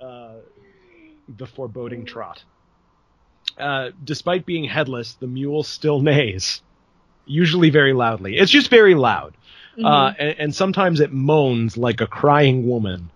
uh, 0.01 0.33
the 1.37 1.45
foreboding 1.45 2.05
trot. 2.05 2.43
Uh, 3.57 3.89
despite 4.03 4.45
being 4.45 4.63
headless, 4.65 5.13
the 5.13 5.27
mule 5.27 5.63
still 5.63 6.01
neighs, 6.01 6.61
usually 7.25 7.69
very 7.69 7.93
loudly. 7.93 8.37
It's 8.37 8.51
just 8.51 8.69
very 8.69 8.95
loud, 8.95 9.35
uh, 9.83 10.13
and, 10.17 10.35
and 10.39 10.55
sometimes 10.55 10.99
it 10.99 11.11
moans 11.11 11.77
like 11.77 12.01
a 12.01 12.07
crying 12.07 12.67
woman. 12.67 13.11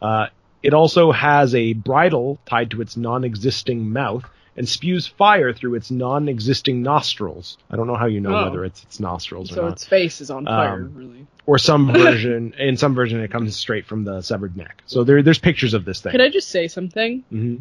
Uh, 0.00 0.26
it 0.62 0.74
also 0.74 1.12
has 1.12 1.54
a 1.54 1.72
bridle 1.72 2.38
tied 2.46 2.70
to 2.72 2.82
its 2.82 2.96
non-existing 2.96 3.92
mouth 3.92 4.24
and 4.56 4.68
spews 4.68 5.06
fire 5.06 5.52
through 5.52 5.74
its 5.76 5.90
non-existing 5.90 6.82
nostrils. 6.82 7.56
I 7.70 7.76
don't 7.76 7.86
know 7.86 7.94
how 7.96 8.06
you 8.06 8.20
know 8.20 8.36
Oh. 8.36 8.44
whether 8.44 8.64
it's 8.64 8.82
its 8.82 9.00
nostrils 9.00 9.52
or 9.52 9.56
not. 9.56 9.62
So 9.62 9.72
its 9.72 9.84
face 9.86 10.20
is 10.20 10.30
on 10.30 10.44
fire, 10.44 10.74
Um, 10.74 10.92
really. 10.94 11.26
or 11.46 11.58
some 11.58 11.92
version 11.92 12.54
in 12.58 12.76
some 12.76 12.94
version 12.94 13.20
it 13.20 13.30
comes 13.30 13.56
straight 13.56 13.86
from 13.86 14.04
the 14.04 14.20
severed 14.22 14.56
neck. 14.56 14.82
So 14.86 15.04
there 15.04 15.22
there's 15.22 15.38
pictures 15.38 15.74
of 15.74 15.84
this 15.84 16.00
thing. 16.00 16.12
Can 16.12 16.20
I 16.20 16.28
just 16.28 16.48
say 16.48 16.68
something? 16.68 17.24
hmm 17.30 17.56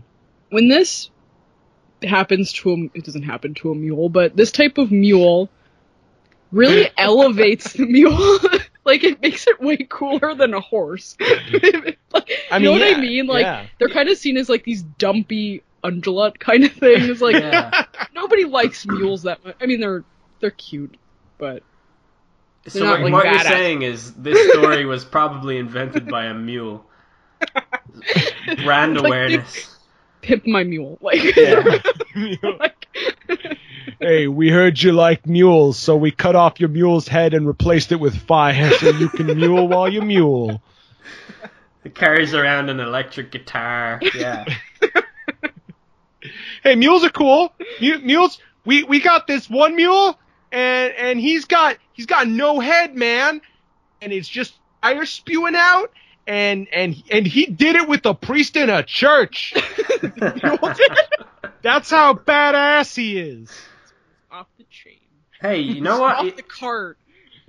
When 0.49 0.67
this 0.67 1.09
happens 2.03 2.53
to 2.53 2.71
a, 2.71 2.75
it 2.97 3.03
doesn't 3.05 3.23
happen 3.23 3.53
to 3.55 3.71
a 3.71 3.75
mule, 3.75 4.09
but 4.09 4.35
this 4.35 4.51
type 4.51 4.77
of 4.77 4.91
mule 4.91 5.49
really 6.51 6.89
elevates 6.97 7.73
the 7.73 7.85
mule. 7.85 8.39
like 8.85 9.03
it 9.03 9.21
makes 9.21 9.45
it 9.47 9.59
way 9.61 9.77
cooler 9.77 10.33
than 10.33 10.53
a 10.53 10.59
horse. 10.61 11.15
like, 11.19 12.31
I 12.51 12.57
you 12.57 12.63
know 12.65 12.71
mean, 12.71 12.79
what 12.79 12.89
yeah, 12.89 12.97
I 12.97 13.01
mean? 13.01 13.27
Like 13.27 13.43
yeah. 13.43 13.65
they're 13.77 13.89
kind 13.89 14.09
of 14.09 14.17
seen 14.17 14.37
as 14.37 14.49
like 14.49 14.63
these 14.63 14.81
dumpy 14.81 15.61
ungulate 15.84 16.39
kind 16.39 16.64
of 16.64 16.72
thing. 16.73 16.99
things. 17.01 17.22
Like 17.22 17.35
Yeah. 17.35 17.85
nobody 18.14 18.45
likes 18.45 18.85
mules 18.85 19.23
that 19.23 19.43
much. 19.45 19.56
I 19.61 19.65
mean, 19.65 19.80
they're 19.80 20.03
they're 20.39 20.51
cute, 20.51 20.97
but 21.38 21.64
So 22.68 22.80
not, 22.85 23.01
what, 23.01 23.11
like, 23.11 23.23
what 23.26 23.34
you're 23.34 23.43
saying 23.43 23.81
is 23.81 24.14
this 24.14 24.51
story 24.53 24.85
was 24.85 25.03
probably 25.06 25.57
invented 25.57 26.07
by 26.07 26.26
a 26.26 26.34
mule. 26.34 26.85
Brand 28.64 28.95
Like, 28.95 29.06
awareness. 29.06 29.77
pimp 30.22 30.45
my 30.47 30.64
mule. 30.64 30.97
Like, 31.01 31.35
Yeah. 31.35 31.80
like 32.60 32.88
hey, 33.99 34.27
we 34.27 34.49
heard 34.49 34.81
you 34.81 34.91
like 34.93 35.26
mules, 35.27 35.77
so 35.77 35.95
we 35.95 36.11
cut 36.11 36.35
off 36.35 36.60
your 36.60 36.69
mule's 36.69 37.07
head 37.07 37.34
and 37.34 37.45
replaced 37.47 37.91
it 37.91 37.99
with 37.99 38.15
fire 38.15 38.72
so 38.72 38.89
you 38.89 39.10
can 39.10 39.27
mule 39.38 39.68
while 39.68 39.91
you 39.91 40.01
mule. 40.01 40.61
It 41.84 41.95
carries 41.95 42.34
around 42.34 42.69
an 42.69 42.80
electric 42.80 43.31
guitar. 43.31 43.99
Yeah. 44.15 44.45
Hey, 46.64 46.76
mules 46.76 47.03
are 47.03 47.10
cool. 47.10 47.53
Mu- 47.81 47.99
Mules, 47.99 48.39
we 48.65 48.84
we 48.84 48.99
got 48.99 49.27
this 49.27 49.49
one 49.49 49.76
mule, 49.76 50.18
and 50.51 50.93
and 50.93 51.19
he's 51.19 51.45
got 51.45 51.77
he's 51.93 52.06
got 52.06 52.27
no 52.27 52.60
head, 52.60 52.95
man, 52.95 53.41
and 54.01 54.11
it's 54.14 54.27
just 54.27 54.53
fire 54.81 55.06
spewing 55.06 55.56
out, 55.56 55.91
and 56.27 56.68
and 56.72 57.01
and 57.11 57.26
he 57.27 57.45
did 57.45 57.76
it 57.76 57.88
with 57.88 58.06
a 58.06 58.14
priest 58.14 58.56
in 58.56 58.69
a 58.69 58.84
church. 58.84 59.53
That's 61.61 61.89
how 61.89 62.14
badass 62.14 62.95
he 62.95 63.19
is. 63.19 63.51
off 64.31 64.47
the 64.57 64.64
chain. 64.69 64.95
Hey, 65.41 65.60
you 65.60 65.81
know 65.81 66.03
off 66.03 66.23
what? 66.23 66.38
the 66.38 66.43
cart. 66.43 66.97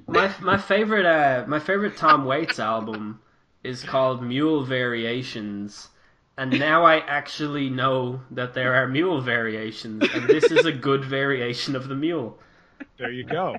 My 0.07 0.33
my 0.41 0.59
favorite 0.59 1.07
uh 1.07 1.45
my 1.47 1.59
favorite 1.61 1.97
Tom 1.97 2.25
Waits 2.25 2.59
album 2.59 3.21
is 3.63 3.83
called 3.85 4.23
Mule 4.23 4.65
Variations. 4.65 5.89
And 6.37 6.59
now 6.59 6.85
I 6.85 6.99
actually 6.99 7.69
know 7.69 8.21
that 8.31 8.55
there 8.55 8.75
are 8.75 8.87
mule 8.89 9.21
variations, 9.21 10.03
and 10.15 10.27
this 10.27 10.45
is 10.45 10.65
a 10.65 10.73
good 10.73 11.05
variation 11.05 11.77
of 11.77 11.89
the 11.89 11.95
mule. 11.95 12.39
There 12.99 13.11
you 13.11 13.25
go. 13.25 13.57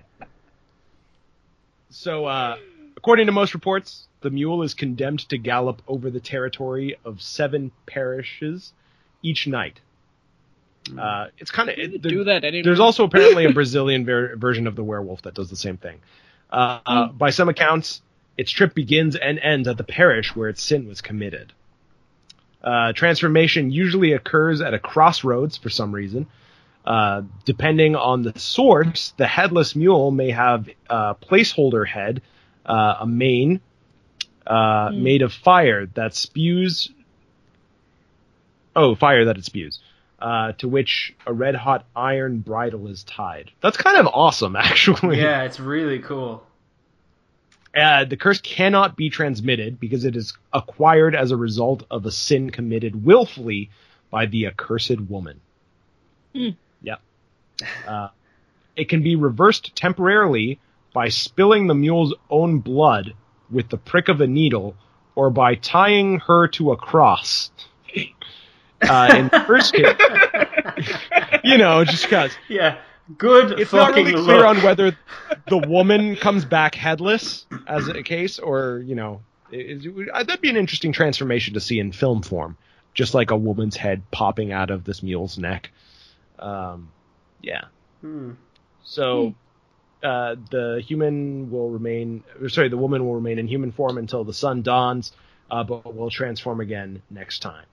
So, 1.90 2.26
uh, 2.26 2.58
according 2.98 3.28
to 3.28 3.32
most 3.32 3.54
reports, 3.54 4.08
the 4.22 4.30
mule 4.30 4.64
is 4.64 4.74
condemned 4.74 5.28
to 5.30 5.38
gallop 5.38 5.82
over 5.88 6.10
the 6.10 6.20
territory 6.20 6.98
of 7.06 7.22
seven 7.22 7.72
parishes 7.86 8.74
each 9.22 9.46
night. 9.48 9.80
Uh, 10.98 11.28
it's 11.38 11.52
kind 11.52 11.70
of 11.70 11.78
You 11.78 12.00
do 12.00 12.24
that 12.24 12.44
anyway. 12.44 12.64
There's 12.64 12.80
also 12.80 13.04
apparently 13.04 13.46
a 13.46 13.52
Brazilian 13.54 14.06
ver- 14.06 14.36
version 14.36 14.66
of 14.68 14.76
the 14.76 14.84
werewolf 14.84 15.22
that 15.24 15.34
does 15.34 15.50
the 15.50 15.56
same 15.56 15.78
thing. 15.78 16.00
Uh, 16.52 16.80
uh, 16.86 17.08
by 17.08 17.30
some 17.30 17.50
accounts, 17.50 18.02
its 18.38 18.52
trip 18.52 18.74
begins 18.74 19.16
and 19.16 19.40
ends 19.40 19.68
at 19.68 19.78
the 19.78 19.84
parish 19.84 20.36
where 20.36 20.50
its 20.50 20.62
sin 20.64 20.88
was 20.88 21.02
committed. 21.02 21.54
Uh, 22.64 22.94
transformation 22.94 23.72
usually 23.72 24.14
occurs 24.14 24.62
at 24.62 24.74
a 24.74 24.80
crossroads 24.80 25.58
for 25.58 25.70
some 25.70 25.92
reason. 25.92 26.28
Uh, 26.86 27.22
depending 27.46 27.96
on 27.96 28.24
the 28.24 28.38
source, 28.40 29.14
the 29.18 29.28
headless 29.28 29.76
mule 29.76 30.12
may 30.12 30.32
have 30.32 30.68
a 30.90 31.16
placeholder 31.16 31.88
head, 31.88 32.22
uh, 32.66 32.98
a 33.02 33.08
mane 33.08 33.62
uh, 34.48 34.92
made 34.94 35.22
of 35.22 35.32
fire 35.32 35.86
that 35.94 36.16
spews. 36.16 36.90
Oh, 38.76 38.96
fire 38.96 39.26
that 39.26 39.38
it 39.38 39.46
spews. 39.46 39.80
Uh, 40.20 40.52
to 40.54 40.68
which 40.68 41.16
a 41.26 41.34
red 41.34 41.56
hot 41.56 41.86
iron 41.96 42.40
bridle 42.40 42.88
is 42.88 43.04
tied. 43.04 43.52
That's 43.62 43.78
kind 43.78 43.98
of 43.98 44.08
awesome, 44.08 44.56
actually. 44.58 45.20
Yeah, 45.20 45.44
it's 45.44 45.60
really 45.60 46.00
cool. 46.00 46.44
Uh, 47.76 48.04
the 48.06 48.18
curse 48.18 48.42
cannot 48.42 48.98
be 48.98 49.10
transmitted 49.10 49.80
because 49.80 50.04
it 50.04 50.16
is 50.16 50.34
acquired 50.52 51.16
as 51.16 51.32
a 51.32 51.38
result 51.38 51.84
of 51.90 52.06
a 52.06 52.12
sin 52.12 52.50
committed 52.50 53.06
willfully 53.06 53.70
by 54.10 54.26
the 54.26 54.46
accursed 54.48 55.00
woman. 55.00 55.40
Yeah. 56.82 56.98
Uh, 57.88 58.10
it 58.76 58.90
can 58.90 59.04
be 59.04 59.16
reversed 59.16 59.76
temporarily 59.76 60.60
by 60.94 61.10
spilling 61.10 61.68
the 61.68 61.76
mule's 61.76 62.14
own 62.30 62.60
blood 62.60 63.14
with 63.50 63.70
the 63.70 63.78
prick 63.78 64.10
of 64.10 64.20
a 64.20 64.28
needle 64.28 64.76
or 65.16 65.30
by 65.30 65.56
tying 65.56 66.20
her 66.20 66.48
to 66.50 66.72
a 66.72 66.78
cross. 66.78 67.52
Uh, 68.84 69.14
in 69.16 69.28
the 69.28 69.44
first 69.46 69.76
case, 69.76 69.96
you 71.44 71.60
know, 71.60 71.86
just 71.86 72.04
because 72.04 72.32
Yeah, 72.50 72.80
good 73.18 73.60
it's 73.60 73.74
not 73.74 73.94
really 73.94 74.14
clear 74.14 74.38
look. 74.38 74.46
on 74.46 74.58
whether 74.58 74.98
the 75.48 75.58
woman 75.58 76.16
comes 76.16 76.46
back 76.46 76.76
headless 76.76 77.46
as 77.68 77.88
a 77.88 78.04
case 78.04 78.40
or 78.40 78.82
you 78.86 78.96
know 78.96 79.22
it, 79.52 79.86
it, 79.86 80.10
uh, 80.14 80.24
that'd 80.24 80.42
be 80.42 80.50
an 80.50 80.58
interesting 80.58 80.94
transformation 80.94 81.54
to 81.56 81.60
see 81.60 81.80
in 81.80 81.92
film 81.92 82.22
form 82.22 82.58
just 82.94 83.14
like 83.14 83.32
a 83.32 83.38
woman's 83.38 83.76
head 83.76 84.04
popping 84.12 84.52
out 84.52 84.70
of 84.70 84.84
this 84.84 85.02
mule's 85.04 85.38
neck 85.38 85.72
um, 86.40 86.90
yeah 87.42 87.66
Hmm. 88.02 88.32
so 88.84 89.36
uh, 90.02 90.36
the 90.50 90.82
human 90.84 91.52
will 91.52 91.70
remain 91.70 92.24
sorry 92.48 92.70
the 92.70 92.78
woman 92.78 93.06
will 93.06 93.14
remain 93.16 93.38
in 93.38 93.48
human 93.48 93.72
form 93.72 93.98
until 94.00 94.24
the 94.24 94.34
sun 94.34 94.64
dawns 94.64 95.12
uh, 95.52 95.64
but 95.64 95.94
will 95.96 96.10
transform 96.10 96.62
again 96.62 97.04
next 97.12 97.40
time 97.40 97.66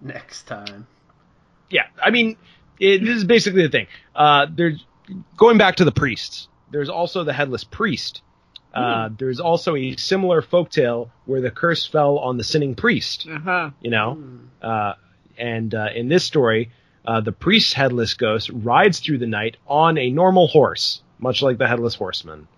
next 0.00 0.46
time. 0.46 0.86
Yeah, 1.70 1.86
I 2.02 2.10
mean, 2.10 2.36
it, 2.80 2.98
this 3.04 3.16
is 3.16 3.24
basically 3.24 3.62
the 3.62 3.68
thing. 3.70 3.86
Uh, 4.14 4.46
there's 4.54 4.84
going 5.36 5.58
back 5.58 5.76
to 5.76 5.84
the 5.84 5.92
priests. 5.92 6.48
There's 6.70 6.88
also 6.88 7.24
the 7.24 7.32
headless 7.32 7.64
priest. 7.64 8.22
Uh, 8.74 9.08
there's 9.16 9.40
also 9.40 9.74
a 9.74 9.96
similar 9.96 10.42
folktale 10.42 11.08
where 11.24 11.40
the 11.40 11.50
curse 11.50 11.86
fell 11.86 12.18
on 12.18 12.36
the 12.36 12.44
sinning 12.44 12.74
priest. 12.74 13.26
Uh 13.30 13.38
huh. 13.38 13.70
You 13.80 13.90
know, 13.90 14.18
uh, 14.60 14.94
and 15.38 15.74
uh, 15.74 15.88
in 15.94 16.08
this 16.08 16.24
story, 16.24 16.70
uh, 17.06 17.22
the 17.22 17.32
priest's 17.32 17.72
headless 17.72 18.12
ghost 18.14 18.50
rides 18.52 19.00
through 19.00 19.18
the 19.18 19.26
night 19.26 19.56
on 19.66 19.96
a 19.96 20.10
normal 20.10 20.46
horse, 20.46 21.00
much 21.18 21.40
like 21.40 21.56
the 21.56 21.66
headless 21.66 21.94
horseman. 21.94 22.48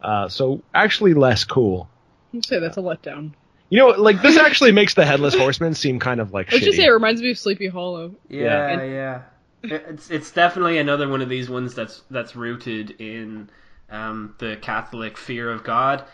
Uh, 0.00 0.28
so 0.28 0.62
actually 0.72 1.12
less 1.12 1.44
cool. 1.44 1.90
I'd 2.32 2.46
say 2.46 2.58
that's 2.58 2.78
a 2.78 2.80
letdown. 2.80 3.32
You 3.68 3.80
know, 3.80 3.88
like 3.88 4.22
this 4.22 4.38
actually 4.38 4.72
makes 4.72 4.94
the 4.94 5.04
headless 5.04 5.34
horseman 5.34 5.74
seem 5.74 5.98
kind 5.98 6.20
of 6.20 6.32
like 6.32 6.50
Let's 6.52 6.64
just 6.64 6.78
say 6.78 6.86
it 6.86 6.90
reminds 6.90 7.20
me 7.20 7.32
of 7.32 7.38
Sleepy 7.38 7.68
Hollow. 7.68 8.14
Yeah, 8.30 8.76
Yeah. 8.76 8.82
yeah. 8.84 9.22
It's 9.62 10.10
it's 10.10 10.30
definitely 10.30 10.78
another 10.78 11.08
one 11.08 11.20
of 11.20 11.28
these 11.28 11.50
ones 11.50 11.74
that's 11.74 12.02
that's 12.10 12.34
rooted 12.34 12.92
in 13.00 13.50
um, 13.90 14.34
the 14.38 14.56
Catholic 14.56 15.18
fear 15.18 15.50
of 15.50 15.64
God, 15.64 16.04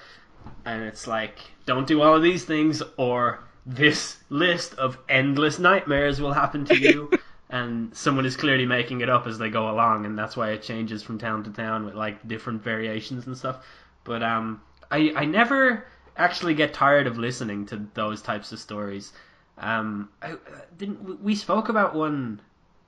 and 0.64 0.82
it's 0.82 1.06
like 1.06 1.38
don't 1.64 1.86
do 1.86 2.02
all 2.02 2.16
of 2.16 2.22
these 2.22 2.44
things, 2.44 2.82
or 2.96 3.40
this 3.64 4.18
list 4.30 4.74
of 4.74 4.98
endless 5.08 5.58
nightmares 5.58 6.20
will 6.20 6.32
happen 6.32 6.64
to 6.66 6.76
you. 6.76 7.10
and 7.50 7.96
someone 7.96 8.26
is 8.26 8.36
clearly 8.36 8.66
making 8.66 9.00
it 9.00 9.08
up 9.08 9.26
as 9.26 9.38
they 9.38 9.50
go 9.50 9.70
along, 9.70 10.04
and 10.04 10.18
that's 10.18 10.36
why 10.36 10.50
it 10.50 10.62
changes 10.62 11.02
from 11.02 11.18
town 11.18 11.44
to 11.44 11.50
town 11.50 11.84
with 11.84 11.94
like 11.94 12.26
different 12.26 12.62
variations 12.62 13.26
and 13.26 13.36
stuff. 13.36 13.64
But 14.04 14.22
um, 14.22 14.60
I 14.90 15.12
I 15.14 15.24
never 15.24 15.86
actually 16.16 16.54
get 16.54 16.74
tired 16.74 17.06
of 17.06 17.18
listening 17.18 17.66
to 17.66 17.86
those 17.94 18.22
types 18.22 18.52
of 18.52 18.58
stories. 18.58 19.12
Um, 19.58 20.08
I, 20.22 20.32
uh, 20.32 20.36
didn't 20.76 21.22
we 21.22 21.34
spoke 21.34 21.68
about 21.68 21.94
one? 21.94 22.40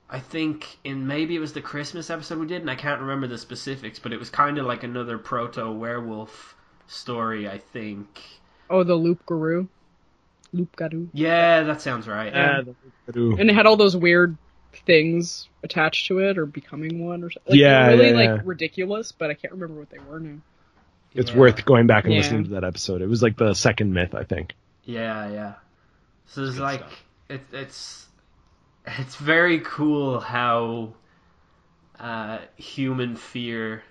I 0.09 0.19
think 0.19 0.77
in 0.83 1.05
maybe 1.07 1.35
it 1.35 1.39
was 1.39 1.53
the 1.53 1.61
Christmas 1.61 2.09
episode 2.09 2.39
we 2.39 2.47
did, 2.47 2.61
and 2.61 2.69
I 2.69 2.75
can't 2.75 3.01
remember 3.01 3.27
the 3.27 3.37
specifics, 3.37 3.99
but 3.99 4.11
it 4.11 4.17
was 4.19 4.29
kind 4.29 4.57
of 4.57 4.65
like 4.65 4.83
another 4.83 5.17
proto 5.17 5.71
werewolf 5.71 6.55
story. 6.87 7.47
I 7.47 7.59
think. 7.59 8.07
Oh, 8.69 8.83
the 8.83 8.95
Loup-garou. 8.95 9.67
Loop 10.51 10.75
Guru. 10.75 11.07
Yeah, 11.13 11.61
that 11.63 11.81
sounds 11.81 12.07
right. 12.07 12.33
The- 12.33 13.35
And 13.39 13.49
it 13.49 13.53
had 13.53 13.65
all 13.67 13.77
those 13.77 13.95
weird 13.95 14.35
things 14.85 15.47
attached 15.63 16.07
to 16.07 16.19
it 16.19 16.37
or 16.37 16.45
becoming 16.47 17.05
one 17.05 17.23
or 17.23 17.29
something. 17.29 17.51
Like, 17.51 17.59
Yeah, 17.59 17.87
really 17.87 18.09
yeah, 18.09 18.15
like 18.15 18.25
yeah. 18.29 18.41
ridiculous, 18.43 19.11
but 19.11 19.29
I 19.29 19.33
can't 19.35 19.53
remember 19.53 19.79
what 19.79 19.89
they 19.89 19.99
were 19.99 20.19
now. 20.19 20.37
it's 21.13 21.31
Yeah. 21.31 21.37
worth 21.37 21.65
going 21.65 21.87
back 21.87 22.05
and 22.05 22.13
Yeah. 22.13 22.19
listening 22.19 22.43
to 22.45 22.49
that 22.51 22.63
episode. 22.63 23.01
It 23.01 23.07
was 23.07 23.21
like 23.23 23.35
the 23.37 23.53
second 23.55 23.93
myth, 23.93 24.13
I 24.13 24.23
think. 24.23 24.53
Yeah, 24.85 25.31
yeah. 25.31 25.53
So 26.27 26.43
it's 26.43 26.53
Good 26.55 26.61
like 26.61 26.83
it, 27.29 27.41
it's 27.51 28.07
it's 28.97 29.15
very 29.15 29.59
cool 29.59 30.19
how 30.19 30.93
uh, 31.99 32.39
human 32.55 33.15
fear 33.15 33.83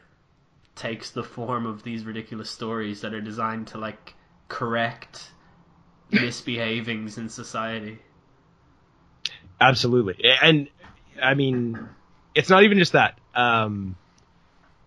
takes 0.75 1.11
the 1.11 1.23
form 1.23 1.67
of 1.67 1.83
these 1.83 2.05
ridiculous 2.05 2.51
stories 2.51 3.03
that 3.03 3.13
are 3.13 3.21
designed 3.21 3.69
to 3.69 3.79
like 3.79 4.15
correct 4.49 5.31
misbehavings 6.11 7.19
in 7.19 7.29
society. 7.29 7.99
Absolutely, 9.61 10.25
and 10.43 10.69
I 11.21 11.35
mean, 11.35 11.89
it's 12.35 12.49
not 12.49 12.63
even 12.63 12.79
just 12.79 12.93
that. 12.93 13.19
Um, 13.35 13.97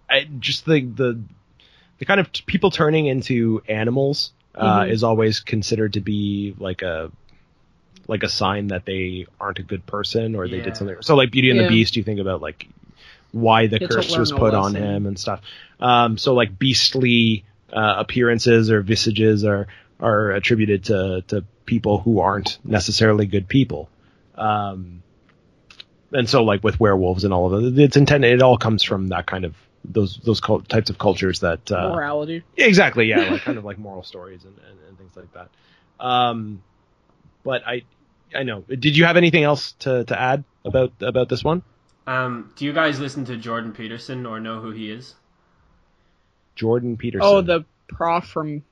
I, 0.09 0.27
just 0.39 0.65
the 0.65 0.81
the 0.81 1.21
the 1.99 2.05
kind 2.05 2.19
of 2.19 2.31
t- 2.31 2.43
people 2.45 2.71
turning 2.71 3.05
into 3.05 3.61
animals 3.67 4.31
uh, 4.55 4.83
Mhm. 4.83 4.91
is 4.91 5.03
always 5.03 5.41
considered 5.41 5.93
to 5.93 6.01
be 6.01 6.55
like 6.57 6.81
a 6.81 7.11
like 8.11 8.23
a 8.23 8.29
sign 8.29 8.67
that 8.67 8.85
they 8.85 9.25
aren't 9.39 9.59
a 9.59 9.63
good 9.63 9.85
person 9.85 10.35
or 10.35 10.47
they 10.47 10.57
Yeah. 10.57 10.63
did 10.65 10.77
something. 10.77 10.97
So 11.01 11.15
like 11.15 11.31
Beauty 11.31 11.49
and 11.49 11.57
Yeah. 11.57 11.63
the 11.63 11.69
Beast, 11.69 11.95
you 11.95 12.03
think 12.03 12.19
about 12.19 12.41
like 12.41 12.67
why 13.31 13.67
the 13.67 13.79
curse 13.79 14.15
was 14.17 14.31
put 14.31 14.53
on 14.53 14.75
him 14.75 15.05
and 15.07 15.17
stuff. 15.17 15.41
Um, 15.79 16.17
so 16.17 16.33
like 16.33 16.59
beastly 16.59 17.45
uh, 17.71 17.95
appearances 17.97 18.69
or 18.69 18.81
visages 18.81 19.45
are 19.45 19.67
are 19.99 20.31
attributed 20.31 20.83
to 20.85 21.23
to 21.29 21.45
people 21.65 21.99
who 21.99 22.19
aren't 22.19 22.59
necessarily 22.65 23.25
good 23.25 23.47
people. 23.47 23.89
Um, 24.35 25.03
and 26.11 26.29
so 26.29 26.43
like 26.43 26.63
with 26.63 26.79
werewolves 26.79 27.23
and 27.23 27.33
all 27.33 27.53
of 27.53 27.63
it, 27.63 27.79
it's 27.79 27.95
intended. 27.95 28.33
It 28.33 28.41
all 28.41 28.57
comes 28.57 28.83
from 28.83 29.07
that 29.07 29.25
kind 29.25 29.45
of 29.45 29.55
those 29.85 30.17
those 30.17 30.41
cult, 30.41 30.67
types 30.67 30.89
of 30.89 30.97
cultures 30.97 31.39
that 31.39 31.71
uh, 31.71 31.89
Morality. 31.93 32.43
exactly, 32.57 33.05
yeah, 33.07 33.23
like 33.31 33.41
kind 33.47 33.57
of 33.57 33.63
like 33.63 33.77
moral 33.77 34.03
stories 34.03 34.43
and, 34.43 34.57
and, 34.69 34.77
and 34.89 34.97
things 34.97 35.15
like 35.15 35.31
that. 35.33 35.49
Um, 36.05 36.61
but 37.43 37.65
I, 37.65 37.83
I 38.35 38.43
know. 38.43 38.61
Did 38.61 38.97
you 38.97 39.05
have 39.05 39.17
anything 39.17 39.43
else 39.43 39.73
to, 39.79 40.03
to 40.05 40.19
add 40.19 40.43
about 40.65 40.93
about 41.01 41.29
this 41.29 41.43
one? 41.43 41.63
Um, 42.07 42.51
do 42.55 42.65
you 42.65 42.73
guys 42.73 42.99
listen 42.99 43.25
to 43.25 43.37
Jordan 43.37 43.73
Peterson 43.73 44.25
or 44.25 44.39
know 44.39 44.59
who 44.59 44.71
he 44.71 44.91
is? 44.91 45.15
Jordan 46.55 46.97
Peterson. 46.97 47.27
Oh, 47.27 47.41
the 47.41 47.65
prof 47.87 48.25
from 48.25 48.63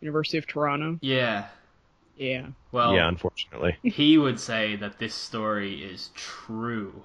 University 0.00 0.38
of 0.38 0.46
Toronto. 0.46 0.98
Yeah. 1.00 1.46
Yeah. 2.16 2.48
Well, 2.72 2.94
yeah, 2.94 3.08
unfortunately. 3.08 3.76
he 3.82 4.18
would 4.18 4.38
say 4.38 4.76
that 4.76 4.98
this 4.98 5.14
story 5.14 5.82
is 5.82 6.10
true. 6.14 7.04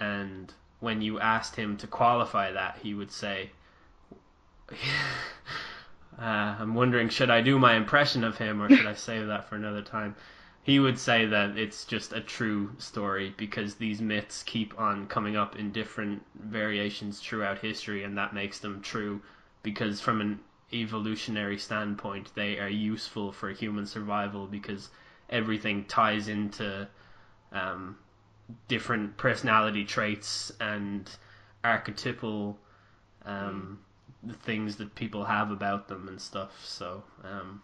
And 0.00 0.52
when 0.80 1.02
you 1.02 1.20
asked 1.20 1.56
him 1.56 1.76
to 1.78 1.86
qualify 1.86 2.52
that, 2.52 2.78
he 2.82 2.94
would 2.94 3.12
say, 3.12 3.50
uh, 6.18 6.22
I'm 6.22 6.74
wondering, 6.74 7.08
should 7.08 7.30
I 7.30 7.40
do 7.40 7.58
my 7.58 7.74
impression 7.74 8.24
of 8.24 8.38
him 8.38 8.62
or 8.62 8.68
should 8.68 8.86
I 8.86 8.94
save 8.94 9.26
that 9.28 9.48
for 9.48 9.56
another 9.56 9.82
time? 9.82 10.16
He 10.64 10.78
would 10.78 10.98
say 10.98 11.26
that 11.26 11.58
it's 11.58 11.84
just 11.84 12.12
a 12.12 12.20
true 12.20 12.70
story 12.78 13.34
because 13.36 13.74
these 13.74 14.00
myths 14.00 14.44
keep 14.44 14.78
on 14.78 15.08
coming 15.08 15.36
up 15.36 15.56
in 15.56 15.72
different 15.72 16.24
variations 16.36 17.18
throughout 17.18 17.58
history, 17.58 18.04
and 18.04 18.16
that 18.16 18.32
makes 18.32 18.60
them 18.60 18.80
true 18.80 19.20
because, 19.64 20.00
from 20.00 20.20
an 20.20 20.38
evolutionary 20.72 21.58
standpoint, 21.58 22.32
they 22.36 22.60
are 22.60 22.68
useful 22.68 23.32
for 23.32 23.50
human 23.50 23.86
survival 23.86 24.46
because 24.46 24.90
everything 25.30 25.84
ties 25.86 26.28
into 26.28 26.86
um, 27.50 27.98
different 28.68 29.16
personality 29.16 29.84
traits 29.84 30.52
and 30.60 31.10
archetypal 31.64 32.56
um, 33.24 33.80
things 34.42 34.76
that 34.76 34.94
people 34.94 35.24
have 35.24 35.50
about 35.50 35.88
them 35.88 36.06
and 36.06 36.20
stuff. 36.20 36.64
So, 36.64 37.02
um, 37.24 37.62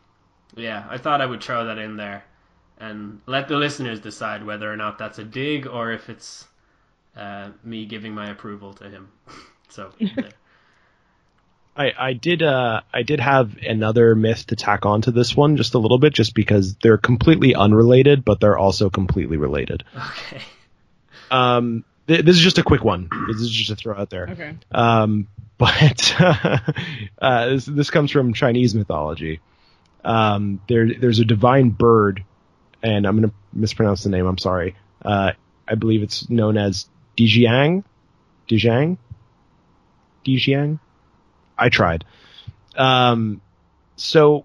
yeah, 0.56 0.84
I 0.90 0.98
thought 0.98 1.20
I 1.20 1.26
would 1.26 1.42
throw 1.44 1.64
that 1.66 1.78
in 1.78 1.96
there 1.96 2.24
and 2.78 3.20
let 3.26 3.48
the 3.48 3.56
listeners 3.56 4.00
decide 4.00 4.44
whether 4.44 4.72
or 4.72 4.76
not 4.76 4.98
that's 4.98 5.18
a 5.18 5.24
dig 5.24 5.66
or 5.66 5.92
if 5.92 6.08
it's 6.08 6.46
uh, 7.16 7.50
me 7.64 7.86
giving 7.86 8.14
my 8.14 8.30
approval 8.30 8.74
to 8.74 8.88
him. 8.88 9.08
so, 9.68 9.90
there. 9.98 10.30
I, 11.76 11.92
I 11.96 12.12
did 12.12 12.42
uh 12.42 12.80
I 12.92 13.04
did 13.04 13.20
have 13.20 13.56
another 13.58 14.16
myth 14.16 14.48
to 14.48 14.56
tack 14.56 14.84
on 14.84 15.02
to 15.02 15.12
this 15.12 15.36
one 15.36 15.56
just 15.56 15.74
a 15.74 15.78
little 15.78 15.98
bit 15.98 16.12
just 16.12 16.34
because 16.34 16.74
they're 16.82 16.98
completely 16.98 17.54
unrelated 17.54 18.24
but 18.24 18.40
they're 18.40 18.58
also 18.58 18.90
completely 18.90 19.36
related. 19.36 19.84
okay. 19.96 20.42
Um 21.30 21.84
th- 22.08 22.24
this 22.24 22.36
is 22.36 22.42
just 22.42 22.58
a 22.58 22.62
quick 22.62 22.82
one. 22.82 23.08
This 23.28 23.40
is 23.40 23.50
just 23.50 23.70
a 23.70 23.76
throw 23.76 23.96
out 23.96 24.10
there. 24.10 24.28
Okay. 24.30 24.56
Um, 24.72 25.28
but 25.58 26.14
uh, 26.18 27.46
this, 27.48 27.66
this 27.66 27.90
comes 27.90 28.10
from 28.10 28.32
Chinese 28.32 28.74
mythology. 28.74 29.40
Um, 30.04 30.60
there, 30.68 30.88
there's 30.94 31.18
a 31.18 31.24
divine 31.24 31.70
bird, 31.70 32.24
and 32.82 33.06
I'm 33.06 33.16
going 33.16 33.28
to 33.28 33.34
mispronounce 33.52 34.02
the 34.02 34.10
name. 34.10 34.26
I'm 34.26 34.38
sorry. 34.38 34.76
Uh, 35.04 35.32
I 35.66 35.74
believe 35.74 36.02
it's 36.02 36.28
known 36.30 36.56
as 36.56 36.86
Dijiang. 37.16 37.84
Dijiang. 38.48 38.96
Dijiang. 40.24 40.78
I 41.56 41.68
tried. 41.68 42.04
Um, 42.76 43.40
so 43.96 44.44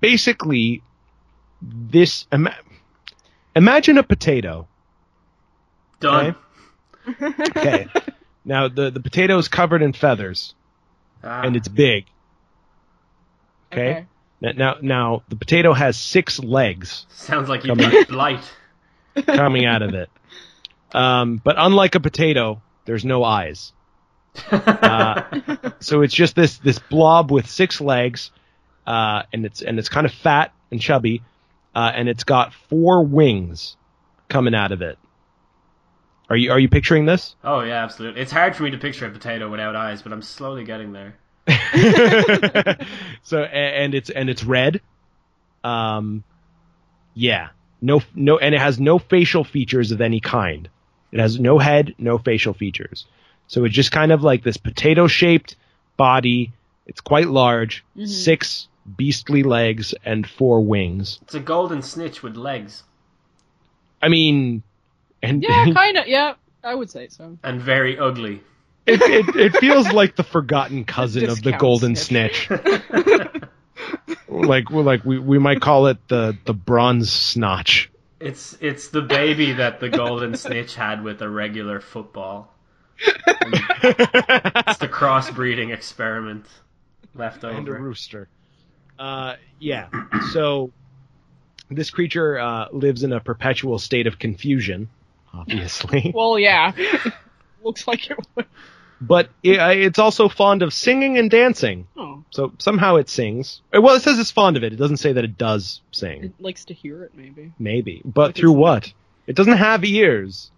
basically, 0.00 0.82
this 1.60 2.26
ima- 2.32 2.56
imagine 3.54 3.98
a 3.98 4.02
potato. 4.02 4.66
Done. 6.00 6.34
Okay. 7.40 7.86
now 8.44 8.68
the 8.68 8.90
the 8.90 9.00
potato 9.00 9.38
is 9.38 9.48
covered 9.48 9.82
in 9.82 9.92
feathers 9.92 10.54
Ah, 11.24 11.42
and 11.42 11.56
it's 11.56 11.68
big. 11.68 12.06
Okay. 13.72 13.92
Now, 13.92 14.06
now, 14.40 14.76
now 14.80 15.22
the 15.28 15.36
potato 15.36 15.72
has 15.72 15.96
six 15.96 16.38
legs 16.38 17.06
sounds 17.10 17.48
like 17.48 17.64
you've 17.64 17.78
Come 17.78 17.90
got 17.90 18.08
blight. 18.08 18.52
coming 19.26 19.66
out 19.66 19.82
of 19.82 19.94
it. 19.94 20.10
Um, 20.92 21.40
but 21.42 21.56
unlike 21.58 21.94
a 21.94 22.00
potato, 22.00 22.62
there's 22.84 23.04
no 23.04 23.24
eyes. 23.24 23.72
Uh, 24.50 25.22
so 25.80 26.02
it's 26.02 26.14
just 26.14 26.36
this 26.36 26.58
this 26.58 26.78
blob 26.78 27.32
with 27.32 27.48
six 27.48 27.80
legs, 27.80 28.30
uh, 28.86 29.22
and 29.32 29.44
it's 29.44 29.62
and 29.62 29.78
it's 29.78 29.88
kind 29.88 30.06
of 30.06 30.12
fat 30.12 30.52
and 30.70 30.80
chubby, 30.80 31.22
uh, 31.74 31.90
and 31.92 32.08
it's 32.08 32.24
got 32.24 32.54
four 32.54 33.04
wings 33.04 33.76
coming 34.28 34.54
out 34.54 34.70
of 34.70 34.80
it. 34.80 34.96
Are 36.30 36.36
you 36.36 36.52
are 36.52 36.58
you 36.58 36.68
picturing 36.68 37.04
this? 37.04 37.34
oh 37.42 37.60
yeah, 37.60 37.82
absolutely. 37.82 38.20
It's 38.22 38.32
hard 38.32 38.54
for 38.54 38.62
me 38.62 38.70
to 38.70 38.78
picture 38.78 39.06
a 39.06 39.10
potato 39.10 39.50
without 39.50 39.74
eyes, 39.74 40.02
but 40.02 40.12
I'm 40.12 40.22
slowly 40.22 40.64
getting 40.64 40.92
there. 40.92 41.16
so 43.22 43.42
and 43.42 43.94
it's 43.94 44.10
and 44.10 44.28
it's 44.28 44.44
red. 44.44 44.80
Um, 45.64 46.24
yeah. 47.14 47.48
No, 47.80 48.02
no, 48.14 48.38
and 48.38 48.54
it 48.54 48.60
has 48.60 48.80
no 48.80 48.98
facial 48.98 49.44
features 49.44 49.92
of 49.92 50.00
any 50.00 50.20
kind. 50.20 50.68
It 51.12 51.20
has 51.20 51.38
no 51.38 51.58
head, 51.58 51.94
no 51.96 52.18
facial 52.18 52.52
features. 52.52 53.06
So 53.46 53.64
it's 53.64 53.74
just 53.74 53.92
kind 53.92 54.12
of 54.12 54.22
like 54.22 54.42
this 54.42 54.56
potato 54.56 55.06
shaped 55.06 55.56
body. 55.96 56.52
It's 56.86 57.00
quite 57.00 57.28
large, 57.28 57.84
six 58.04 58.66
beastly 58.96 59.42
legs 59.42 59.94
and 60.04 60.26
four 60.28 60.60
wings. 60.60 61.18
It's 61.22 61.34
a 61.34 61.40
golden 61.40 61.82
snitch 61.82 62.22
with 62.22 62.36
legs 62.36 62.82
I 64.00 64.08
mean, 64.08 64.62
and 65.22 65.42
Yeah, 65.42 65.70
kind 65.74 65.96
of. 65.96 66.06
Yeah, 66.06 66.34
I 66.62 66.74
would 66.74 66.90
say 66.90 67.08
so. 67.08 67.38
and 67.42 67.60
very 67.60 67.98
ugly. 67.98 68.42
It, 68.88 69.02
it, 69.02 69.36
it 69.36 69.56
feels 69.56 69.92
like 69.92 70.16
the 70.16 70.24
forgotten 70.24 70.84
cousin 70.84 71.28
of 71.28 71.42
the 71.42 71.52
golden 71.52 71.96
snitch. 71.96 72.46
snitch. 72.46 73.42
like, 74.28 74.70
well, 74.70 74.84
like 74.84 75.04
we, 75.04 75.18
we 75.18 75.38
might 75.38 75.60
call 75.60 75.86
it 75.86 75.98
the, 76.08 76.36
the 76.44 76.54
bronze 76.54 77.12
snotch. 77.12 77.90
It's 78.20 78.58
it's 78.60 78.88
the 78.88 79.02
baby 79.02 79.52
that 79.52 79.78
the 79.78 79.88
golden 79.88 80.34
snitch 80.34 80.74
had 80.74 81.04
with 81.04 81.22
a 81.22 81.28
regular 81.28 81.80
football. 81.80 82.52
It's 83.80 84.78
the 84.78 84.88
crossbreeding 84.88 85.72
experiment 85.72 86.46
left 87.14 87.44
and 87.44 87.68
a 87.68 87.72
rooster. 87.72 88.28
Uh, 88.98 89.36
yeah. 89.60 89.88
So 90.32 90.72
this 91.70 91.90
creature 91.90 92.38
uh, 92.38 92.68
lives 92.72 93.02
in 93.02 93.12
a 93.12 93.20
perpetual 93.20 93.78
state 93.78 94.06
of 94.06 94.18
confusion, 94.18 94.88
obviously, 95.32 96.12
Well, 96.14 96.38
yeah. 96.38 96.72
Looks 97.62 97.86
like 97.86 98.10
it 98.10 98.18
would. 98.34 98.46
But 99.00 99.28
it, 99.42 99.58
it's 99.84 99.98
also 99.98 100.28
fond 100.28 100.62
of 100.62 100.72
singing 100.72 101.18
and 101.18 101.30
dancing. 101.30 101.86
Oh, 101.96 102.24
So 102.30 102.52
somehow 102.58 102.96
it 102.96 103.08
sings. 103.08 103.60
Well, 103.72 103.94
it 103.96 104.02
says 104.02 104.18
it's 104.18 104.30
fond 104.30 104.56
of 104.56 104.64
it. 104.64 104.72
It 104.72 104.76
doesn't 104.76 104.96
say 104.98 105.12
that 105.12 105.24
it 105.24 105.38
does 105.38 105.80
sing. 105.92 106.24
it 106.24 106.32
likes 106.40 106.64
to 106.66 106.74
hear 106.74 107.04
it, 107.04 107.12
maybe. 107.14 107.52
Maybe, 107.58 108.02
but 108.04 108.28
Like 108.28 108.34
through 108.36 108.52
what? 108.52 108.92
It 109.26 109.36
doesn't 109.36 109.56
have 109.58 109.84
ears. 109.84 110.50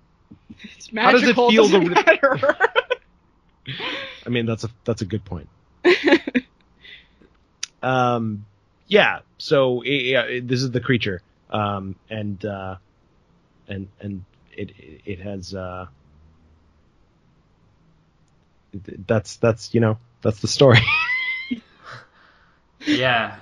It's 0.77 0.89
How 0.95 1.13
does 1.13 1.25
it 1.25 1.35
feel 1.35 1.51
doesn't 1.51 1.85
to- 1.85 1.91
matter. 1.91 2.57
I 4.27 4.29
mean, 4.29 4.47
that's 4.47 4.65
a 4.65 4.71
that's 4.85 5.03
a 5.03 5.05
good 5.05 5.25
point. 5.25 5.49
um, 7.83 8.45
yeah. 8.87 9.21
So 9.39 9.83
yeah, 9.85 10.23
it- 10.23 10.49
this 10.49 10.63
is 10.63 10.71
the 10.71 10.81
creature, 10.81 11.23
um, 11.51 11.97
and 12.09 12.45
uh, 12.45 12.77
and 13.69 13.89
and 14.01 14.25
it 14.57 14.71
it, 14.79 15.01
it 15.05 15.21
has 15.21 15.55
uh, 15.55 15.87
that's 18.73 19.37
that's 19.37 19.75
you 19.75 19.81
know 19.81 19.99
that's 20.23 20.41
the 20.41 20.49
story. 20.49 20.81
Yeah. 22.87 23.37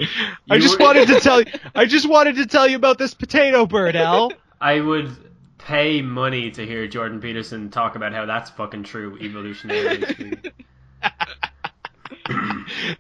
I 0.51 0.59
just 0.59 0.79
were- 0.79 0.85
wanted 0.87 1.09
to 1.09 1.21
tell 1.21 1.41
you. 1.41 1.47
I 1.75 1.85
just 1.87 2.09
wanted 2.09 2.37
to 2.37 2.47
tell 2.47 2.67
you 2.67 2.77
about 2.77 2.99
this 2.99 3.15
potato 3.15 3.67
bird, 3.67 3.95
Al. 3.97 4.33
I 4.61 4.81
would 4.81 5.17
pay 5.59 6.03
money 6.03 6.51
to 6.51 6.67
hear 6.67 6.89
Jordan 6.89 7.21
Peterson 7.21 7.71
talk 7.71 7.95
about 7.95 8.13
how 8.13 8.27
that's 8.27 8.51
fucking 8.51 8.83
true 8.83 9.17
evolutionarily. 9.19 10.53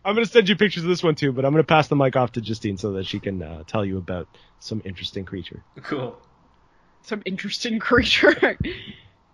I'm 0.04 0.14
gonna 0.14 0.26
send 0.26 0.48
you 0.48 0.56
pictures 0.56 0.84
of 0.84 0.88
this 0.88 1.02
one 1.02 1.14
too, 1.14 1.32
but 1.32 1.44
I'm 1.44 1.52
gonna 1.52 1.64
pass 1.64 1.88
the 1.88 1.96
mic 1.96 2.16
off 2.16 2.32
to 2.32 2.40
Justine 2.40 2.76
so 2.78 2.92
that 2.92 3.06
she 3.06 3.20
can 3.20 3.42
uh, 3.42 3.64
tell 3.66 3.84
you 3.84 3.98
about 3.98 4.28
some 4.60 4.80
interesting 4.84 5.24
creature. 5.24 5.62
Cool. 5.82 6.16
Some 7.02 7.22
interesting 7.24 7.78
creature. 7.78 8.56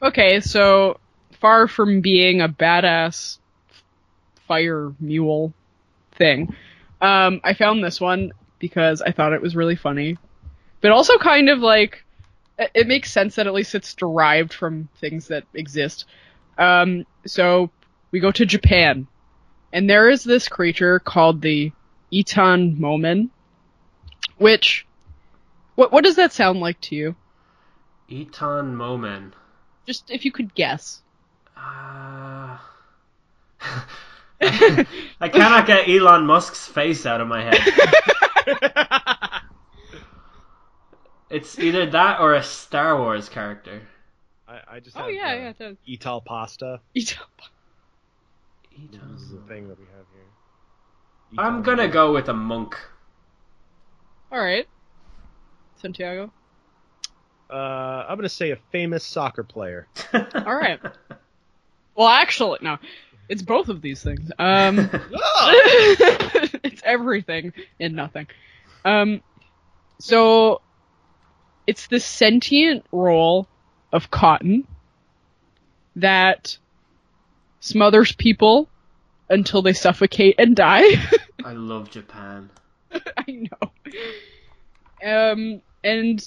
okay, 0.02 0.40
so 0.40 0.98
far 1.44 1.68
from 1.68 2.00
being 2.00 2.40
a 2.40 2.48
badass 2.48 3.36
fire 4.48 4.94
mule 4.98 5.52
thing, 6.12 6.56
um, 7.02 7.38
I 7.44 7.52
found 7.52 7.84
this 7.84 8.00
one 8.00 8.32
because 8.58 9.02
I 9.02 9.12
thought 9.12 9.34
it 9.34 9.42
was 9.42 9.54
really 9.54 9.76
funny, 9.76 10.16
but 10.80 10.90
also 10.90 11.18
kind 11.18 11.50
of 11.50 11.58
like 11.58 12.02
it- 12.58 12.86
makes 12.86 13.12
sense 13.12 13.34
that 13.34 13.46
at 13.46 13.52
least 13.52 13.74
it's 13.74 13.92
derived 13.92 14.54
from 14.54 14.88
things 15.02 15.28
that 15.28 15.44
exist. 15.52 16.06
Um, 16.56 17.04
so 17.26 17.68
we 18.10 18.20
go 18.20 18.32
to 18.32 18.46
Japan, 18.46 19.06
and 19.70 19.90
there 19.90 20.08
is 20.08 20.24
this 20.24 20.48
creature 20.48 20.98
called 20.98 21.42
the 21.42 21.72
Ittan 22.10 22.78
Momen, 22.78 23.28
which 24.38 24.86
what 25.74 25.92
what 25.92 26.04
does 26.04 26.16
that 26.16 26.32
sound 26.32 26.60
like 26.60 26.80
to 26.88 26.96
you? 26.96 27.16
Ittan 28.10 28.76
Momen. 28.76 29.32
Just 29.86 30.10
if 30.10 30.24
you 30.24 30.32
could 30.32 30.54
guess. 30.54 31.02
Uh... 31.64 32.58
I 35.20 35.28
cannot 35.28 35.66
get 35.66 35.88
Elon 35.88 36.26
Musk's 36.26 36.66
face 36.66 37.06
out 37.06 37.20
of 37.20 37.28
my 37.28 37.42
head. 37.42 37.60
It's 41.34 41.58
either 41.58 41.86
that 41.86 42.20
or 42.20 42.34
a 42.34 42.42
Star 42.44 42.96
Wars 42.96 43.28
character. 43.28 43.82
I, 44.46 44.60
I 44.74 44.80
just 44.80 44.96
Oh 44.96 45.08
yeah, 45.08 45.34
yeah, 45.34 45.48
it 45.48 45.58
does. 45.58 45.76
Etal 45.88 46.24
pasta. 46.24 46.80
Itan- 46.96 47.18
This 48.70 49.20
is 49.22 49.30
the 49.32 49.40
thing 49.48 49.66
that 49.66 49.76
we 49.76 49.86
have 49.86 50.06
here. 50.14 51.40
I'm 51.44 51.62
gonna 51.62 51.88
go 51.88 52.12
with 52.12 52.28
a 52.28 52.34
monk. 52.34 52.76
All 54.30 54.38
right, 54.38 54.68
Santiago. 55.74 56.32
Uh, 57.50 58.06
I'm 58.08 58.16
gonna 58.16 58.28
say 58.28 58.52
a 58.52 58.56
famous 58.70 59.02
soccer 59.02 59.42
player. 59.42 59.88
All 60.12 60.54
right. 60.54 60.78
Well, 61.94 62.08
actually, 62.08 62.58
no, 62.62 62.78
it's 63.28 63.42
both 63.42 63.68
of 63.68 63.80
these 63.82 64.02
things. 64.02 64.30
Um, 64.38 64.78
it's 66.62 66.82
everything 66.84 67.52
and 67.80 67.94
nothing. 67.94 68.26
Um, 68.84 69.22
so 69.98 70.60
it's 71.66 71.86
the 71.86 72.00
sentient 72.00 72.84
roll 72.92 73.48
of 73.92 74.10
cotton 74.10 74.66
that 75.96 76.58
smothers 77.60 78.12
people 78.12 78.68
until 79.30 79.62
they 79.62 79.72
suffocate 79.72 80.36
and 80.38 80.54
die. 80.54 80.84
I 81.44 81.52
love 81.52 81.90
Japan. 81.90 82.50
I 82.92 83.24
know. 83.28 83.70
Um, 85.04 85.62
and 85.82 86.24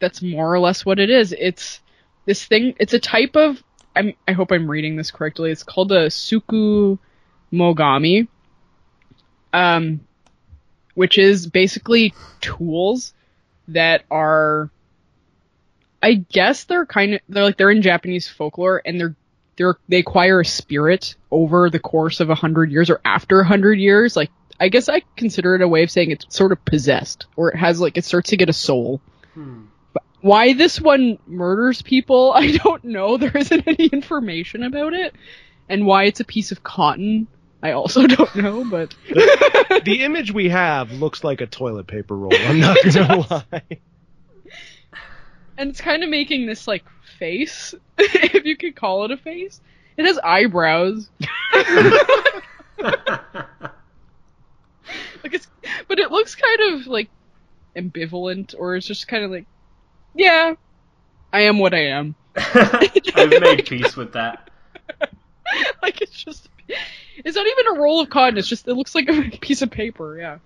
that's 0.00 0.22
more 0.22 0.52
or 0.52 0.60
less 0.60 0.84
what 0.84 0.98
it 0.98 1.10
is. 1.10 1.34
It's 1.36 1.80
this 2.26 2.44
thing. 2.44 2.74
It's 2.78 2.94
a 2.94 2.98
type 2.98 3.36
of. 3.36 3.62
I'm, 3.94 4.14
I 4.26 4.32
hope 4.32 4.52
I'm 4.52 4.70
reading 4.70 4.96
this 4.96 5.10
correctly. 5.10 5.50
It's 5.50 5.62
called 5.62 5.92
a 5.92 6.06
suku 6.06 6.98
mogami, 7.52 8.28
um, 9.52 10.00
which 10.94 11.18
is 11.18 11.46
basically 11.46 12.14
tools 12.40 13.12
that 13.68 14.04
are. 14.10 14.70
I 16.00 16.14
guess 16.14 16.64
they're 16.64 16.86
kind 16.86 17.14
of 17.14 17.20
they're 17.28 17.42
like 17.42 17.56
they're 17.56 17.70
in 17.70 17.82
Japanese 17.82 18.28
folklore 18.28 18.80
and 18.84 19.00
they're 19.00 19.16
they're 19.56 19.76
they 19.88 19.98
acquire 19.98 20.40
a 20.40 20.44
spirit 20.44 21.16
over 21.30 21.70
the 21.70 21.80
course 21.80 22.20
of 22.20 22.30
a 22.30 22.36
hundred 22.36 22.70
years 22.70 22.88
or 22.88 23.00
after 23.04 23.40
a 23.40 23.44
hundred 23.44 23.80
years. 23.80 24.14
Like 24.14 24.30
I 24.60 24.68
guess 24.68 24.88
I 24.88 25.02
consider 25.16 25.54
it 25.54 25.62
a 25.62 25.68
way 25.68 25.82
of 25.82 25.90
saying 25.90 26.10
it's 26.10 26.24
sort 26.34 26.52
of 26.52 26.64
possessed, 26.64 27.26
or 27.36 27.50
it 27.50 27.56
has 27.56 27.80
like 27.80 27.96
it 27.96 28.04
starts 28.04 28.30
to 28.30 28.36
get 28.36 28.48
a 28.48 28.52
soul. 28.52 29.00
Hmm. 29.34 29.66
But 30.22 30.28
why 30.28 30.52
this 30.54 30.80
one 30.80 31.18
murders 31.26 31.82
people, 31.82 32.32
I 32.36 32.52
don't 32.52 32.84
know. 32.84 33.16
There 33.16 33.36
isn't 33.36 33.66
any 33.66 33.86
information 33.86 34.62
about 34.62 34.94
it, 34.94 35.14
and 35.68 35.86
why 35.86 36.04
it's 36.04 36.20
a 36.20 36.24
piece 36.24 36.52
of 36.52 36.62
cotton, 36.62 37.26
I 37.62 37.72
also 37.72 38.06
don't 38.06 38.36
know. 38.36 38.64
But 38.64 38.94
the 39.08 40.00
image 40.02 40.32
we 40.32 40.48
have 40.48 40.92
looks 40.92 41.24
like 41.24 41.40
a 41.40 41.46
toilet 41.46 41.86
paper 41.86 42.16
roll. 42.16 42.34
I'm 42.34 42.60
not 42.60 42.76
gonna 42.94 43.26
lie. 43.30 43.62
and 45.56 45.70
it's 45.70 45.80
kind 45.80 46.02
of 46.02 46.10
making 46.10 46.46
this 46.46 46.68
like 46.68 46.84
face, 47.18 47.74
if 47.98 48.44
you 48.44 48.56
could 48.56 48.76
call 48.76 49.04
it 49.04 49.10
a 49.10 49.16
face. 49.16 49.60
It 49.96 50.04
has 50.06 50.18
eyebrows. 50.18 51.10
like 55.24 55.32
it's, 55.32 55.48
but 55.88 55.98
it 55.98 56.12
looks 56.12 56.36
kind 56.36 56.74
of 56.74 56.86
like 56.86 57.10
ambivalent, 57.76 58.54
or 58.56 58.76
it's 58.76 58.86
just 58.86 59.08
kind 59.08 59.24
of 59.24 59.32
like, 59.32 59.46
yeah, 60.14 60.54
I 61.32 61.42
am 61.42 61.58
what 61.58 61.74
I 61.74 61.88
am. 61.88 62.14
I've 62.36 63.40
made 63.40 63.66
peace 63.68 63.96
with 63.96 64.12
that. 64.12 64.50
like 65.82 66.00
it's 66.02 66.22
just, 66.22 66.48
it's 67.16 67.36
not 67.36 67.46
even 67.46 67.76
a 67.76 67.80
roll 67.80 68.00
of 68.00 68.10
cotton. 68.10 68.38
It's 68.38 68.48
just 68.48 68.68
it 68.68 68.74
looks 68.74 68.94
like 68.94 69.08
a 69.08 69.30
piece 69.38 69.62
of 69.62 69.70
paper. 69.70 70.18
Yeah, 70.18 70.38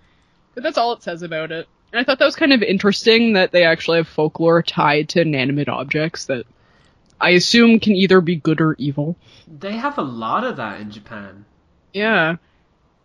but 0.55 0.63
that's 0.63 0.77
all 0.77 0.93
it 0.93 1.03
says 1.03 1.21
about 1.21 1.51
it. 1.51 1.67
And 1.91 1.99
I 1.99 2.03
thought 2.03 2.19
that 2.19 2.25
was 2.25 2.35
kind 2.35 2.53
of 2.53 2.63
interesting 2.63 3.33
that 3.33 3.51
they 3.51 3.63
actually 3.63 3.97
have 3.97 4.07
folklore 4.07 4.63
tied 4.63 5.09
to 5.09 5.21
inanimate 5.21 5.69
objects 5.69 6.25
that 6.25 6.45
I 7.21 7.31
assume 7.31 7.79
can 7.79 7.95
either 7.95 8.19
be 8.19 8.35
good 8.35 8.59
or 8.59 8.75
evil. 8.79 9.15
They 9.47 9.73
have 9.73 9.97
a 9.99 10.03
lot 10.03 10.43
of 10.43 10.57
that 10.57 10.81
in 10.81 10.89
Japan. 10.89 11.45
Yeah. 11.93 12.37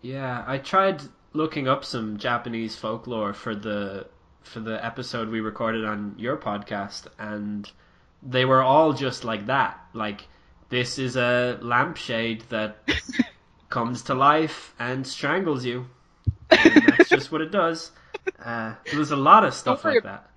Yeah, 0.01 0.43
I 0.47 0.59
tried 0.59 1.03
looking 1.35 1.69
up 1.69 1.85
some 1.85 2.17
Japanese 2.17 2.77
folklore 2.77 3.35
for 3.35 3.55
the 3.55 4.07
for 4.43 4.61
the 4.61 4.85
episode 4.85 5.29
we 5.29 5.41
recorded 5.41 5.85
on 5.85 6.15
your 6.19 6.37
podcast 6.37 7.07
and 7.19 7.71
they 8.23 8.45
were 8.45 8.63
all 8.63 8.93
just 8.93 9.25
like 9.25 9.47
that. 9.47 9.79
Like 9.93 10.27
this 10.71 10.99
is 10.99 11.17
a 11.17 11.59
lampshade 11.63 12.43
that 12.49 12.79
comes 13.69 14.03
to 14.03 14.15
life 14.15 14.75
and 14.79 15.07
strangles 15.07 15.65
you. 15.65 15.87
And 16.51 16.83
that's 16.89 17.11
just 17.11 17.31
what 17.31 17.43
it 17.43 17.51
does. 17.53 17.91
Uh, 18.43 18.75
there's 18.91 19.11
a 19.11 19.17
lot 19.17 19.45
of 19.45 19.53
stuff 19.53 19.85
like 19.85 20.03
that. 20.03 20.31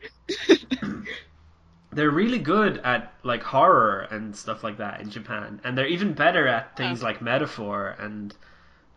they're 1.94 2.12
really 2.12 2.40
good 2.40 2.78
at 2.80 3.14
like 3.24 3.44
horror 3.44 4.02
and 4.12 4.36
stuff 4.36 4.64
like 4.64 4.78
that 4.78 5.02
in 5.02 5.10
Japan, 5.10 5.60
and 5.64 5.78
they're 5.78 5.88
even 5.88 6.14
better 6.14 6.48
at 6.48 6.76
things 6.78 7.02
Oh. 7.02 7.06
like 7.06 7.22
metaphor 7.22 7.96
and 8.00 8.36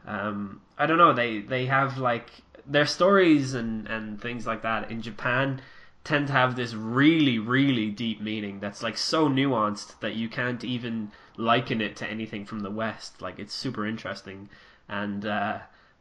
um, 0.07 0.61
I 0.79 0.87
don't 0.87 0.99
know. 0.99 1.13
They 1.13 1.41
they 1.41 1.67
have 1.67 1.99
like 1.99 2.31
their 2.67 2.87
stories 2.87 3.55
and 3.55 3.87
and 3.87 4.21
things 4.21 4.47
like 4.47 4.63
that 4.63 4.91
in 4.91 5.03
Japan 5.03 5.61
tend 6.03 6.27
to 6.27 6.33
have 6.33 6.55
this 6.55 6.75
really 6.75 7.39
really 7.39 7.91
deep 7.91 8.21
meaning 8.21 8.61
that's 8.61 8.83
like 8.83 8.99
so 8.99 9.29
nuanced 9.29 9.99
that 10.01 10.15
you 10.15 10.29
can't 10.29 10.63
even 10.65 11.11
liken 11.37 11.81
it 11.81 11.97
to 11.97 12.07
anything 12.07 12.45
from 12.45 12.61
the 12.61 12.71
West. 12.71 13.21
Like 13.21 13.39
it's 13.39 13.55
super 13.55 13.87
interesting, 13.87 14.49
and 14.89 15.25
uh, 15.25 15.59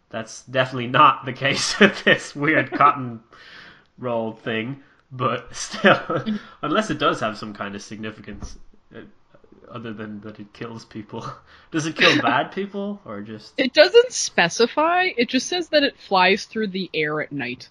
that's 0.10 0.44
definitely 0.44 0.88
not 0.88 1.26
the 1.26 1.34
case 1.46 1.80
with 1.80 2.04
this 2.04 2.36
weird 2.36 2.72
cotton 2.80 3.22
roll 3.98 4.34
thing. 4.34 4.84
But 5.12 5.56
still, 5.56 6.26
unless 6.62 6.90
it 6.90 6.98
does 7.00 7.20
have 7.20 7.38
some 7.38 7.54
kind 7.54 7.76
of 7.76 7.82
significance, 7.82 8.58
other 9.72 9.94
than 9.94 10.22
that 10.22 10.40
it 10.40 10.54
kills 10.54 10.86
people, 10.86 11.26
does 11.72 11.86
it 11.86 11.96
kill 11.96 12.22
bad 12.22 12.52
people 12.52 13.02
or 13.06 13.22
just? 13.22 13.54
It 13.58 13.74
doesn't 13.74 14.12
specify. 14.12 15.10
It 15.18 15.30
just 15.30 15.48
says 15.48 15.70
that 15.70 15.84
it 15.84 15.98
flies 16.00 16.46
through 16.46 16.68
the 16.68 16.90
air 16.94 17.22
at 17.22 17.32
night 17.32 17.70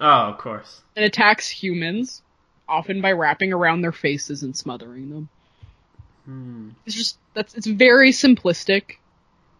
Oh, 0.00 0.06
of 0.30 0.38
course. 0.38 0.82
and 0.96 1.04
attacks 1.04 1.48
humans, 1.48 2.22
often 2.68 3.00
by 3.00 3.12
wrapping 3.12 3.52
around 3.52 3.80
their 3.82 3.92
faces 3.92 4.42
and 4.42 4.56
smothering 4.56 5.10
them. 5.10 5.28
Hmm. 6.24 6.70
It's 6.86 6.96
just 6.96 7.18
that's 7.34 7.54
it's 7.54 7.66
very 7.66 8.10
simplistic, 8.10 8.96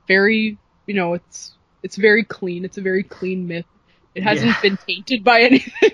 very 0.09 0.56
you 0.86 0.94
know 0.94 1.15
it's 1.15 1.52
it's 1.82 1.97
very 1.97 2.24
clean. 2.24 2.65
It's 2.65 2.78
a 2.78 2.82
very 2.82 3.02
clean 3.02 3.47
myth. 3.47 3.66
It 4.15 4.23
hasn't 4.23 4.48
Yeah. 4.52 4.61
been 4.62 4.78
tainted 4.78 5.23
by 5.24 5.40
anything. 5.43 5.90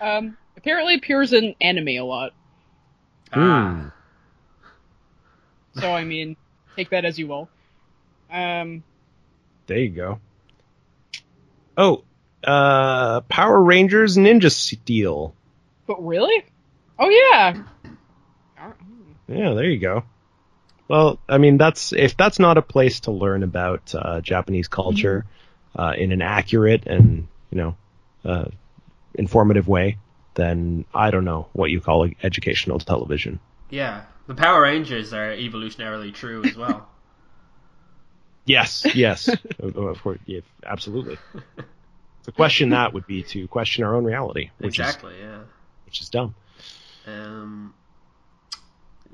um, 0.00 0.36
apparently 0.56 0.94
appears 0.94 1.32
in 1.32 1.54
anime 1.60 1.88
a 1.88 2.00
lot. 2.00 2.32
Ah, 3.32 3.92
So 5.74 5.90
I 5.92 6.04
mean, 6.04 6.36
take 6.76 6.90
that 6.90 7.04
as 7.04 7.18
you 7.18 7.26
will. 7.26 7.48
Um, 8.30 8.82
There 9.66 9.78
you 9.78 9.90
go. 9.90 10.20
Oh, 11.76 12.04
uh, 12.44 13.20
Power 13.22 13.62
Rangers 13.62 14.16
Ninja 14.16 14.50
Steel. 14.50 15.34
but 15.86 16.04
really? 16.04 16.44
Oh 16.98 17.08
yeah. 17.08 17.62
Yeah, 19.28 19.54
there 19.54 19.64
you 19.70 19.78
go. 19.78 20.04
Well, 20.88 21.18
I 21.28 21.38
mean, 21.38 21.56
that's 21.56 21.92
if 21.92 22.16
that's 22.16 22.38
not 22.38 22.58
a 22.58 22.62
place 22.62 23.00
to 23.00 23.12
learn 23.12 23.42
about 23.42 23.94
uh, 23.94 24.20
Japanese 24.20 24.68
culture 24.68 25.24
uh, 25.74 25.94
in 25.96 26.12
an 26.12 26.20
accurate 26.20 26.86
and 26.86 27.28
you 27.50 27.58
know 27.58 27.76
uh, 28.24 28.44
informative 29.14 29.68
way, 29.68 29.98
then 30.34 30.84
I 30.94 31.10
don't 31.10 31.24
know 31.24 31.48
what 31.52 31.70
you 31.70 31.80
call 31.80 32.08
educational 32.22 32.78
television. 32.78 33.40
yeah. 33.70 34.04
The 34.26 34.34
Power 34.34 34.62
Rangers 34.62 35.12
are 35.12 35.30
evolutionarily 35.30 36.12
true 36.14 36.44
as 36.44 36.56
well. 36.56 36.88
Yes, 38.44 38.84
yes, 38.92 39.28
of, 39.60 39.76
of 39.76 40.02
course, 40.02 40.18
yeah, 40.26 40.40
absolutely. 40.66 41.16
To 42.24 42.32
question 42.32 42.70
that 42.70 42.92
would 42.92 43.06
be 43.06 43.22
to 43.24 43.48
question 43.48 43.82
our 43.84 43.94
own 43.96 44.04
reality, 44.04 44.50
which 44.58 44.78
exactly. 44.78 45.14
Yeah. 45.18 45.40
is 45.40 45.46
which 45.86 46.00
is 46.00 46.08
dumb. 46.08 46.34
Um. 47.06 47.74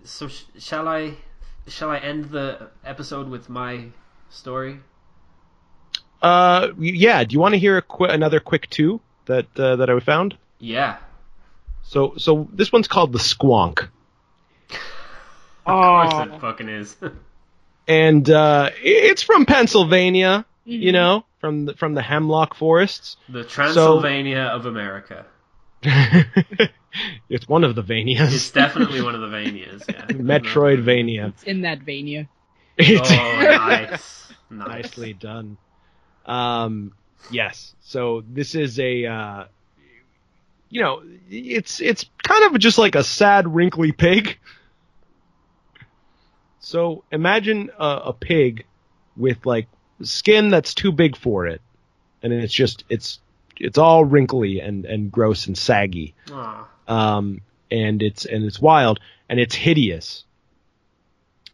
So 0.05 0.28
sh- 0.28 0.44
shall 0.59 0.86
I? 0.89 1.14
Shall 1.66 1.90
I 1.90 1.98
end 1.98 2.26
the 2.26 2.68
episode 2.85 3.28
with 3.28 3.48
my 3.48 3.86
story? 4.28 4.80
Uh, 6.20 6.68
yeah. 6.78 7.24
Do 7.24 7.32
you 7.32 7.40
want 7.40 7.55
to 7.55 7.59
hear 7.59 7.78
a 7.78 7.82
qu- 7.82 8.05
another 8.05 8.40
quick 8.40 8.68
two 8.68 9.01
that 9.24 9.47
uh, 9.59 9.76
that 9.76 9.89
I 9.89 10.01
found? 10.01 10.36
Yeah. 10.59 10.98
So, 11.82 12.14
so 12.18 12.48
this 12.52 12.70
one's 12.70 12.89
called 12.89 13.12
the 13.12 13.18
Squonk, 13.18 13.89
Of 15.69 16.11
course 16.11 16.28
Oh. 16.31 16.35
it 16.35 16.40
fucking 16.40 16.69
is. 16.69 16.97
and 17.89 18.28
uh, 18.31 18.70
it's 18.82 19.23
from 19.23 19.47
Pennsylvania. 19.47 20.45
Mm-hmm. 20.66 20.82
You 20.82 20.93
know, 20.93 21.24
from 21.40 21.65
the, 21.65 21.74
from 21.74 21.95
the 21.95 22.03
hemlock 22.03 22.55
forests. 22.55 23.16
the 23.28 23.43
Transylvania 23.45 24.43
of 24.53 24.66
America. 24.66 25.24
it's 25.82 27.49
one 27.49 27.65
of 27.65 27.74
the 27.74 27.82
Vanias. 27.82 28.35
It's 28.35 28.51
definitely 28.51 29.01
one 29.01 29.15
of 29.15 29.20
the 29.23 29.28
Vanias. 29.28 29.85
Yeah. 29.89 30.05
Metroidvania. 30.09 31.28
It's 31.28 31.43
in 31.45 31.62
that 31.62 31.81
Vania. 31.82 32.28
It's 32.77 33.11
Oh, 33.11 33.15
nice. 33.15 34.32
nice. 34.51 34.69
nicely 34.69 35.12
done. 35.15 35.57
Um, 36.27 36.93
yes. 37.31 37.74
So 37.81 38.23
this 38.28 38.55
is 38.55 38.78
a, 38.78 39.07
uh, 39.07 39.45
you 40.69 40.82
know, 40.82 41.03
it's 41.31 41.81
it's 41.81 42.05
kind 42.23 42.45
of 42.45 42.59
just 42.61 42.77
like 42.78 42.95
a 42.95 43.03
sad, 43.05 43.49
wrinkly 43.55 43.93
pig. 43.93 44.39
So 46.60 47.05
imagine 47.10 47.70
a, 47.78 48.01
a 48.06 48.12
pig 48.12 48.64
with 49.16 49.44
like 49.47 49.66
skin 50.02 50.51
that's 50.51 50.74
too 50.74 50.93
big 50.93 51.16
for 51.16 51.47
it, 51.47 51.60
and 52.22 52.32
it's 52.32 52.52
just 52.52 52.85
it's 52.89 53.20
it's 53.56 53.78
all 53.78 54.05
wrinkly 54.05 54.60
and 54.60 54.85
and 54.85 55.10
gross 55.10 55.47
and 55.47 55.56
saggy 55.56 56.14
Aw. 56.32 56.68
um, 56.86 57.40
and 57.70 58.02
it's 58.02 58.24
and 58.24 58.44
it's 58.44 58.60
wild 58.60 59.01
and 59.28 59.40
it's 59.40 59.55
hideous. 59.55 60.24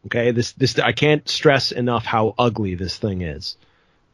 Okay, 0.06 0.32
this 0.32 0.52
this 0.52 0.78
I 0.78 0.92
can't 0.92 1.26
stress 1.28 1.72
enough 1.72 2.04
how 2.04 2.34
ugly 2.38 2.74
this 2.74 2.96
thing 2.98 3.22
is. 3.22 3.56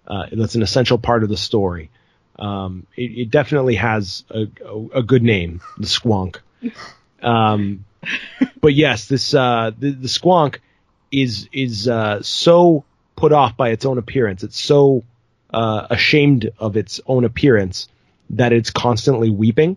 Uh, 0.06 0.26
that's 0.32 0.54
an 0.54 0.62
essential 0.62 0.98
part 0.98 1.22
of 1.22 1.28
the 1.28 1.36
story. 1.36 1.90
Um, 2.38 2.86
it, 2.96 3.18
it 3.18 3.30
definitely 3.30 3.76
has 3.76 4.24
a, 4.30 4.46
a, 4.64 4.86
a 4.98 5.02
good 5.02 5.22
name, 5.22 5.60
the 5.78 5.86
Squonk. 5.86 6.36
Um, 7.22 7.84
but 8.62 8.72
yes, 8.72 9.06
this 9.06 9.34
uh, 9.34 9.72
the, 9.78 9.90
the 9.90 10.08
Squonk 10.08 10.56
is 11.10 11.48
is 11.52 11.88
uh, 11.88 12.22
so 12.22 12.84
put 13.16 13.32
off 13.32 13.56
by 13.56 13.70
its 13.70 13.84
own 13.84 13.98
appearance. 13.98 14.42
It's 14.42 14.60
so 14.60 15.04
uh, 15.52 15.86
ashamed 15.90 16.50
of 16.58 16.76
its 16.76 17.00
own 17.06 17.24
appearance 17.24 17.88
that 18.30 18.52
it's 18.52 18.70
constantly 18.70 19.30
weeping. 19.30 19.76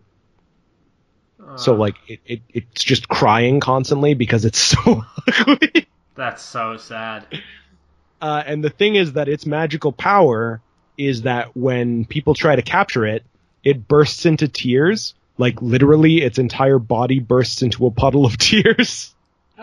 So 1.55 1.75
like 1.75 1.95
it, 2.07 2.19
it 2.25 2.41
it's 2.49 2.83
just 2.83 3.07
crying 3.07 3.59
constantly 3.59 4.13
because 4.15 4.45
it's 4.45 4.59
so 4.75 5.03
ugly. 5.27 5.87
That's 6.15 6.41
so 6.41 6.77
sad. 6.77 7.27
Uh, 8.21 8.41
and 8.45 8.63
the 8.63 8.69
thing 8.69 8.95
is 8.95 9.13
that 9.13 9.27
its 9.27 9.45
magical 9.45 9.91
power 9.91 10.61
is 10.97 11.23
that 11.23 11.55
when 11.55 12.05
people 12.05 12.33
try 12.33 12.55
to 12.55 12.61
capture 12.61 13.05
it, 13.05 13.23
it 13.63 13.87
bursts 13.87 14.25
into 14.25 14.47
tears. 14.47 15.13
Like 15.37 15.61
literally, 15.61 16.21
its 16.21 16.37
entire 16.37 16.79
body 16.79 17.19
bursts 17.19 17.61
into 17.61 17.85
a 17.85 17.91
puddle 17.91 18.25
of 18.25 18.37
tears. 18.39 19.13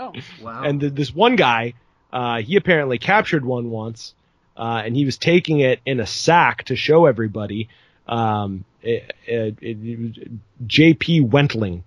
Oh. 0.00 0.12
Wow. 0.42 0.62
And 0.64 0.80
th- 0.80 0.94
this 0.94 1.14
one 1.14 1.36
guy, 1.36 1.74
uh, 2.10 2.40
he 2.40 2.56
apparently 2.56 2.98
captured 2.98 3.44
one 3.44 3.70
once, 3.70 4.14
uh, 4.56 4.82
and 4.84 4.96
he 4.96 5.04
was 5.04 5.18
taking 5.18 5.60
it 5.60 5.80
in 5.84 6.00
a 6.00 6.06
sack 6.06 6.64
to 6.64 6.76
show 6.76 7.04
everybody. 7.04 7.68
Um, 8.08 8.64
it, 8.82 9.12
it, 9.26 9.58
it, 9.60 9.76
it 9.82 10.30
J.P. 10.66 11.20
Wentling. 11.20 11.84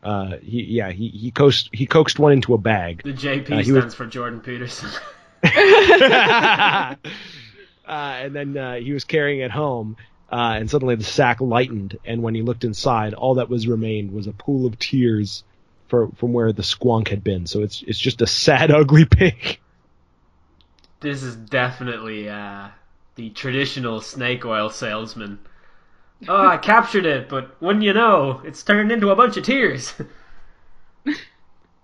Uh, 0.00 0.36
he, 0.36 0.62
yeah, 0.62 0.92
he, 0.92 1.08
he 1.08 1.32
coaxed, 1.32 1.68
he 1.72 1.86
coaxed 1.86 2.20
one 2.20 2.32
into 2.32 2.54
a 2.54 2.58
bag. 2.58 3.02
the 3.02 3.12
JP 3.12 3.50
uh, 3.50 3.62
he 3.62 3.72
was- 3.72 3.82
stands 3.82 3.94
for 3.96 4.06
Jordan 4.06 4.40
Peterson. 4.40 4.88
uh, 5.44 6.94
and 7.84 8.34
then 8.34 8.56
uh, 8.56 8.76
he 8.76 8.92
was 8.92 9.02
carrying 9.02 9.40
it 9.40 9.50
home, 9.50 9.96
uh, 10.30 10.54
and 10.56 10.70
suddenly 10.70 10.94
the 10.94 11.02
sack 11.02 11.40
lightened, 11.40 11.98
and 12.04 12.22
when 12.22 12.36
he 12.36 12.42
looked 12.42 12.62
inside, 12.62 13.14
all 13.14 13.34
that 13.34 13.48
was 13.48 13.66
remained 13.66 14.12
was 14.12 14.28
a 14.28 14.32
pool 14.32 14.66
of 14.66 14.78
tears 14.78 15.42
for, 15.88 16.08
from 16.16 16.32
where 16.32 16.52
the 16.52 16.62
squonk 16.62 17.08
had 17.08 17.22
been. 17.22 17.46
So 17.46 17.62
it's 17.62 17.82
it's 17.82 17.98
just 17.98 18.22
a 18.22 18.26
sad, 18.26 18.70
ugly 18.72 19.04
pig. 19.04 19.58
this 21.00 21.22
is 21.22 21.36
definitely 21.36 22.28
uh, 22.28 22.68
the 23.14 23.30
traditional 23.30 24.00
snake 24.00 24.44
oil 24.44 24.70
salesman. 24.70 25.38
Oh, 26.28 26.46
I 26.46 26.56
captured 26.56 27.04
it, 27.04 27.28
but 27.28 27.60
wouldn't 27.60 27.84
you 27.84 27.92
know, 27.92 28.40
it's 28.44 28.62
turned 28.62 28.90
into 28.90 29.10
a 29.10 29.16
bunch 29.16 29.36
of 29.36 29.44
tears. 29.44 29.92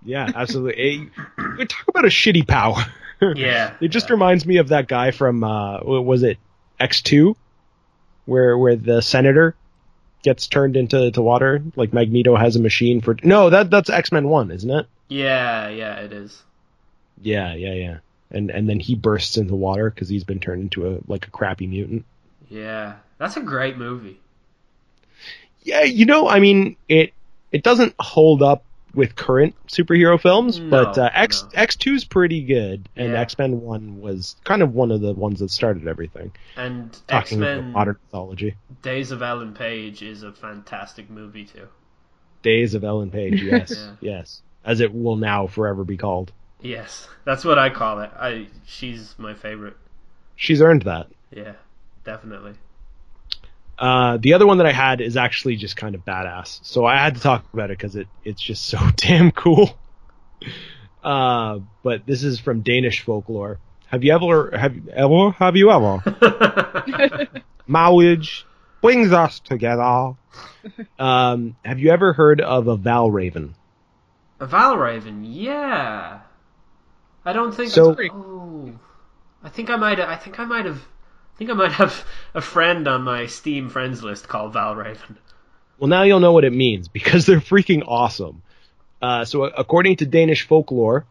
Yeah, 0.05 0.31
absolutely. 0.35 1.11
We 1.59 1.67
talk 1.67 1.89
about 1.89 2.05
a 2.05 2.09
shitty 2.09 2.47
power. 2.47 2.85
yeah. 3.37 3.75
It 3.81 3.89
just 3.89 4.09
yeah. 4.09 4.15
reminds 4.15 4.45
me 4.45 4.57
of 4.57 4.69
that 4.69 4.89
guy 4.89 5.11
from 5.11 5.45
uh, 5.45 5.81
was 5.81 6.23
it 6.23 6.39
X 6.81 7.03
two, 7.03 7.37
where 8.25 8.59
where 8.59 8.77
the 8.77 9.01
senator 9.01 9.55
gets 10.23 10.47
turned 10.47 10.77
into 10.77 11.11
to 11.11 11.23
water. 11.23 11.63
Like 11.77 11.93
Magneto 11.93 12.37
has 12.37 12.57
a 12.57 12.61
machine 12.61 13.01
for. 13.01 13.17
No, 13.23 13.51
that 13.51 13.71
that's 13.71 13.91
X 13.91 14.13
Men 14.13 14.29
one, 14.29 14.51
isn't 14.51 14.71
it? 14.71 14.87
Yeah, 15.09 15.69
yeah, 15.69 15.97
it 15.97 16.13
is. 16.13 16.43
Yeah, 17.21 17.55
yeah, 17.55 17.75
yeah. 17.75 17.99
And 18.31 18.51
and 18.51 18.69
then 18.69 18.81
he 18.81 18.95
bursts 18.95 19.37
into 19.37 19.55
water 19.55 19.91
because 19.91 20.09
he's 20.09 20.25
been 20.25 20.41
turned 20.41 20.63
into 20.63 20.89
a 20.89 20.99
like 21.07 21.27
a 21.27 21.31
crappy 21.31 21.67
mutant. 21.67 22.05
Yeah. 22.49 22.95
That's 23.23 23.37
a 23.37 23.41
great 23.41 23.79
movie. 23.79 24.19
Yeah, 25.63 25.83
you 25.83 26.07
know, 26.07 26.29
I 26.29 26.41
mean, 26.41 26.75
it 26.89 27.13
it 27.53 27.63
doesn't 27.63 27.95
hold 28.01 28.43
up 28.43 28.65
with 28.95 29.17
current 29.17 29.55
superhero 29.69 30.21
films, 30.21 30.59
No, 30.61 30.69
but 30.71 30.99
uh, 30.99 31.11
X 31.15 31.45
no. 31.45 31.49
X 31.55 31.77
two 31.77 31.95
is 31.95 32.05
pretty 32.05 32.43
good, 32.43 32.89
and 32.97 33.13
Yeah. 33.13 33.21
X 33.21 33.39
Men 33.39 33.61
One 33.61 34.01
was 34.01 34.37
kind 34.45 34.63
of 34.63 34.75
one 34.75 34.91
of 34.91 35.01
the 35.01 35.13
ones 35.13 35.41
that 35.41 35.51
started 35.51 35.87
everything. 35.89 36.33
And 36.57 36.97
X 37.09 37.33
Men 37.33 37.73
modern 37.73 37.97
mythology, 38.07 38.55
Days 38.83 39.11
of 39.11 39.23
Ellen 39.23 39.55
Page 39.55 40.03
is 40.03 40.23
a 40.23 40.33
fantastic 40.33 41.09
movie 41.11 41.45
too. 41.45 41.69
Days 42.43 42.75
of 42.75 42.85
Ellen 42.85 43.11
Page, 43.11 43.43
yes, 43.43 43.71
Yeah. 44.01 44.17
yes, 44.19 44.43
as 44.65 44.81
it 44.81 44.93
will 44.95 45.17
now 45.17 45.47
forever 45.47 45.85
be 45.85 45.97
called. 45.97 46.33
Yes, 46.61 47.09
that's 47.25 47.45
what 47.45 47.59
I 47.59 47.71
call 47.71 48.01
it. 48.01 48.11
I 48.17 48.47
she's 48.67 49.15
my 49.19 49.35
favorite. 49.35 49.77
She's 50.37 50.61
earned 50.63 50.83
that. 50.83 51.09
Yeah, 51.31 51.55
definitely. 52.05 52.55
Uh, 53.83 54.17
the 54.19 54.35
other 54.35 54.47
one 54.47 54.59
that 54.59 54.67
I 54.67 54.71
had 54.73 55.01
is 55.01 55.17
actually 55.17 55.57
just 55.57 55.77
kind 55.77 55.97
of 55.97 56.05
badass, 56.05 56.61
so 56.63 56.85
I 56.87 56.99
had 56.99 57.17
to 57.17 57.21
talk 57.21 57.45
about 57.53 57.73
it 57.73 57.79
because 57.79 57.97
it 57.97 58.07
it's 58.23 58.41
just 58.41 58.67
so 58.67 58.79
damn 58.97 59.33
cool. 59.33 59.77
Uh, 61.03 61.59
but 61.83 62.07
this 62.07 62.23
is 62.23 62.39
from 62.39 62.61
Danish 62.61 63.01
folklore. 63.03 63.59
Have 63.89 64.05
you 64.05 64.15
ever 64.15 64.57
have 64.57 64.77
you 64.77 64.85
ever 64.93 65.31
have 65.33 65.57
you 65.57 65.71
ever 65.73 67.29
marriage 67.67 68.47
brings 68.81 69.13
us 69.13 69.41
together? 69.41 70.15
Um, 70.99 71.57
have 71.65 71.81
you 71.81 71.91
ever 71.91 72.13
heard 72.13 72.41
of 72.41 72.69
a 72.69 72.77
Valraven? 72.79 73.55
A 74.39 74.47
Valraven, 74.47 75.25
yeah. 75.29 76.21
I 77.25 77.33
don't 77.33 77.53
think 77.53 77.71
So- 77.73 77.97
Oh, 78.13 78.71
I 79.43 79.49
think 79.49 79.71
I 79.71 79.77
might. 79.77 79.99
I 79.99 80.15
think 80.17 80.39
I 80.39 80.45
might 80.45 80.67
have. 80.67 80.83
I 81.35 81.39
think 81.39 81.51
I 81.51 81.55
might 81.55 81.73
have 81.73 82.05
a 82.35 82.41
friend 82.41 82.87
on 82.87 83.03
my 83.03 83.27
Steam 83.27 83.71
friends 83.71 84.03
list 84.03 84.29
called 84.29 84.53
Valraven. 84.53 85.17
Well, 85.79 85.89
now 85.89 86.03
you'll 86.03 86.21
know 86.21 86.33
what 86.33 86.45
it 86.45 86.53
means 86.53 86.89
because 86.89 87.27
they're 87.27 87.41
freaking 87.41 87.83
awesome. 87.87 88.43
Uh, 89.01 89.25
so, 89.25 89.45
according 89.45 89.97
to 89.97 90.07
Danish 90.07 90.47
folklore 90.47 91.07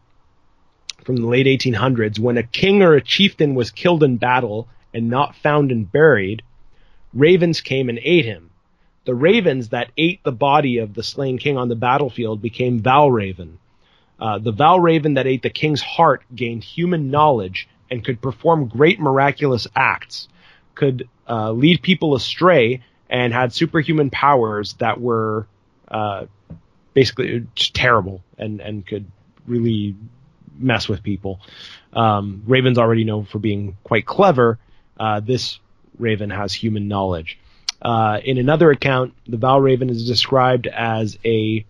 from 1.04 1.16
the 1.16 1.26
late 1.26 1.46
1800s, 1.46 2.18
when 2.18 2.38
a 2.38 2.42
king 2.42 2.82
or 2.82 2.94
a 2.94 3.02
chieftain 3.02 3.54
was 3.54 3.70
killed 3.70 4.02
in 4.02 4.16
battle 4.16 4.68
and 4.94 5.10
not 5.10 5.36
found 5.36 5.70
and 5.70 5.90
buried, 5.90 6.42
ravens 7.12 7.60
came 7.60 7.88
and 7.88 7.98
ate 8.02 8.24
him. 8.24 8.50
The 9.04 9.14
ravens 9.14 9.70
that 9.70 9.90
ate 9.98 10.22
the 10.22 10.32
body 10.32 10.78
of 10.78 10.94
the 10.94 11.02
slain 11.02 11.36
king 11.38 11.58
on 11.58 11.68
the 11.68 11.74
battlefield 11.74 12.40
became 12.40 12.80
Valraven. 12.80 13.56
Uh, 14.18 14.38
the 14.38 14.52
Valraven 14.52 15.16
that 15.16 15.26
ate 15.26 15.42
the 15.42 15.50
king's 15.50 15.82
heart 15.82 16.22
gained 16.34 16.62
human 16.62 17.10
knowledge 17.10 17.68
and 17.92 18.02
could 18.02 18.22
perform 18.22 18.68
great 18.68 18.98
miraculous 18.98 19.66
acts, 19.76 20.26
could 20.74 21.06
uh, 21.28 21.52
lead 21.52 21.82
people 21.82 22.14
astray, 22.14 22.82
and 23.10 23.34
had 23.34 23.52
superhuman 23.52 24.08
powers 24.08 24.72
that 24.78 24.98
were 24.98 25.46
uh, 25.88 26.24
basically 26.94 27.46
just 27.54 27.74
terrible 27.74 28.22
and, 28.38 28.62
and 28.62 28.86
could 28.86 29.04
really 29.46 29.94
mess 30.56 30.88
with 30.88 31.02
people. 31.02 31.38
Um, 31.92 32.44
Raven's 32.46 32.78
already 32.78 33.04
known 33.04 33.26
for 33.26 33.38
being 33.38 33.76
quite 33.84 34.06
clever. 34.06 34.58
Uh, 34.98 35.20
this 35.20 35.58
Raven 35.98 36.30
has 36.30 36.54
human 36.54 36.88
knowledge. 36.88 37.38
Uh, 37.82 38.20
in 38.24 38.38
another 38.38 38.70
account, 38.70 39.12
the 39.26 39.36
Valraven 39.36 39.90
is 39.90 40.06
described 40.06 40.66
as 40.66 41.18
a 41.26 41.66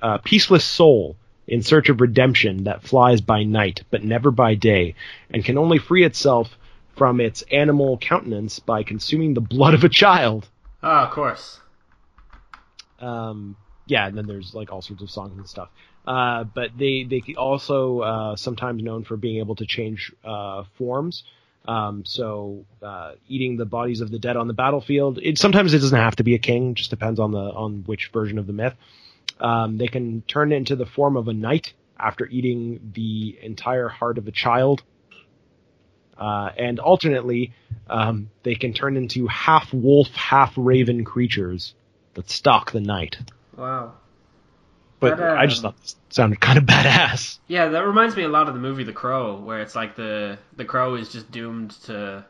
uh, 0.00 0.16
peaceless 0.18 0.64
soul 0.64 1.16
in 1.46 1.62
search 1.62 1.88
of 1.88 2.00
redemption 2.00 2.64
that 2.64 2.82
flies 2.82 3.20
by 3.20 3.42
night 3.42 3.82
but 3.90 4.04
never 4.04 4.30
by 4.30 4.54
day, 4.54 4.94
and 5.30 5.44
can 5.44 5.58
only 5.58 5.78
free 5.78 6.04
itself 6.04 6.56
from 6.96 7.20
its 7.20 7.42
animal 7.50 7.98
countenance 7.98 8.58
by 8.58 8.82
consuming 8.82 9.34
the 9.34 9.40
blood 9.40 9.74
of 9.74 9.84
a 9.84 9.88
child. 9.88 10.48
Ah, 10.82 11.06
of 11.06 11.12
course. 11.12 11.60
Um, 12.98 13.56
yeah, 13.86 14.06
and 14.06 14.16
then 14.16 14.26
there's 14.26 14.54
like 14.54 14.72
all 14.72 14.82
sorts 14.82 15.02
of 15.02 15.10
songs 15.10 15.36
and 15.36 15.48
stuff. 15.48 15.68
Uh, 16.06 16.44
but 16.44 16.70
they 16.76 17.04
they 17.04 17.34
also 17.36 18.00
uh, 18.00 18.36
sometimes 18.36 18.82
known 18.82 19.04
for 19.04 19.16
being 19.16 19.38
able 19.38 19.54
to 19.56 19.66
change 19.66 20.12
uh, 20.24 20.64
forms. 20.76 21.24
Um, 21.64 22.04
so 22.04 22.64
uh, 22.82 23.12
eating 23.28 23.56
the 23.56 23.64
bodies 23.64 24.00
of 24.00 24.10
the 24.10 24.18
dead 24.18 24.36
on 24.36 24.48
the 24.48 24.54
battlefield. 24.54 25.18
It 25.22 25.38
sometimes 25.38 25.74
it 25.74 25.78
doesn't 25.78 25.98
have 25.98 26.16
to 26.16 26.24
be 26.24 26.34
a 26.34 26.38
king. 26.38 26.74
Just 26.74 26.90
depends 26.90 27.20
on 27.20 27.30
the 27.30 27.38
on 27.38 27.84
which 27.86 28.08
version 28.08 28.38
of 28.38 28.46
the 28.46 28.52
myth. 28.52 28.74
Um, 29.42 29.76
they 29.76 29.88
can 29.88 30.22
turn 30.22 30.52
into 30.52 30.76
the 30.76 30.86
form 30.86 31.16
of 31.16 31.28
a 31.28 31.32
knight 31.34 31.74
after 31.98 32.26
eating 32.26 32.92
the 32.94 33.38
entire 33.42 33.88
heart 33.88 34.16
of 34.18 34.26
a 34.28 34.32
child. 34.32 34.82
Uh, 36.16 36.50
and 36.56 36.78
alternately, 36.78 37.52
um, 37.90 38.30
they 38.44 38.54
can 38.54 38.72
turn 38.72 38.96
into 38.96 39.26
half 39.26 39.72
wolf, 39.74 40.08
half 40.14 40.52
raven 40.56 41.04
creatures 41.04 41.74
that 42.14 42.30
stalk 42.30 42.70
the 42.70 42.80
night. 42.80 43.18
Wow. 43.56 43.94
But 45.00 45.16
But, 45.16 45.36
I 45.36 45.46
just 45.46 45.64
um, 45.64 45.72
thought 45.72 45.80
this 45.80 45.96
sounded 46.10 46.40
kind 46.40 46.58
of 46.58 46.64
badass. 46.66 47.38
Yeah, 47.48 47.68
that 47.68 47.80
reminds 47.84 48.16
me 48.16 48.22
a 48.22 48.28
lot 48.28 48.46
of 48.46 48.54
the 48.54 48.60
movie 48.60 48.84
The 48.84 48.92
Crow, 48.92 49.40
where 49.40 49.60
it's 49.60 49.74
like 49.74 49.96
the 49.96 50.38
the 50.56 50.64
crow 50.64 50.94
is 50.94 51.10
just 51.10 51.30
doomed 51.32 51.72
to 51.86 52.24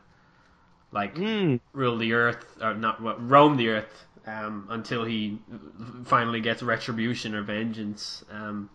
like 0.91 1.15
Mm. 1.17 1.61
rule 1.75 1.99
the 1.99 2.13
earth 2.15 2.45
or 2.63 2.75
not 2.75 3.03
roam 3.03 3.57
the 3.57 3.69
earth 3.69 4.05
um, 4.27 4.67
until 4.71 5.05
he 5.05 5.39
finally 6.05 6.41
gets 6.41 6.63
retribution 6.63 7.35
or 7.35 7.43
vengeance, 7.43 8.25
um, 8.31 8.71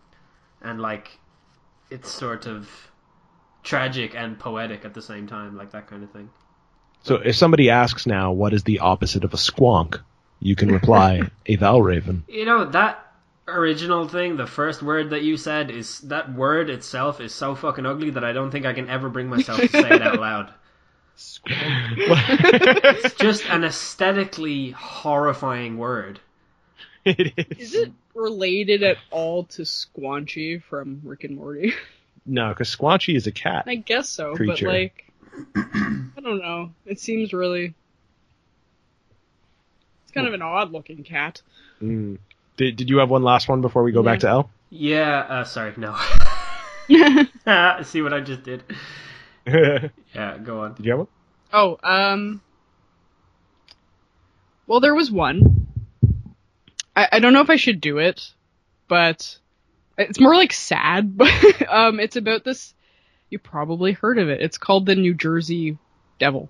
and 0.61 0.81
like 0.81 1.19
it's 1.89 2.11
sort 2.11 2.45
of 2.47 2.69
tragic 3.63 4.15
and 4.15 4.37
poetic 4.39 4.85
at 4.85 4.93
the 4.93 5.01
same 5.01 5.27
time, 5.27 5.57
like 5.57 5.71
that 5.71 5.87
kind 5.87 6.03
of 6.03 6.11
thing. 6.11 6.29
So 7.03 7.15
if 7.15 7.35
somebody 7.35 7.69
asks 7.69 8.05
now, 8.05 8.31
what 8.31 8.53
is 8.53 8.63
the 8.63 8.79
opposite 8.79 9.23
of 9.23 9.33
a 9.33 9.37
squonk? 9.37 10.01
You 10.39 10.55
can 10.55 10.71
reply, 10.71 11.21
a 11.45 11.57
Valraven. 11.57 12.23
You 12.27 12.45
know 12.45 12.65
that 12.71 13.07
original 13.47 14.07
thing, 14.07 14.35
the 14.35 14.47
first 14.47 14.83
word 14.83 15.11
that 15.11 15.23
you 15.23 15.37
said 15.37 15.71
is 15.71 15.99
that 16.01 16.33
word 16.33 16.69
itself 16.69 17.21
is 17.21 17.33
so 17.33 17.55
fucking 17.55 17.85
ugly 17.85 18.09
that 18.11 18.23
I 18.23 18.33
don't 18.33 18.51
think 18.51 18.65
I 18.65 18.73
can 18.73 18.89
ever 18.89 19.09
bring 19.09 19.27
myself 19.27 19.59
to 19.59 19.67
say 19.69 19.89
it 19.89 20.01
out 20.01 20.19
loud. 20.19 20.53
It's 21.49 23.15
just 23.15 23.45
an 23.49 23.63
aesthetically 23.63 24.71
horrifying 24.71 25.77
word. 25.77 26.19
it 27.05 27.33
Is 27.57 27.73
it 27.73 27.91
related 28.13 28.83
at 28.83 28.97
all 29.09 29.45
to 29.45 29.63
Squanchy 29.63 30.61
from 30.61 31.01
Rick 31.03 31.23
and 31.23 31.35
Morty? 31.35 31.73
No, 32.25 32.49
because 32.49 32.75
Squanchy 32.75 33.15
is 33.15 33.25
a 33.25 33.31
cat. 33.31 33.63
I 33.67 33.75
guess 33.75 34.09
so, 34.09 34.35
Creature. 34.35 34.65
but 34.65 34.73
like, 34.73 35.11
I 35.55 36.19
don't 36.21 36.39
know. 36.39 36.71
It 36.85 36.99
seems 36.99 37.31
really. 37.33 37.73
It's 40.03 40.11
kind 40.13 40.27
of 40.27 40.33
an 40.33 40.41
odd 40.41 40.71
looking 40.71 41.03
cat. 41.03 41.41
Mm. 41.81 42.17
Did, 42.57 42.75
did 42.75 42.89
you 42.89 42.97
have 42.97 43.09
one 43.09 43.23
last 43.23 43.47
one 43.47 43.61
before 43.61 43.83
we 43.83 43.91
go 43.91 44.03
back 44.03 44.19
to 44.19 44.27
L? 44.27 44.49
Yeah, 44.69 45.19
uh, 45.19 45.43
sorry, 45.45 45.73
no. 45.77 45.95
See 47.83 48.01
what 48.01 48.13
I 48.13 48.21
just 48.21 48.43
did? 48.43 48.63
Did 49.51 49.91
Yeah, 50.15 50.37
go 50.37 50.61
on. 50.61 50.73
Did 50.75 50.85
you 50.85 50.91
have 50.91 50.99
one? 50.99 51.07
Oh, 51.53 51.77
um. 51.83 52.41
Well, 54.65 54.79
there 54.79 54.95
was 54.95 55.09
one. 55.09 55.67
I, 56.95 57.07
I 57.13 57.19
don't 57.19 57.33
know 57.33 57.41
if 57.41 57.49
I 57.49 57.55
should 57.55 57.79
do 57.79 57.99
it, 57.99 58.33
but 58.87 59.37
it's 59.97 60.19
more 60.19 60.35
like 60.35 60.53
sad. 60.53 61.17
But 61.17 61.69
um, 61.69 61.99
it's 61.99 62.15
about 62.15 62.43
this. 62.43 62.73
You 63.29 63.39
probably 63.39 63.93
heard 63.93 64.19
of 64.19 64.29
it. 64.29 64.41
It's 64.41 64.57
called 64.57 64.85
the 64.85 64.95
New 64.95 65.13
Jersey 65.13 65.77
Devil. 66.19 66.49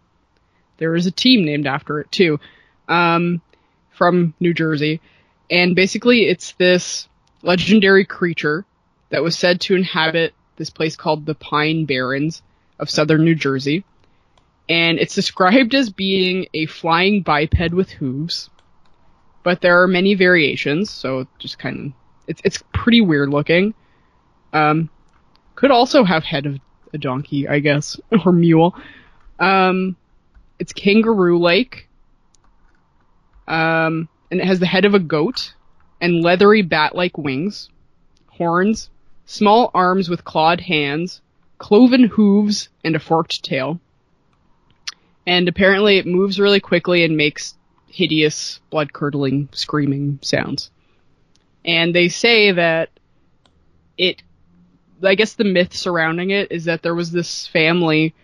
There 0.78 0.96
is 0.96 1.08
a 1.08 1.12
team 1.12 1.44
named 1.44 1.66
after 1.66 2.00
it 2.00 2.12
too, 2.12 2.40
um, 2.88 3.42
from 3.92 4.36
New 4.40 4.54
Jersey, 4.54 5.02
and 5.50 5.76
basically 5.76 6.26
it's 6.26 6.52
this 6.54 7.08
legendary 7.42 8.06
creature 8.06 8.64
that 9.10 9.24
was 9.24 9.38
said 9.38 9.62
to 9.62 9.76
inhabit 9.76 10.34
this 10.58 10.70
place 10.70 10.96
called 10.96 11.26
the 11.26 11.34
Pine 11.34 11.86
Barrens 11.86 12.44
of 12.80 12.90
southern 12.90 13.24
New 13.24 13.36
Jersey 13.36 13.84
and 14.70 15.00
it's 15.00 15.16
described 15.16 15.74
as 15.76 15.90
being 15.90 16.48
a 16.54 16.66
flying 16.66 17.22
biped 17.22 17.72
with 17.72 17.90
hooves, 17.90 18.50
but 19.44 19.62
there 19.62 19.82
are 19.82 19.88
many 19.88 20.14
variations, 20.14 20.90
so 20.90 21.28
just 21.40 21.58
kind 21.58 21.88
of 21.88 21.92
it's 22.28 22.42
it's 22.44 22.62
pretty 22.74 23.02
weird 23.02 23.30
looking. 23.30 23.74
Um, 24.52 24.90
could 25.56 25.72
also 25.72 26.04
have 26.04 26.24
head 26.24 26.46
of 26.46 26.60
a 26.94 26.98
donkey, 26.98 27.48
I 27.48 27.60
guess, 27.60 28.00
or 28.26 28.32
mule. 28.34 28.76
Um, 29.40 29.96
it's 30.60 30.74
kangaroo 30.74 31.40
like. 31.40 31.88
Um, 33.48 34.10
and 34.30 34.42
it 34.42 34.46
has 34.46 34.60
the 34.60 34.66
head 34.66 34.84
of 34.84 34.94
a 34.94 35.00
goat 35.00 35.54
and 36.02 36.22
leathery 36.22 36.62
bat-like 36.62 37.18
wings, 37.18 37.70
horns, 38.28 38.90
small 39.26 39.72
arms 39.74 40.10
with 40.10 40.26
clawed 40.26 40.60
hands, 40.60 41.22
cloven 41.58 42.04
hooves, 42.04 42.70
and 42.84 42.96
a 42.96 43.00
forked 43.00 43.44
tail 43.44 43.80
and 45.28 45.50
apparently 45.50 45.98
it 45.98 46.08
moves 46.08 46.40
really 46.40 46.62
quickly 46.62 47.04
and 47.04 47.18
makes 47.18 47.54
hideous, 47.88 48.62
blood 48.70 48.94
curdling, 48.94 49.50
screaming 49.52 50.20
sounds. 50.22 50.72
And 51.66 51.94
they 51.94 52.08
say 52.08 52.54
that 52.54 52.90
it, 53.98 54.24
I 55.04 55.16
guess 55.16 55.34
the 55.34 55.44
myth 55.44 55.76
surrounding 55.76 56.30
it 56.30 56.52
is 56.54 56.66
that 56.66 56.82
there 56.82 56.96
was 56.96 57.12
this 57.12 57.46
family, 57.46 58.16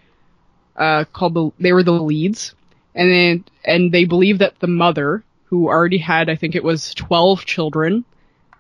uh, 0.78 1.04
called 1.12 1.34
the, 1.34 1.52
they 1.60 1.74
were 1.74 1.84
the 1.84 1.92
Leeds, 1.92 2.56
and 2.96 3.12
then, 3.12 3.46
and 3.66 3.92
they 3.92 4.06
believe 4.06 4.38
that 4.38 4.60
the 4.60 4.68
mother, 4.68 5.26
who 5.46 5.68
already 5.68 5.98
had, 5.98 6.30
I 6.30 6.38
think 6.38 6.56
it 6.56 6.64
was 6.64 6.94
12 6.94 7.44
children, 7.44 8.06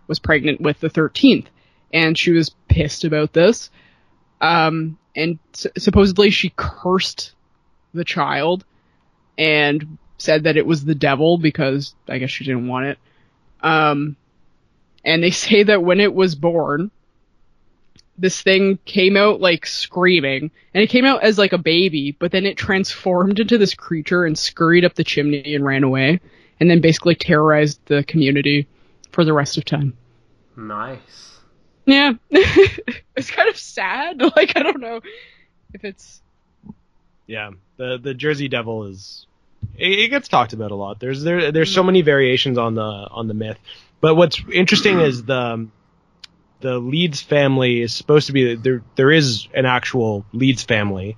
was 0.07 0.19
pregnant 0.19 0.59
with 0.59 0.81
the 0.81 0.89
13th. 0.89 1.45
And 1.93 2.17
she 2.17 2.31
was 2.31 2.49
pissed 2.67 3.05
about 3.05 3.31
this. 3.31 3.69
Um, 4.41 4.97
and 5.15 5.39
s- 5.53 5.67
supposedly 5.77 6.29
she 6.29 6.53
cursed 6.55 7.33
the 7.93 8.03
child 8.03 8.65
and 9.37 9.97
said 10.17 10.43
that 10.43 10.57
it 10.57 10.65
was 10.65 10.83
the 10.85 10.95
devil 10.95 11.37
because 11.37 11.95
I 12.07 12.17
guess 12.17 12.29
she 12.29 12.45
didn't 12.45 12.67
want 12.67 12.85
it. 12.87 12.97
Um, 13.61 14.15
and 15.03 15.23
they 15.23 15.31
say 15.31 15.63
that 15.63 15.83
when 15.83 15.99
it 15.99 16.13
was 16.13 16.35
born, 16.35 16.91
this 18.17 18.41
thing 18.41 18.77
came 18.85 19.17
out 19.17 19.41
like 19.41 19.65
screaming, 19.65 20.51
and 20.73 20.83
it 20.83 20.89
came 20.89 21.05
out 21.05 21.23
as 21.23 21.37
like 21.37 21.53
a 21.53 21.57
baby, 21.57 22.11
but 22.11 22.31
then 22.31 22.45
it 22.45 22.57
transformed 22.57 23.39
into 23.39 23.57
this 23.57 23.73
creature 23.73 24.25
and 24.25 24.37
scurried 24.37 24.85
up 24.85 24.93
the 24.93 25.03
chimney 25.03 25.55
and 25.55 25.65
ran 25.65 25.83
away, 25.83 26.19
and 26.59 26.69
then 26.69 26.79
basically 26.79 27.15
terrorized 27.15 27.79
the 27.85 28.03
community 28.03 28.67
for 29.11 29.25
the 29.25 29.33
rest 29.33 29.57
of 29.57 29.65
time. 29.65 29.97
Nice. 30.55 31.32
Yeah, 31.85 32.13
it's 32.31 33.31
kind 33.31 33.49
of 33.49 33.57
sad. 33.57 34.21
Like 34.35 34.55
I 34.55 34.63
don't 34.63 34.79
know 34.79 35.01
if 35.73 35.83
it's 35.83 36.21
Yeah, 37.27 37.51
the 37.77 37.97
the 38.01 38.13
Jersey 38.13 38.47
Devil 38.47 38.85
is 38.85 39.25
it, 39.77 39.99
it 39.99 40.07
gets 40.09 40.27
talked 40.27 40.53
about 40.53 40.71
a 40.71 40.75
lot. 40.75 40.99
There's 40.99 41.23
there 41.23 41.51
there's 41.51 41.73
so 41.73 41.83
many 41.83 42.01
variations 42.01 42.57
on 42.57 42.75
the 42.75 42.81
on 42.81 43.27
the 43.27 43.33
myth, 43.33 43.59
but 44.01 44.15
what's 44.15 44.41
interesting 44.51 44.99
is 44.99 45.23
the 45.23 45.67
the 46.61 46.79
Leeds 46.79 47.21
family 47.21 47.81
is 47.81 47.93
supposed 47.93 48.27
to 48.27 48.33
be 48.33 48.55
there. 48.55 48.81
There 48.95 49.11
is 49.11 49.47
an 49.53 49.65
actual 49.65 50.25
Leeds 50.31 50.63
family, 50.63 51.17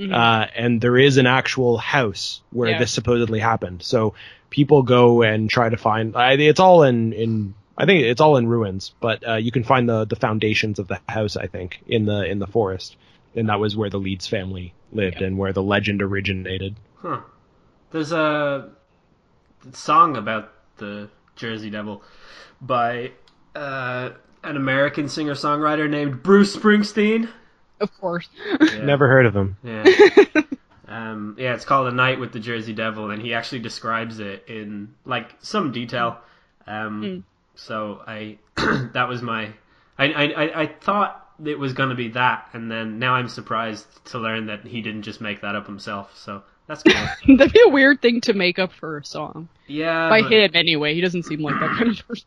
uh, 0.00 0.46
and 0.54 0.80
there 0.80 0.96
is 0.96 1.18
an 1.18 1.26
actual 1.26 1.76
house 1.76 2.40
where 2.50 2.70
Yeah. 2.70 2.78
this 2.78 2.92
supposedly 2.92 3.38
happened. 3.38 3.82
So 3.82 4.14
people 4.48 4.82
go 4.82 5.22
and 5.22 5.50
try 5.50 5.68
to 5.68 5.76
find. 5.76 6.16
I, 6.16 6.32
it's 6.32 6.60
all 6.60 6.82
in 6.82 7.12
in. 7.12 7.54
I 7.78 7.84
think 7.84 8.04
it's 8.04 8.20
all 8.20 8.36
in 8.36 8.46
ruins, 8.46 8.94
but 9.00 9.26
uh, 9.26 9.34
you 9.34 9.52
can 9.52 9.64
find 9.64 9.88
the 9.88 10.04
the 10.04 10.16
foundations 10.16 10.78
of 10.78 10.88
the 10.88 11.00
house. 11.08 11.36
I 11.36 11.46
think 11.46 11.80
in 11.86 12.06
the 12.06 12.24
in 12.24 12.38
the 12.38 12.46
forest, 12.46 12.96
and 13.34 13.48
that 13.48 13.60
was 13.60 13.76
where 13.76 13.90
the 13.90 13.98
Leeds 13.98 14.26
family 14.26 14.72
lived 14.92 15.20
and 15.20 15.36
where 15.36 15.52
the 15.52 15.62
legend 15.62 16.02
originated. 16.02 16.76
Huh. 16.96 17.20
There's 17.90 18.12
a 18.12 18.70
song 19.72 20.16
about 20.16 20.52
the 20.78 21.08
Jersey 21.36 21.70
Devil 21.70 22.02
by 22.60 23.12
uh, 23.54 24.10
an 24.42 24.56
American 24.56 25.08
singer 25.08 25.34
songwriter 25.34 25.88
named 25.88 26.22
Bruce 26.22 26.56
Springsteen. 26.56 27.28
of 27.80 27.92
course. 27.98 28.28
Yeah. 28.60 28.84
Never 28.84 29.08
heard 29.08 29.26
of 29.26 29.36
him. 29.36 29.56
Yeah. 29.62 29.84
um, 30.88 31.36
yeah, 31.38 31.54
it's 31.54 31.64
called 31.64 31.88
A 31.88 31.92
Night 31.92 32.18
with 32.18 32.32
the 32.32 32.40
Jersey 32.40 32.72
Devil, 32.72 33.10
and 33.10 33.20
he 33.20 33.34
actually 33.34 33.60
describes 33.60 34.18
it 34.18 34.44
in 34.48 34.94
like 35.04 35.34
some 35.40 35.72
detail. 35.72 36.18
Um, 36.66 37.24
So 37.56 38.02
I, 38.06 38.38
that 38.92 39.08
was 39.08 39.22
my, 39.22 39.52
I, 39.98 40.06
I, 40.12 40.62
I- 40.62 40.66
thought 40.66 41.22
it 41.44 41.58
was 41.58 41.72
going 41.74 41.90
to 41.90 41.94
be 41.94 42.08
that, 42.08 42.48
and 42.52 42.70
then 42.70 42.98
now 42.98 43.14
I'm 43.14 43.28
surprised 43.28 43.86
to 44.06 44.18
learn 44.18 44.46
that 44.46 44.64
he 44.64 44.80
didn't 44.80 45.02
just 45.02 45.20
make 45.20 45.42
that 45.42 45.54
up 45.54 45.66
himself. 45.66 46.16
So 46.16 46.42
that's 46.66 46.82
cool. 46.82 46.94
That'd 47.36 47.52
be 47.52 47.62
a 47.66 47.70
weird 47.70 48.00
thing 48.00 48.20
to 48.22 48.32
make 48.32 48.58
up 48.58 48.72
for 48.72 48.98
a 48.98 49.04
song 49.04 49.48
yeah, 49.66 50.08
by 50.08 50.22
but 50.22 50.32
him 50.32 50.50
anyway. 50.54 50.94
He 50.94 51.00
doesn't 51.00 51.24
seem 51.24 51.40
like 51.40 51.58
that 51.60 51.76
kind 51.78 51.90
of 51.90 52.06
person. 52.06 52.26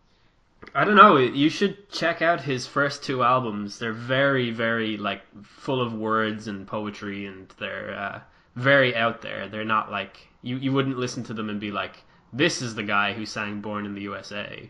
I 0.76 0.84
don't 0.84 0.96
know. 0.96 1.18
You 1.18 1.50
should 1.50 1.90
check 1.90 2.22
out 2.22 2.42
his 2.42 2.68
first 2.68 3.04
two 3.04 3.24
albums. 3.24 3.80
They're 3.80 3.94
very, 3.94 4.52
very 4.52 4.98
like 4.98 5.22
full 5.44 5.82
of 5.82 5.94
words 5.94 6.48
and 6.48 6.68
poetry, 6.68 7.26
and 7.26 7.52
they're 7.60 7.96
uh, 7.96 8.20
very 8.56 8.96
out 8.96 9.22
there. 9.22 9.48
They're 9.48 9.66
not 9.66 9.90
like 9.90 10.18
you. 10.42 10.58
You 10.58 10.72
wouldn't 10.74 10.98
listen 10.98 11.24
to 11.26 11.34
them 11.34 11.50
and 11.50 11.60
be 11.60 11.72
like, 11.72 12.04
"This 12.34 12.62
is 12.62 12.76
the 12.76 12.84
guy 12.84 13.14
who 13.14 13.26
sang 13.26 13.62
Born 13.62 13.86
in 13.86 13.96
the 13.96 14.02
USA." 14.02 14.70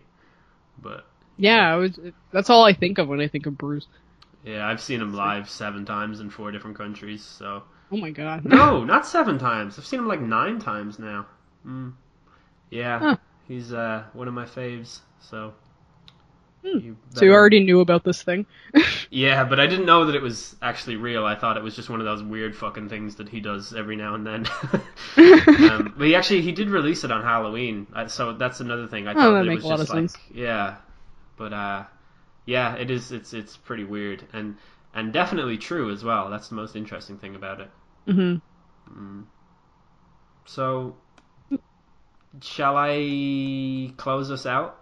But 0.81 1.05
Yeah, 1.37 1.75
was, 1.75 1.99
that's 2.31 2.49
all 2.49 2.63
I 2.65 2.73
think 2.73 2.97
of 2.97 3.07
when 3.07 3.21
I 3.21 3.27
think 3.27 3.45
of 3.45 3.57
Bruce. 3.57 3.87
yeah, 4.43 4.67
I've 4.67 4.81
seen 4.81 5.01
him 5.01 5.13
live 5.13 5.49
seven 5.49 5.85
times 5.85 6.19
in 6.19 6.29
four 6.29 6.51
different 6.51 6.77
countries. 6.77 7.23
So 7.23 7.63
Oh 7.91 7.97
my 7.97 8.11
god. 8.11 8.45
no, 8.45 8.83
not 8.85 9.05
seven 9.07 9.37
times. 9.39 9.77
I've 9.79 9.85
seen 9.85 9.99
him 9.99 10.07
like 10.07 10.21
nine 10.21 10.59
times 10.59 10.99
now. 10.99 11.27
Mm. 11.65 11.93
Yeah, 12.71 13.01
Huh. 13.01 13.17
he's 13.47 13.73
uh, 13.73 14.05
one 14.13 14.27
of 14.27 14.33
my 14.33 14.45
faves. 14.45 15.01
So. 15.19 15.53
Hmm. 16.63 16.79
you 16.79 16.97
So 17.13 17.25
you 17.25 17.33
already 17.33 17.59
knew 17.61 17.79
about 17.79 18.03
this 18.03 18.21
thing? 18.23 18.45
Yeah, 19.11 19.43
but 19.43 19.59
I 19.59 19.65
didn't 19.67 19.85
know 19.87 20.05
that 20.05 20.15
it 20.15 20.21
was 20.21 20.55
actually 20.61 20.95
real. 20.95 21.25
I 21.25 21.35
thought 21.35 21.57
it 21.57 21.63
was 21.63 21.75
just 21.75 21.89
one 21.89 21.99
of 21.99 22.05
those 22.05 22.21
weird 22.21 22.55
fucking 22.55 22.89
things 22.89 23.15
that 23.15 23.27
he 23.29 23.39
does 23.39 23.73
every 23.73 23.95
now 23.95 24.13
and 24.15 24.25
then. 24.25 24.45
um, 25.61 25.93
but 25.97 26.05
he 26.07 26.15
actually 26.15 26.41
he 26.41 26.51
did 26.51 26.69
release 26.69 27.03
it 27.03 27.11
on 27.11 27.23
Halloween, 27.23 27.87
so 28.07 28.33
that's 28.33 28.59
another 28.59 28.87
thing. 28.87 29.07
I 29.07 29.15
thought 29.15 29.33
Oh, 29.33 29.35
that 29.39 29.45
it 29.45 29.45
makes 29.45 29.63
was 29.63 29.65
a 29.65 29.67
lot 29.67 29.79
just 29.79 29.81
of 29.81 29.89
like 29.89 30.09
sense. 30.09 30.17
yeah, 30.33 30.77
but 31.37 31.53
uh, 31.53 31.85
yeah, 32.45 32.75
it 32.75 32.91
is. 32.91 33.11
It's 33.11 33.33
it's 33.33 33.57
pretty 33.57 33.83
weird 33.83 34.25
and 34.33 34.57
and 34.93 35.13
definitely 35.13 35.57
true 35.57 35.91
as 35.91 36.03
well. 36.03 36.29
That's 36.29 36.49
the 36.49 36.55
most 36.55 36.75
interesting 36.75 37.17
thing 37.17 37.35
about 37.35 37.61
it. 37.61 37.71
hmm 38.07 38.37
So, 40.45 40.95
shall 42.41 42.75
I 42.77 43.93
close 43.97 44.31
us 44.31 44.45
out? 44.45 44.77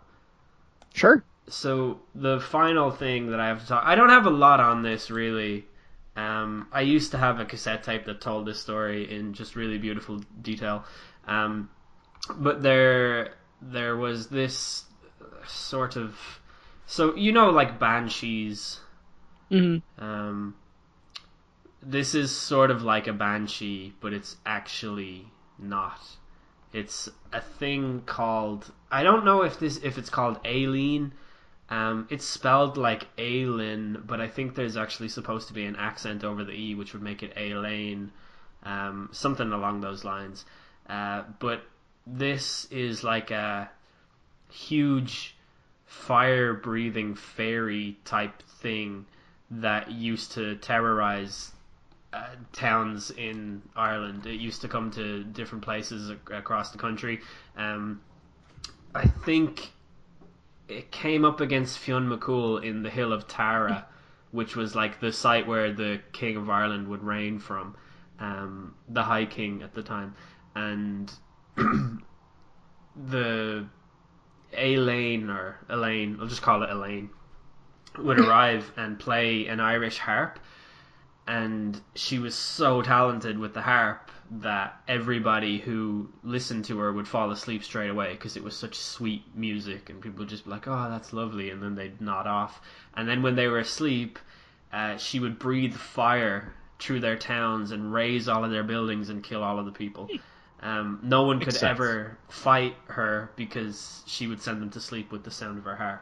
Sure. 0.93 1.23
So 1.49 1.99
the 2.15 2.39
final 2.39 2.91
thing 2.91 3.31
that 3.31 3.39
I 3.39 3.47
have 3.47 3.61
to 3.61 3.67
talk 3.67 3.83
I 3.85 3.95
don't 3.95 4.09
have 4.09 4.25
a 4.25 4.31
lot 4.31 4.59
on 4.59 4.81
this 4.81 5.09
really. 5.09 5.65
Um, 6.15 6.67
I 6.71 6.81
used 6.81 7.11
to 7.11 7.17
have 7.17 7.39
a 7.39 7.45
cassette 7.45 7.83
tape 7.83 8.05
that 8.05 8.21
told 8.21 8.47
this 8.47 8.59
story 8.59 9.15
in 9.15 9.33
just 9.33 9.55
really 9.55 9.77
beautiful 9.77 10.19
detail. 10.41 10.83
Um, 11.27 11.69
but 12.35 12.63
there 12.63 13.35
there 13.61 13.95
was 13.95 14.27
this 14.27 14.85
sort 15.45 15.95
of 15.95 16.17
so 16.85 17.15
you 17.15 17.31
know 17.31 17.49
like 17.49 17.79
banshees 17.79 18.79
hmm 19.49 19.77
um, 19.97 20.55
this 21.81 22.15
is 22.15 22.35
sort 22.35 22.69
of 22.71 22.83
like 22.83 23.07
a 23.07 23.13
banshee, 23.13 23.93
but 24.01 24.13
it's 24.13 24.35
actually 24.45 25.27
not. 25.57 25.99
It's 26.73 27.07
a 27.31 27.41
thing 27.41 28.03
called 28.05 28.71
I 28.91 29.03
don't 29.03 29.23
know 29.23 29.43
if 29.43 29.59
this 29.59 29.77
if 29.77 29.97
it's 29.97 30.09
called 30.09 30.39
Aileen. 30.45 31.13
Um, 31.69 32.07
it's 32.09 32.25
spelled 32.25 32.77
like 32.77 33.13
Aylin, 33.17 34.05
but 34.07 34.21
I 34.21 34.27
think 34.27 34.55
there's 34.55 34.77
actually 34.77 35.09
supposed 35.09 35.49
to 35.49 35.53
be 35.53 35.65
an 35.65 35.75
accent 35.75 36.23
over 36.23 36.43
the 36.43 36.53
e, 36.53 36.75
which 36.75 36.93
would 36.93 37.01
make 37.01 37.23
it 37.23 37.33
Aileen, 37.37 38.11
um, 38.63 39.09
something 39.11 39.51
along 39.51 39.81
those 39.81 40.05
lines. 40.05 40.45
Uh, 40.87 41.23
but 41.39 41.63
this 42.05 42.65
is 42.71 43.03
like 43.03 43.31
a 43.31 43.69
huge 44.49 45.35
fire-breathing 45.85 47.15
fairy 47.15 47.97
type 48.05 48.43
thing 48.43 49.05
that 49.49 49.91
used 49.91 50.33
to 50.33 50.55
terrorize 50.55 51.51
uh, 52.13 52.27
towns 52.53 53.11
in 53.11 53.61
Ireland. 53.75 54.25
It 54.25 54.39
used 54.39 54.61
to 54.61 54.67
come 54.67 54.91
to 54.91 55.23
different 55.23 55.63
places 55.63 56.11
ac- 56.11 56.19
across 56.31 56.71
the 56.71 56.77
country. 56.77 57.19
Um, 57.57 58.01
I 58.95 59.05
think 59.05 59.71
it 60.67 60.91
came 60.91 61.23
up 61.23 61.39
against 61.41 61.79
Fionn 61.79 62.09
MacCool 62.09 62.63
in 62.63 62.83
the 62.83 62.89
Hill 62.89 63.13
of 63.13 63.27
Tara, 63.27 63.85
which 64.31 64.55
was 64.55 64.75
like 64.75 64.99
the 64.99 65.11
site 65.11 65.47
where 65.47 65.71
the 65.71 66.01
King 66.11 66.37
of 66.37 66.49
Ireland 66.49 66.87
would 66.89 67.03
reign 67.03 67.39
from, 67.39 67.75
um, 68.19 68.75
the 68.89 69.03
High 69.03 69.25
King 69.25 69.61
at 69.63 69.73
the 69.73 69.83
time, 69.83 70.15
and 70.55 71.11
the 72.95 73.65
Elaine 74.57 75.29
or 75.29 75.57
Elaine, 75.69 76.17
I'll 76.19 76.27
just 76.27 76.41
call 76.41 76.63
it 76.63 76.69
Elaine, 76.69 77.09
would 77.97 78.19
arrive 78.19 78.71
and 78.75 78.99
play 78.99 79.47
an 79.47 79.59
Irish 79.59 79.97
harp, 79.97 80.39
and 81.27 81.79
she 81.95 82.19
was 82.19 82.35
so 82.35 82.81
talented 82.81 83.37
with 83.37 83.53
the 83.53 83.61
harp 83.61 84.06
that 84.29 84.81
everybody 84.87 85.57
who 85.59 86.09
listened 86.23 86.65
to 86.65 86.77
her 86.79 86.91
would 86.91 87.07
fall 87.07 87.31
asleep 87.31 87.63
straight 87.63 87.89
away 87.89 88.11
because 88.13 88.35
it 88.37 88.43
was 88.43 88.55
such 88.57 88.75
sweet 88.75 89.23
music, 89.35 89.89
and 89.89 90.01
people 90.01 90.19
would 90.19 90.29
just 90.29 90.43
be 90.45 90.51
like, 90.51 90.67
"Oh, 90.67 90.89
that's 90.89 91.13
lovely," 91.13 91.49
and 91.49 91.61
then 91.61 91.75
they'd 91.75 92.01
nod 92.01 92.27
off. 92.27 92.61
And 92.95 93.07
then 93.07 93.21
when 93.21 93.35
they 93.35 93.47
were 93.47 93.59
asleep, 93.59 94.19
uh, 94.73 94.97
she 94.97 95.19
would 95.19 95.39
breathe 95.39 95.73
fire 95.75 96.53
through 96.79 96.99
their 96.99 97.17
towns 97.17 97.71
and 97.71 97.93
raise 97.93 98.27
all 98.27 98.43
of 98.43 98.51
their 98.51 98.63
buildings 98.63 99.09
and 99.09 99.23
kill 99.23 99.43
all 99.43 99.59
of 99.59 99.65
the 99.65 99.71
people. 99.71 100.11
Um, 100.61 100.99
no 101.03 101.23
one 101.23 101.39
could 101.39 101.53
Makes 101.53 101.59
sense. 101.59 101.69
ever 101.71 102.17
fight 102.29 102.75
her 102.87 103.31
because 103.35 104.03
she 104.07 104.27
would 104.27 104.41
send 104.41 104.61
them 104.61 104.69
to 104.71 104.79
sleep 104.81 105.11
with 105.11 105.23
the 105.23 105.31
sound 105.31 105.57
of 105.57 105.63
her 105.65 105.75
harp. 105.75 106.01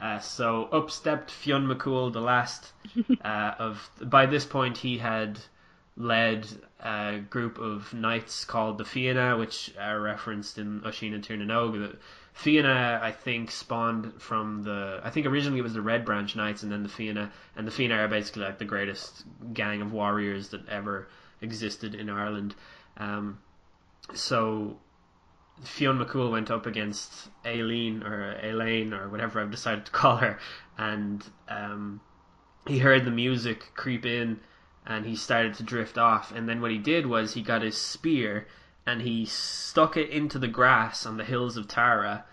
Uh, 0.00 0.18
so 0.20 0.64
up 0.66 0.90
stepped 0.90 1.30
Fionn 1.30 1.66
MacCool, 1.66 2.12
the 2.12 2.20
last 2.20 2.72
uh, 3.24 3.54
of. 3.58 3.90
By 4.02 4.26
this 4.26 4.44
point, 4.44 4.76
he 4.78 4.98
had 4.98 5.38
led 5.96 6.46
a 6.80 7.20
group 7.30 7.58
of 7.58 7.94
knights 7.94 8.44
called 8.44 8.78
the 8.78 8.84
Fianna, 8.84 9.36
which 9.36 9.72
are 9.78 10.00
referenced 10.00 10.58
in 10.58 10.80
Oisín 10.80 11.14
and 11.14 11.22
Tir 11.22 11.36
na 11.36 11.44
Nog. 11.44 11.74
The 11.74 11.96
Fianna, 12.32 12.98
I 13.00 13.12
think, 13.12 13.50
spawned 13.50 14.20
from 14.20 14.64
the. 14.64 15.00
I 15.04 15.10
think 15.10 15.26
originally 15.26 15.60
it 15.60 15.62
was 15.62 15.74
the 15.74 15.80
Red 15.80 16.04
Branch 16.04 16.34
Knights, 16.34 16.64
and 16.64 16.72
then 16.72 16.82
the 16.82 16.88
Fianna, 16.88 17.30
and 17.56 17.66
the 17.66 17.70
Fianna 17.70 17.94
are 17.96 18.08
basically 18.08 18.42
like 18.42 18.58
the 18.58 18.64
greatest 18.64 19.24
gang 19.52 19.82
of 19.82 19.92
warriors 19.92 20.48
that 20.48 20.68
ever 20.68 21.08
existed 21.40 21.94
in 21.94 22.10
Ireland. 22.10 22.56
Um, 22.96 23.38
so 24.14 24.78
Fionn 25.62 25.98
MacCool 25.98 26.32
went 26.32 26.50
up 26.50 26.66
against 26.66 27.28
Aileen 27.46 28.02
or 28.02 28.36
Elaine 28.42 28.92
or 28.92 29.08
whatever 29.08 29.40
I've 29.40 29.52
decided 29.52 29.86
to 29.86 29.92
call 29.92 30.16
her, 30.16 30.40
and 30.76 31.24
um, 31.48 32.00
he 32.66 32.80
heard 32.80 33.04
the 33.04 33.12
music 33.12 33.70
creep 33.76 34.04
in, 34.04 34.40
and 34.86 35.06
he 35.06 35.16
started 35.16 35.54
to 35.54 35.62
drift 35.62 35.98
off. 35.98 36.32
And 36.32 36.48
then 36.48 36.60
what 36.60 36.70
he 36.70 36.78
did 36.78 37.06
was 37.06 37.34
he 37.34 37.42
got 37.42 37.62
his 37.62 37.76
spear 37.76 38.46
and 38.86 39.00
he 39.00 39.24
stuck 39.26 39.96
it 39.96 40.10
into 40.10 40.38
the 40.38 40.48
grass 40.48 41.06
on 41.06 41.16
the 41.16 41.24
hills 41.24 41.56
of 41.56 41.68
Tara. 41.68 42.24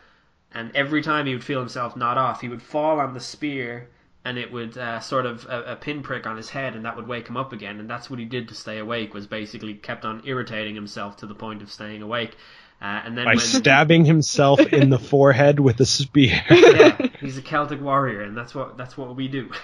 And 0.53 0.76
every 0.76 1.02
time 1.02 1.26
he 1.26 1.34
would 1.34 1.44
feel 1.44 1.60
himself 1.60 1.95
nod 1.95 2.18
off, 2.18 2.41
he 2.41 2.49
would 2.49 2.61
fall 2.61 2.99
on 2.99 3.14
the 3.14 3.19
spear 3.19 3.88
and 4.23 4.38
it 4.38 4.52
would 4.52 4.78
uh, 4.78 4.99
sort 4.99 5.26
of 5.26 5.45
a, 5.45 5.73
a 5.73 5.76
pinprick 5.76 6.28
on 6.28 6.38
his 6.38 6.49
head, 6.49 6.76
and 6.76 6.86
that 6.86 6.95
would 6.95 7.07
wake 7.07 7.28
him 7.28 7.38
up 7.38 7.53
again. 7.53 7.80
And 7.80 7.90
that's 7.90 8.07
what 8.10 8.19
he 8.19 8.26
did 8.26 8.49
to 8.49 8.56
stay 8.56 8.78
awake. 8.78 9.14
Was 9.14 9.26
basically 9.26 9.73
kept 9.73 10.06
on 10.06 10.22
irritating 10.26 10.76
himself 10.76 11.18
to 11.18 11.26
the 11.26 11.34
point 11.34 11.61
of 11.64 11.72
staying 11.72 12.03
awake. 12.03 12.36
Uh, 12.82 13.02
and 13.06 13.18
then 13.18 13.26
By 13.26 13.32
when, 13.32 13.40
stabbing 13.40 14.06
himself 14.06 14.60
in 14.60 14.90
the 14.90 14.99
forehead 15.11 15.60
with 15.60 15.80
a 15.80 15.86
spear. 15.86 16.40
yeah, 16.49 17.07
he's 17.19 17.38
a 17.38 17.41
Celtic 17.41 17.82
warrior, 17.82 18.22
and 18.22 18.38
that's 18.38 18.53
what 18.53 18.78
that's 18.78 18.98
what 18.98 19.15
we 19.15 19.28
do. 19.28 19.49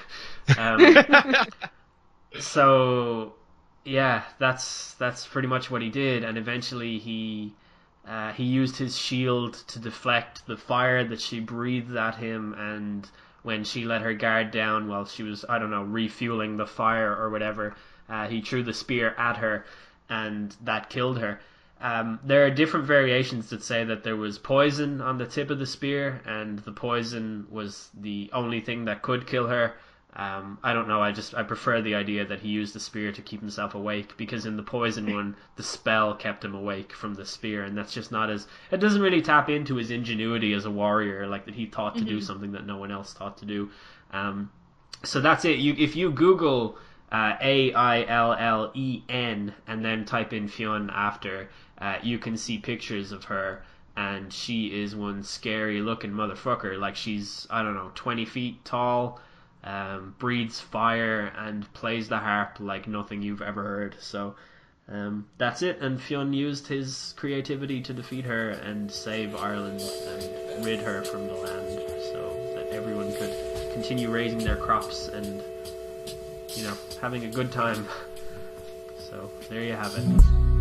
Um, 0.57 0.79
so 2.39 3.33
yeah, 3.83 4.23
that's 4.37 4.93
that's 4.95 5.25
pretty 5.25 5.47
much 5.47 5.71
what 5.71 5.81
he 5.81 5.89
did, 5.89 6.23
and 6.23 6.37
eventually 6.37 6.97
he 6.99 7.53
uh, 8.07 8.33
he 8.33 8.43
used 8.43 8.77
his 8.77 8.97
shield 8.97 9.53
to 9.67 9.79
deflect 9.79 10.45
the 10.45 10.57
fire 10.57 11.03
that 11.05 11.21
she 11.21 11.39
breathed 11.39 11.95
at 11.95 12.15
him, 12.15 12.53
and 12.57 13.09
when 13.43 13.63
she 13.63 13.85
let 13.85 14.01
her 14.01 14.13
guard 14.13 14.51
down 14.51 14.87
while 14.87 15.05
she 15.05 15.23
was 15.23 15.45
I 15.47 15.57
don't 15.59 15.71
know 15.71 15.83
refueling 15.83 16.57
the 16.57 16.67
fire 16.67 17.15
or 17.15 17.29
whatever, 17.29 17.75
uh, 18.09 18.27
he 18.27 18.41
threw 18.41 18.63
the 18.63 18.73
spear 18.73 19.15
at 19.17 19.37
her, 19.37 19.65
and 20.09 20.55
that 20.63 20.89
killed 20.89 21.19
her. 21.19 21.39
Um, 21.79 22.19
there 22.23 22.45
are 22.45 22.49
different 22.49 22.87
variations 22.87 23.49
that 23.51 23.63
say 23.63 23.83
that 23.83 24.03
there 24.03 24.15
was 24.15 24.39
poison 24.39 24.99
on 24.99 25.17
the 25.17 25.27
tip 25.27 25.49
of 25.49 25.59
the 25.59 25.65
spear, 25.65 26.21
and 26.25 26.59
the 26.59 26.71
poison 26.71 27.45
was 27.49 27.89
the 27.93 28.29
only 28.33 28.61
thing 28.61 28.85
that 28.85 29.01
could 29.01 29.27
kill 29.27 29.47
her. 29.47 29.73
Um, 30.15 30.57
I 30.63 30.73
don't 30.73 30.87
know. 30.87 31.01
I 31.01 31.11
just 31.11 31.35
I 31.35 31.43
prefer 31.43 31.81
the 31.81 31.93
idea 31.93 32.25
that 32.25 32.39
he 32.39 32.49
used 32.49 32.73
the 32.73 32.79
spear 32.79 33.11
to 33.11 33.21
keep 33.21 33.39
himself 33.39 33.75
awake 33.75 34.17
because 34.17 34.45
in 34.45 34.57
the 34.57 34.63
poison 34.63 35.13
one, 35.13 35.35
the 35.57 35.63
spell 35.63 36.15
kept 36.15 36.43
him 36.43 36.55
awake 36.55 36.91
from 36.93 37.13
the 37.13 37.25
spear, 37.25 37.63
and 37.65 37.77
that's 37.77 37.93
just 37.93 38.11
not 38.11 38.29
as 38.29 38.47
it 38.71 38.77
doesn't 38.77 39.01
really 39.01 39.21
tap 39.21 39.49
into 39.49 39.75
his 39.75 39.91
ingenuity 39.91 40.53
as 40.53 40.65
a 40.65 40.71
warrior, 40.71 41.27
like 41.27 41.45
that 41.45 41.55
he 41.55 41.65
thought 41.65 41.97
to 41.97 42.03
do 42.03 42.19
something 42.21 42.53
that 42.53 42.65
no 42.65 42.77
one 42.77 42.91
else 42.91 43.13
thought 43.13 43.37
to 43.37 43.45
do. 43.45 43.69
Um, 44.11 44.49
so 45.03 45.21
that's 45.21 45.45
it. 45.45 45.59
You 45.59 45.75
if 45.77 45.95
you 45.95 46.09
Google 46.11 46.77
uh, 47.11 47.35
A 47.41 47.73
I 47.73 48.03
L 48.03 48.33
L 48.33 48.71
E 48.73 49.03
N 49.07 49.53
and 49.67 49.83
then 49.85 50.05
type 50.05 50.33
in 50.33 50.47
Fionn 50.47 50.89
after, 50.89 51.49
uh, 51.77 51.97
you 52.01 52.17
can 52.17 52.37
see 52.37 52.57
pictures 52.57 53.11
of 53.11 53.25
her, 53.25 53.63
and 53.95 54.33
she 54.33 54.81
is 54.81 54.95
one 54.95 55.23
scary 55.23 55.81
looking 55.81 56.11
motherfucker. 56.11 56.79
Like 56.79 56.95
she's 56.95 57.45
I 57.49 57.61
don't 57.61 57.75
know 57.75 57.91
twenty 57.93 58.25
feet 58.25 58.65
tall, 58.65 59.21
um, 59.63 60.15
breathes 60.19 60.59
fire, 60.59 61.31
and 61.37 61.71
plays 61.73 62.09
the 62.09 62.17
harp 62.17 62.59
like 62.59 62.87
nothing 62.87 63.21
you've 63.21 63.41
ever 63.41 63.63
heard. 63.63 63.95
So. 63.99 64.35
Um, 64.89 65.27
that's 65.37 65.63
it, 65.63 65.81
and 65.81 66.01
Fionn 66.01 66.31
used 66.31 66.65
his 66.65 67.13
creativity 67.17 67.81
to 67.81 67.93
defeat 67.93 68.23
her 68.23 68.51
and 68.51 68.89
save 68.89 69.35
Ireland 69.35 69.81
and 69.81 70.65
rid 70.65 70.79
her 70.79 71.03
from 71.03 71.27
the 71.27 71.33
land 71.33 71.81
so 72.13 72.53
that 72.55 72.69
everyone 72.71 73.11
could 73.11 73.73
continue 73.73 74.09
raising 74.09 74.39
their 74.39 74.55
crops 74.55 75.07
and, 75.09 75.43
you 76.55 76.63
know, 76.63 76.73
having 77.01 77.25
a 77.25 77.29
good 77.29 77.51
time. 77.51 77.85
So, 79.09 79.31
there 79.49 79.63
you 79.63 79.71
have 79.71 79.95
it. 79.95 80.56